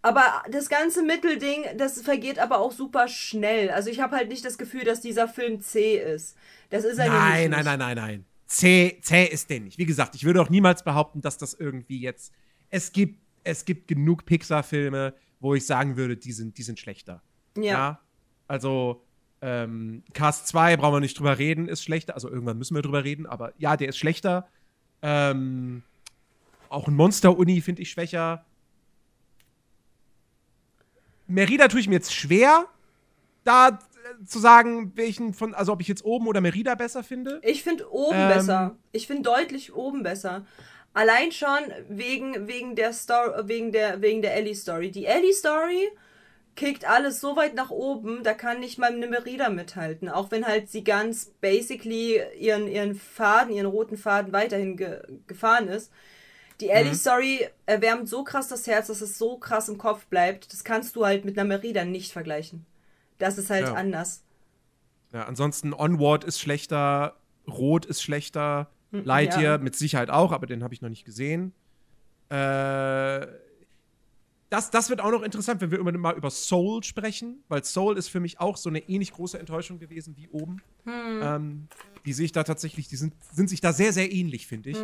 Aber 0.02 0.44
das 0.50 0.70
ganze 0.70 1.04
Mittelding, 1.04 1.66
das 1.78 2.02
vergeht 2.02 2.40
aber 2.40 2.60
auch 2.60 2.72
super 2.72 3.08
schnell. 3.08 3.70
Also 3.70 3.90
ich 3.90 4.00
habe 4.00 4.16
halt 4.16 4.30
nicht 4.30 4.46
das 4.46 4.58
Gefühl, 4.58 4.86
dass 4.86 5.02
dieser 5.02 5.28
Film 5.28 5.60
zäh 5.60 5.98
ist. 5.98 6.38
Das 6.70 6.86
ist 6.86 6.98
er 7.00 7.06
nämlich 7.06 7.22
Nein, 7.22 7.40
nicht. 7.42 7.52
nein, 7.52 7.66
nein, 7.66 7.80
nein, 7.80 7.98
nein. 7.98 8.26
Zäh, 8.46 8.98
zäh 9.02 9.26
ist 9.26 9.50
der 9.50 9.60
nicht. 9.60 9.78
Wie 9.78 9.86
gesagt, 9.86 10.16
ich 10.16 10.24
würde 10.24 10.42
auch 10.42 10.50
niemals 10.50 10.84
behaupten, 10.84 11.22
dass 11.22 11.38
das 11.38 11.54
irgendwie 11.54 12.00
jetzt. 12.00 12.34
Es 12.70 12.92
gibt, 12.92 13.22
es 13.44 13.66
gibt 13.66 13.88
genug 13.88 14.26
Pixar-Filme, 14.26 15.14
wo 15.40 15.54
ich 15.54 15.66
sagen 15.66 15.98
würde, 15.98 16.18
die 16.18 16.32
sind, 16.32 16.58
die 16.58 16.64
sind 16.64 16.80
schlechter. 16.80 17.22
Ja. 17.58 18.00
Also, 18.48 19.06
ähm, 19.42 20.04
Cast 20.14 20.48
2 20.48 20.78
brauchen 20.78 20.96
wir 20.96 21.00
nicht 21.00 21.18
drüber 21.18 21.38
reden, 21.40 21.68
ist 21.68 21.84
schlechter. 21.84 22.14
Also 22.14 22.30
irgendwann 22.30 22.58
müssen 22.58 22.76
wir 22.76 22.82
drüber 22.82 23.04
reden, 23.04 23.26
aber 23.26 23.54
ja, 23.58 23.78
der 23.78 23.90
ist 23.90 23.98
schlechter. 23.98 24.48
Ähm, 25.02 25.84
auch 26.68 26.88
ein 26.88 26.96
Monster-Uni 26.96 27.62
finde 27.62 27.82
ich 27.82 27.90
schwächer. 27.92 28.46
Merida 31.28 31.68
tue 31.68 31.80
ich 31.80 31.88
mir 31.88 31.96
jetzt 31.96 32.14
schwer, 32.14 32.66
da 33.44 33.70
äh, 33.70 34.26
zu 34.26 34.40
sagen, 34.40 34.92
welchen 34.96 35.34
von, 35.34 35.54
also 35.54 35.74
ob 35.74 35.82
ich 35.82 35.88
jetzt 35.88 36.04
oben 36.04 36.28
oder 36.28 36.42
Merida 36.42 36.76
besser 36.76 37.04
finde. 37.04 37.40
Ich 37.44 37.64
finde 37.64 37.92
oben 37.92 38.18
Ähm. 38.18 38.28
besser. 38.30 38.76
Ich 38.92 39.08
finde 39.08 39.24
deutlich 39.24 39.74
oben 39.74 40.04
besser. 40.04 40.46
Allein 40.94 41.32
schon 41.32 41.60
wegen, 41.88 42.48
wegen 42.48 42.76
der 42.76 42.94
Story, 42.94 43.48
wegen 43.48 43.72
der, 43.72 44.02
wegen 44.02 44.22
der 44.24 44.36
Ellie-Story. 44.36 44.92
Die 44.92 45.06
Ellie-Story 45.06 45.90
kickt 46.56 46.86
alles 46.86 47.22
so 47.22 47.36
weit 47.36 47.56
nach 47.56 47.70
oben, 47.70 48.24
da 48.24 48.34
kann 48.34 48.60
nicht 48.60 48.78
mal 48.78 48.92
eine 48.92 49.08
Merida 49.08 49.50
mithalten. 49.50 50.10
Auch 50.10 50.32
wenn 50.32 50.46
halt 50.46 50.70
sie 50.70 50.84
ganz 50.84 51.32
basically 51.42 52.22
ihren, 52.38 52.68
ihren 52.68 52.96
Faden, 52.96 53.54
ihren 53.54 53.68
roten 53.68 53.98
Faden 53.98 54.34
weiterhin 54.34 54.76
ge 54.76 55.02
gefahren 55.28 55.68
ist. 55.68 55.92
Die 56.60 56.70
Ellie-Story 56.70 57.48
erwärmt 57.66 58.10
so 58.10 58.26
krass 58.26 58.50
das 58.50 58.68
Herz, 58.68 58.88
dass 58.88 59.00
es 59.00 59.18
so 59.18 59.38
krass 59.38 59.70
im 59.70 59.78
Kopf 59.78 60.08
bleibt. 60.08 60.52
Das 60.52 60.66
kannst 60.66 60.96
du 60.98 61.06
halt 61.06 61.24
mit 61.24 61.38
einer 61.38 61.48
Merida 61.48 61.86
nicht 61.86 62.12
vergleichen. 62.12 62.66
Das 63.18 63.38
ist 63.38 63.50
halt 63.50 63.68
Ja. 63.68 63.74
anders. 63.76 64.24
Ja, 65.14 65.24
ansonsten 65.24 65.74
Onward 65.74 66.26
ist 66.26 66.40
schlechter, 66.40 67.16
Rot 67.48 67.86
ist 67.86 68.02
schlechter, 68.02 68.70
Lightyear 68.92 69.54
ja. 69.54 69.58
mit 69.58 69.76
Sicherheit 69.76 70.10
auch, 70.10 70.32
aber 70.32 70.48
den 70.48 70.64
habe 70.64 70.74
ich 70.74 70.82
noch 70.82 70.90
nicht 70.90 71.06
gesehen. 71.06 71.54
Äh, 72.30 73.26
das, 74.50 74.72
das 74.72 74.90
wird 74.90 75.02
auch 75.02 75.12
noch 75.12 75.22
interessant, 75.22 75.62
wenn 75.62 75.72
wir 75.72 75.80
immer 75.80 75.92
mal 75.92 76.16
über 76.16 76.32
Soul 76.32 76.84
sprechen, 76.84 77.44
weil 77.48 77.64
Soul 77.64 77.98
ist 77.98 78.08
für 78.10 78.20
mich 78.20 78.40
auch 78.40 78.58
so 78.58 78.70
eine 78.70 78.80
ähnlich 78.90 79.12
große 79.12 79.38
Enttäuschung 79.40 79.78
gewesen 79.80 80.18
wie 80.18 80.28
oben. 80.30 80.62
Ähm, 81.24 81.68
die 82.06 82.14
sehe 82.14 82.26
ich 82.26 82.32
da 82.32 82.44
tatsächlich, 82.44 82.88
die 82.88 82.96
sind, 82.96 83.14
sind 83.32 83.50
sich 83.50 83.62
da 83.62 83.74
sehr, 83.74 83.94
sehr 83.94 84.12
ähnlich, 84.12 84.48
finde 84.48 84.72
ich. 84.72 84.78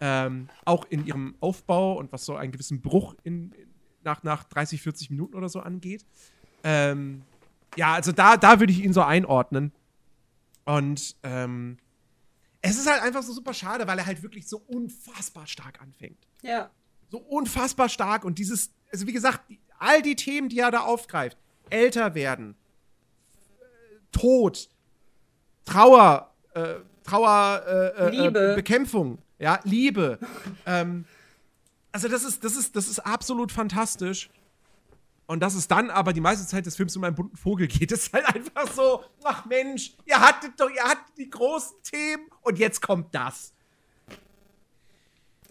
Ähm, 0.00 0.48
auch 0.64 0.86
in 0.88 1.06
ihrem 1.06 1.34
Aufbau 1.40 1.98
und 1.98 2.10
was 2.12 2.24
so 2.24 2.36
einen 2.36 2.52
gewissen 2.52 2.80
Bruch 2.80 3.14
in, 3.22 3.52
in, 3.52 3.68
nach, 4.02 4.22
nach 4.22 4.44
30, 4.44 4.80
40 4.82 5.10
Minuten 5.10 5.36
oder 5.36 5.48
so 5.48 5.60
angeht. 5.60 6.04
Ähm, 6.64 7.22
ja, 7.76 7.92
also 7.92 8.12
da, 8.12 8.36
da 8.36 8.60
würde 8.60 8.72
ich 8.72 8.82
ihn 8.82 8.92
so 8.92 9.02
einordnen. 9.02 9.72
Und 10.64 11.16
ähm, 11.22 11.76
es 12.62 12.78
ist 12.78 12.88
halt 12.88 13.02
einfach 13.02 13.22
so 13.22 13.32
super 13.32 13.52
schade, 13.52 13.86
weil 13.86 13.98
er 13.98 14.06
halt 14.06 14.22
wirklich 14.22 14.48
so 14.48 14.58
unfassbar 14.66 15.46
stark 15.46 15.80
anfängt. 15.82 16.26
Ja. 16.42 16.70
So 17.12 17.18
unfassbar 17.18 17.90
stark 17.90 18.24
und 18.24 18.38
dieses, 18.38 18.70
also 18.90 19.06
wie 19.06 19.12
gesagt, 19.12 19.42
all 19.78 20.00
die 20.00 20.16
Themen, 20.16 20.48
die 20.48 20.60
er 20.60 20.70
da 20.70 20.80
aufgreift, 20.80 21.36
älter 21.68 22.14
werden, 22.14 22.56
äh, 23.60 23.64
Tod, 24.12 24.70
Trauer, 25.66 26.32
äh, 26.54 26.76
Trauer, 27.04 27.64
äh, 27.66 28.06
äh, 28.06 28.10
Liebe. 28.12 28.52
Äh, 28.52 28.54
Bekämpfung, 28.54 29.18
ja, 29.38 29.60
Liebe. 29.64 30.18
ähm, 30.64 31.04
also 31.92 32.08
das 32.08 32.24
ist, 32.24 32.42
das 32.44 32.56
ist, 32.56 32.74
das 32.76 32.88
ist 32.88 33.00
absolut 33.00 33.52
fantastisch. 33.52 34.30
Und 35.26 35.40
dass 35.40 35.54
es 35.54 35.68
dann 35.68 35.90
aber 35.90 36.14
die 36.14 36.22
meiste 36.22 36.46
Zeit 36.46 36.64
des 36.64 36.76
Films 36.76 36.96
um 36.96 37.04
einen 37.04 37.14
bunten 37.14 37.36
Vogel 37.36 37.66
geht, 37.66 37.92
ist 37.92 38.10
halt 38.14 38.24
einfach 38.24 38.72
so, 38.72 39.04
ach 39.22 39.44
Mensch, 39.44 39.92
ihr 40.06 40.18
hattet 40.18 40.58
doch, 40.58 40.70
ihr 40.70 40.82
hattet 40.82 41.18
die 41.18 41.28
großen 41.28 41.76
Themen 41.82 42.24
und 42.40 42.58
jetzt 42.58 42.80
kommt 42.80 43.14
das. 43.14 43.52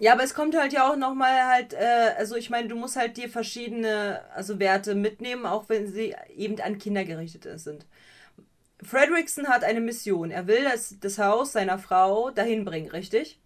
Ja, 0.01 0.13
aber 0.13 0.23
es 0.23 0.33
kommt 0.33 0.57
halt 0.57 0.73
ja 0.73 0.89
auch 0.89 0.95
nochmal 0.95 1.45
halt, 1.45 1.73
äh, 1.73 2.15
also 2.17 2.35
ich 2.35 2.49
meine, 2.49 2.67
du 2.67 2.75
musst 2.75 2.95
halt 2.95 3.17
dir 3.17 3.29
verschiedene, 3.29 4.21
also 4.33 4.57
Werte 4.57 4.95
mitnehmen, 4.95 5.45
auch 5.45 5.69
wenn 5.69 5.85
sie 5.87 6.15
eben 6.35 6.59
an 6.59 6.79
Kinder 6.79 7.05
gerichtet 7.05 7.59
sind. 7.59 7.85
Fredrickson 8.81 9.47
hat 9.47 9.63
eine 9.63 9.79
Mission. 9.79 10.31
Er 10.31 10.47
will 10.47 10.63
das, 10.63 10.95
das 10.99 11.19
Haus 11.19 11.51
seiner 11.51 11.77
Frau 11.77 12.31
dahin 12.31 12.65
bringen, 12.65 12.89
richtig? 12.89 13.39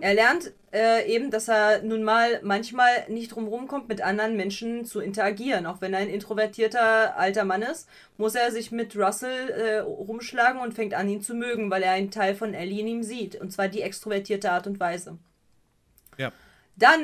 Er 0.00 0.14
lernt 0.14 0.52
äh, 0.72 1.12
eben, 1.12 1.32
dass 1.32 1.48
er 1.48 1.82
nun 1.82 2.04
mal 2.04 2.40
manchmal 2.44 2.88
nicht 3.08 3.34
drum 3.34 3.66
kommt, 3.66 3.88
mit 3.88 4.02
anderen 4.02 4.36
Menschen 4.36 4.84
zu 4.84 5.00
interagieren. 5.00 5.66
Auch 5.66 5.80
wenn 5.80 5.94
er 5.94 5.98
ein 6.00 6.10
introvertierter 6.10 7.16
alter 7.16 7.44
Mann 7.44 7.62
ist, 7.62 7.88
muss 8.18 8.36
er 8.36 8.52
sich 8.52 8.70
mit 8.70 8.96
Russell 8.96 9.50
äh, 9.50 9.78
rumschlagen 9.80 10.60
und 10.60 10.74
fängt 10.74 10.94
an, 10.94 11.08
ihn 11.08 11.22
zu 11.22 11.34
mögen, 11.34 11.70
weil 11.72 11.82
er 11.82 11.92
einen 11.92 12.12
Teil 12.12 12.36
von 12.36 12.54
Ellie 12.54 12.82
in 12.82 12.86
ihm 12.86 13.02
sieht. 13.02 13.34
Und 13.34 13.52
zwar 13.52 13.66
die 13.66 13.82
extrovertierte 13.82 14.52
Art 14.52 14.68
und 14.68 14.78
Weise 14.78 15.18
Ja. 16.20 16.32
dann 16.76 17.02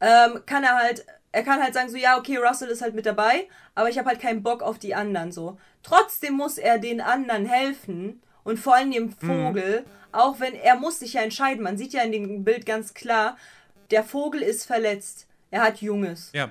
ähm, 0.00 0.42
kann 0.46 0.62
er 0.64 0.76
halt, 0.76 1.04
er 1.32 1.42
kann 1.42 1.62
halt 1.62 1.74
sagen, 1.74 1.88
so, 1.90 1.96
ja, 1.96 2.16
okay, 2.18 2.36
Russell 2.36 2.68
ist 2.68 2.82
halt 2.82 2.94
mit 2.94 3.04
dabei, 3.06 3.48
aber 3.74 3.88
ich 3.90 3.98
habe 3.98 4.08
halt 4.08 4.20
keinen 4.20 4.42
Bock 4.42 4.62
auf 4.62 4.78
die 4.78 4.94
anderen 4.94 5.32
so. 5.32 5.58
Trotzdem 5.82 6.34
muss 6.34 6.56
er 6.58 6.78
den 6.78 7.00
anderen 7.00 7.46
helfen 7.46 8.22
und 8.44 8.58
vor 8.58 8.74
allem 8.76 8.92
dem 8.92 9.10
Vogel, 9.12 9.84
auch 10.12 10.40
wenn 10.40 10.54
er 10.54 10.76
muss 10.76 11.00
sich 11.00 11.14
ja 11.14 11.22
entscheiden. 11.22 11.62
Man 11.62 11.76
sieht 11.76 11.92
ja 11.92 12.02
in 12.02 12.12
dem 12.12 12.44
Bild 12.44 12.64
ganz 12.64 12.94
klar, 12.94 13.36
der 13.90 14.04
Vogel 14.04 14.42
ist 14.42 14.64
verletzt. 14.66 15.26
Er 15.50 15.62
hat 15.62 15.80
Junges. 15.80 16.30
Ja. 16.32 16.50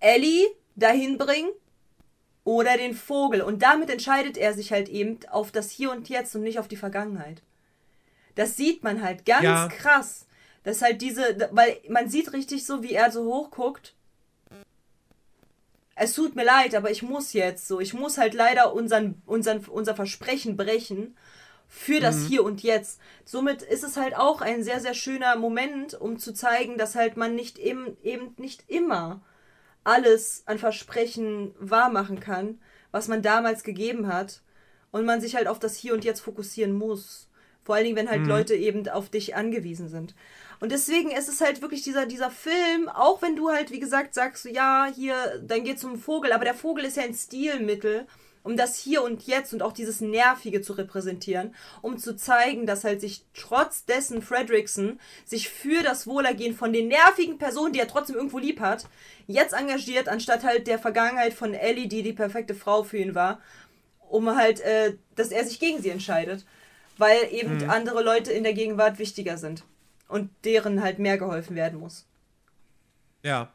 Ellie 0.00 0.46
dahin 0.76 1.18
bringen 1.18 1.50
oder 2.44 2.76
den 2.76 2.94
Vogel. 2.94 3.40
Und 3.42 3.62
damit 3.62 3.90
entscheidet 3.90 4.36
er 4.36 4.52
sich 4.52 4.72
halt 4.72 4.88
eben 4.88 5.18
auf 5.30 5.52
das 5.52 5.70
Hier 5.70 5.90
und 5.90 6.08
Jetzt 6.08 6.34
und 6.34 6.42
nicht 6.42 6.58
auf 6.58 6.68
die 6.68 6.76
Vergangenheit. 6.76 7.42
Das 8.34 8.56
sieht 8.56 8.82
man 8.82 9.02
halt 9.02 9.24
ganz 9.24 9.44
Ja. 9.44 9.68
krass. 9.68 10.26
Das 10.64 10.76
ist 10.76 10.82
halt 10.82 11.02
diese, 11.02 11.48
weil 11.52 11.78
man 11.88 12.08
sieht 12.08 12.32
richtig 12.32 12.64
so, 12.66 12.82
wie 12.82 12.92
er 12.92 13.10
so 13.10 13.24
hochguckt. 13.24 13.94
Es 15.94 16.14
tut 16.14 16.34
mir 16.36 16.44
leid, 16.44 16.74
aber 16.74 16.90
ich 16.90 17.02
muss 17.02 17.32
jetzt 17.32 17.68
so. 17.68 17.80
Ich 17.80 17.94
muss 17.94 18.18
halt 18.18 18.34
leider 18.34 18.72
unseren, 18.74 19.20
unseren, 19.26 19.64
unser 19.66 19.94
Versprechen 19.94 20.56
brechen 20.56 21.16
für 21.68 22.00
das 22.00 22.26
Hier 22.26 22.44
und 22.44 22.62
Jetzt. 22.62 23.00
Somit 23.24 23.62
ist 23.62 23.82
es 23.82 23.96
halt 23.96 24.16
auch 24.16 24.40
ein 24.40 24.62
sehr, 24.62 24.80
sehr 24.80 24.94
schöner 24.94 25.36
Moment, 25.36 25.94
um 25.94 26.18
zu 26.18 26.32
zeigen, 26.32 26.76
dass 26.76 26.94
halt 26.94 27.16
man 27.16 27.34
nicht 27.34 27.58
im, 27.58 27.96
eben 28.02 28.34
nicht 28.36 28.64
immer 28.68 29.20
alles 29.84 30.42
an 30.46 30.58
Versprechen 30.58 31.54
wahrmachen 31.58 32.20
kann, 32.20 32.60
was 32.90 33.08
man 33.08 33.22
damals 33.22 33.64
gegeben 33.64 34.06
hat. 34.06 34.42
Und 34.90 35.06
man 35.06 35.22
sich 35.22 35.34
halt 35.34 35.48
auf 35.48 35.58
das 35.58 35.74
Hier 35.76 35.94
und 35.94 36.04
Jetzt 36.04 36.20
fokussieren 36.20 36.72
muss. 36.72 37.28
Vor 37.64 37.74
allen 37.74 37.84
Dingen, 37.84 37.96
wenn 37.96 38.10
halt 38.10 38.26
Leute 38.26 38.54
eben 38.54 38.88
auf 38.88 39.08
dich 39.08 39.36
angewiesen 39.36 39.88
sind. 39.88 40.14
Und 40.60 40.70
deswegen 40.70 41.10
ist 41.10 41.28
es 41.28 41.40
halt 41.40 41.60
wirklich 41.60 41.82
dieser, 41.82 42.06
dieser 42.06 42.30
Film, 42.30 42.88
auch 42.88 43.20
wenn 43.22 43.36
du 43.36 43.50
halt, 43.50 43.70
wie 43.70 43.80
gesagt, 43.80 44.14
sagst, 44.14 44.44
ja, 44.44 44.86
hier, 44.94 45.42
dann 45.44 45.64
geht's 45.64 45.84
um 45.84 45.98
Vogel, 45.98 46.32
aber 46.32 46.44
der 46.44 46.54
Vogel 46.54 46.84
ist 46.84 46.96
ja 46.96 47.02
ein 47.02 47.14
Stilmittel, 47.14 48.06
um 48.42 48.56
das 48.56 48.76
Hier 48.76 49.02
und 49.02 49.26
Jetzt 49.26 49.52
und 49.52 49.62
auch 49.62 49.72
dieses 49.72 50.00
Nervige 50.00 50.62
zu 50.62 50.74
repräsentieren, 50.74 51.54
um 51.80 51.98
zu 51.98 52.16
zeigen, 52.16 52.66
dass 52.66 52.84
halt 52.84 53.00
sich 53.00 53.24
trotz 53.34 53.84
dessen 53.84 54.22
Fredrickson 54.22 55.00
sich 55.24 55.48
für 55.48 55.82
das 55.82 56.06
Wohlergehen 56.06 56.54
von 56.54 56.72
den 56.72 56.88
nervigen 56.88 57.38
Personen, 57.38 57.72
die 57.72 57.80
er 57.80 57.88
trotzdem 57.88 58.16
irgendwo 58.16 58.38
lieb 58.38 58.60
hat, 58.60 58.86
jetzt 59.26 59.54
engagiert, 59.54 60.08
anstatt 60.08 60.44
halt 60.44 60.66
der 60.66 60.78
Vergangenheit 60.78 61.34
von 61.34 61.54
Ellie, 61.54 61.88
die 61.88 62.02
die 62.02 62.12
perfekte 62.12 62.54
Frau 62.54 62.82
für 62.82 62.98
ihn 62.98 63.14
war, 63.14 63.40
um 64.08 64.34
halt, 64.36 64.60
äh, 64.60 64.96
dass 65.14 65.30
er 65.30 65.44
sich 65.44 65.58
gegen 65.58 65.80
sie 65.80 65.90
entscheidet. 65.90 66.44
Weil 67.02 67.32
eben 67.32 67.68
andere 67.68 68.02
Leute 68.02 68.32
in 68.32 68.44
der 68.44 68.54
Gegenwart 68.54 68.98
wichtiger 68.98 69.36
sind. 69.36 69.64
und 70.12 70.30
deren 70.44 70.82
halt 70.82 70.98
mehr 70.98 71.16
geholfen 71.16 71.56
werden 71.56 71.80
muss. 71.80 72.06
Ja. 73.22 73.50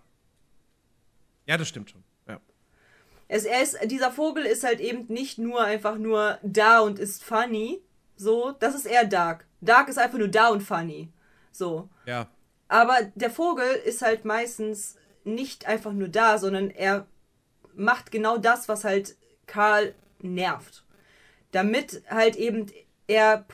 Ja, 1.45 1.56
das 1.56 1.68
stimmt 1.68 1.91
schon. 1.91 2.04
Ja. 2.28 2.39
Es, 3.28 3.45
er 3.45 3.62
ist, 3.62 3.78
dieser 3.86 4.12
Vogel 4.12 4.43
ist 4.43 4.64
halt 4.64 4.80
eben 4.80 5.06
nicht 5.08 5.38
nur 5.38 5.62
einfach 5.62 5.98
nur 5.98 6.39
da 6.41 6.80
und 6.80 6.98
ist 6.98 7.24
funny. 7.24 7.80
So, 8.16 8.56
das 8.60 8.74
ist 8.74 8.88
eher 8.88 9.06
Dark. 9.06 9.45
Dark 9.62 9.88
ist 9.88 10.00
einfach 10.00 10.18
nur 10.18 10.30
da 10.30 10.48
und 10.50 10.62
funny. 10.64 11.10
So. 11.52 11.89
Ja. 12.08 12.28
Aber 12.70 12.98
der 13.14 13.30
Vogel 13.30 13.68
ist 13.86 14.02
halt 14.02 14.26
meistens 14.26 14.98
nicht 15.24 15.68
einfach 15.68 15.93
nur 15.93 16.08
da, 16.08 16.39
sondern 16.39 16.72
er 16.72 17.06
macht 17.76 18.12
genau 18.12 18.38
das, 18.39 18.68
was 18.68 18.84
halt 18.84 19.16
Karl 19.45 19.93
nervt. 20.20 20.84
Damit 21.52 22.02
halt 22.10 22.36
eben 22.36 22.66
er 23.08 23.45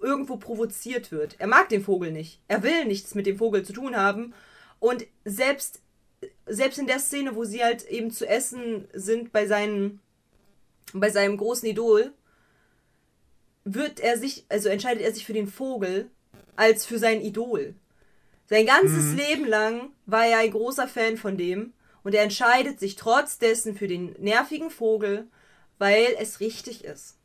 irgendwo 0.00 0.36
provoziert 0.36 1.12
wird. 1.12 1.36
Er 1.38 1.46
mag 1.46 1.68
den 1.68 1.82
Vogel 1.84 2.10
nicht. 2.10 2.40
Er 2.48 2.62
will 2.62 2.86
nichts 2.86 3.14
mit 3.14 3.26
dem 3.26 3.38
Vogel 3.38 3.64
zu 3.64 3.72
tun 3.72 3.96
haben. 3.96 4.34
Und 4.80 5.06
selbst, 5.24 5.80
selbst 6.46 6.78
in 6.78 6.86
der 6.86 6.98
Szene, 6.98 7.36
wo 7.36 7.44
sie 7.44 7.62
halt 7.62 7.86
eben 7.88 8.10
zu 8.10 8.26
essen 8.26 8.88
sind 8.92 9.32
bei 9.32 9.46
seinem, 9.46 10.00
bei 10.92 11.10
seinem 11.10 11.36
großen 11.36 11.68
Idol, 11.68 12.12
wird 13.64 14.00
er 14.00 14.18
sich, 14.18 14.44
also 14.48 14.68
entscheidet 14.68 15.02
er 15.02 15.12
sich 15.12 15.24
für 15.24 15.32
den 15.32 15.48
Vogel 15.48 16.10
als 16.56 16.84
für 16.86 16.98
sein 16.98 17.20
Idol. 17.20 17.74
Sein 18.46 18.66
ganzes 18.66 19.14
Leben 19.14 19.46
lang 19.46 19.90
war 20.06 20.26
er 20.26 20.38
ein 20.38 20.50
großer 20.50 20.86
Fan 20.86 21.16
von 21.16 21.38
dem 21.38 21.72
und 22.02 22.14
er 22.14 22.22
entscheidet 22.22 22.78
sich 22.78 22.94
trotz 22.96 23.38
dessen 23.38 23.74
für 23.74 23.88
den 23.88 24.14
nervigen 24.18 24.70
Vogel, 24.70 25.26
weil 25.78 26.14
es 26.18 26.40
richtig 26.40 26.84
ist. 26.84 27.16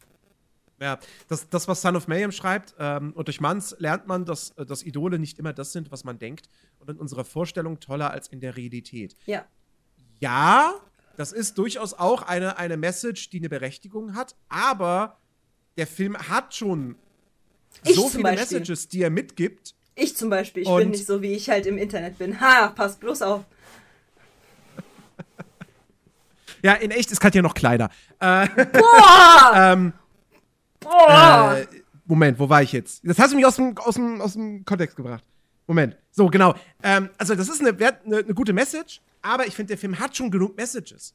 Ja, 0.81 0.97
das, 1.27 1.49
das, 1.49 1.67
was 1.67 1.81
Son 1.81 1.95
of 1.95 2.07
Mayhem 2.07 2.31
schreibt, 2.31 2.73
ähm, 2.79 3.11
und 3.13 3.27
durch 3.27 3.41
Manns 3.41 3.75
lernt 3.79 4.07
man, 4.07 4.23
dass, 4.25 4.51
äh, 4.51 4.65
dass 4.65 4.83
Idole 4.83 5.19
nicht 5.19 5.37
immer 5.37 5.51
das 5.51 5.73
sind, 5.73 5.91
was 5.91 6.03
man 6.05 6.19
denkt 6.19 6.49
und 6.79 6.89
in 6.89 6.97
unserer 6.97 7.25
Vorstellung 7.25 7.79
toller 7.79 8.11
als 8.11 8.29
in 8.29 8.39
der 8.39 8.55
Realität. 8.55 9.15
Ja. 9.25 9.45
Ja, 10.21 10.73
das 11.17 11.33
ist 11.33 11.57
durchaus 11.57 11.93
auch 11.93 12.21
eine, 12.21 12.57
eine 12.57 12.77
Message, 12.77 13.29
die 13.29 13.39
eine 13.39 13.49
Berechtigung 13.49 14.15
hat, 14.15 14.35
aber 14.47 15.17
der 15.77 15.87
Film 15.87 16.17
hat 16.17 16.55
schon 16.55 16.95
Ich 17.83 17.95
so 17.95 18.07
viele 18.07 18.23
Beispiel. 18.23 18.59
Messages, 18.59 18.87
die 18.87 19.01
er 19.01 19.09
mitgibt. 19.09 19.75
Ich 19.95 20.15
zum 20.15 20.29
Beispiel, 20.29 20.63
ich 20.63 20.69
bin 20.73 20.91
nicht 20.91 21.05
so, 21.05 21.21
wie 21.21 21.33
ich 21.33 21.49
halt 21.49 21.65
im 21.65 21.77
Internet 21.77 22.17
bin. 22.17 22.39
Ha, 22.39 22.69
passt 22.69 22.99
bloß 23.01 23.21
auf. 23.21 23.43
Ja, 26.61 26.73
in 26.73 26.91
echt 26.91 27.09
ist 27.09 27.21
Katja 27.21 27.41
noch 27.41 27.53
kleiner. 27.53 27.89
Äh, 28.19 28.47
Boah! 28.65 29.53
ähm, 29.55 29.93
Boah! 30.79 31.57
Äh, 31.59 31.67
Moment, 32.05 32.39
wo 32.39 32.49
war 32.49 32.61
ich 32.63 32.71
jetzt? 32.71 33.01
Das 33.07 33.19
hast 33.19 33.31
du 33.31 33.35
mich 33.35 33.45
aus 33.45 33.55
dem, 33.57 33.77
aus 33.77 33.95
dem, 33.95 34.21
aus 34.21 34.33
dem 34.33 34.65
Kontext 34.65 34.95
gebracht. 34.95 35.23
Moment. 35.67 35.95
So, 36.11 36.27
genau. 36.27 36.55
Ähm, 36.81 37.09
also, 37.17 37.35
das 37.35 37.47
ist 37.49 37.61
eine, 37.61 37.69
eine, 37.77 38.17
eine 38.17 38.33
gute 38.33 38.53
Message, 38.53 39.01
aber 39.21 39.45
ich 39.45 39.55
finde, 39.55 39.67
der 39.69 39.77
Film 39.77 39.99
hat 39.99 40.17
schon 40.17 40.31
genug 40.31 40.57
Messages. 40.57 41.13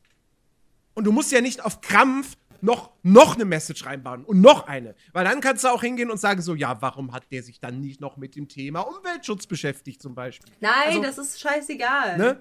Und 0.95 1.05
du 1.05 1.11
musst 1.13 1.33
ja 1.33 1.41
nicht 1.41 1.65
auf 1.65 1.81
Krampf 1.81 2.37
noch, 2.61 2.93
noch 3.03 3.35
eine 3.35 3.45
Message 3.45 3.85
reinbauen 3.85 4.25
und 4.25 4.41
noch 4.41 4.69
eine. 4.69 4.95
Weil 5.13 5.25
dann 5.25 5.41
kannst 5.41 5.65
du 5.65 5.69
auch 5.69 5.83
hingehen 5.83 6.11
und 6.11 6.19
sagen, 6.19 6.41
so, 6.41 6.55
ja, 6.55 6.81
warum 6.81 7.13
hat 7.13 7.25
der 7.33 7.43
sich 7.43 7.59
dann 7.61 7.81
nicht 7.81 8.01
noch 8.01 8.17
mit 8.17 8.37
dem 8.37 8.47
Thema 8.49 8.81
Umweltschutz 8.81 9.47
beschäftigt, 9.49 10.01
zum 10.01 10.15
Beispiel? 10.15 10.53
Nein, 10.61 10.73
also- 10.87 11.03
das 11.03 11.19
ist 11.19 11.41
scheißegal. 11.41 12.17
Ne? 12.17 12.41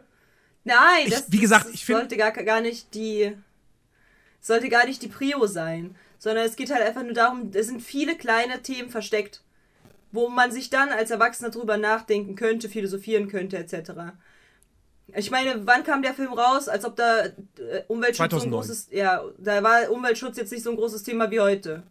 Nein, 0.64 1.08
Ich- 1.08 1.10
das, 1.14 1.26
wie 1.32 1.40
gesagt, 1.40 1.68
ich 1.74 1.84
find- 1.84 1.98
sollte 2.00 2.16
gar, 2.18 2.32
gar 2.32 2.62
nicht 2.62 2.94
die 2.94 3.36
sollte 4.40 4.70
gar 4.70 4.86
nicht 4.86 5.02
die 5.02 5.08
Prio 5.08 5.46
sein, 5.48 5.96
sondern 6.24 6.46
es 6.46 6.56
geht 6.56 6.72
halt 6.72 6.82
einfach 6.82 7.04
nur 7.04 7.12
darum, 7.12 7.52
es 7.54 7.68
sind 7.68 7.82
viele 7.82 8.16
kleine 8.16 8.62
Themen 8.62 8.90
versteckt, 8.90 9.42
wo 10.14 10.30
man 10.30 10.54
sich 10.54 10.70
dann 10.70 10.88
als 10.88 11.12
Erwachsener 11.12 11.50
drüber 11.50 11.76
nachdenken 11.76 12.36
könnte, 12.36 12.70
philosophieren 12.70 13.28
könnte, 13.28 13.58
etc. 13.58 13.92
Ich 15.08 15.32
meine, 15.32 15.68
wann 15.68 15.84
kam 15.84 16.02
der 16.02 16.14
Film 16.14 16.32
raus? 16.32 16.70
Als 16.70 16.86
ob 16.86 16.96
da 16.96 17.26
äh, 17.26 17.32
Umweltschutz 17.90 18.32
so 18.32 18.38
ein 18.38 18.40
2009. 18.40 18.52
großes, 18.52 18.88
ja, 18.92 19.22
da 19.38 19.62
war 19.64 19.92
Umweltschutz 19.92 20.38
jetzt 20.38 20.54
nicht 20.54 20.64
so 20.64 20.70
ein 20.70 20.78
großes 20.78 21.04
Thema 21.04 21.30
wie 21.30 21.42
heute. 21.42 21.84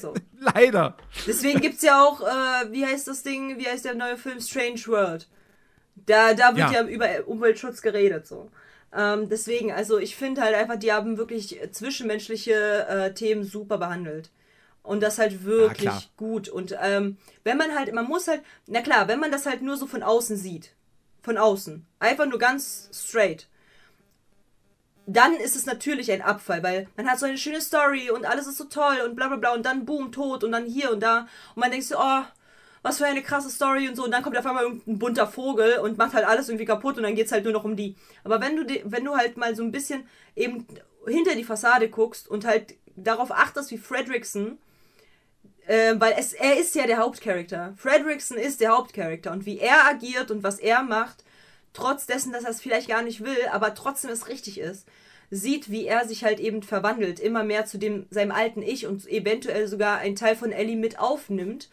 So. 0.00 0.14
Leider. 0.38 0.96
Deswegen 1.26 1.60
gibt's 1.60 1.82
ja 1.82 2.02
auch, 2.02 2.22
äh, 2.22 2.72
wie 2.72 2.86
heißt 2.86 3.08
das 3.08 3.22
Ding, 3.22 3.58
wie 3.58 3.66
heißt 3.66 3.84
der 3.84 3.94
neue 3.94 4.16
Film 4.16 4.40
Strange 4.40 4.80
World? 4.86 5.28
Da, 6.06 6.32
da 6.32 6.56
wird 6.56 6.72
Ja. 6.72 6.80
ja, 6.80 6.88
über 6.88 7.08
Umweltschutz 7.26 7.82
geredet, 7.82 8.26
so. 8.26 8.50
Ähm, 8.92 9.28
deswegen, 9.28 9.72
also 9.72 9.98
ich 9.98 10.16
finde 10.16 10.42
halt 10.42 10.54
einfach, 10.54 10.76
die 10.76 10.92
haben 10.92 11.16
wirklich 11.16 11.60
zwischenmenschliche 11.70 12.86
äh, 12.88 13.14
Themen 13.14 13.44
super 13.44 13.78
behandelt. 13.78 14.30
Und 14.82 15.02
das 15.02 15.18
halt 15.18 15.44
wirklich 15.44 15.82
klar. 15.82 16.02
gut. 16.16 16.48
Und 16.48 16.74
ähm, 16.80 17.18
wenn 17.44 17.58
man 17.58 17.74
halt, 17.76 17.92
man 17.92 18.06
muss 18.06 18.26
halt, 18.28 18.42
na 18.66 18.80
klar, 18.80 19.08
wenn 19.08 19.20
man 19.20 19.30
das 19.30 19.46
halt 19.46 19.62
nur 19.62 19.76
so 19.76 19.86
von 19.86 20.02
außen 20.02 20.36
sieht, 20.36 20.72
von 21.22 21.36
außen, 21.36 21.86
einfach 21.98 22.26
nur 22.26 22.38
ganz 22.38 22.88
straight, 22.92 23.46
dann 25.06 25.34
ist 25.34 25.56
es 25.56 25.66
natürlich 25.66 26.10
ein 26.12 26.22
Abfall, 26.22 26.62
weil 26.62 26.88
man 26.96 27.08
hat 27.08 27.18
so 27.18 27.26
eine 27.26 27.36
schöne 27.36 27.60
Story 27.60 28.10
und 28.10 28.24
alles 28.24 28.46
ist 28.46 28.58
so 28.58 28.64
toll 28.64 28.98
und 29.04 29.16
bla 29.16 29.28
bla 29.28 29.36
bla 29.36 29.52
und 29.52 29.66
dann 29.66 29.84
boom, 29.84 30.12
tot 30.12 30.44
und 30.44 30.52
dann 30.52 30.66
hier 30.66 30.92
und 30.92 31.00
da 31.00 31.26
und 31.54 31.60
man 31.60 31.70
denkt 31.70 31.86
so, 31.86 31.96
oh, 31.98 32.22
was 32.82 32.98
für 32.98 33.06
eine 33.06 33.22
krasse 33.22 33.50
Story 33.50 33.88
und 33.88 33.96
so 33.96 34.04
und 34.04 34.10
dann 34.10 34.22
kommt 34.22 34.38
auf 34.38 34.46
einmal 34.46 34.64
irgendein 34.64 34.98
bunter 34.98 35.26
Vogel 35.26 35.78
und 35.78 35.98
macht 35.98 36.14
halt 36.14 36.26
alles 36.26 36.48
irgendwie 36.48 36.64
kaputt 36.64 36.96
und 36.96 37.02
dann 37.02 37.14
geht's 37.14 37.32
halt 37.32 37.44
nur 37.44 37.52
noch 37.52 37.64
um 37.64 37.76
die. 37.76 37.96
Aber 38.24 38.40
wenn 38.40 38.56
du, 38.56 38.66
wenn 38.84 39.04
du 39.04 39.16
halt 39.16 39.36
mal 39.36 39.54
so 39.54 39.62
ein 39.62 39.72
bisschen 39.72 40.04
eben 40.34 40.66
hinter 41.06 41.34
die 41.34 41.44
Fassade 41.44 41.88
guckst 41.88 42.28
und 42.28 42.44
halt 42.44 42.74
darauf 42.96 43.30
achtest, 43.30 43.70
wie 43.70 43.78
Fredrickson 43.78 44.58
äh, 45.70 45.94
weil 46.00 46.14
es, 46.18 46.32
er 46.32 46.58
ist 46.58 46.74
ja 46.74 46.86
der 46.86 46.98
Hauptcharakter. 46.98 47.74
Fredrickson 47.76 48.36
ist 48.36 48.60
der 48.60 48.70
Hauptcharakter 48.70 49.30
und 49.30 49.46
wie 49.46 49.60
er 49.60 49.86
agiert 49.86 50.32
und 50.32 50.42
was 50.42 50.58
er 50.58 50.82
macht, 50.82 51.22
trotz 51.72 52.06
dessen, 52.06 52.32
dass 52.32 52.42
er 52.42 52.50
es 52.50 52.60
vielleicht 52.60 52.88
gar 52.88 53.02
nicht 53.02 53.22
will, 53.22 53.46
aber 53.52 53.74
trotzdem 53.74 54.10
es 54.10 54.28
richtig 54.28 54.58
ist, 54.58 54.88
sieht, 55.30 55.70
wie 55.70 55.86
er 55.86 56.08
sich 56.08 56.24
halt 56.24 56.40
eben 56.40 56.64
verwandelt, 56.64 57.20
immer 57.20 57.44
mehr 57.44 57.66
zu 57.66 57.78
dem 57.78 58.06
seinem 58.10 58.32
alten 58.32 58.62
Ich 58.62 58.86
und 58.88 59.06
eventuell 59.06 59.68
sogar 59.68 59.98
einen 59.98 60.16
Teil 60.16 60.34
von 60.34 60.50
Ellie 60.50 60.76
mit 60.76 60.98
aufnimmt, 60.98 61.68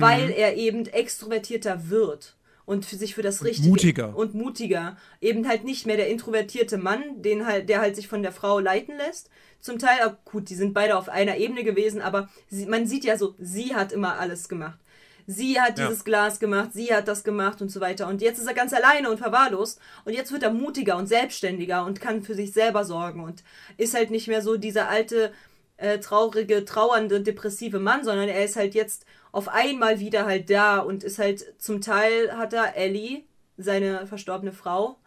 weil 0.00 0.30
er 0.30 0.56
eben 0.56 0.86
extrovertierter 0.86 1.90
wird 1.90 2.36
und 2.64 2.86
für 2.86 2.96
sich 2.96 3.14
für 3.16 3.22
das 3.22 3.42
Richtige 3.44 3.68
mutiger. 3.68 4.16
und 4.16 4.34
mutiger 4.34 4.96
eben 5.20 5.48
halt 5.48 5.64
nicht 5.64 5.86
mehr 5.86 5.96
der 5.96 6.08
introvertierte 6.08 6.78
Mann, 6.78 7.20
den 7.20 7.46
halt 7.46 7.68
der 7.68 7.80
halt 7.80 7.96
sich 7.96 8.06
von 8.06 8.22
der 8.22 8.32
Frau 8.32 8.60
leiten 8.60 8.96
lässt. 8.96 9.28
Zum 9.60 9.78
Teil, 9.78 9.98
ah, 10.04 10.16
gut, 10.24 10.48
die 10.50 10.54
sind 10.54 10.72
beide 10.72 10.96
auf 10.96 11.08
einer 11.08 11.36
Ebene 11.36 11.64
gewesen, 11.64 12.00
aber 12.00 12.28
sie, 12.48 12.66
man 12.66 12.86
sieht 12.86 13.04
ja 13.04 13.18
so, 13.18 13.34
sie 13.38 13.74
hat 13.74 13.92
immer 13.92 14.18
alles 14.18 14.48
gemacht. 14.48 14.78
Sie 15.26 15.60
hat 15.60 15.78
Ja. 15.78 15.86
dieses 15.86 16.04
Glas 16.04 16.40
gemacht, 16.40 16.70
sie 16.72 16.92
hat 16.92 17.06
das 17.06 17.22
gemacht 17.22 17.62
und 17.62 17.68
so 17.70 17.80
weiter. 17.80 18.08
Und 18.08 18.22
jetzt 18.22 18.38
ist 18.38 18.46
er 18.46 18.54
ganz 18.54 18.72
alleine 18.72 19.08
und 19.10 19.18
verwahrlost. 19.18 19.80
Und 20.04 20.14
jetzt 20.14 20.32
wird 20.32 20.42
er 20.42 20.52
mutiger 20.52 20.96
und 20.96 21.06
selbstständiger 21.06 21.84
und 21.84 22.00
kann 22.00 22.22
für 22.22 22.34
sich 22.34 22.52
selber 22.52 22.84
sorgen 22.84 23.22
und 23.22 23.44
ist 23.76 23.94
halt 23.94 24.10
nicht 24.10 24.26
mehr 24.28 24.42
so 24.42 24.56
dieser 24.56 24.88
alte, 24.88 25.32
äh, 25.76 25.98
traurige, 26.00 26.64
trauernde, 26.64 27.20
depressive 27.20 27.78
Mann, 27.78 28.04
sondern 28.04 28.28
er 28.28 28.44
ist 28.44 28.56
halt 28.56 28.74
jetzt 28.74 29.04
auf 29.32 29.48
einmal 29.48 29.98
wieder 29.98 30.26
halt 30.26 30.50
da 30.50 30.78
und 30.78 31.02
ist 31.02 31.18
halt 31.18 31.54
zum 31.60 31.80
Teil 31.80 32.36
hat 32.36 32.52
er 32.52 32.76
Ellie, 32.76 33.24
seine 33.56 34.06
verstorbene 34.06 34.52
Frau, 34.52 34.98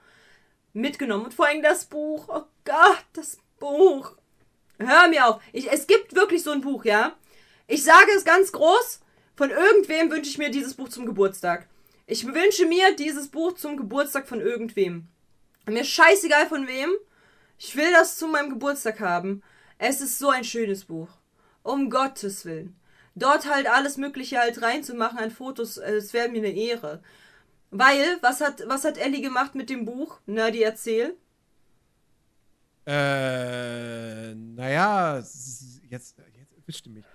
mitgenommen. 0.74 1.26
Und 1.26 1.34
vor 1.34 1.48
allem 1.48 1.62
das 1.62 1.86
Buch. 1.86 2.28
Oh 2.28 2.44
Gott, 2.66 3.06
das 3.14 3.38
Buch. 3.60 4.18
Hör 4.80 5.08
mir 5.08 5.28
auf. 5.28 5.42
Ich, 5.54 5.72
es 5.72 5.88
gibt 5.88 6.16
wirklich 6.16 6.44
so 6.44 6.52
ein 6.52 6.62
Buch, 6.62 6.86
ja. 6.86 7.16
Ich 7.68 7.84
sage 7.84 8.12
es 8.16 8.26
ganz 8.26 8.52
groß. 8.52 9.00
Von 9.36 9.50
irgendwem 9.50 10.12
wünsche 10.12 10.30
ich 10.30 10.38
mir 10.38 10.50
dieses 10.50 10.74
Buch 10.74 10.90
zum 10.90 11.06
Geburtstag. 11.06 11.68
Ich 12.08 12.26
wünsche 12.26 12.66
mir 12.66 12.96
dieses 12.96 13.30
Buch 13.30 13.54
zum 13.54 13.78
Geburtstag 13.78 14.28
von 14.28 14.42
irgendwem. 14.42 15.08
Mir 15.68 15.84
scheißegal 15.84 16.48
von 16.48 16.68
wem. 16.68 16.90
Ich 17.58 17.76
will 17.76 17.92
das 17.92 18.18
zu 18.18 18.28
meinem 18.28 18.50
Geburtstag 18.50 19.00
haben. 19.00 19.42
Es 19.78 20.02
ist 20.02 20.20
so 20.20 20.30
ein 20.30 20.44
schönes 20.44 20.86
Buch. 20.86 21.10
Um 21.64 21.90
Gottes 21.90 22.46
Willen. 22.46 22.80
Dort 23.16 23.50
halt 23.50 23.68
alles 23.68 23.98
Mögliche 23.98 24.40
halt 24.40 24.62
reinzumachen 24.62 25.18
an 25.18 25.32
Fotos, 25.32 25.78
äh, 25.78 25.96
es 25.96 26.14
wäre 26.14 26.30
mir 26.30 26.40
eine 26.40 26.52
Ehre. 26.52 27.02
Weil, 27.72 28.18
was 28.22 28.42
hat, 28.42 28.64
was 28.68 28.84
hat 28.84 28.98
Ellie 28.98 29.22
gemacht 29.22 29.56
mit 29.56 29.70
dem 29.70 29.86
Buch? 29.86 30.20
Na, 30.26 30.52
die 30.52 30.64
erzähl. 30.64 31.16
Äh, 32.86 34.34
naja, 34.36 35.18
jetzt, 35.18 35.82
jetzt 35.90 36.16
erwischte 36.58 36.90
mich. 36.90 37.06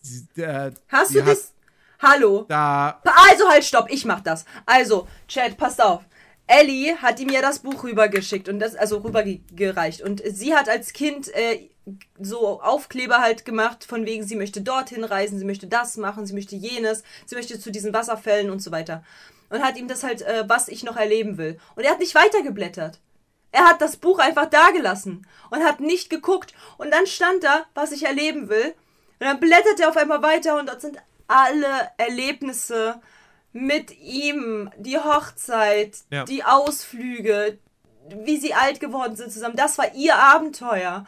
Sie, 0.00 0.26
äh, 0.40 0.72
Hast 0.88 1.14
du 1.14 1.22
das? 1.22 1.52
Hallo? 2.00 2.44
Da, 2.48 3.00
Also 3.04 3.48
halt, 3.48 3.64
stopp, 3.64 3.88
ich 3.90 4.04
mach 4.04 4.20
das. 4.20 4.44
Also, 4.66 5.06
Chat, 5.28 5.56
passt 5.56 5.80
auf. 5.80 6.02
Ellie 6.48 6.96
hat 6.96 7.20
ihm 7.20 7.28
ja 7.28 7.40
das 7.40 7.60
Buch 7.60 7.84
rübergeschickt 7.84 8.48
und 8.48 8.58
das, 8.58 8.74
also 8.74 8.98
rübergereicht. 8.98 10.02
Und 10.02 10.22
sie 10.26 10.54
hat 10.54 10.68
als 10.68 10.92
Kind 10.92 11.28
äh, 11.34 11.68
so 12.20 12.60
Aufkleber 12.62 13.18
halt 13.20 13.44
gemacht, 13.44 13.84
von 13.84 14.06
wegen, 14.06 14.24
sie 14.24 14.36
möchte 14.36 14.60
dorthin 14.60 15.04
reisen, 15.04 15.38
sie 15.38 15.44
möchte 15.44 15.66
das 15.66 15.96
machen, 15.96 16.26
sie 16.26 16.34
möchte 16.34 16.54
jenes, 16.56 17.02
sie 17.26 17.34
möchte 17.34 17.58
zu 17.58 17.70
diesen 17.72 17.92
Wasserfällen 17.92 18.50
und 18.50 18.60
so 18.60 18.70
weiter. 18.70 19.02
Und 19.50 19.62
hat 19.62 19.76
ihm 19.76 19.88
das 19.88 20.02
halt, 20.02 20.22
äh, 20.22 20.44
was 20.46 20.68
ich 20.68 20.84
noch 20.84 20.96
erleben 20.96 21.36
will. 21.38 21.58
Und 21.74 21.84
er 21.84 21.90
hat 21.90 21.98
nicht 21.98 22.14
weitergeblättert. 22.14 22.98
Er 23.50 23.64
hat 23.66 23.82
das 23.82 23.96
Buch 23.98 24.18
einfach 24.18 24.46
dagelassen 24.46 25.26
und 25.50 25.62
hat 25.62 25.80
nicht 25.80 26.08
geguckt. 26.08 26.54
Und 26.78 26.90
dann 26.90 27.06
stand 27.06 27.44
da, 27.44 27.66
was 27.74 27.92
ich 27.92 28.04
erleben 28.06 28.48
will. 28.48 28.74
Und 29.20 29.26
dann 29.26 29.40
blättert 29.40 29.78
er 29.78 29.90
auf 29.90 29.96
einmal 29.96 30.22
weiter 30.22 30.58
und 30.58 30.68
dort 30.68 30.80
sind 30.80 30.96
alle 31.28 31.90
Erlebnisse 31.98 33.00
mit 33.52 33.96
ihm 33.98 34.70
die 34.78 34.98
Hochzeit, 34.98 35.98
Ja. 36.10 36.24
die 36.24 36.44
Ausflüge, 36.44 37.58
wie 38.08 38.38
sie 38.38 38.54
alt 38.54 38.80
geworden 38.80 39.16
sind 39.16 39.30
zusammen, 39.32 39.56
das 39.56 39.76
war 39.78 39.94
ihr 39.94 40.16
Abenteuer. 40.16 41.06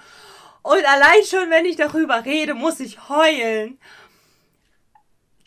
Und 0.64 0.84
allein 0.86 1.22
schon, 1.28 1.50
wenn 1.50 1.66
ich 1.66 1.76
darüber 1.76 2.24
rede, 2.24 2.54
muss 2.54 2.80
ich 2.80 3.08
heulen. 3.08 3.78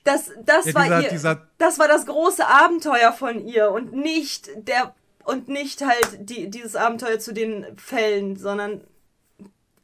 Das, 0.03 0.31
das 0.45 0.65
Ja, 0.67 0.73
war 0.75 0.83
dieser- 0.83 1.01
ihr, 1.01 1.09
dieser- 1.09 1.47
das 1.57 1.79
war 1.79 1.87
das 1.87 2.05
große 2.05 2.47
Abenteuer 2.47 3.11
von 3.11 3.45
ihr 3.45 3.71
und 3.71 3.93
nicht 3.93 4.49
der 4.55 4.95
und 5.25 5.49
nicht 5.49 5.81
halt 5.81 6.29
die, 6.29 6.49
dieses 6.49 6.77
Abenteuer 6.77 7.19
zu 7.19 7.33
den 7.33 7.77
Fällen, 7.77 8.37
sondern 8.37 8.87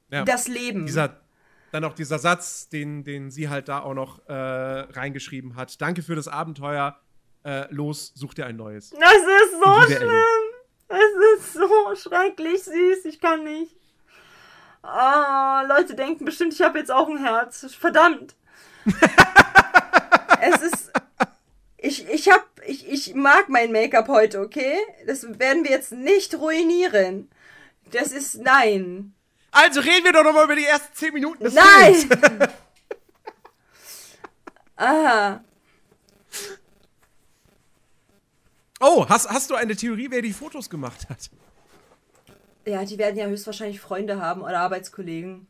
Ja. 0.09 0.23
das 0.23 0.47
Leben. 0.47 0.85
dieser, 0.85 1.19
dann 1.73 1.83
auch 1.83 1.93
dieser 1.95 2.19
Satz, 2.19 2.69
den, 2.69 3.03
den 3.03 3.29
sie 3.31 3.49
halt 3.49 3.67
da 3.67 3.81
auch 3.81 3.95
noch 3.95 4.25
äh, 4.29 4.31
reingeschrieben 4.33 5.55
hat. 5.57 5.81
Danke 5.81 6.01
für 6.03 6.15
das 6.15 6.27
Abenteuer. 6.29 6.97
Äh, 7.43 7.65
los, 7.73 8.13
such 8.15 8.35
dir 8.35 8.45
ein 8.45 8.55
neues. 8.55 8.91
Das 8.91 9.11
ist 9.15 9.61
so 9.61 9.81
schlimm. 9.93 10.13
Es 10.87 11.39
ist 11.41 11.53
so 11.53 11.95
schrecklich 12.09 12.63
süß. 12.63 13.03
Ich 13.05 13.19
kann 13.19 13.43
nicht. 13.43 13.75
Ah, 14.83 15.63
Leute 15.67 15.95
denken 15.95 16.25
bestimmt, 16.25 16.53
ich 16.53 16.61
habe 16.61 16.77
jetzt 16.77 16.91
auch 16.91 17.07
ein 17.07 17.17
Herz. 17.17 17.73
Verdammt. 17.73 18.35
es 20.41 20.61
ist. 20.61 20.91
Ich, 21.77 22.07
ich 22.09 22.29
hab. 22.29 22.45
Ich, 22.65 22.87
ich 22.87 23.15
mag 23.15 23.49
mein 23.49 23.71
Make-up 23.71 24.09
heute, 24.09 24.41
okay? 24.41 24.77
Das 25.07 25.23
werden 25.39 25.63
wir 25.63 25.71
jetzt 25.71 25.93
nicht 25.93 26.35
ruinieren. 26.35 27.29
Das 27.91 28.11
ist. 28.11 28.35
Nein. 28.35 29.13
Also 29.51 29.79
reden 29.79 30.03
wir 30.03 30.11
doch 30.11 30.23
noch 30.23 30.33
mal 30.33 30.45
über 30.45 30.55
die 30.55 30.65
ersten 30.65 30.93
zehn 30.93 31.13
Minuten 31.13 31.43
des 31.43 31.53
Films. 31.53 32.07
Nein! 32.09 32.49
Aha. 34.75 35.43
Oh, 38.79 39.07
hast, 39.07 39.29
hast 39.29 39.49
du 39.49 39.55
eine 39.55 39.75
Theorie, 39.75 40.09
wer 40.09 40.21
die 40.21 40.33
Fotos 40.33 40.69
gemacht 40.69 41.07
hat? 41.07 41.29
Ja, 42.65 42.85
die 42.85 42.97
werden 42.97 43.17
ja 43.17 43.25
höchstwahrscheinlich 43.25 43.79
Freunde 43.81 44.21
haben 44.21 44.41
oder 44.41 44.59
Arbeitskollegen. 44.59 45.47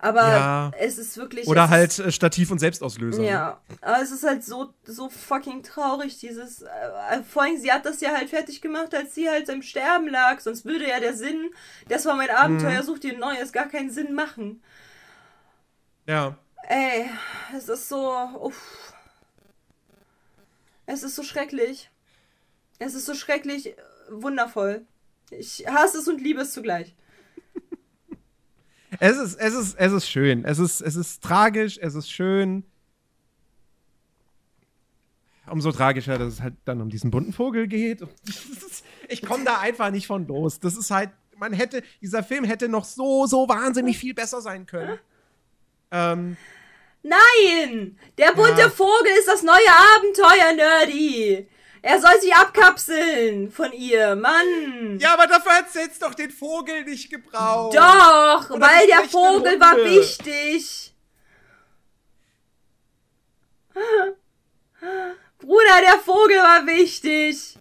Aber 0.00 0.20
Ja. 0.28 0.70
es 0.78 0.96
ist 0.96 1.16
wirklich. 1.16 1.48
Oder 1.48 1.68
halt 1.70 1.98
äh, 1.98 2.12
Stativ- 2.12 2.52
und 2.52 2.60
Selbstauslöser. 2.60 3.18
Ist, 3.18 3.24
ne? 3.24 3.30
ja, 3.30 3.60
aber 3.80 4.00
es 4.00 4.12
ist 4.12 4.22
halt 4.24 4.44
so, 4.44 4.72
so 4.84 5.08
fucking 5.10 5.64
traurig, 5.64 6.18
dieses. 6.18 6.62
Äh, 6.62 7.22
vor 7.28 7.42
allem, 7.42 7.56
sie 7.58 7.72
hat 7.72 7.84
das 7.84 8.00
ja 8.00 8.14
halt 8.16 8.30
fertig 8.30 8.60
gemacht, 8.62 8.94
als 8.94 9.14
sie 9.16 9.28
halt 9.28 9.48
im 9.48 9.60
Sterben 9.60 10.08
lag. 10.08 10.38
Sonst 10.40 10.64
würde 10.64 10.88
ja 10.88 11.00
der 11.00 11.14
Sinn, 11.14 11.50
das 11.88 12.06
war 12.06 12.14
mein 12.14 12.28
Mhm. 12.28 12.36
Abenteuer, 12.36 12.82
such 12.84 13.00
dir 13.00 13.14
ein 13.14 13.18
neues, 13.18 13.52
gar 13.52 13.66
keinen 13.68 13.90
Sinn 13.90 14.14
machen. 14.14 14.62
Ja. 16.06 16.36
Ey, 16.68 17.10
es 17.56 17.68
ist 17.68 17.88
so. 17.88 18.08
Uff. 18.40 18.92
Es 20.86 21.02
ist 21.02 21.16
so 21.16 21.22
schrecklich. 21.24 21.90
Es 22.78 22.94
ist 22.94 23.04
so 23.06 23.14
schrecklich, 23.14 23.66
äh, 23.66 23.74
wundervoll. 24.10 24.86
Ich 25.30 25.66
hasse 25.68 25.98
es 25.98 26.08
und 26.08 26.20
liebe 26.20 26.40
es 26.40 26.52
zugleich. 26.52 26.94
Es 29.00 29.16
ist, 29.18 29.34
es 29.38 29.54
ist, 29.54 29.74
es 29.78 29.92
ist 29.92 30.08
schön. 30.08 30.44
Es 30.44 30.58
ist, 30.58 30.80
es 30.80 30.96
ist 30.96 31.22
tragisch, 31.22 31.78
es 31.80 31.94
ist 31.94 32.10
schön. 32.10 32.64
Umso 35.46 35.72
tragischer, 35.72 36.18
dass 36.18 36.34
es 36.34 36.40
halt 36.42 36.54
dann 36.64 36.80
um 36.80 36.88
diesen 36.90 37.10
bunten 37.10 37.32
Vogel 37.32 37.66
geht. 37.68 38.02
Ich 39.10 39.22
komme 39.22 39.42
da 39.42 39.58
einfach 39.60 39.90
nicht 39.90 40.06
von 40.06 40.26
los. 40.26 40.60
Das 40.60 40.76
ist 40.76 40.90
halt, 40.90 41.08
man 41.34 41.54
hätte, 41.54 41.82
dieser 42.02 42.22
Film 42.22 42.44
hätte 42.44 42.68
noch 42.68 42.84
so, 42.84 43.26
so 43.26 43.48
wahnsinnig 43.48 43.96
viel 43.96 44.12
besser 44.12 44.42
sein 44.42 44.66
können. 44.66 44.98
Ähm, 45.90 46.36
Nein! 47.02 47.98
Der 48.18 48.32
bunte 48.32 48.60
Ja. 48.60 48.68
Vogel 48.68 49.10
ist 49.18 49.28
das 49.28 49.42
neue 49.42 49.56
Abenteuer, 49.96 50.52
Nerdy! 50.54 51.48
Er 51.88 51.98
soll 52.02 52.20
sich 52.20 52.34
abkapseln 52.34 53.50
von 53.50 53.72
ihr, 53.72 54.14
Mann! 54.14 54.98
ja, 54.98 55.14
aber 55.14 55.26
dafür 55.26 55.52
hat 55.52 55.68
es 55.68 55.74
jetzt 55.74 56.02
doch 56.02 56.14
den 56.14 56.30
Vogel 56.30 56.84
nicht 56.84 57.08
gebraucht. 57.08 57.74
Doch, 57.74 58.50
Oder 58.50 58.60
weil 58.60 58.86
der 58.86 59.08
Vogel 59.08 59.58
war 59.58 59.74
wichtig. 59.78 60.94
Bruder, 65.38 65.80
der 65.80 65.98
Vogel 66.00 66.36
war 66.36 66.66
wichtig. 66.66 67.58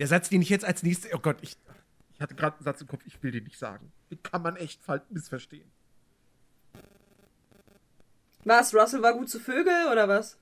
Der 0.00 0.08
Satz, 0.08 0.28
den 0.28 0.42
ich 0.42 0.48
jetzt 0.48 0.64
als 0.64 0.82
nächstes. 0.82 1.14
Oh 1.14 1.20
Gott, 1.20 1.36
ich, 1.42 1.56
ich 2.14 2.20
hatte 2.20 2.34
gerade 2.34 2.56
einen 2.56 2.64
Satz 2.64 2.80
im 2.80 2.88
Kopf, 2.88 3.02
ich 3.06 3.22
will 3.22 3.30
den 3.30 3.44
nicht 3.44 3.60
sagen. 3.60 3.92
Den 4.10 4.20
kann 4.24 4.42
man 4.42 4.56
echt 4.56 4.82
falsch 4.82 5.04
missverstehen. 5.08 5.70
Was, 8.42 8.74
Russell 8.74 9.02
war 9.02 9.12
gut 9.12 9.30
zu 9.30 9.38
Vögel 9.38 9.86
oder 9.92 10.08
was? 10.08 10.36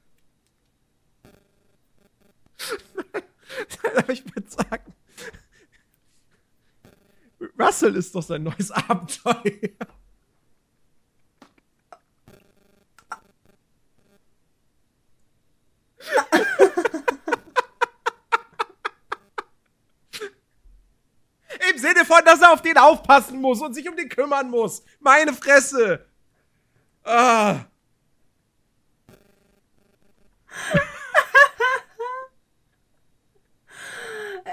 Aber 3.82 4.10
ich 4.10 4.24
würde 4.24 4.50
sagen. 4.50 4.94
Russell 7.58 7.96
ist 7.96 8.14
doch 8.14 8.22
sein 8.22 8.42
neues 8.42 8.70
Abenteuer. 8.70 9.42
Im 21.70 21.78
Sinne 21.78 22.04
von, 22.04 22.24
dass 22.24 22.40
er 22.40 22.52
auf 22.52 22.62
den 22.62 22.76
aufpassen 22.78 23.40
muss 23.40 23.60
und 23.60 23.74
sich 23.74 23.88
um 23.88 23.96
den 23.96 24.08
kümmern 24.08 24.50
muss. 24.50 24.82
Meine 24.98 25.32
Fresse. 25.32 26.06
Ah. 27.04 27.64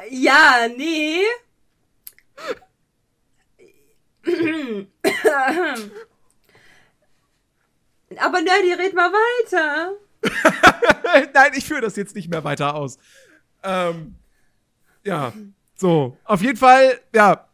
Ja, 0.09 0.67
nee. 0.75 1.21
Aber 8.17 8.41
Nerdy, 8.41 8.73
red 8.73 8.93
mal 8.93 9.11
weiter. 9.11 9.93
Nein, 11.33 11.51
ich 11.55 11.65
führe 11.65 11.81
das 11.81 11.95
jetzt 11.95 12.15
nicht 12.15 12.29
mehr 12.29 12.43
weiter 12.43 12.75
aus. 12.75 12.97
Ähm, 13.63 14.15
ja, 15.03 15.33
so. 15.75 16.17
Auf 16.23 16.41
jeden 16.41 16.57
Fall, 16.57 16.99
ja. 17.13 17.47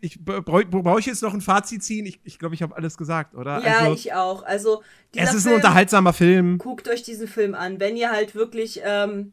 Ich 0.00 0.24
brauche 0.24 0.64
brauch 0.64 0.98
ich 1.00 1.06
jetzt 1.06 1.22
noch 1.22 1.34
ein 1.34 1.40
Fazit 1.40 1.82
ziehen? 1.82 2.06
Ich 2.06 2.14
glaube, 2.14 2.28
ich, 2.28 2.38
glaub, 2.38 2.52
ich 2.52 2.62
habe 2.62 2.76
alles 2.76 2.96
gesagt, 2.96 3.34
oder? 3.34 3.60
Ja, 3.64 3.80
also, 3.80 3.94
ich 3.94 4.14
auch. 4.14 4.44
Also, 4.44 4.82
es 5.12 5.30
ist 5.30 5.38
ein 5.38 5.40
Film, 5.40 5.54
unterhaltsamer 5.56 6.12
Film. 6.12 6.58
guckt 6.58 6.88
euch 6.88 7.02
diesen 7.02 7.26
Film 7.26 7.56
an. 7.56 7.80
Wenn 7.80 7.96
ihr 7.96 8.10
halt 8.10 8.36
wirklich, 8.36 8.80
ähm, 8.84 9.32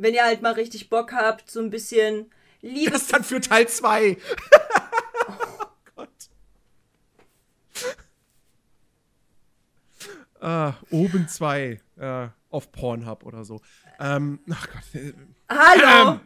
wenn 0.00 0.14
ihr 0.14 0.24
halt 0.24 0.42
mal 0.42 0.52
richtig 0.52 0.88
Bock 0.88 1.12
habt, 1.12 1.50
so 1.50 1.60
ein 1.60 1.70
bisschen 1.70 2.30
Liebe. 2.62 2.90
Das 2.90 3.06
dann 3.08 3.24
für 3.24 3.40
Teil 3.40 3.68
2. 3.68 4.16
oh 5.28 5.32
Gott. 5.96 6.08
Ah, 10.40 10.74
oben 10.90 11.28
2. 11.28 11.80
Äh, 11.98 12.28
auf 12.50 12.72
Pornhub 12.72 13.24
oder 13.24 13.44
so. 13.44 13.60
Ähm, 13.98 14.40
ach 14.50 14.66
Gott. 14.68 15.02
äh, 15.02 15.12
Hallo! 15.48 16.12
Ähm. 16.12 16.20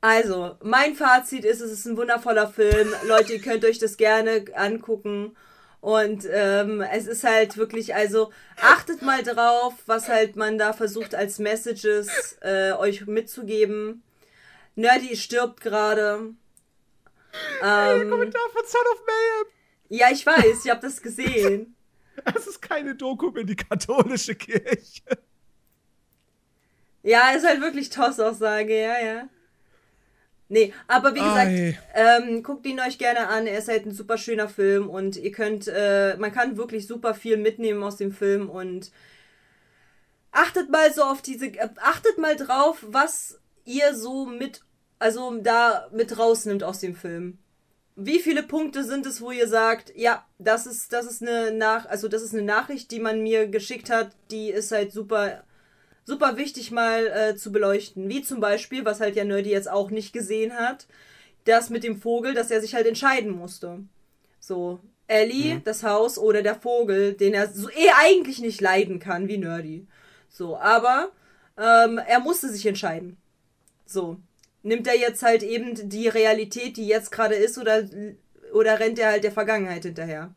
Also, 0.00 0.56
mein 0.62 0.94
Fazit 0.94 1.44
ist, 1.44 1.60
es 1.60 1.72
ist 1.72 1.86
ein 1.86 1.96
wundervoller 1.96 2.48
Film. 2.48 2.94
Leute, 3.06 3.32
ihr 3.34 3.40
könnt 3.40 3.64
euch 3.64 3.78
das 3.78 3.96
gerne 3.96 4.44
angucken. 4.54 5.36
Und 5.80 6.26
ähm, 6.30 6.80
es 6.80 7.06
ist 7.06 7.22
halt 7.24 7.56
wirklich, 7.56 7.94
also 7.94 8.32
achtet 8.60 9.02
mal 9.02 9.22
drauf, 9.22 9.74
was 9.86 10.08
halt 10.08 10.34
man 10.34 10.58
da 10.58 10.72
versucht 10.72 11.14
als 11.14 11.38
Messages 11.38 12.36
äh, 12.40 12.72
euch 12.72 13.06
mitzugeben. 13.06 14.02
Nerdy 14.74 15.16
stirbt 15.16 15.60
gerade. 15.60 16.34
Ähm, 17.62 18.10
Kommentar 18.10 18.42
von 18.52 18.62
Son 18.66 18.80
of 18.92 19.02
Mayhem. 19.06 20.00
ja, 20.00 20.10
ich 20.10 20.24
weiß, 20.26 20.64
ich 20.64 20.70
habe 20.70 20.80
das 20.80 21.00
gesehen. 21.00 21.74
Es 22.34 22.48
ist 22.48 22.60
keine 22.60 22.96
Doku 22.96 23.28
über 23.28 23.44
die 23.44 23.54
katholische 23.54 24.34
Kirche. 24.34 25.02
Ja, 27.04 27.30
ist 27.30 27.46
halt 27.46 27.60
wirklich 27.60 27.90
Toss-Aussage, 27.90 28.82
ja, 28.82 28.98
ja. 29.00 29.28
Nee, 30.50 30.72
aber 30.86 31.14
wie 31.14 31.20
gesagt, 31.20 31.52
ähm, 31.94 32.42
guckt 32.42 32.64
ihn 32.64 32.80
euch 32.80 32.96
gerne 32.98 33.28
an. 33.28 33.46
Er 33.46 33.58
ist 33.58 33.68
halt 33.68 33.84
ein 33.84 33.92
super 33.92 34.16
schöner 34.16 34.48
Film 34.48 34.88
und 34.88 35.16
ihr 35.16 35.30
könnt, 35.30 35.68
äh, 35.68 36.16
man 36.16 36.32
kann 36.32 36.56
wirklich 36.56 36.86
super 36.86 37.14
viel 37.14 37.36
mitnehmen 37.36 37.82
aus 37.82 37.96
dem 37.96 38.12
Film 38.12 38.48
und 38.48 38.90
achtet 40.32 40.70
mal 40.70 40.92
so 40.92 41.02
auf 41.02 41.20
diese, 41.20 41.46
äh, 41.48 41.68
achtet 41.76 42.16
mal 42.16 42.34
drauf, 42.36 42.78
was 42.88 43.38
ihr 43.66 43.94
so 43.94 44.24
mit, 44.24 44.62
also 44.98 45.38
da 45.42 45.88
mit 45.92 46.18
rausnimmt 46.18 46.64
aus 46.64 46.80
dem 46.80 46.96
Film. 46.96 47.38
Wie 47.94 48.20
viele 48.20 48.42
Punkte 48.42 48.84
sind 48.84 49.04
es, 49.04 49.20
wo 49.20 49.30
ihr 49.30 49.48
sagt, 49.48 49.92
ja, 49.96 50.24
das 50.38 50.66
ist, 50.66 50.92
das 50.94 51.04
ist 51.04 51.20
eine 51.20 51.50
Nach, 51.50 51.84
also 51.86 52.08
das 52.08 52.22
ist 52.22 52.32
eine 52.32 52.44
Nachricht, 52.44 52.90
die 52.90 53.00
man 53.00 53.22
mir 53.22 53.48
geschickt 53.48 53.90
hat, 53.90 54.12
die 54.30 54.50
ist 54.50 54.72
halt 54.72 54.92
super 54.92 55.42
super 56.08 56.38
wichtig 56.38 56.70
mal 56.70 57.06
äh, 57.06 57.36
zu 57.36 57.52
beleuchten. 57.52 58.08
Wie 58.08 58.22
zum 58.22 58.40
Beispiel, 58.40 58.86
was 58.86 59.00
halt 59.00 59.14
ja 59.14 59.24
Nerdy 59.24 59.50
jetzt 59.50 59.70
auch 59.70 59.90
nicht 59.90 60.14
gesehen 60.14 60.54
hat, 60.54 60.86
das 61.44 61.68
mit 61.68 61.84
dem 61.84 62.00
Vogel, 62.00 62.32
dass 62.32 62.50
er 62.50 62.62
sich 62.62 62.74
halt 62.74 62.86
entscheiden 62.86 63.30
musste. 63.30 63.80
So. 64.40 64.80
Ellie, 65.06 65.60
das 65.64 65.84
Haus 65.84 66.18
oder 66.18 66.42
der 66.42 66.54
Vogel, 66.54 67.14
den 67.14 67.32
er 67.32 67.48
so 67.48 67.70
eh 67.70 67.90
eigentlich 67.96 68.40
nicht 68.40 68.60
leiden 68.60 68.98
kann, 68.98 69.28
wie 69.28 69.38
Nerdy. 69.38 69.86
So, 70.28 70.56
aber 70.56 71.10
ähm, 71.56 71.98
er 71.98 72.20
musste 72.20 72.48
sich 72.48 72.66
entscheiden. 72.66 73.16
So. 73.86 74.16
Nimmt 74.62 74.86
er 74.86 74.98
jetzt 74.98 75.22
halt 75.22 75.42
eben 75.42 75.88
die 75.88 76.08
Realität, 76.08 76.76
die 76.76 76.86
jetzt 76.86 77.10
gerade 77.10 77.36
ist, 77.36 77.58
oder, 77.58 77.84
oder 78.52 78.80
rennt 78.80 78.98
er 78.98 79.12
halt 79.12 79.24
der 79.24 79.32
Vergangenheit 79.32 79.84
hinterher? 79.84 80.34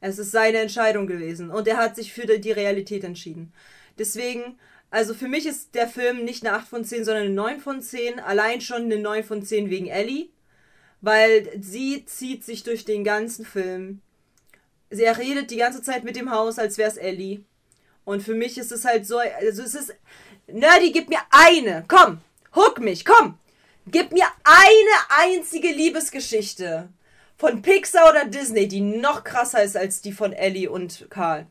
Es 0.00 0.18
ist 0.18 0.32
seine 0.32 0.58
Entscheidung 0.58 1.06
gewesen 1.06 1.50
und 1.50 1.68
er 1.68 1.76
hat 1.76 1.94
sich 1.94 2.12
für 2.12 2.26
die 2.26 2.52
Realität 2.52 3.04
entschieden. 3.04 3.52
Deswegen, 3.98 4.58
also 4.92 5.14
für 5.14 5.26
mich 5.26 5.46
ist 5.46 5.74
der 5.74 5.88
Film 5.88 6.22
nicht 6.22 6.46
eine 6.46 6.54
8 6.54 6.68
von 6.68 6.84
10, 6.84 7.06
sondern 7.06 7.24
eine 7.24 7.34
9 7.34 7.60
von 7.60 7.80
10. 7.80 8.20
Allein 8.20 8.60
schon 8.60 8.82
eine 8.82 8.98
9 8.98 9.24
von 9.24 9.42
10 9.42 9.70
wegen 9.70 9.86
Ellie. 9.88 10.28
Weil 11.00 11.50
sie 11.60 12.04
zieht 12.04 12.44
sich 12.44 12.62
durch 12.62 12.84
den 12.84 13.02
ganzen 13.02 13.46
Film. 13.46 14.02
Sie 14.90 15.04
redet 15.04 15.50
die 15.50 15.56
ganze 15.56 15.80
Zeit 15.82 16.04
mit 16.04 16.14
dem 16.14 16.30
Haus, 16.30 16.58
als 16.58 16.76
wäre 16.76 16.90
es 16.90 16.98
Ellie. 16.98 17.40
Und 18.04 18.22
für 18.22 18.34
mich 18.34 18.58
ist 18.58 18.70
es 18.70 18.84
halt 18.84 19.06
so, 19.06 19.16
also 19.16 19.62
es 19.62 19.74
ist, 19.74 19.94
Nerdy, 20.46 20.92
gib 20.92 21.08
mir 21.08 21.20
eine, 21.30 21.84
komm, 21.88 22.20
hook 22.54 22.78
mich, 22.78 23.06
komm, 23.06 23.38
gib 23.86 24.12
mir 24.12 24.26
eine 24.44 25.32
einzige 25.36 25.68
Liebesgeschichte 25.68 26.90
von 27.38 27.62
Pixar 27.62 28.10
oder 28.10 28.26
Disney, 28.26 28.68
die 28.68 28.82
noch 28.82 29.24
krasser 29.24 29.62
ist 29.62 29.76
als 29.76 30.02
die 30.02 30.12
von 30.12 30.34
Ellie 30.34 30.70
und 30.70 31.06
Karl. 31.08 31.46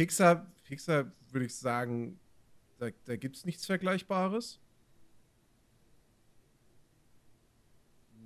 Pixar, 0.00 0.46
Pixar 0.64 1.12
würde 1.30 1.44
ich 1.44 1.54
sagen, 1.54 2.18
da, 2.78 2.88
da 3.04 3.16
gibt 3.16 3.36
es 3.36 3.44
nichts 3.44 3.66
Vergleichbares. 3.66 4.58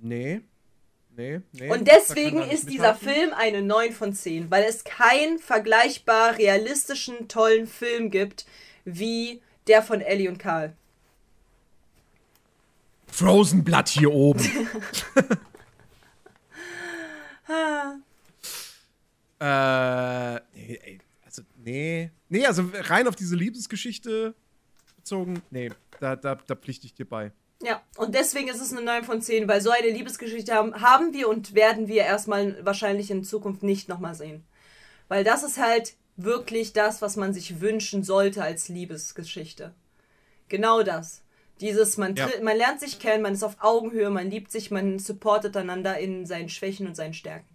Nee. 0.01 0.39
Nee, 1.17 1.41
nee. 1.51 1.69
Und 1.69 1.85
deswegen 1.85 2.41
ist 2.43 2.69
dieser. 2.69 2.95
Film 2.95 3.33
eine 3.33 3.61
9 3.61 3.91
von 3.91 4.13
10, 4.13 4.49
weil 4.51 4.63
es 4.63 4.85
keinen 4.85 5.37
vergleichbar 5.37 6.37
realistischen, 6.37 7.27
tollen 7.27 7.67
Film 7.67 8.09
gibt 8.09 8.45
wie 8.85 9.41
der 9.67 9.83
von 9.83 9.99
Ellie 9.99 10.29
und 10.29 10.37
Karl. 10.37 10.77
Frozen 13.07 13.65
Blood 13.65 13.89
hier 13.89 14.13
oben. 14.13 14.39
äh, 19.41 20.35
nee, 20.53 20.79
ey, 20.81 20.99
nee. 21.65 22.11
Nee, 22.29 22.45
also 22.45 22.63
rein 22.73 23.07
auf 23.07 23.15
diese 23.15 23.35
Liebesgeschichte 23.35 24.33
bezogen, 24.95 25.41
nee, 25.51 25.71
da, 25.99 26.15
da, 26.15 26.35
da 26.35 26.55
pflichte 26.55 26.85
ich 26.87 26.93
dir 26.93 27.05
bei. 27.07 27.31
Ja, 27.61 27.81
und 27.97 28.15
deswegen 28.15 28.47
ist 28.49 28.61
es 28.61 28.71
eine 28.71 28.81
9 28.81 29.03
von 29.03 29.21
10, 29.21 29.47
weil 29.47 29.61
so 29.61 29.69
eine 29.69 29.89
Liebesgeschichte 29.89 30.53
haben, 30.53 30.81
haben 30.81 31.13
wir 31.13 31.29
und 31.29 31.53
werden 31.55 31.87
wir 31.87 32.03
erstmal 32.03 32.63
wahrscheinlich 32.65 33.11
in 33.11 33.23
Zukunft 33.23 33.63
nicht 33.63 33.87
nochmal 33.87 34.15
sehen. 34.15 34.43
Weil 35.07 35.23
das 35.23 35.43
ist 35.43 35.57
halt 35.57 35.95
wirklich 36.17 36.73
das, 36.73 37.01
was 37.01 37.15
man 37.15 37.33
sich 37.33 37.61
wünschen 37.61 38.03
sollte 38.03 38.43
als 38.43 38.69
Liebesgeschichte. 38.69 39.73
Genau 40.49 40.83
das. 40.83 41.21
Dieses, 41.61 41.97
man, 41.97 42.15
Ja. 42.15 42.27
tritt, 42.27 42.43
man 42.43 42.57
lernt 42.57 42.81
sich 42.81 42.99
kennen, 42.99 43.23
man 43.23 43.33
ist 43.33 43.43
auf 43.43 43.57
Augenhöhe, 43.61 44.09
man 44.09 44.29
liebt 44.29 44.51
sich, 44.51 44.71
man 44.71 44.99
supportet 44.99 45.55
einander 45.55 45.97
in 45.97 46.25
seinen 46.25 46.49
Schwächen 46.49 46.87
und 46.87 46.95
seinen 46.95 47.13
Stärken. 47.13 47.47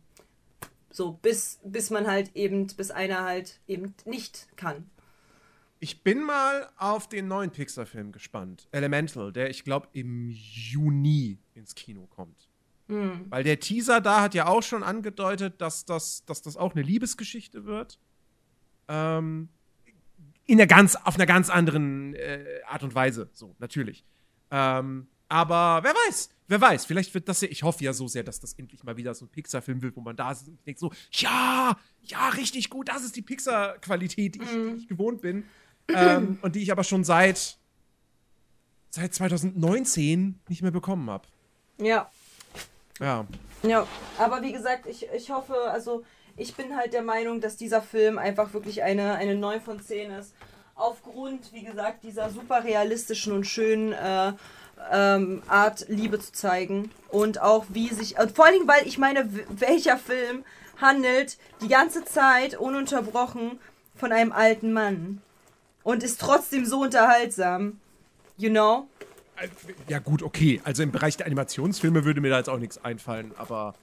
So, 0.90 1.12
bis, 1.12 1.60
bis 1.64 1.90
man 1.90 2.06
halt 2.06 2.34
eben, 2.34 2.66
bis 2.66 2.90
einer 2.90 3.24
halt 3.24 3.60
eben 3.66 3.94
nicht 4.04 4.48
kann. 4.56 4.90
Ich 5.78 6.02
bin 6.02 6.22
mal 6.22 6.68
auf 6.76 7.08
den 7.08 7.28
neuen 7.28 7.50
Pixar-Film 7.50 8.12
gespannt. 8.12 8.68
Elemental, 8.70 9.32
der 9.32 9.48
ich 9.48 9.64
glaube 9.64 9.88
im 9.92 10.28
Juni 10.28 11.38
ins 11.54 11.74
Kino 11.74 12.06
kommt. 12.06 12.50
Weil 13.30 13.44
der 13.44 13.60
Teaser 13.60 14.00
da 14.00 14.20
hat 14.20 14.34
ja 14.34 14.46
auch 14.46 14.62
schon 14.62 14.82
angedeutet, 14.82 15.60
dass 15.60 15.84
das, 15.84 16.24
dass 16.24 16.42
das 16.42 16.56
auch 16.56 16.74
eine 16.74 16.82
Liebesgeschichte 16.82 17.64
wird. 17.64 17.98
Ähm, 18.88 19.48
in 20.46 20.58
einer 20.58 20.66
ganz, 20.66 20.96
auf 20.96 21.14
einer 21.14 21.26
ganz 21.26 21.50
anderen 21.50 22.14
äh, 22.14 22.60
Art 22.66 22.82
und 22.82 22.94
Weise, 22.94 23.30
so, 23.32 23.54
natürlich. 23.60 24.04
Ähm, 24.50 25.06
aber 25.30 25.80
wer 25.82 25.94
weiß, 25.94 26.28
wer 26.48 26.60
weiß, 26.60 26.84
vielleicht 26.84 27.14
wird 27.14 27.26
das 27.28 27.40
ja, 27.40 27.48
ich 27.48 27.62
hoffe 27.62 27.82
ja 27.84 27.92
so 27.94 28.06
sehr, 28.08 28.22
dass 28.22 28.38
das 28.40 28.52
endlich 28.54 28.84
mal 28.84 28.96
wieder 28.98 29.14
so 29.14 29.24
ein 29.24 29.28
Pixar-Film 29.28 29.80
wird, 29.80 29.96
wo 29.96 30.00
man 30.02 30.16
da 30.16 30.34
sitzt 30.34 30.48
und 30.48 30.66
denkt 30.66 30.80
so, 30.80 30.92
ja, 31.12 31.76
ja, 32.02 32.28
richtig 32.30 32.68
gut, 32.68 32.88
das 32.88 33.04
ist 33.04 33.16
die 33.16 33.22
Pixar-Qualität, 33.22 34.34
die, 34.34 34.42
ich- 34.42 34.48
die 34.50 34.74
ich 34.82 34.88
gewohnt 34.88 35.22
bin. 35.22 35.44
ähm, 35.94 36.38
und 36.42 36.54
die 36.56 36.62
ich 36.62 36.70
aber 36.72 36.84
schon 36.84 37.04
seit, 37.04 37.56
seit 38.90 39.14
2019 39.14 40.40
nicht 40.48 40.62
mehr 40.62 40.70
bekommen 40.70 41.08
habe. 41.10 41.26
Ja, 41.78 42.10
Ja. 42.98 43.26
Ja, 43.62 43.86
aber 44.18 44.40
wie 44.42 44.52
gesagt, 44.52 44.86
ich, 44.86 45.06
ich 45.14 45.30
hoffe, 45.30 45.54
also 45.70 46.02
ich 46.36 46.54
bin 46.54 46.76
halt 46.76 46.94
der 46.94 47.02
Meinung, 47.02 47.40
dass 47.42 47.56
dieser 47.58 47.82
Film 47.82 48.16
einfach 48.16 48.54
wirklich 48.54 48.82
eine, 48.82 49.14
eine 49.16 49.34
9 49.34 49.60
von 49.60 49.80
10 49.80 50.10
ist. 50.12 50.34
Aufgrund, 50.74 51.52
wie 51.52 51.62
gesagt, 51.64 52.02
dieser 52.04 52.30
super 52.30 52.64
realistischen 52.64 53.34
und 53.34 53.44
schönen 53.44 53.92
äh, 53.92 54.32
ähm, 54.90 55.42
Art, 55.48 55.86
Liebe 55.88 56.18
zu 56.18 56.32
zeigen. 56.32 56.90
Und 57.08 57.40
auch 57.40 57.66
wie 57.68 57.88
sich. 57.88 58.18
Und 58.18 58.32
vor 58.32 58.46
allen 58.46 58.54
Dingen, 58.54 58.68
weil 58.68 58.86
ich 58.86 58.98
meine, 58.98 59.28
welcher 59.48 59.98
Film 59.98 60.44
handelt 60.80 61.38
die 61.60 61.68
ganze 61.68 62.04
Zeit 62.04 62.56
ununterbrochen 62.56 63.58
von 63.96 64.12
einem 64.12 64.32
alten 64.32 64.72
Mann. 64.72 65.20
Und 65.82 66.02
ist 66.02 66.20
trotzdem 66.20 66.64
so 66.64 66.82
unterhaltsam. 66.82 67.80
You 68.36 68.50
know? 68.50 68.88
Ja, 69.88 69.98
gut, 69.98 70.22
okay. 70.22 70.60
Also 70.64 70.82
im 70.82 70.92
Bereich 70.92 71.16
der 71.16 71.26
Animationsfilme 71.26 72.04
würde 72.04 72.20
mir 72.20 72.30
da 72.30 72.38
jetzt 72.38 72.48
auch 72.48 72.58
nichts 72.58 72.82
einfallen, 72.84 73.32
aber. 73.36 73.74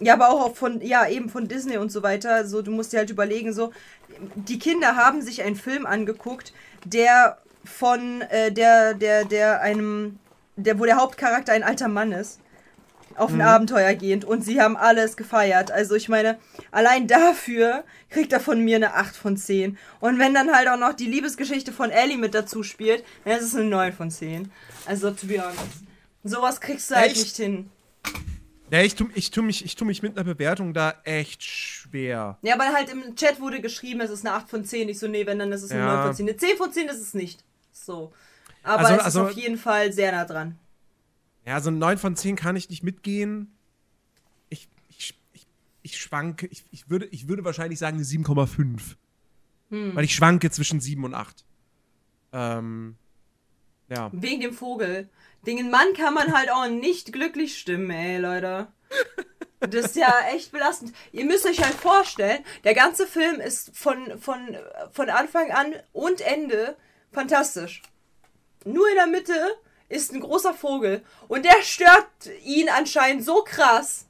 Ja, 0.00 0.14
aber 0.14 0.30
auch 0.30 0.56
von, 0.56 0.80
ja, 0.80 1.08
eben 1.08 1.28
von 1.28 1.46
Disney 1.46 1.76
und 1.76 1.90
so 1.90 2.02
weiter. 2.02 2.46
So, 2.46 2.62
du 2.62 2.70
musst 2.70 2.92
dir 2.92 2.98
halt 2.98 3.10
überlegen, 3.10 3.52
so, 3.52 3.72
die 4.34 4.58
Kinder 4.58 4.96
haben 4.96 5.22
sich 5.22 5.42
einen 5.42 5.56
Film 5.56 5.86
angeguckt, 5.86 6.52
der 6.84 7.38
von, 7.64 8.22
äh, 8.22 8.52
der, 8.52 8.94
der, 8.94 9.24
der 9.24 9.60
einem, 9.60 10.18
der, 10.56 10.78
wo 10.78 10.84
der 10.84 10.96
Hauptcharakter 10.96 11.52
ein 11.52 11.62
alter 11.62 11.88
Mann 11.88 12.12
ist. 12.12 12.40
Auf 13.16 13.32
ein 13.32 13.42
Abenteuer 13.42 13.94
gehend 13.94 14.24
und 14.24 14.44
sie 14.44 14.60
haben 14.60 14.76
alles 14.76 15.16
gefeiert. 15.16 15.70
Also 15.70 15.94
ich 15.94 16.08
meine, 16.08 16.36
allein 16.72 17.06
dafür 17.06 17.84
kriegt 18.10 18.32
er 18.32 18.40
von 18.40 18.58
mir 18.58 18.74
eine 18.74 18.94
8 18.94 19.14
von 19.14 19.36
10. 19.36 19.78
Und 20.00 20.18
wenn 20.18 20.34
dann 20.34 20.52
halt 20.52 20.66
auch 20.66 20.76
noch 20.76 20.94
die 20.94 21.06
Liebesgeschichte 21.06 21.70
von 21.70 21.90
Ellie 21.90 22.18
mit 22.18 22.34
dazu 22.34 22.64
spielt, 22.64 23.04
dann 23.24 23.38
ist 23.38 23.44
es 23.44 23.54
eine 23.54 23.66
9 23.66 23.92
von 23.92 24.10
10. 24.10 24.50
Also 24.86 25.12
to 25.12 25.28
be 25.28 25.40
honest. 25.40 25.84
Sowas 26.24 26.60
kriegst 26.60 26.90
du 26.90 26.96
halt 26.96 27.12
Echt? 27.12 27.20
nicht 27.20 27.36
hin. 27.36 27.70
Ja, 28.72 28.80
ich 28.80 28.96
tu, 28.96 29.08
ich, 29.14 29.30
tu 29.30 29.42
mich, 29.42 29.64
ich 29.64 29.76
tu 29.76 29.84
mich 29.84 30.02
mit 30.02 30.16
einer 30.16 30.24
Bewertung 30.24 30.74
da 30.74 30.94
echt 31.04 31.44
schwer. 31.44 32.38
Ja, 32.42 32.54
aber 32.54 32.72
halt 32.72 32.90
im 32.90 33.14
Chat 33.14 33.38
wurde 33.40 33.60
geschrieben, 33.60 34.00
es 34.00 34.10
ist 34.10 34.26
eine 34.26 34.34
8 34.34 34.48
von 34.48 34.64
10. 34.64 34.88
Ich 34.88 34.98
so, 34.98 35.06
nee, 35.06 35.24
wenn, 35.24 35.38
dann 35.38 35.52
ist 35.52 35.62
es 35.62 35.70
eine 35.70 35.80
Ja. 35.82 35.94
9 35.98 36.06
von 36.06 36.14
10. 36.16 36.28
Eine 36.28 36.36
10 36.36 36.56
von 36.56 36.72
10 36.72 36.88
ist 36.88 37.00
es 37.00 37.14
nicht. 37.14 37.44
So. 37.74 38.12
Aber 38.62 38.78
Also- 38.80 38.92
es 38.94 38.98
ist 39.00 39.04
also- 39.04 39.22
auf 39.24 39.32
jeden 39.32 39.58
Fall 39.58 39.92
sehr 39.92 40.12
nah 40.12 40.24
dran. 40.24 40.58
Ja, 41.44 41.60
so 41.60 41.70
ein 41.70 41.78
9 41.78 41.98
von 41.98 42.16
10 42.16 42.36
kann 42.36 42.56
ich 42.56 42.70
nicht 42.70 42.82
mitgehen. 42.82 43.54
Ich, 44.48 44.66
ich, 44.88 45.14
ich, 45.34 45.46
ich 45.82 46.00
schwanke, 46.00 46.46
ich, 46.46 46.64
ich, 46.70 46.88
würde, 46.88 47.04
ich 47.06 47.28
würde 47.28 47.44
wahrscheinlich 47.44 47.78
sagen 47.78 47.96
eine 47.98 48.04
7,5. 48.06 48.96
Weil 49.70 50.04
ich 50.04 50.14
schwanke 50.14 50.50
zwischen 50.52 50.80
7 50.80 51.02
und 51.04 51.14
8. 51.14 51.44
Ähm, 52.32 52.96
ja. 53.88 54.08
Wegen 54.12 54.40
dem 54.40 54.52
Vogel. 54.54 55.08
Den 55.46 55.68
Mann 55.70 55.92
kann 55.96 56.14
man 56.14 56.32
halt 56.32 56.48
auch 56.50 56.68
nicht 56.68 57.12
glücklich 57.12 57.58
stimmen, 57.58 57.90
ey, 57.90 58.18
Leute. 58.18 58.68
Das 59.58 59.86
ist 59.86 59.96
ja 59.96 60.12
echt 60.32 60.52
belastend. 60.52 60.94
Ihr 61.10 61.24
müsst 61.24 61.44
euch 61.44 61.60
halt 61.62 61.74
vorstellen, 61.74 62.44
der 62.62 62.74
ganze 62.74 63.06
Film 63.06 63.40
ist 63.40 63.76
von, 63.76 64.18
von, 64.20 64.56
von 64.92 65.10
Anfang 65.10 65.50
an 65.50 65.74
und 65.92 66.20
Ende 66.20 66.76
fantastisch. 67.14 67.82
Nur 68.64 68.88
in 68.88 68.96
der 68.96 69.06
Mitte 69.06 69.56
ist 69.88 70.12
ein 70.12 70.20
großer 70.20 70.54
Vogel 70.54 71.02
und 71.28 71.44
der 71.44 71.62
stört 71.62 72.06
ihn 72.44 72.68
anscheinend 72.68 73.24
so 73.24 73.42
krass, 73.44 74.06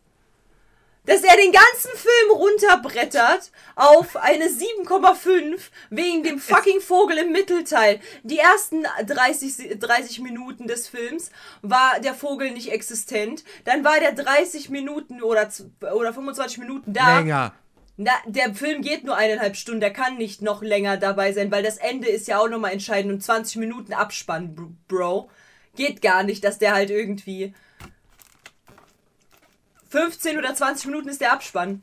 dass 1.06 1.22
er 1.22 1.36
den 1.36 1.52
ganzen 1.52 1.90
Film 1.98 2.30
runterbrettert 2.32 3.50
auf 3.74 4.16
eine 4.16 4.46
7,5 4.46 5.60
wegen 5.90 6.22
dem 6.22 6.38
fucking 6.38 6.80
Vogel 6.80 7.18
im 7.18 7.30
Mittelteil. 7.32 8.00
Die 8.22 8.38
ersten 8.38 8.84
30, 9.06 9.54
Se- 9.54 9.76
30 9.76 10.20
Minuten 10.20 10.66
des 10.66 10.88
Films 10.88 11.30
war 11.60 12.00
der 12.00 12.14
Vogel 12.14 12.52
nicht 12.52 12.72
existent. 12.72 13.44
Dann 13.66 13.84
war 13.84 14.00
der 14.00 14.12
30 14.12 14.70
Minuten 14.70 15.22
oder, 15.22 15.46
oder 15.92 16.14
25 16.14 16.56
Minuten 16.58 16.94
da. 16.94 17.18
Länger. 17.18 17.54
Na, 17.96 18.10
der 18.26 18.54
Film 18.54 18.82
geht 18.82 19.04
nur 19.04 19.16
eineinhalb 19.16 19.54
Stunden, 19.56 19.80
der 19.80 19.92
kann 19.92 20.16
nicht 20.16 20.42
noch 20.42 20.62
länger 20.62 20.96
dabei 20.96 21.32
sein, 21.32 21.50
weil 21.52 21.62
das 21.62 21.76
Ende 21.76 22.08
ist 22.08 22.26
ja 22.26 22.38
auch 22.40 22.48
nochmal 22.48 22.72
entscheidend 22.72 23.12
und 23.12 23.20
20 23.22 23.56
Minuten 23.56 23.92
Abspann, 23.92 24.54
br- 24.54 24.72
Bro. 24.88 25.30
Geht 25.76 26.02
gar 26.02 26.22
nicht, 26.24 26.42
dass 26.44 26.58
der 26.58 26.72
halt 26.74 26.90
irgendwie 26.90 27.54
15 29.90 30.38
oder 30.38 30.54
20 30.54 30.86
Minuten 30.86 31.08
ist 31.08 31.20
der 31.20 31.32
Abspann. 31.32 31.82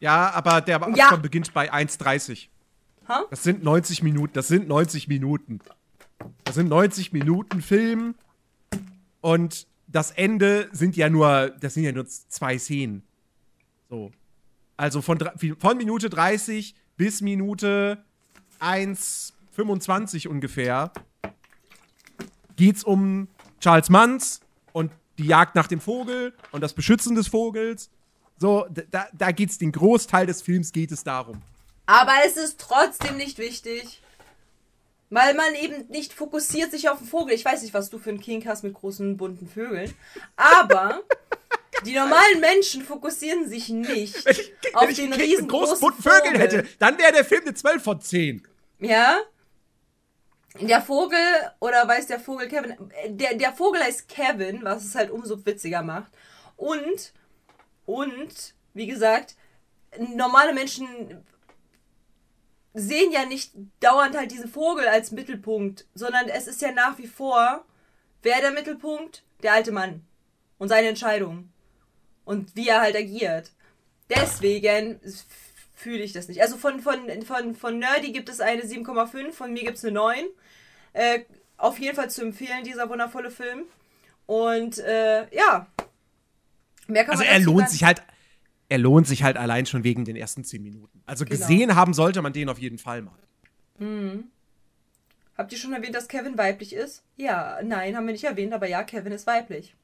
Ja, 0.00 0.30
aber 0.32 0.60
der 0.60 0.76
Abspann 0.76 0.94
Ja. 0.96 1.16
beginnt 1.16 1.52
bei 1.54 1.72
1,30. 1.72 2.48
Ha? 3.08 3.24
Das 3.30 3.42
sind 3.44 3.62
90 3.62 4.02
Minuten. 4.02 4.32
Das 4.34 4.48
sind 4.48 4.66
90 4.68 5.06
Minuten. 5.08 5.60
Das 6.44 6.56
sind 6.56 6.68
90 6.68 7.12
Minuten 7.12 7.62
Film 7.62 8.14
und 9.20 9.66
das 9.96 10.10
Ende 10.10 10.68
sind 10.72 10.94
ja 10.94 11.08
nur, 11.08 11.48
das 11.58 11.72
sind 11.72 11.84
ja 11.84 11.90
nur 11.90 12.06
zwei 12.06 12.58
Szenen. 12.58 13.02
So. 13.88 14.12
Also 14.76 15.00
von, 15.00 15.18
von 15.58 15.78
Minute 15.78 16.10
30 16.10 16.74
bis 16.98 17.22
Minute 17.22 18.04
1,25 18.60 20.28
ungefähr 20.28 20.92
geht's 22.56 22.84
um 22.84 23.28
Charles 23.58 23.88
Manns 23.88 24.40
und 24.74 24.92
die 25.16 25.24
Jagd 25.24 25.54
nach 25.54 25.66
dem 25.66 25.80
Vogel 25.80 26.34
und 26.52 26.60
das 26.60 26.74
Beschützen 26.74 27.14
des 27.14 27.28
Vogels. 27.28 27.88
So, 28.36 28.66
da, 28.90 29.08
da 29.14 29.30
geht's, 29.30 29.56
den 29.56 29.72
Großteil 29.72 30.26
des 30.26 30.42
Films 30.42 30.72
geht 30.72 30.92
es 30.92 31.04
darum. 31.04 31.40
Aber 31.86 32.12
es 32.26 32.36
ist 32.36 32.60
trotzdem 32.60 33.16
nicht 33.16 33.38
wichtig. 33.38 34.02
Weil 35.10 35.34
man 35.34 35.54
eben 35.54 35.86
nicht 35.88 36.12
fokussiert 36.12 36.72
sich 36.72 36.88
auf 36.88 36.98
den 36.98 37.06
Vogel. 37.06 37.34
Ich 37.34 37.44
weiß 37.44 37.62
nicht, 37.62 37.74
was 37.74 37.90
du 37.90 37.98
für 37.98 38.10
einen 38.10 38.20
King 38.20 38.44
hast 38.46 38.64
mit 38.64 38.74
großen 38.74 39.16
bunten 39.16 39.48
Vögeln. 39.48 39.94
Aber 40.34 41.02
die 41.84 41.94
normalen 41.94 42.40
Menschen 42.40 42.82
fokussieren 42.82 43.48
sich 43.48 43.68
nicht 43.68 44.16
auf 44.74 44.82
Wenn 44.82 44.90
ich 44.90 44.96
den 44.96 45.04
einen 45.06 45.12
Kind 45.12 45.16
mit 45.16 45.20
riesengroßen 45.20 45.48
großen 45.48 45.80
bunten 45.80 46.02
Vögeln 46.02 46.24
Vogel. 46.24 46.40
hätte, 46.40 46.68
dann 46.78 46.98
wäre 46.98 47.12
der 47.12 47.24
Film 47.24 47.42
eine 47.42 47.54
12 47.54 47.82
von 47.82 48.00
10. 48.00 48.42
Ja? 48.80 49.18
Der 50.60 50.80
Vogel, 50.80 51.18
oder 51.60 51.86
weiß 51.86 52.06
der 52.06 52.18
Vogel 52.18 52.48
Kevin, 52.48 52.72
äh, 52.90 53.10
der, 53.10 53.34
der 53.34 53.52
Vogel 53.52 53.82
heißt 53.82 54.08
Kevin, 54.08 54.64
was 54.64 54.84
es 54.84 54.94
halt 54.94 55.10
umso 55.10 55.44
witziger 55.44 55.82
macht. 55.82 56.10
Und, 56.56 57.12
und, 57.84 58.54
wie 58.72 58.86
gesagt, 58.86 59.36
normale 59.98 60.52
Menschen 60.52 61.24
sehen 62.76 63.10
ja 63.10 63.24
nicht 63.24 63.52
dauernd 63.80 64.16
halt 64.16 64.30
diesen 64.30 64.48
Vogel 64.50 64.86
als 64.86 65.10
Mittelpunkt, 65.10 65.86
sondern 65.94 66.28
es 66.28 66.46
ist 66.46 66.60
ja 66.60 66.72
nach 66.72 66.98
wie 66.98 67.06
vor, 67.06 67.64
wer 68.22 68.40
der 68.40 68.50
Mittelpunkt? 68.50 69.22
Der 69.42 69.54
alte 69.54 69.72
Mann. 69.72 70.04
Und 70.58 70.68
seine 70.68 70.88
Entscheidung. 70.88 71.50
Und 72.26 72.54
wie 72.54 72.68
er 72.68 72.82
halt 72.82 72.94
agiert. 72.94 73.50
Deswegen 74.10 75.00
fühle 75.74 76.02
ich 76.02 76.12
das 76.12 76.28
nicht. 76.28 76.42
Also 76.42 76.56
von, 76.58 76.80
von, 76.80 77.00
von, 77.22 77.54
von 77.54 77.78
Nerdy 77.78 78.12
gibt 78.12 78.28
es 78.28 78.40
eine 78.40 78.62
7,5, 78.62 79.32
von 79.32 79.52
mir 79.52 79.64
gibt 79.64 79.78
es 79.78 79.84
eine 79.84 79.94
9. 79.94 80.24
Äh, 80.92 81.20
auf 81.56 81.78
jeden 81.78 81.96
Fall 81.96 82.10
zu 82.10 82.22
empfehlen, 82.22 82.64
dieser 82.64 82.90
wundervolle 82.90 83.30
Film. 83.30 83.64
Und 84.26 84.78
äh, 84.78 85.34
ja. 85.34 85.66
Mehr 86.88 87.04
kann 87.04 87.12
Also 87.12 87.24
man 87.24 87.32
er 87.32 87.40
lohnt 87.40 87.70
sich 87.70 87.84
halt, 87.84 88.02
er 88.68 88.78
lohnt 88.78 89.06
sich 89.06 89.22
halt 89.22 89.36
allein 89.36 89.66
schon 89.66 89.84
wegen 89.84 90.04
den 90.04 90.16
ersten 90.16 90.44
10 90.44 90.62
Minuten. 90.62 91.02
Also 91.06 91.24
Genau. 91.24 91.36
gesehen 91.38 91.76
haben 91.76 91.94
sollte 91.94 92.20
man 92.22 92.32
den 92.32 92.48
auf 92.48 92.58
jeden 92.58 92.78
Fall 92.78 93.02
mal. 93.02 93.14
Habt 95.36 95.52
ihr 95.52 95.58
schon 95.58 95.72
erwähnt, 95.74 95.94
dass 95.94 96.08
Kevin 96.08 96.38
weiblich 96.38 96.72
ist? 96.72 97.04
Ja, 97.16 97.58
nein, 97.62 97.94
haben 97.96 98.06
wir 98.06 98.12
nicht 98.12 98.24
erwähnt, 98.24 98.52
aber 98.54 98.68
ja, 98.68 98.82
Kevin 98.84 99.12
ist 99.12 99.26
weiblich. 99.26 99.74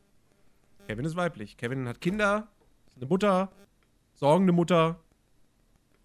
Kevin 0.88 1.04
ist 1.04 1.14
weiblich. 1.16 1.56
Kevin 1.56 1.86
hat 1.86 2.00
Kinder, 2.00 2.48
eine 2.96 3.06
Mutter, 3.06 3.52
sorgende 4.14 4.52
Mutter. 4.52 4.98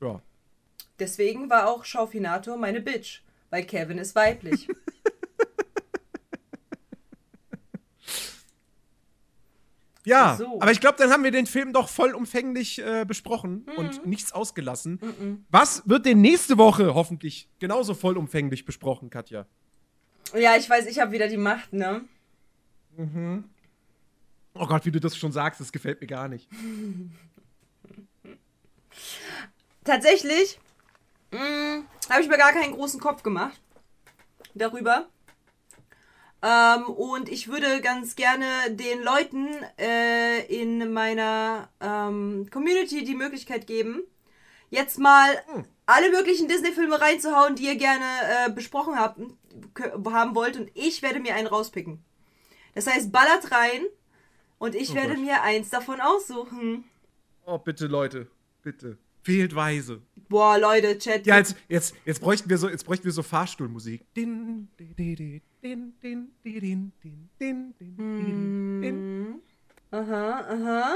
Ja. 0.01 0.21
Deswegen 0.99 1.49
war 1.49 1.69
auch 1.69 1.85
Schaufinator 1.85 2.57
meine 2.57 2.81
Bitch, 2.81 3.21
weil 3.49 3.63
Kevin 3.63 3.97
ist 3.97 4.15
weiblich. 4.15 4.67
Ja, 10.07 10.37
So. 10.37 10.61
aber 10.61 10.71
ich 10.71 10.79
glaube, 10.79 10.97
dann 10.97 11.11
haben 11.11 11.23
wir 11.23 11.31
den 11.31 11.45
Film 11.47 11.73
doch 11.73 11.89
vollumfänglich 11.89 12.79
äh, 12.79 13.03
besprochen 13.05 13.65
Mhm. 13.67 13.77
und 13.77 14.05
nichts 14.05 14.31
ausgelassen. 14.31 15.43
Was 15.49 15.83
wird 15.87 16.05
denn 16.05 16.21
nächste 16.21 16.57
Woche 16.57 16.93
hoffentlich 16.95 17.49
genauso 17.59 17.93
vollumfänglich 17.93 18.63
besprochen, 18.65 19.09
Katja? 19.09 19.45
ja, 20.33 20.55
ich 20.57 20.69
weiß, 20.69 20.85
ich 20.87 20.99
habe 20.99 21.11
wieder 21.11 21.27
die 21.27 21.37
Macht, 21.37 21.73
ne? 21.73 22.03
Oh 24.53 24.65
Gott, 24.65 24.85
wie 24.85 24.91
du 24.91 24.99
das 24.99 25.15
schon 25.15 25.31
sagst, 25.31 25.59
das 25.61 25.71
gefällt 25.71 26.01
mir 26.01 26.07
gar 26.07 26.27
nicht. 26.27 26.49
Tatsächlich 29.83 30.59
habe 31.33 32.21
ich 32.21 32.27
mir 32.27 32.37
gar 32.37 32.51
keinen 32.53 32.73
großen 32.73 32.99
Kopf 32.99 33.23
gemacht 33.23 33.59
darüber. 34.55 35.07
Ähm, 36.41 36.83
und 36.85 37.29
ich 37.29 37.47
würde 37.47 37.81
ganz 37.81 38.15
gerne 38.15 38.45
den 38.69 39.01
Leuten 39.01 39.47
äh, 39.79 40.45
in 40.45 40.93
meiner 40.93 41.69
ähm, 41.79 42.47
Community 42.51 43.03
die 43.03 43.15
Möglichkeit 43.15 43.65
geben, 43.65 44.03
jetzt 44.69 44.99
mal 44.99 45.27
alle 45.87 46.11
möglichen 46.11 46.47
Disney-Filme 46.47 47.01
reinzuhauen, 47.01 47.55
die 47.55 47.65
ihr 47.65 47.75
gerne 47.77 48.05
äh, 48.45 48.51
besprochen 48.51 48.99
habt, 48.99 49.19
haben 50.11 50.35
wollt. 50.35 50.57
Und 50.57 50.69
ich 50.75 51.01
werde 51.01 51.19
mir 51.19 51.33
einen 51.33 51.47
rauspicken. 51.47 52.03
Das 52.75 52.85
heißt, 52.85 53.11
ballert 53.11 53.51
rein 53.51 53.85
und 54.59 54.75
ich 54.75 54.91
Oh 54.91 54.95
werde 54.95 55.15
Gott. 55.15 55.23
mir 55.23 55.41
eins 55.41 55.69
davon 55.69 55.99
aussuchen. 56.01 56.83
Oh, 57.45 57.57
bitte, 57.57 57.87
Leute, 57.87 58.27
bitte. 58.61 58.97
Fehlt 59.23 59.55
weise. 59.55 60.01
Boah, 60.29 60.57
Leute, 60.57 60.97
Chat. 60.99 61.25
Ja, 61.25 61.37
jetzt, 61.37 61.55
jetzt, 61.67 61.95
jetzt, 62.05 62.21
bräuchten 62.21 62.49
wir 62.49 62.57
so, 62.57 62.69
jetzt 62.69 62.85
bräuchten 62.85 63.05
wir 63.05 63.11
so 63.11 63.23
Fahrstuhlmusik. 63.23 64.05
Din, 64.15 64.69
di, 64.79 64.93
di, 64.93 65.15
di, 65.15 65.41
din, 65.67 65.93
din, 66.01 66.31
di, 66.43 66.59
din, 66.59 66.91
din, 67.03 67.29
din, 67.39 67.73
din, 67.77 67.95
di, 67.97 68.23
din, 68.23 68.81
din. 68.81 69.41
Aha, 69.91 70.45
aha. 70.55 70.95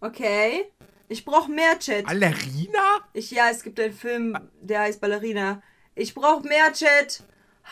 Okay. 0.00 0.64
Ich 1.08 1.24
brauche 1.24 1.50
mehr 1.50 1.78
Chat. 1.78 2.04
Ballerina? 2.06 2.86
Ich, 3.12 3.30
ja, 3.30 3.50
es 3.50 3.62
gibt 3.62 3.78
einen 3.78 3.92
Film, 3.92 4.36
der 4.62 4.80
heißt 4.80 5.00
Ballerina. 5.00 5.62
Ich 5.94 6.14
brauche 6.14 6.46
mehr 6.48 6.72
Chat. 6.72 7.22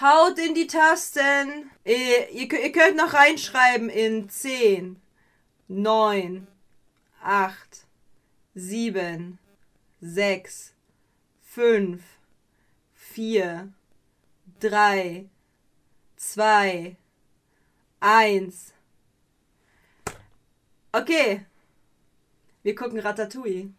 Haut 0.01 0.39
in 0.39 0.55
die 0.55 0.67
Tasten. 0.67 1.71
Ihr, 1.85 2.29
ihr, 2.31 2.47
kö- 2.49 2.61
ihr 2.63 2.73
könnt 2.73 2.97
noch 2.97 3.15
reinschreiben 3.15 3.89
in 3.89 4.29
10, 4.29 5.01
9, 5.69 6.47
8, 7.23 7.87
7, 8.55 9.39
6, 10.01 10.75
5, 11.43 12.03
4, 12.95 13.73
3, 14.61 15.29
2, 16.23 16.97
1. 17.99 18.73
Okay. 20.93 21.45
Wir 22.63 22.75
gucken 22.77 23.01
Ratatouille. 23.01 23.71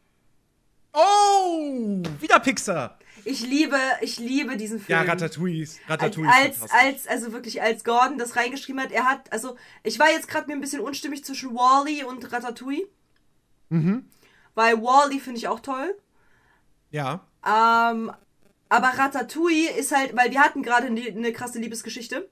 Oh, 0.91 2.03
wieder 2.19 2.39
Pixar. 2.41 2.99
Ich 3.23 3.41
liebe, 3.47 3.77
ich 4.01 4.19
liebe 4.19 4.57
diesen 4.57 4.79
Film. 4.79 4.99
Ja, 4.99 5.09
Ratatouille 5.09 5.65
Ratatouille 5.87 6.29
als, 6.29 6.57
ist 6.57 6.61
als, 6.63 6.71
fantastisch. 6.71 6.85
als, 6.85 7.07
also 7.07 7.31
wirklich, 7.31 7.61
als 7.61 7.83
Gordon 7.85 8.17
das 8.17 8.35
reingeschrieben 8.35 8.81
hat, 8.81 8.91
er 8.91 9.05
hat, 9.05 9.31
also, 9.31 9.55
ich 9.81 9.97
war 9.97 10.11
jetzt 10.11 10.27
gerade 10.27 10.47
mir 10.47 10.53
ein 10.53 10.61
bisschen 10.61 10.81
unstimmig 10.81 11.23
zwischen 11.23 11.55
Wally 11.55 12.03
und 12.03 12.29
Ratatouille. 12.31 12.87
Mhm. 13.69 14.05
Weil 14.53 14.81
Wally 14.81 15.21
finde 15.21 15.37
ich 15.37 15.47
auch 15.47 15.61
toll. 15.61 15.97
Ja. 16.91 17.25
Ähm, 17.47 18.11
aber 18.73 18.87
Ratatouille 18.87 19.69
ist 19.77 19.95
halt, 19.95 20.15
weil 20.15 20.31
wir 20.31 20.41
hatten 20.41 20.63
gerade 20.63 20.87
eine, 20.87 21.01
eine 21.01 21.31
krasse 21.31 21.59
Liebesgeschichte. 21.59 22.27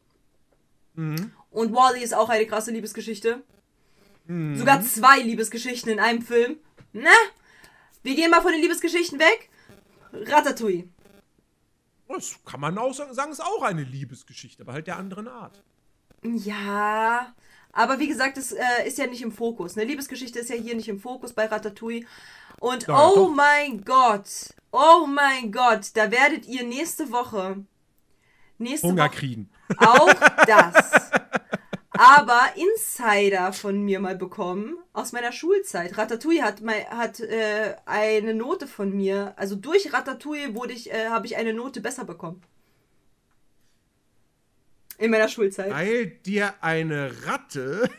Mhm. 0.95 1.31
Und 1.51 1.71
Wally 1.71 2.01
ist 2.01 2.15
auch 2.15 2.29
eine 2.29 2.47
krasse 2.47 2.71
Liebesgeschichte. 2.71 3.43
Sogar 4.27 4.81
zwei 4.81 5.19
Liebesgeschichten 5.19 5.91
in 5.91 5.99
einem 5.99 6.23
Film. 6.23 6.57
Na? 6.93 7.11
Wir 8.01 8.15
gehen 8.15 8.31
mal 8.31 8.41
von 8.41 8.53
den 8.53 8.61
Liebesgeschichten 8.61 9.19
weg. 9.19 9.49
Ratatouille. 10.13 10.87
Das 12.07 12.39
kann 12.43 12.59
man 12.59 12.75
auch 12.79 12.93
sagen, 12.93 13.13
sagen, 13.13 13.31
ist 13.31 13.43
auch 13.43 13.61
eine 13.61 13.83
Liebesgeschichte, 13.83 14.63
aber 14.63 14.73
halt 14.73 14.87
der 14.87 14.97
anderen 14.97 15.27
Art. 15.27 15.61
Ja, 16.23 17.35
aber 17.71 17.99
wie 17.99 18.07
gesagt, 18.07 18.37
das 18.37 18.51
äh, 18.51 18.87
ist 18.87 18.97
ja 18.97 19.05
nicht 19.05 19.21
im 19.21 19.31
Fokus. 19.31 19.77
Eine 19.77 19.85
Liebesgeschichte 19.85 20.39
ist 20.39 20.49
ja 20.49 20.55
hier 20.55 20.75
nicht 20.75 20.87
im 20.89 20.99
Fokus 20.99 21.33
bei 21.33 21.45
Ratatouille. 21.45 22.05
Und 22.59 22.87
Ja, 22.87 23.09
oh 23.09 23.27
doch. 23.27 23.35
mein 23.35 23.83
Gott, 23.83 24.55
oh 24.71 25.05
mein 25.07 25.51
Gott, 25.51 25.91
da 25.93 26.11
werdet 26.11 26.47
ihr 26.47 26.63
nächste 26.63 27.11
Woche, 27.11 27.63
nächste 28.57 28.87
Hunger 28.87 29.05
Woche 29.05 29.15
kriegen. 29.15 29.49
auch 29.77 30.13
das, 30.47 31.11
aber 31.91 32.41
Insider 32.55 33.53
von 33.53 33.83
mir 33.83 33.99
mal 33.99 34.15
bekommen 34.15 34.77
aus 34.93 35.11
meiner 35.11 35.31
Schulzeit. 35.31 35.97
Ratatouille 35.97 36.43
hat, 36.43 36.61
mal, 36.61 36.85
hat 36.89 37.19
äh, 37.19 37.75
eine 37.85 38.33
Note 38.33 38.67
von 38.67 38.95
mir, 38.95 39.33
also 39.37 39.55
durch 39.55 39.93
Ratatouille 39.93 40.55
wurde 40.55 40.73
ich, 40.73 40.91
äh, 40.91 41.09
habe 41.09 41.25
ich 41.25 41.37
eine 41.37 41.53
Note 41.53 41.81
besser 41.81 42.05
bekommen. 42.05 42.41
In 44.97 45.09
meiner 45.09 45.29
Schulzeit. 45.29 45.71
Weil 45.71 46.05
dir 46.07 46.53
eine 46.61 47.11
Ratte 47.25 47.89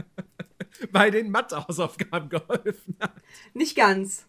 bei 0.90 1.10
den 1.10 1.30
Mathehausaufgaben 1.30 2.30
geholfen 2.30 2.96
hat. 3.00 3.12
Nicht 3.52 3.76
ganz. 3.76 4.24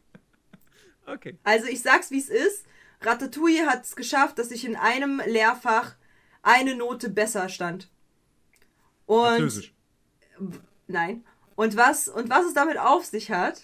Okay. 1.07 1.37
Also 1.43 1.67
ich 1.67 1.81
sag's 1.81 2.11
wie 2.11 2.19
es 2.19 2.29
ist. 2.29 2.65
Ratatouille 3.01 3.65
hat 3.65 3.85
es 3.85 3.95
geschafft, 3.95 4.39
dass 4.39 4.51
ich 4.51 4.65
in 4.65 4.75
einem 4.75 5.21
Lehrfach 5.25 5.95
eine 6.41 6.75
Note 6.75 7.09
besser 7.09 7.49
stand. 7.49 7.89
Und 9.05 9.25
Französisch. 9.25 9.73
nein. 10.87 11.23
Und 11.55 11.75
was 11.77 12.07
und 12.07 12.29
was 12.29 12.45
es 12.45 12.53
damit 12.53 12.77
auf 12.77 13.05
sich 13.05 13.31
hat, 13.31 13.61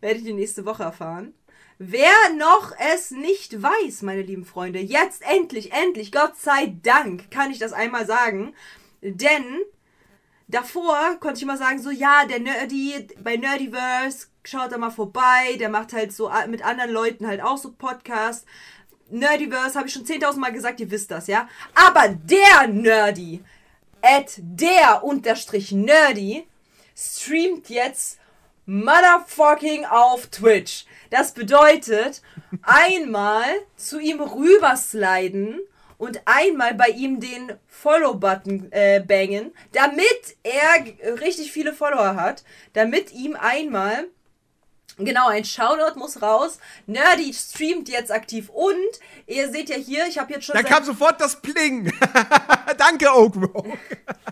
werdet 0.00 0.22
ihr 0.22 0.34
nächste 0.34 0.64
Woche 0.64 0.82
erfahren. 0.82 1.34
Wer 1.78 2.12
noch 2.36 2.72
es 2.78 3.10
nicht 3.10 3.62
weiß, 3.62 4.02
meine 4.02 4.22
lieben 4.22 4.44
Freunde, 4.44 4.80
jetzt 4.80 5.22
endlich, 5.22 5.72
endlich, 5.72 6.12
Gott 6.12 6.36
sei 6.36 6.76
Dank, 6.82 7.30
kann 7.30 7.50
ich 7.50 7.58
das 7.58 7.72
einmal 7.72 8.06
sagen. 8.06 8.54
Denn 9.00 9.60
davor 10.46 11.16
konnte 11.20 11.38
ich 11.38 11.42
immer 11.42 11.56
sagen, 11.56 11.80
so 11.80 11.90
ja, 11.90 12.26
der 12.26 12.40
Nerdy, 12.40 13.08
bei 13.22 13.36
Nerdiverse, 13.36 14.26
schaut 14.44 14.72
da 14.72 14.78
mal 14.78 14.90
vorbei, 14.90 15.56
der 15.58 15.68
macht 15.68 15.92
halt 15.92 16.12
so 16.12 16.30
mit 16.48 16.64
anderen 16.64 16.90
Leuten 16.90 17.26
halt 17.26 17.42
auch 17.42 17.58
so 17.58 17.72
Podcast. 17.72 18.46
Nerdiverse 19.10 19.76
habe 19.76 19.88
ich 19.88 19.94
schon 19.94 20.04
10.000 20.04 20.38
Mal 20.38 20.52
gesagt, 20.52 20.80
ihr 20.80 20.90
wisst 20.90 21.10
das, 21.10 21.26
ja. 21.26 21.48
Aber 21.74 22.08
der 22.08 22.68
Nerdy, 22.68 23.42
at 24.02 24.34
der 24.38 25.02
unterstrich 25.02 25.72
Nerdy, 25.72 26.46
streamt 26.96 27.68
jetzt 27.68 28.18
motherfucking 28.66 29.84
auf 29.84 30.28
Twitch. 30.28 30.84
Das 31.10 31.32
bedeutet, 31.32 32.22
einmal 32.62 33.46
zu 33.76 33.98
ihm 33.98 34.20
rübersliden 34.20 35.60
und 35.98 36.22
einmal 36.24 36.74
bei 36.74 36.88
ihm 36.88 37.20
den 37.20 37.52
Follow-Button 37.66 38.70
äh, 38.70 39.00
bangen, 39.00 39.52
damit 39.72 40.36
er 40.42 41.18
richtig 41.20 41.52
viele 41.52 41.74
Follower 41.74 42.14
hat, 42.14 42.44
damit 42.72 43.12
ihm 43.12 43.36
einmal 43.36 44.06
Genau, 44.98 45.28
ein 45.28 45.44
Shoutout 45.44 45.98
muss 45.98 46.20
raus. 46.20 46.58
Nerdy 46.86 47.32
streamt 47.32 47.88
jetzt 47.88 48.10
aktiv 48.12 48.48
und 48.50 48.74
ihr 49.26 49.50
seht 49.50 49.68
ja 49.70 49.76
hier, 49.76 50.06
ich 50.06 50.18
habe 50.18 50.32
jetzt 50.34 50.44
schon 50.46 50.54
seit- 50.56 50.66
kam 50.66 50.84
sofort 50.84 51.20
das 51.20 51.40
Pling. 51.40 51.92
Danke, 52.78 53.10
Oak 53.14 53.36
Rogue. 53.36 53.78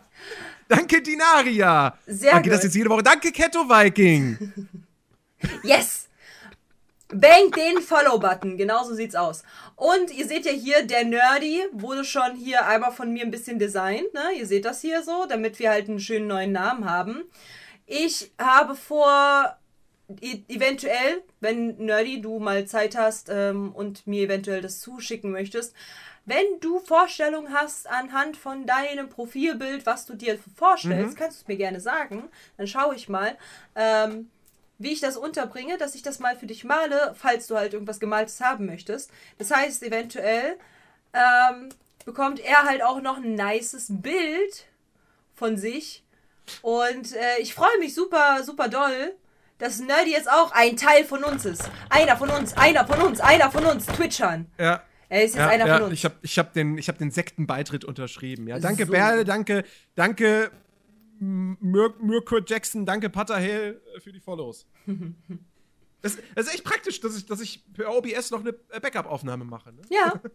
Danke, 0.68 1.00
Dinaria. 1.00 1.96
Sehr 2.06 2.32
Danke, 2.32 2.50
das 2.50 2.58
gut. 2.58 2.64
jetzt 2.64 2.74
jede 2.74 2.90
Woche. 2.90 3.02
Danke, 3.02 3.32
Keto 3.32 3.68
Viking. 3.68 4.38
Yes! 5.62 6.08
Bank 7.10 7.54
den 7.54 7.80
Follow-Button, 7.80 8.56
genau 8.58 8.82
so 8.84 8.92
sieht's 8.92 9.14
aus. 9.14 9.44
Und 9.76 10.10
ihr 10.10 10.26
seht 10.26 10.44
ja 10.44 10.52
hier, 10.52 10.84
der 10.84 11.04
Nerdy 11.04 11.62
wurde 11.72 12.04
schon 12.04 12.34
hier 12.34 12.66
einmal 12.66 12.90
von 12.92 13.12
mir 13.12 13.22
ein 13.22 13.30
bisschen 13.30 13.58
designt, 13.58 14.12
ne? 14.12 14.32
Ihr 14.36 14.46
seht 14.46 14.64
das 14.64 14.80
hier 14.82 15.02
so, 15.04 15.24
damit 15.26 15.58
wir 15.60 15.70
halt 15.70 15.88
einen 15.88 16.00
schönen 16.00 16.26
neuen 16.26 16.50
Namen 16.52 16.90
haben. 16.90 17.22
Ich 17.86 18.32
habe 18.38 18.74
vor, 18.74 19.56
e 20.20 20.42
eventuell, 20.48 21.22
wenn 21.40 21.76
Nerdy 21.76 22.20
du 22.20 22.38
mal 22.38 22.64
Zeit 22.66 22.96
hast 22.96 23.28
ähm, 23.30 23.72
und 23.72 24.06
mir 24.06 24.24
eventuell 24.24 24.62
das 24.62 24.80
zuschicken 24.80 25.30
möchtest, 25.30 25.74
wenn 26.24 26.60
du 26.60 26.78
Vorstellungen 26.80 27.52
hast 27.54 27.88
anhand 27.88 28.36
von 28.36 28.66
deinem 28.66 29.08
Profilbild, 29.08 29.86
was 29.86 30.04
du 30.04 30.14
dir 30.14 30.38
vorstellst, 30.56 31.16
kannst 31.16 31.38
du 31.38 31.42
es 31.42 31.48
mir 31.48 31.56
gerne 31.56 31.80
sagen. 31.80 32.28
Dann 32.58 32.66
schaue 32.66 32.94
ich 32.94 33.08
mal. 33.08 33.36
Ähm, 33.74 34.30
wie 34.78 34.92
ich 34.92 35.00
das 35.00 35.16
unterbringe, 35.16 35.76
dass 35.76 35.94
ich 35.94 36.02
das 36.02 36.20
mal 36.20 36.36
für 36.36 36.46
dich 36.46 36.64
male, 36.64 37.14
falls 37.18 37.48
du 37.48 37.56
halt 37.56 37.72
irgendwas 37.72 37.98
Gemaltes 37.98 38.40
haben 38.40 38.66
möchtest. 38.66 39.10
Das 39.36 39.50
heißt, 39.50 39.82
eventuell 39.82 40.56
ähm, 41.12 41.70
bekommt 42.04 42.40
er 42.40 42.62
halt 42.64 42.82
auch 42.82 43.00
noch 43.00 43.16
ein 43.16 43.34
nices 43.34 43.86
Bild 43.88 44.66
von 45.34 45.56
sich. 45.56 46.04
Und 46.62 47.14
äh, 47.14 47.38
ich 47.40 47.54
freue 47.54 47.78
mich 47.78 47.94
super, 47.94 48.42
super 48.44 48.68
doll, 48.68 49.14
dass 49.58 49.80
Nerdy 49.80 50.12
jetzt 50.12 50.30
auch 50.30 50.52
ein 50.52 50.76
Teil 50.76 51.04
von 51.04 51.24
uns 51.24 51.44
ist. 51.44 51.70
Einer 51.90 52.16
von 52.16 52.30
uns, 52.30 52.56
einer 52.56 52.86
von 52.86 53.00
uns, 53.00 53.20
einer 53.20 53.50
von 53.50 53.64
uns, 53.64 53.86
Twitchern. 53.86 54.46
Ja. 54.58 54.82
Er 55.08 55.24
ist 55.24 55.34
jetzt 55.34 55.40
Ja, 55.40 55.48
einer 55.48 55.66
ja, 55.66 55.78
von 55.78 55.84
uns. 55.84 55.94
ich 55.94 56.04
habe 56.04 56.14
ich 56.22 56.38
hab 56.38 56.52
den, 56.52 56.78
ich 56.78 56.88
hab 56.88 56.98
den 56.98 57.10
Sektenbeitritt 57.10 57.84
unterschrieben. 57.84 58.46
Ja, 58.46 58.58
danke 58.58 58.86
So. 58.86 58.92
Berle, 58.92 59.24
danke, 59.24 59.64
danke 59.94 60.50
Mir 61.18 61.94
Mirko 62.00 62.38
Jackson, 62.38 62.86
danke 62.86 63.10
Patterhill 63.10 63.80
äh, 63.96 64.00
für 64.00 64.12
die 64.12 64.20
Follows. 64.20 64.66
das 66.02 66.14
ist 66.36 66.54
echt 66.54 66.64
praktisch, 66.64 67.00
dass 67.00 67.16
ich, 67.16 67.26
dass 67.26 67.40
ich 67.40 67.64
per 67.72 67.90
OBS 67.92 68.30
noch 68.30 68.40
eine 68.40 68.50
äh, 68.70 68.80
Backup-Aufnahme 68.80 69.44
mache. 69.44 69.72
Ne? 69.72 69.82
Ja. 69.90 70.12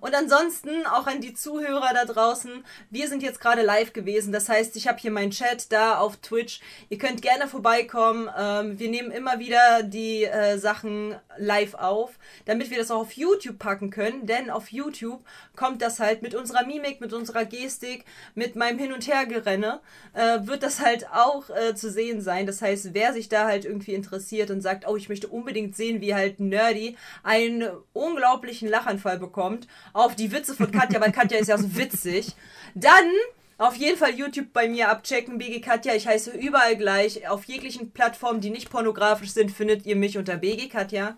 Und 0.00 0.14
ansonsten 0.14 0.86
auch 0.86 1.06
an 1.06 1.20
die 1.20 1.34
Zuhörer 1.34 1.92
da 1.94 2.04
draußen. 2.04 2.64
Wir 2.90 3.08
sind 3.08 3.22
jetzt 3.22 3.40
gerade 3.40 3.62
live 3.62 3.92
gewesen. 3.92 4.32
Das 4.32 4.48
heißt, 4.48 4.76
ich 4.76 4.88
habe 4.88 4.98
hier 4.98 5.10
meinen 5.10 5.30
Chat 5.30 5.72
da 5.72 5.98
auf 5.98 6.16
Twitch. 6.16 6.60
Ihr 6.88 6.98
könnt 6.98 7.22
gerne 7.22 7.48
vorbeikommen. 7.48 8.28
Ähm, 8.36 8.78
wir 8.78 8.88
nehmen 8.88 9.10
immer 9.10 9.38
wieder 9.38 9.82
die 9.82 10.24
äh, 10.24 10.58
Sachen 10.58 11.16
live 11.36 11.74
auf, 11.74 12.18
damit 12.44 12.70
wir 12.70 12.78
das 12.78 12.90
auch 12.90 13.00
auf 13.00 13.12
YouTube 13.12 13.58
packen 13.58 13.90
können. 13.90 14.26
Denn 14.26 14.50
auf 14.50 14.72
YouTube 14.72 15.24
kommt 15.56 15.82
das 15.82 16.00
halt 16.00 16.22
mit 16.22 16.34
unserer 16.34 16.66
Mimik, 16.66 17.00
mit 17.00 17.12
unserer 17.12 17.44
Gestik, 17.44 18.04
mit 18.34 18.56
meinem 18.56 18.78
Hin- 18.78 18.92
und 18.92 19.06
Hergerenne, 19.06 19.80
äh, 20.14 20.40
wird 20.42 20.62
das 20.62 20.80
halt 20.80 21.08
auch 21.12 21.50
äh, 21.50 21.74
zu 21.74 21.90
sehen 21.90 22.20
sein. 22.20 22.46
Das 22.46 22.62
heißt, 22.62 22.94
wer 22.94 23.12
sich 23.12 23.28
da 23.28 23.46
halt 23.46 23.64
irgendwie 23.64 23.94
interessiert 23.94 24.50
und 24.50 24.60
sagt, 24.60 24.86
oh, 24.86 24.96
ich 24.96 25.08
möchte 25.08 25.28
unbedingt 25.28 25.76
sehen, 25.76 26.00
wie 26.00 26.14
halt 26.14 26.40
Nerdy 26.40 26.96
einen 27.22 27.68
unglaublichen 27.92 28.68
Lachanfall 28.68 29.18
bekommt 29.18 29.67
auf 29.92 30.14
die 30.14 30.32
Witze 30.32 30.54
von 30.54 30.70
Katja, 30.70 31.00
weil 31.00 31.12
Katja 31.12 31.38
ist 31.38 31.48
ja 31.48 31.58
so 31.58 31.76
witzig, 31.76 32.34
dann 32.74 33.10
auf 33.58 33.74
jeden 33.74 33.98
Fall 33.98 34.10
YouTube 34.14 34.52
bei 34.52 34.68
mir 34.68 34.88
abchecken, 34.88 35.38
BG 35.38 35.60
Katja. 35.60 35.92
Ich 35.94 36.06
heiße 36.06 36.30
überall 36.30 36.76
gleich. 36.76 37.28
Auf 37.28 37.44
jeglichen 37.44 37.90
Plattformen, 37.92 38.40
die 38.40 38.50
nicht 38.50 38.70
pornografisch 38.70 39.30
sind, 39.32 39.50
findet 39.50 39.84
ihr 39.84 39.96
mich 39.96 40.16
unter 40.16 40.36
BG 40.36 40.68
Katja. 40.68 41.16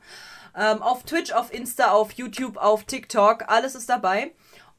Ähm, 0.56 0.80
auf 0.82 1.04
Twitch, 1.04 1.32
auf 1.32 1.52
Insta, 1.52 1.90
auf 1.90 2.12
YouTube, 2.12 2.56
auf 2.56 2.84
TikTok. 2.84 3.44
Alles 3.48 3.74
ist 3.74 3.88
dabei. 3.90 4.32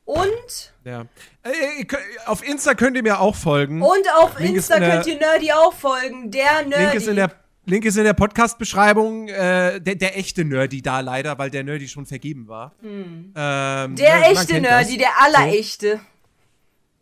Und, 0.06 0.74
Ja. 0.84 1.06
Äh, 1.44 1.86
könnt- 1.86 2.02
auf 2.26 2.44
Insta 2.44 2.74
könnt 2.74 2.98
ihr 2.98 3.04
mir 3.04 3.20
auch 3.22 3.36
folgen. 3.36 3.82
und 3.82 4.12
auf 4.18 4.38
Link 4.40 4.56
Insta 4.58 4.76
in 4.76 4.82
der- 4.82 4.92
könnt 4.96 5.08
ihr 5.08 5.18
Nerdy 5.20 5.52
auch 5.54 5.74
folgen. 5.74 6.32
Der 6.32 6.64
Nerdy. 6.66 6.84
Link 6.84 6.94
ist 6.96 7.08
in 7.08 7.16
der, 7.18 7.32
Link 7.66 7.86
ist 7.86 7.98
in 7.98 8.04
der 8.04 8.14
Podcast-Beschreibung. 8.14 9.28
Äh, 9.28 9.80
der, 9.80 9.96
der 9.96 10.18
echte 10.18 10.44
Nerdy 10.44 10.82
da 10.82 11.00
leider, 11.00 11.38
weil 11.38 11.50
der 11.50 11.64
Nerdy 11.64 11.88
schon 11.88 12.06
vergeben 12.06 12.48
war. 12.48 12.74
Ähm, 12.84 13.34
der 13.36 14.20
ne, 14.20 14.26
echte 14.26 14.60
Nerdy, 14.60 14.98
das. 14.98 15.08
der 15.08 15.22
allerechte. 15.22 16.00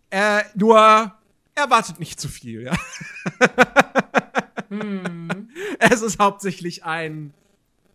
Äh, 0.09 0.41
nur 0.55 1.13
erwartet 1.55 1.99
nicht 1.99 2.19
zu 2.19 2.27
viel, 2.27 2.63
ja. 2.63 2.77
Hm. 4.69 5.49
Es 5.79 6.01
ist 6.01 6.19
hauptsächlich 6.19 6.83
ein 6.83 7.33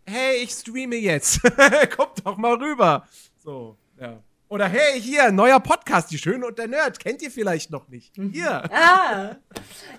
Hey, 0.07 0.43
ich 0.43 0.51
streame 0.51 0.97
jetzt. 0.97 1.41
Kommt 1.97 2.25
doch 2.25 2.37
mal 2.37 2.55
rüber. 2.55 3.07
So, 3.39 3.77
ja. 3.99 4.19
Oder 4.49 4.69
hey, 4.69 5.01
hier, 5.01 5.33
neuer 5.33 5.61
Podcast, 5.61 6.11
die 6.11 6.19
Schöne 6.19 6.47
und 6.47 6.59
der 6.59 6.69
Nerd. 6.69 6.99
Kennt 6.99 7.23
ihr 7.23 7.31
vielleicht 7.31 7.71
noch 7.71 7.89
nicht? 7.89 8.17
Mhm. 8.19 8.31
Hier. 8.31 8.71
Ah. 8.71 9.37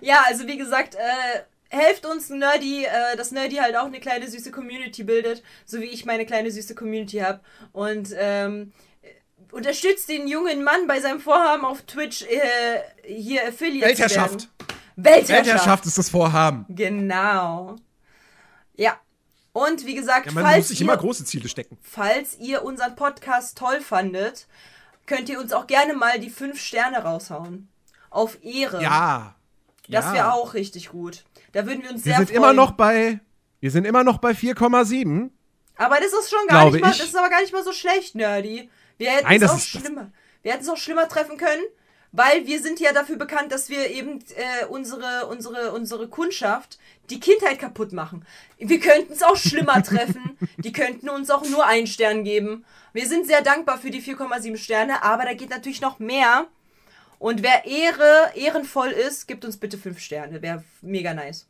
Ja, 0.02 0.24
also 0.28 0.48
wie 0.48 0.58
gesagt, 0.58 0.96
äh, 0.96 1.42
helft 1.76 2.06
uns 2.06 2.30
Nerdy, 2.30 2.86
äh, 2.86 3.16
dass 3.18 3.32
Nerdy 3.32 3.58
halt 3.58 3.76
auch 3.76 3.86
eine 3.86 4.00
kleine 4.00 4.28
süße 4.30 4.52
Community 4.52 5.04
bildet, 5.04 5.44
so 5.66 5.80
wie 5.82 5.86
ich 5.86 6.06
meine 6.06 6.26
kleine 6.26 6.50
süße 6.52 6.74
Community 6.76 7.18
habe. 7.20 7.40
Und 7.74 8.10
ähm, 8.18 8.72
unterstützt 9.52 10.10
den 10.10 10.28
jungen 10.28 10.64
Mann 10.64 10.88
bei 10.88 11.00
seinem 11.00 11.20
Vorhaben 11.20 11.66
auf 11.66 11.82
Twitch 11.84 12.26
hier 13.06 13.48
Affiliate 13.48 13.94
zu 13.94 14.02
Weltherrschaft. 14.02 14.32
werden. 14.32 14.50
Weltherrschaft. 14.98 15.30
Weltherrschaft 15.46 15.86
ist 15.86 15.98
das 15.98 16.10
Vorhaben. 16.10 16.66
Genau. 16.70 17.76
Ja. 18.76 18.98
Und 19.54 19.86
wie 19.86 19.96
gesagt, 19.96 20.26
Ja, 20.28 20.32
man 20.34 20.44
falls 20.44 20.58
muss 20.58 20.68
sich 20.70 20.82
ihr, 20.82 20.86
immer 20.86 20.98
große 20.98 21.24
Ziele 21.24 21.48
stecken. 21.48 21.78
falls 21.82 22.38
ihr 22.40 22.64
unseren 22.64 22.96
Podcast 22.96 23.58
toll 23.58 23.80
fandet, 23.80 24.48
könnt 25.06 25.30
ihr 25.30 25.40
uns 25.40 25.54
auch 25.54 25.68
gerne 25.68 25.94
mal 25.94 26.20
die 26.20 26.30
fünf 26.30 26.60
Sterne 26.60 26.98
raushauen. 27.04 27.70
Auf 28.10 28.44
Ehre. 28.44 28.82
Ja. 28.82 29.36
Das 29.88 30.06
ja. 30.06 30.14
wäre 30.14 30.34
auch 30.34 30.54
richtig 30.56 30.90
gut. 30.90 31.24
Da 31.56 31.66
würden 31.66 31.84
wir 31.84 31.90
uns 31.92 32.04
Wir 32.04 32.10
sehr 32.12 32.18
sind 32.18 32.28
freuen. 32.32 32.44
immer 32.44 32.54
noch 32.54 32.72
bei. 32.72 33.22
Wir 33.62 33.72
sind 33.72 33.86
immer 33.86 34.04
noch 34.04 34.18
bei 34.18 34.32
4,7. 34.32 35.30
Aber 35.78 35.96
das 36.02 36.12
ist 36.12 36.30
schon 36.30 36.46
gar 36.48 36.70
nicht 36.70 36.82
mal, 36.82 36.92
ich. 36.92 36.98
das 36.98 37.08
ist 37.08 37.16
aber 37.16 37.30
gar 37.30 37.40
nicht 37.40 37.54
mal 37.54 37.64
so 37.64 37.72
schlecht, 37.72 38.14
Nerdy. 38.14 38.70
Wir 38.98 39.12
hätten 39.12 39.24
Nein, 39.28 39.42
es 39.42 39.50
auch 39.50 39.58
schlimmer. 39.60 40.12
Wir 40.44 40.52
hätten 40.52 40.64
es 40.64 40.70
auch 40.70 40.76
schlimmer 40.76 41.08
treffen 41.08 41.38
können, 41.38 41.64
weil 42.12 42.46
wir 42.46 42.62
sind 42.62 42.82
ja 42.82 42.92
dafür 42.92 43.16
bekannt, 43.16 43.54
dass 43.54 43.70
wir 43.70 43.90
eben 43.90 44.20
äh, 44.36 44.66
unsere, 44.66 45.28
unsere, 45.28 45.72
unsere 45.72 46.10
Kundschaft 46.10 46.78
die 47.10 47.22
Kindheit 47.22 47.58
kaputt 47.60 47.94
machen. 47.94 48.26
Wir 48.58 48.82
könnten 48.82 49.14
es 49.14 49.24
auch 49.24 49.38
schlimmer 49.38 49.82
treffen. 49.84 50.38
Die 50.58 50.74
könnten 50.74 51.08
uns 51.08 51.30
auch 51.30 51.48
nur 51.48 51.66
einen 51.66 51.88
Stern 51.88 52.26
geben. 52.26 52.66
Wir 52.92 53.08
sind 53.08 53.28
sehr 53.28 53.42
dankbar 53.42 53.78
für 53.78 53.92
die 53.92 54.02
4,7 54.02 54.58
Sterne, 54.58 55.04
aber 55.04 55.24
da 55.24 55.34
geht 55.34 55.52
natürlich 55.52 55.80
noch 55.80 56.00
mehr. 56.00 56.48
Und 57.26 57.42
wer 57.42 57.66
Ehre, 57.66 58.34
ehrenvoll 58.36 58.90
ist, 58.90 59.28
gibt 59.28 59.46
uns 59.46 59.58
bitte 59.58 59.80
5 59.80 59.98
Sterne. 59.98 60.44
Wäre 60.44 60.64
mega 60.84 61.12
nice. 61.12 61.48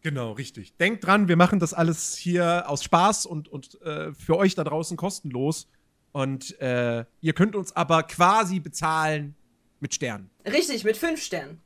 Genau, 0.00 0.32
richtig. 0.32 0.76
Denkt 0.76 1.06
dran, 1.06 1.28
wir 1.28 1.36
machen 1.36 1.60
das 1.60 1.72
alles 1.72 2.16
hier 2.16 2.64
aus 2.66 2.82
Spaß 2.82 3.26
und, 3.26 3.46
und 3.46 3.80
äh, 3.82 4.12
für 4.12 4.36
euch 4.36 4.56
da 4.56 4.64
draußen 4.64 4.96
kostenlos. 4.96 5.68
Und 6.10 6.60
äh, 6.60 7.04
ihr 7.20 7.32
könnt 7.32 7.54
uns 7.54 7.76
aber 7.76 8.02
quasi 8.02 8.58
bezahlen 8.58 9.36
mit 9.78 9.94
Sternen. 9.94 10.30
Richtig, 10.44 10.82
mit 10.82 10.96
5 10.96 11.22
Sternen. 11.22 11.62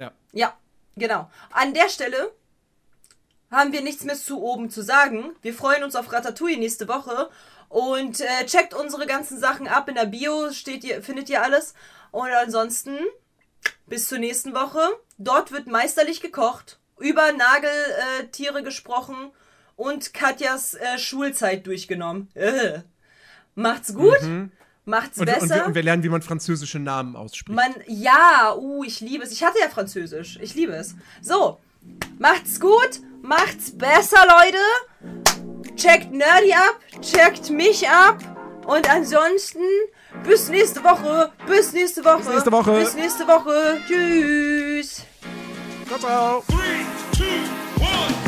Ja. 0.00 0.10
Ja, 0.32 0.56
genau. 0.96 1.30
An 1.52 1.74
der 1.74 1.88
Stelle 1.88 2.32
haben 3.52 3.72
wir 3.72 3.82
nichts 3.82 4.02
mehr 4.02 4.16
zu 4.16 4.42
oben 4.42 4.68
zu 4.68 4.82
sagen. 4.82 5.36
Wir 5.42 5.54
freuen 5.54 5.84
uns 5.84 5.94
auf 5.94 6.12
Ratatouille 6.12 6.58
nächste 6.58 6.88
Woche. 6.88 7.30
Und 7.68 8.20
äh, 8.20 8.46
checkt 8.46 8.74
unsere 8.74 9.06
ganzen 9.06 9.38
Sachen 9.38 9.68
ab. 9.68 9.88
In 9.88 9.94
der 9.94 10.06
Bio 10.06 10.50
steht 10.52 10.82
ihr, 10.82 11.02
findet 11.02 11.30
ihr 11.30 11.42
alles. 11.42 11.74
Und 12.16 12.30
ansonsten 12.30 12.96
bis 13.86 14.08
zur 14.08 14.16
nächsten 14.16 14.54
Woche. 14.54 14.80
Dort 15.18 15.52
wird 15.52 15.66
meisterlich 15.66 16.22
gekocht, 16.22 16.78
über 16.98 17.30
Nageltiere 17.32 18.22
äh, 18.22 18.26
Tiere 18.28 18.62
gesprochen 18.62 19.32
und 19.76 20.14
Katjas 20.14 20.72
äh, 20.72 20.96
Schulzeit 20.96 21.66
durchgenommen. 21.66 22.30
Äh. 22.34 22.80
Macht's 23.54 23.92
gut, 23.92 24.16
macht's 24.86 25.18
Mhm. 25.18 25.22
Und, 25.22 25.28
und, 25.28 25.40
besser. 25.40 25.54
wir, 25.56 25.66
und 25.66 25.74
wir 25.74 25.82
lernen, 25.82 26.02
wie 26.04 26.08
man 26.08 26.22
französische 26.22 26.78
Namen 26.78 27.16
ausspricht. 27.16 27.54
Man, 27.54 27.74
ja, 27.86 28.54
uh, 28.56 28.82
ich 28.82 29.00
liebe 29.00 29.22
es. 29.22 29.32
Ich 29.32 29.44
hatte 29.44 29.58
ja 29.58 29.68
Französisch. 29.68 30.38
Ich 30.40 30.54
liebe 30.54 30.72
es. 30.72 30.94
So, 31.20 31.58
macht's 32.18 32.60
gut, 32.60 33.00
macht's 33.20 33.76
besser, 33.76 34.24
Leute. 34.26 35.74
Checkt 35.76 36.12
Nerdy 36.12 36.54
ab, 36.54 36.80
checkt 37.02 37.50
mich 37.50 37.86
ab. 37.86 38.35
Und 38.66 38.90
ansonsten, 38.90 39.62
bis 40.24 40.48
nächste 40.48 40.82
Woche. 40.82 41.30
Bis 41.46 41.72
nächste 41.72 42.04
Woche. 42.04 42.18
Bis 42.18 42.28
nächste 42.28 42.52
Woche. 42.52 42.72
Bis 42.72 42.94
nächste 42.94 43.26
Woche. 43.26 43.80
Tschüss. 43.86 45.02
ciao, 45.86 45.98
ciao. 45.98 46.44
Three, 46.48 46.84
two, 47.12 47.24
one. 47.80 48.25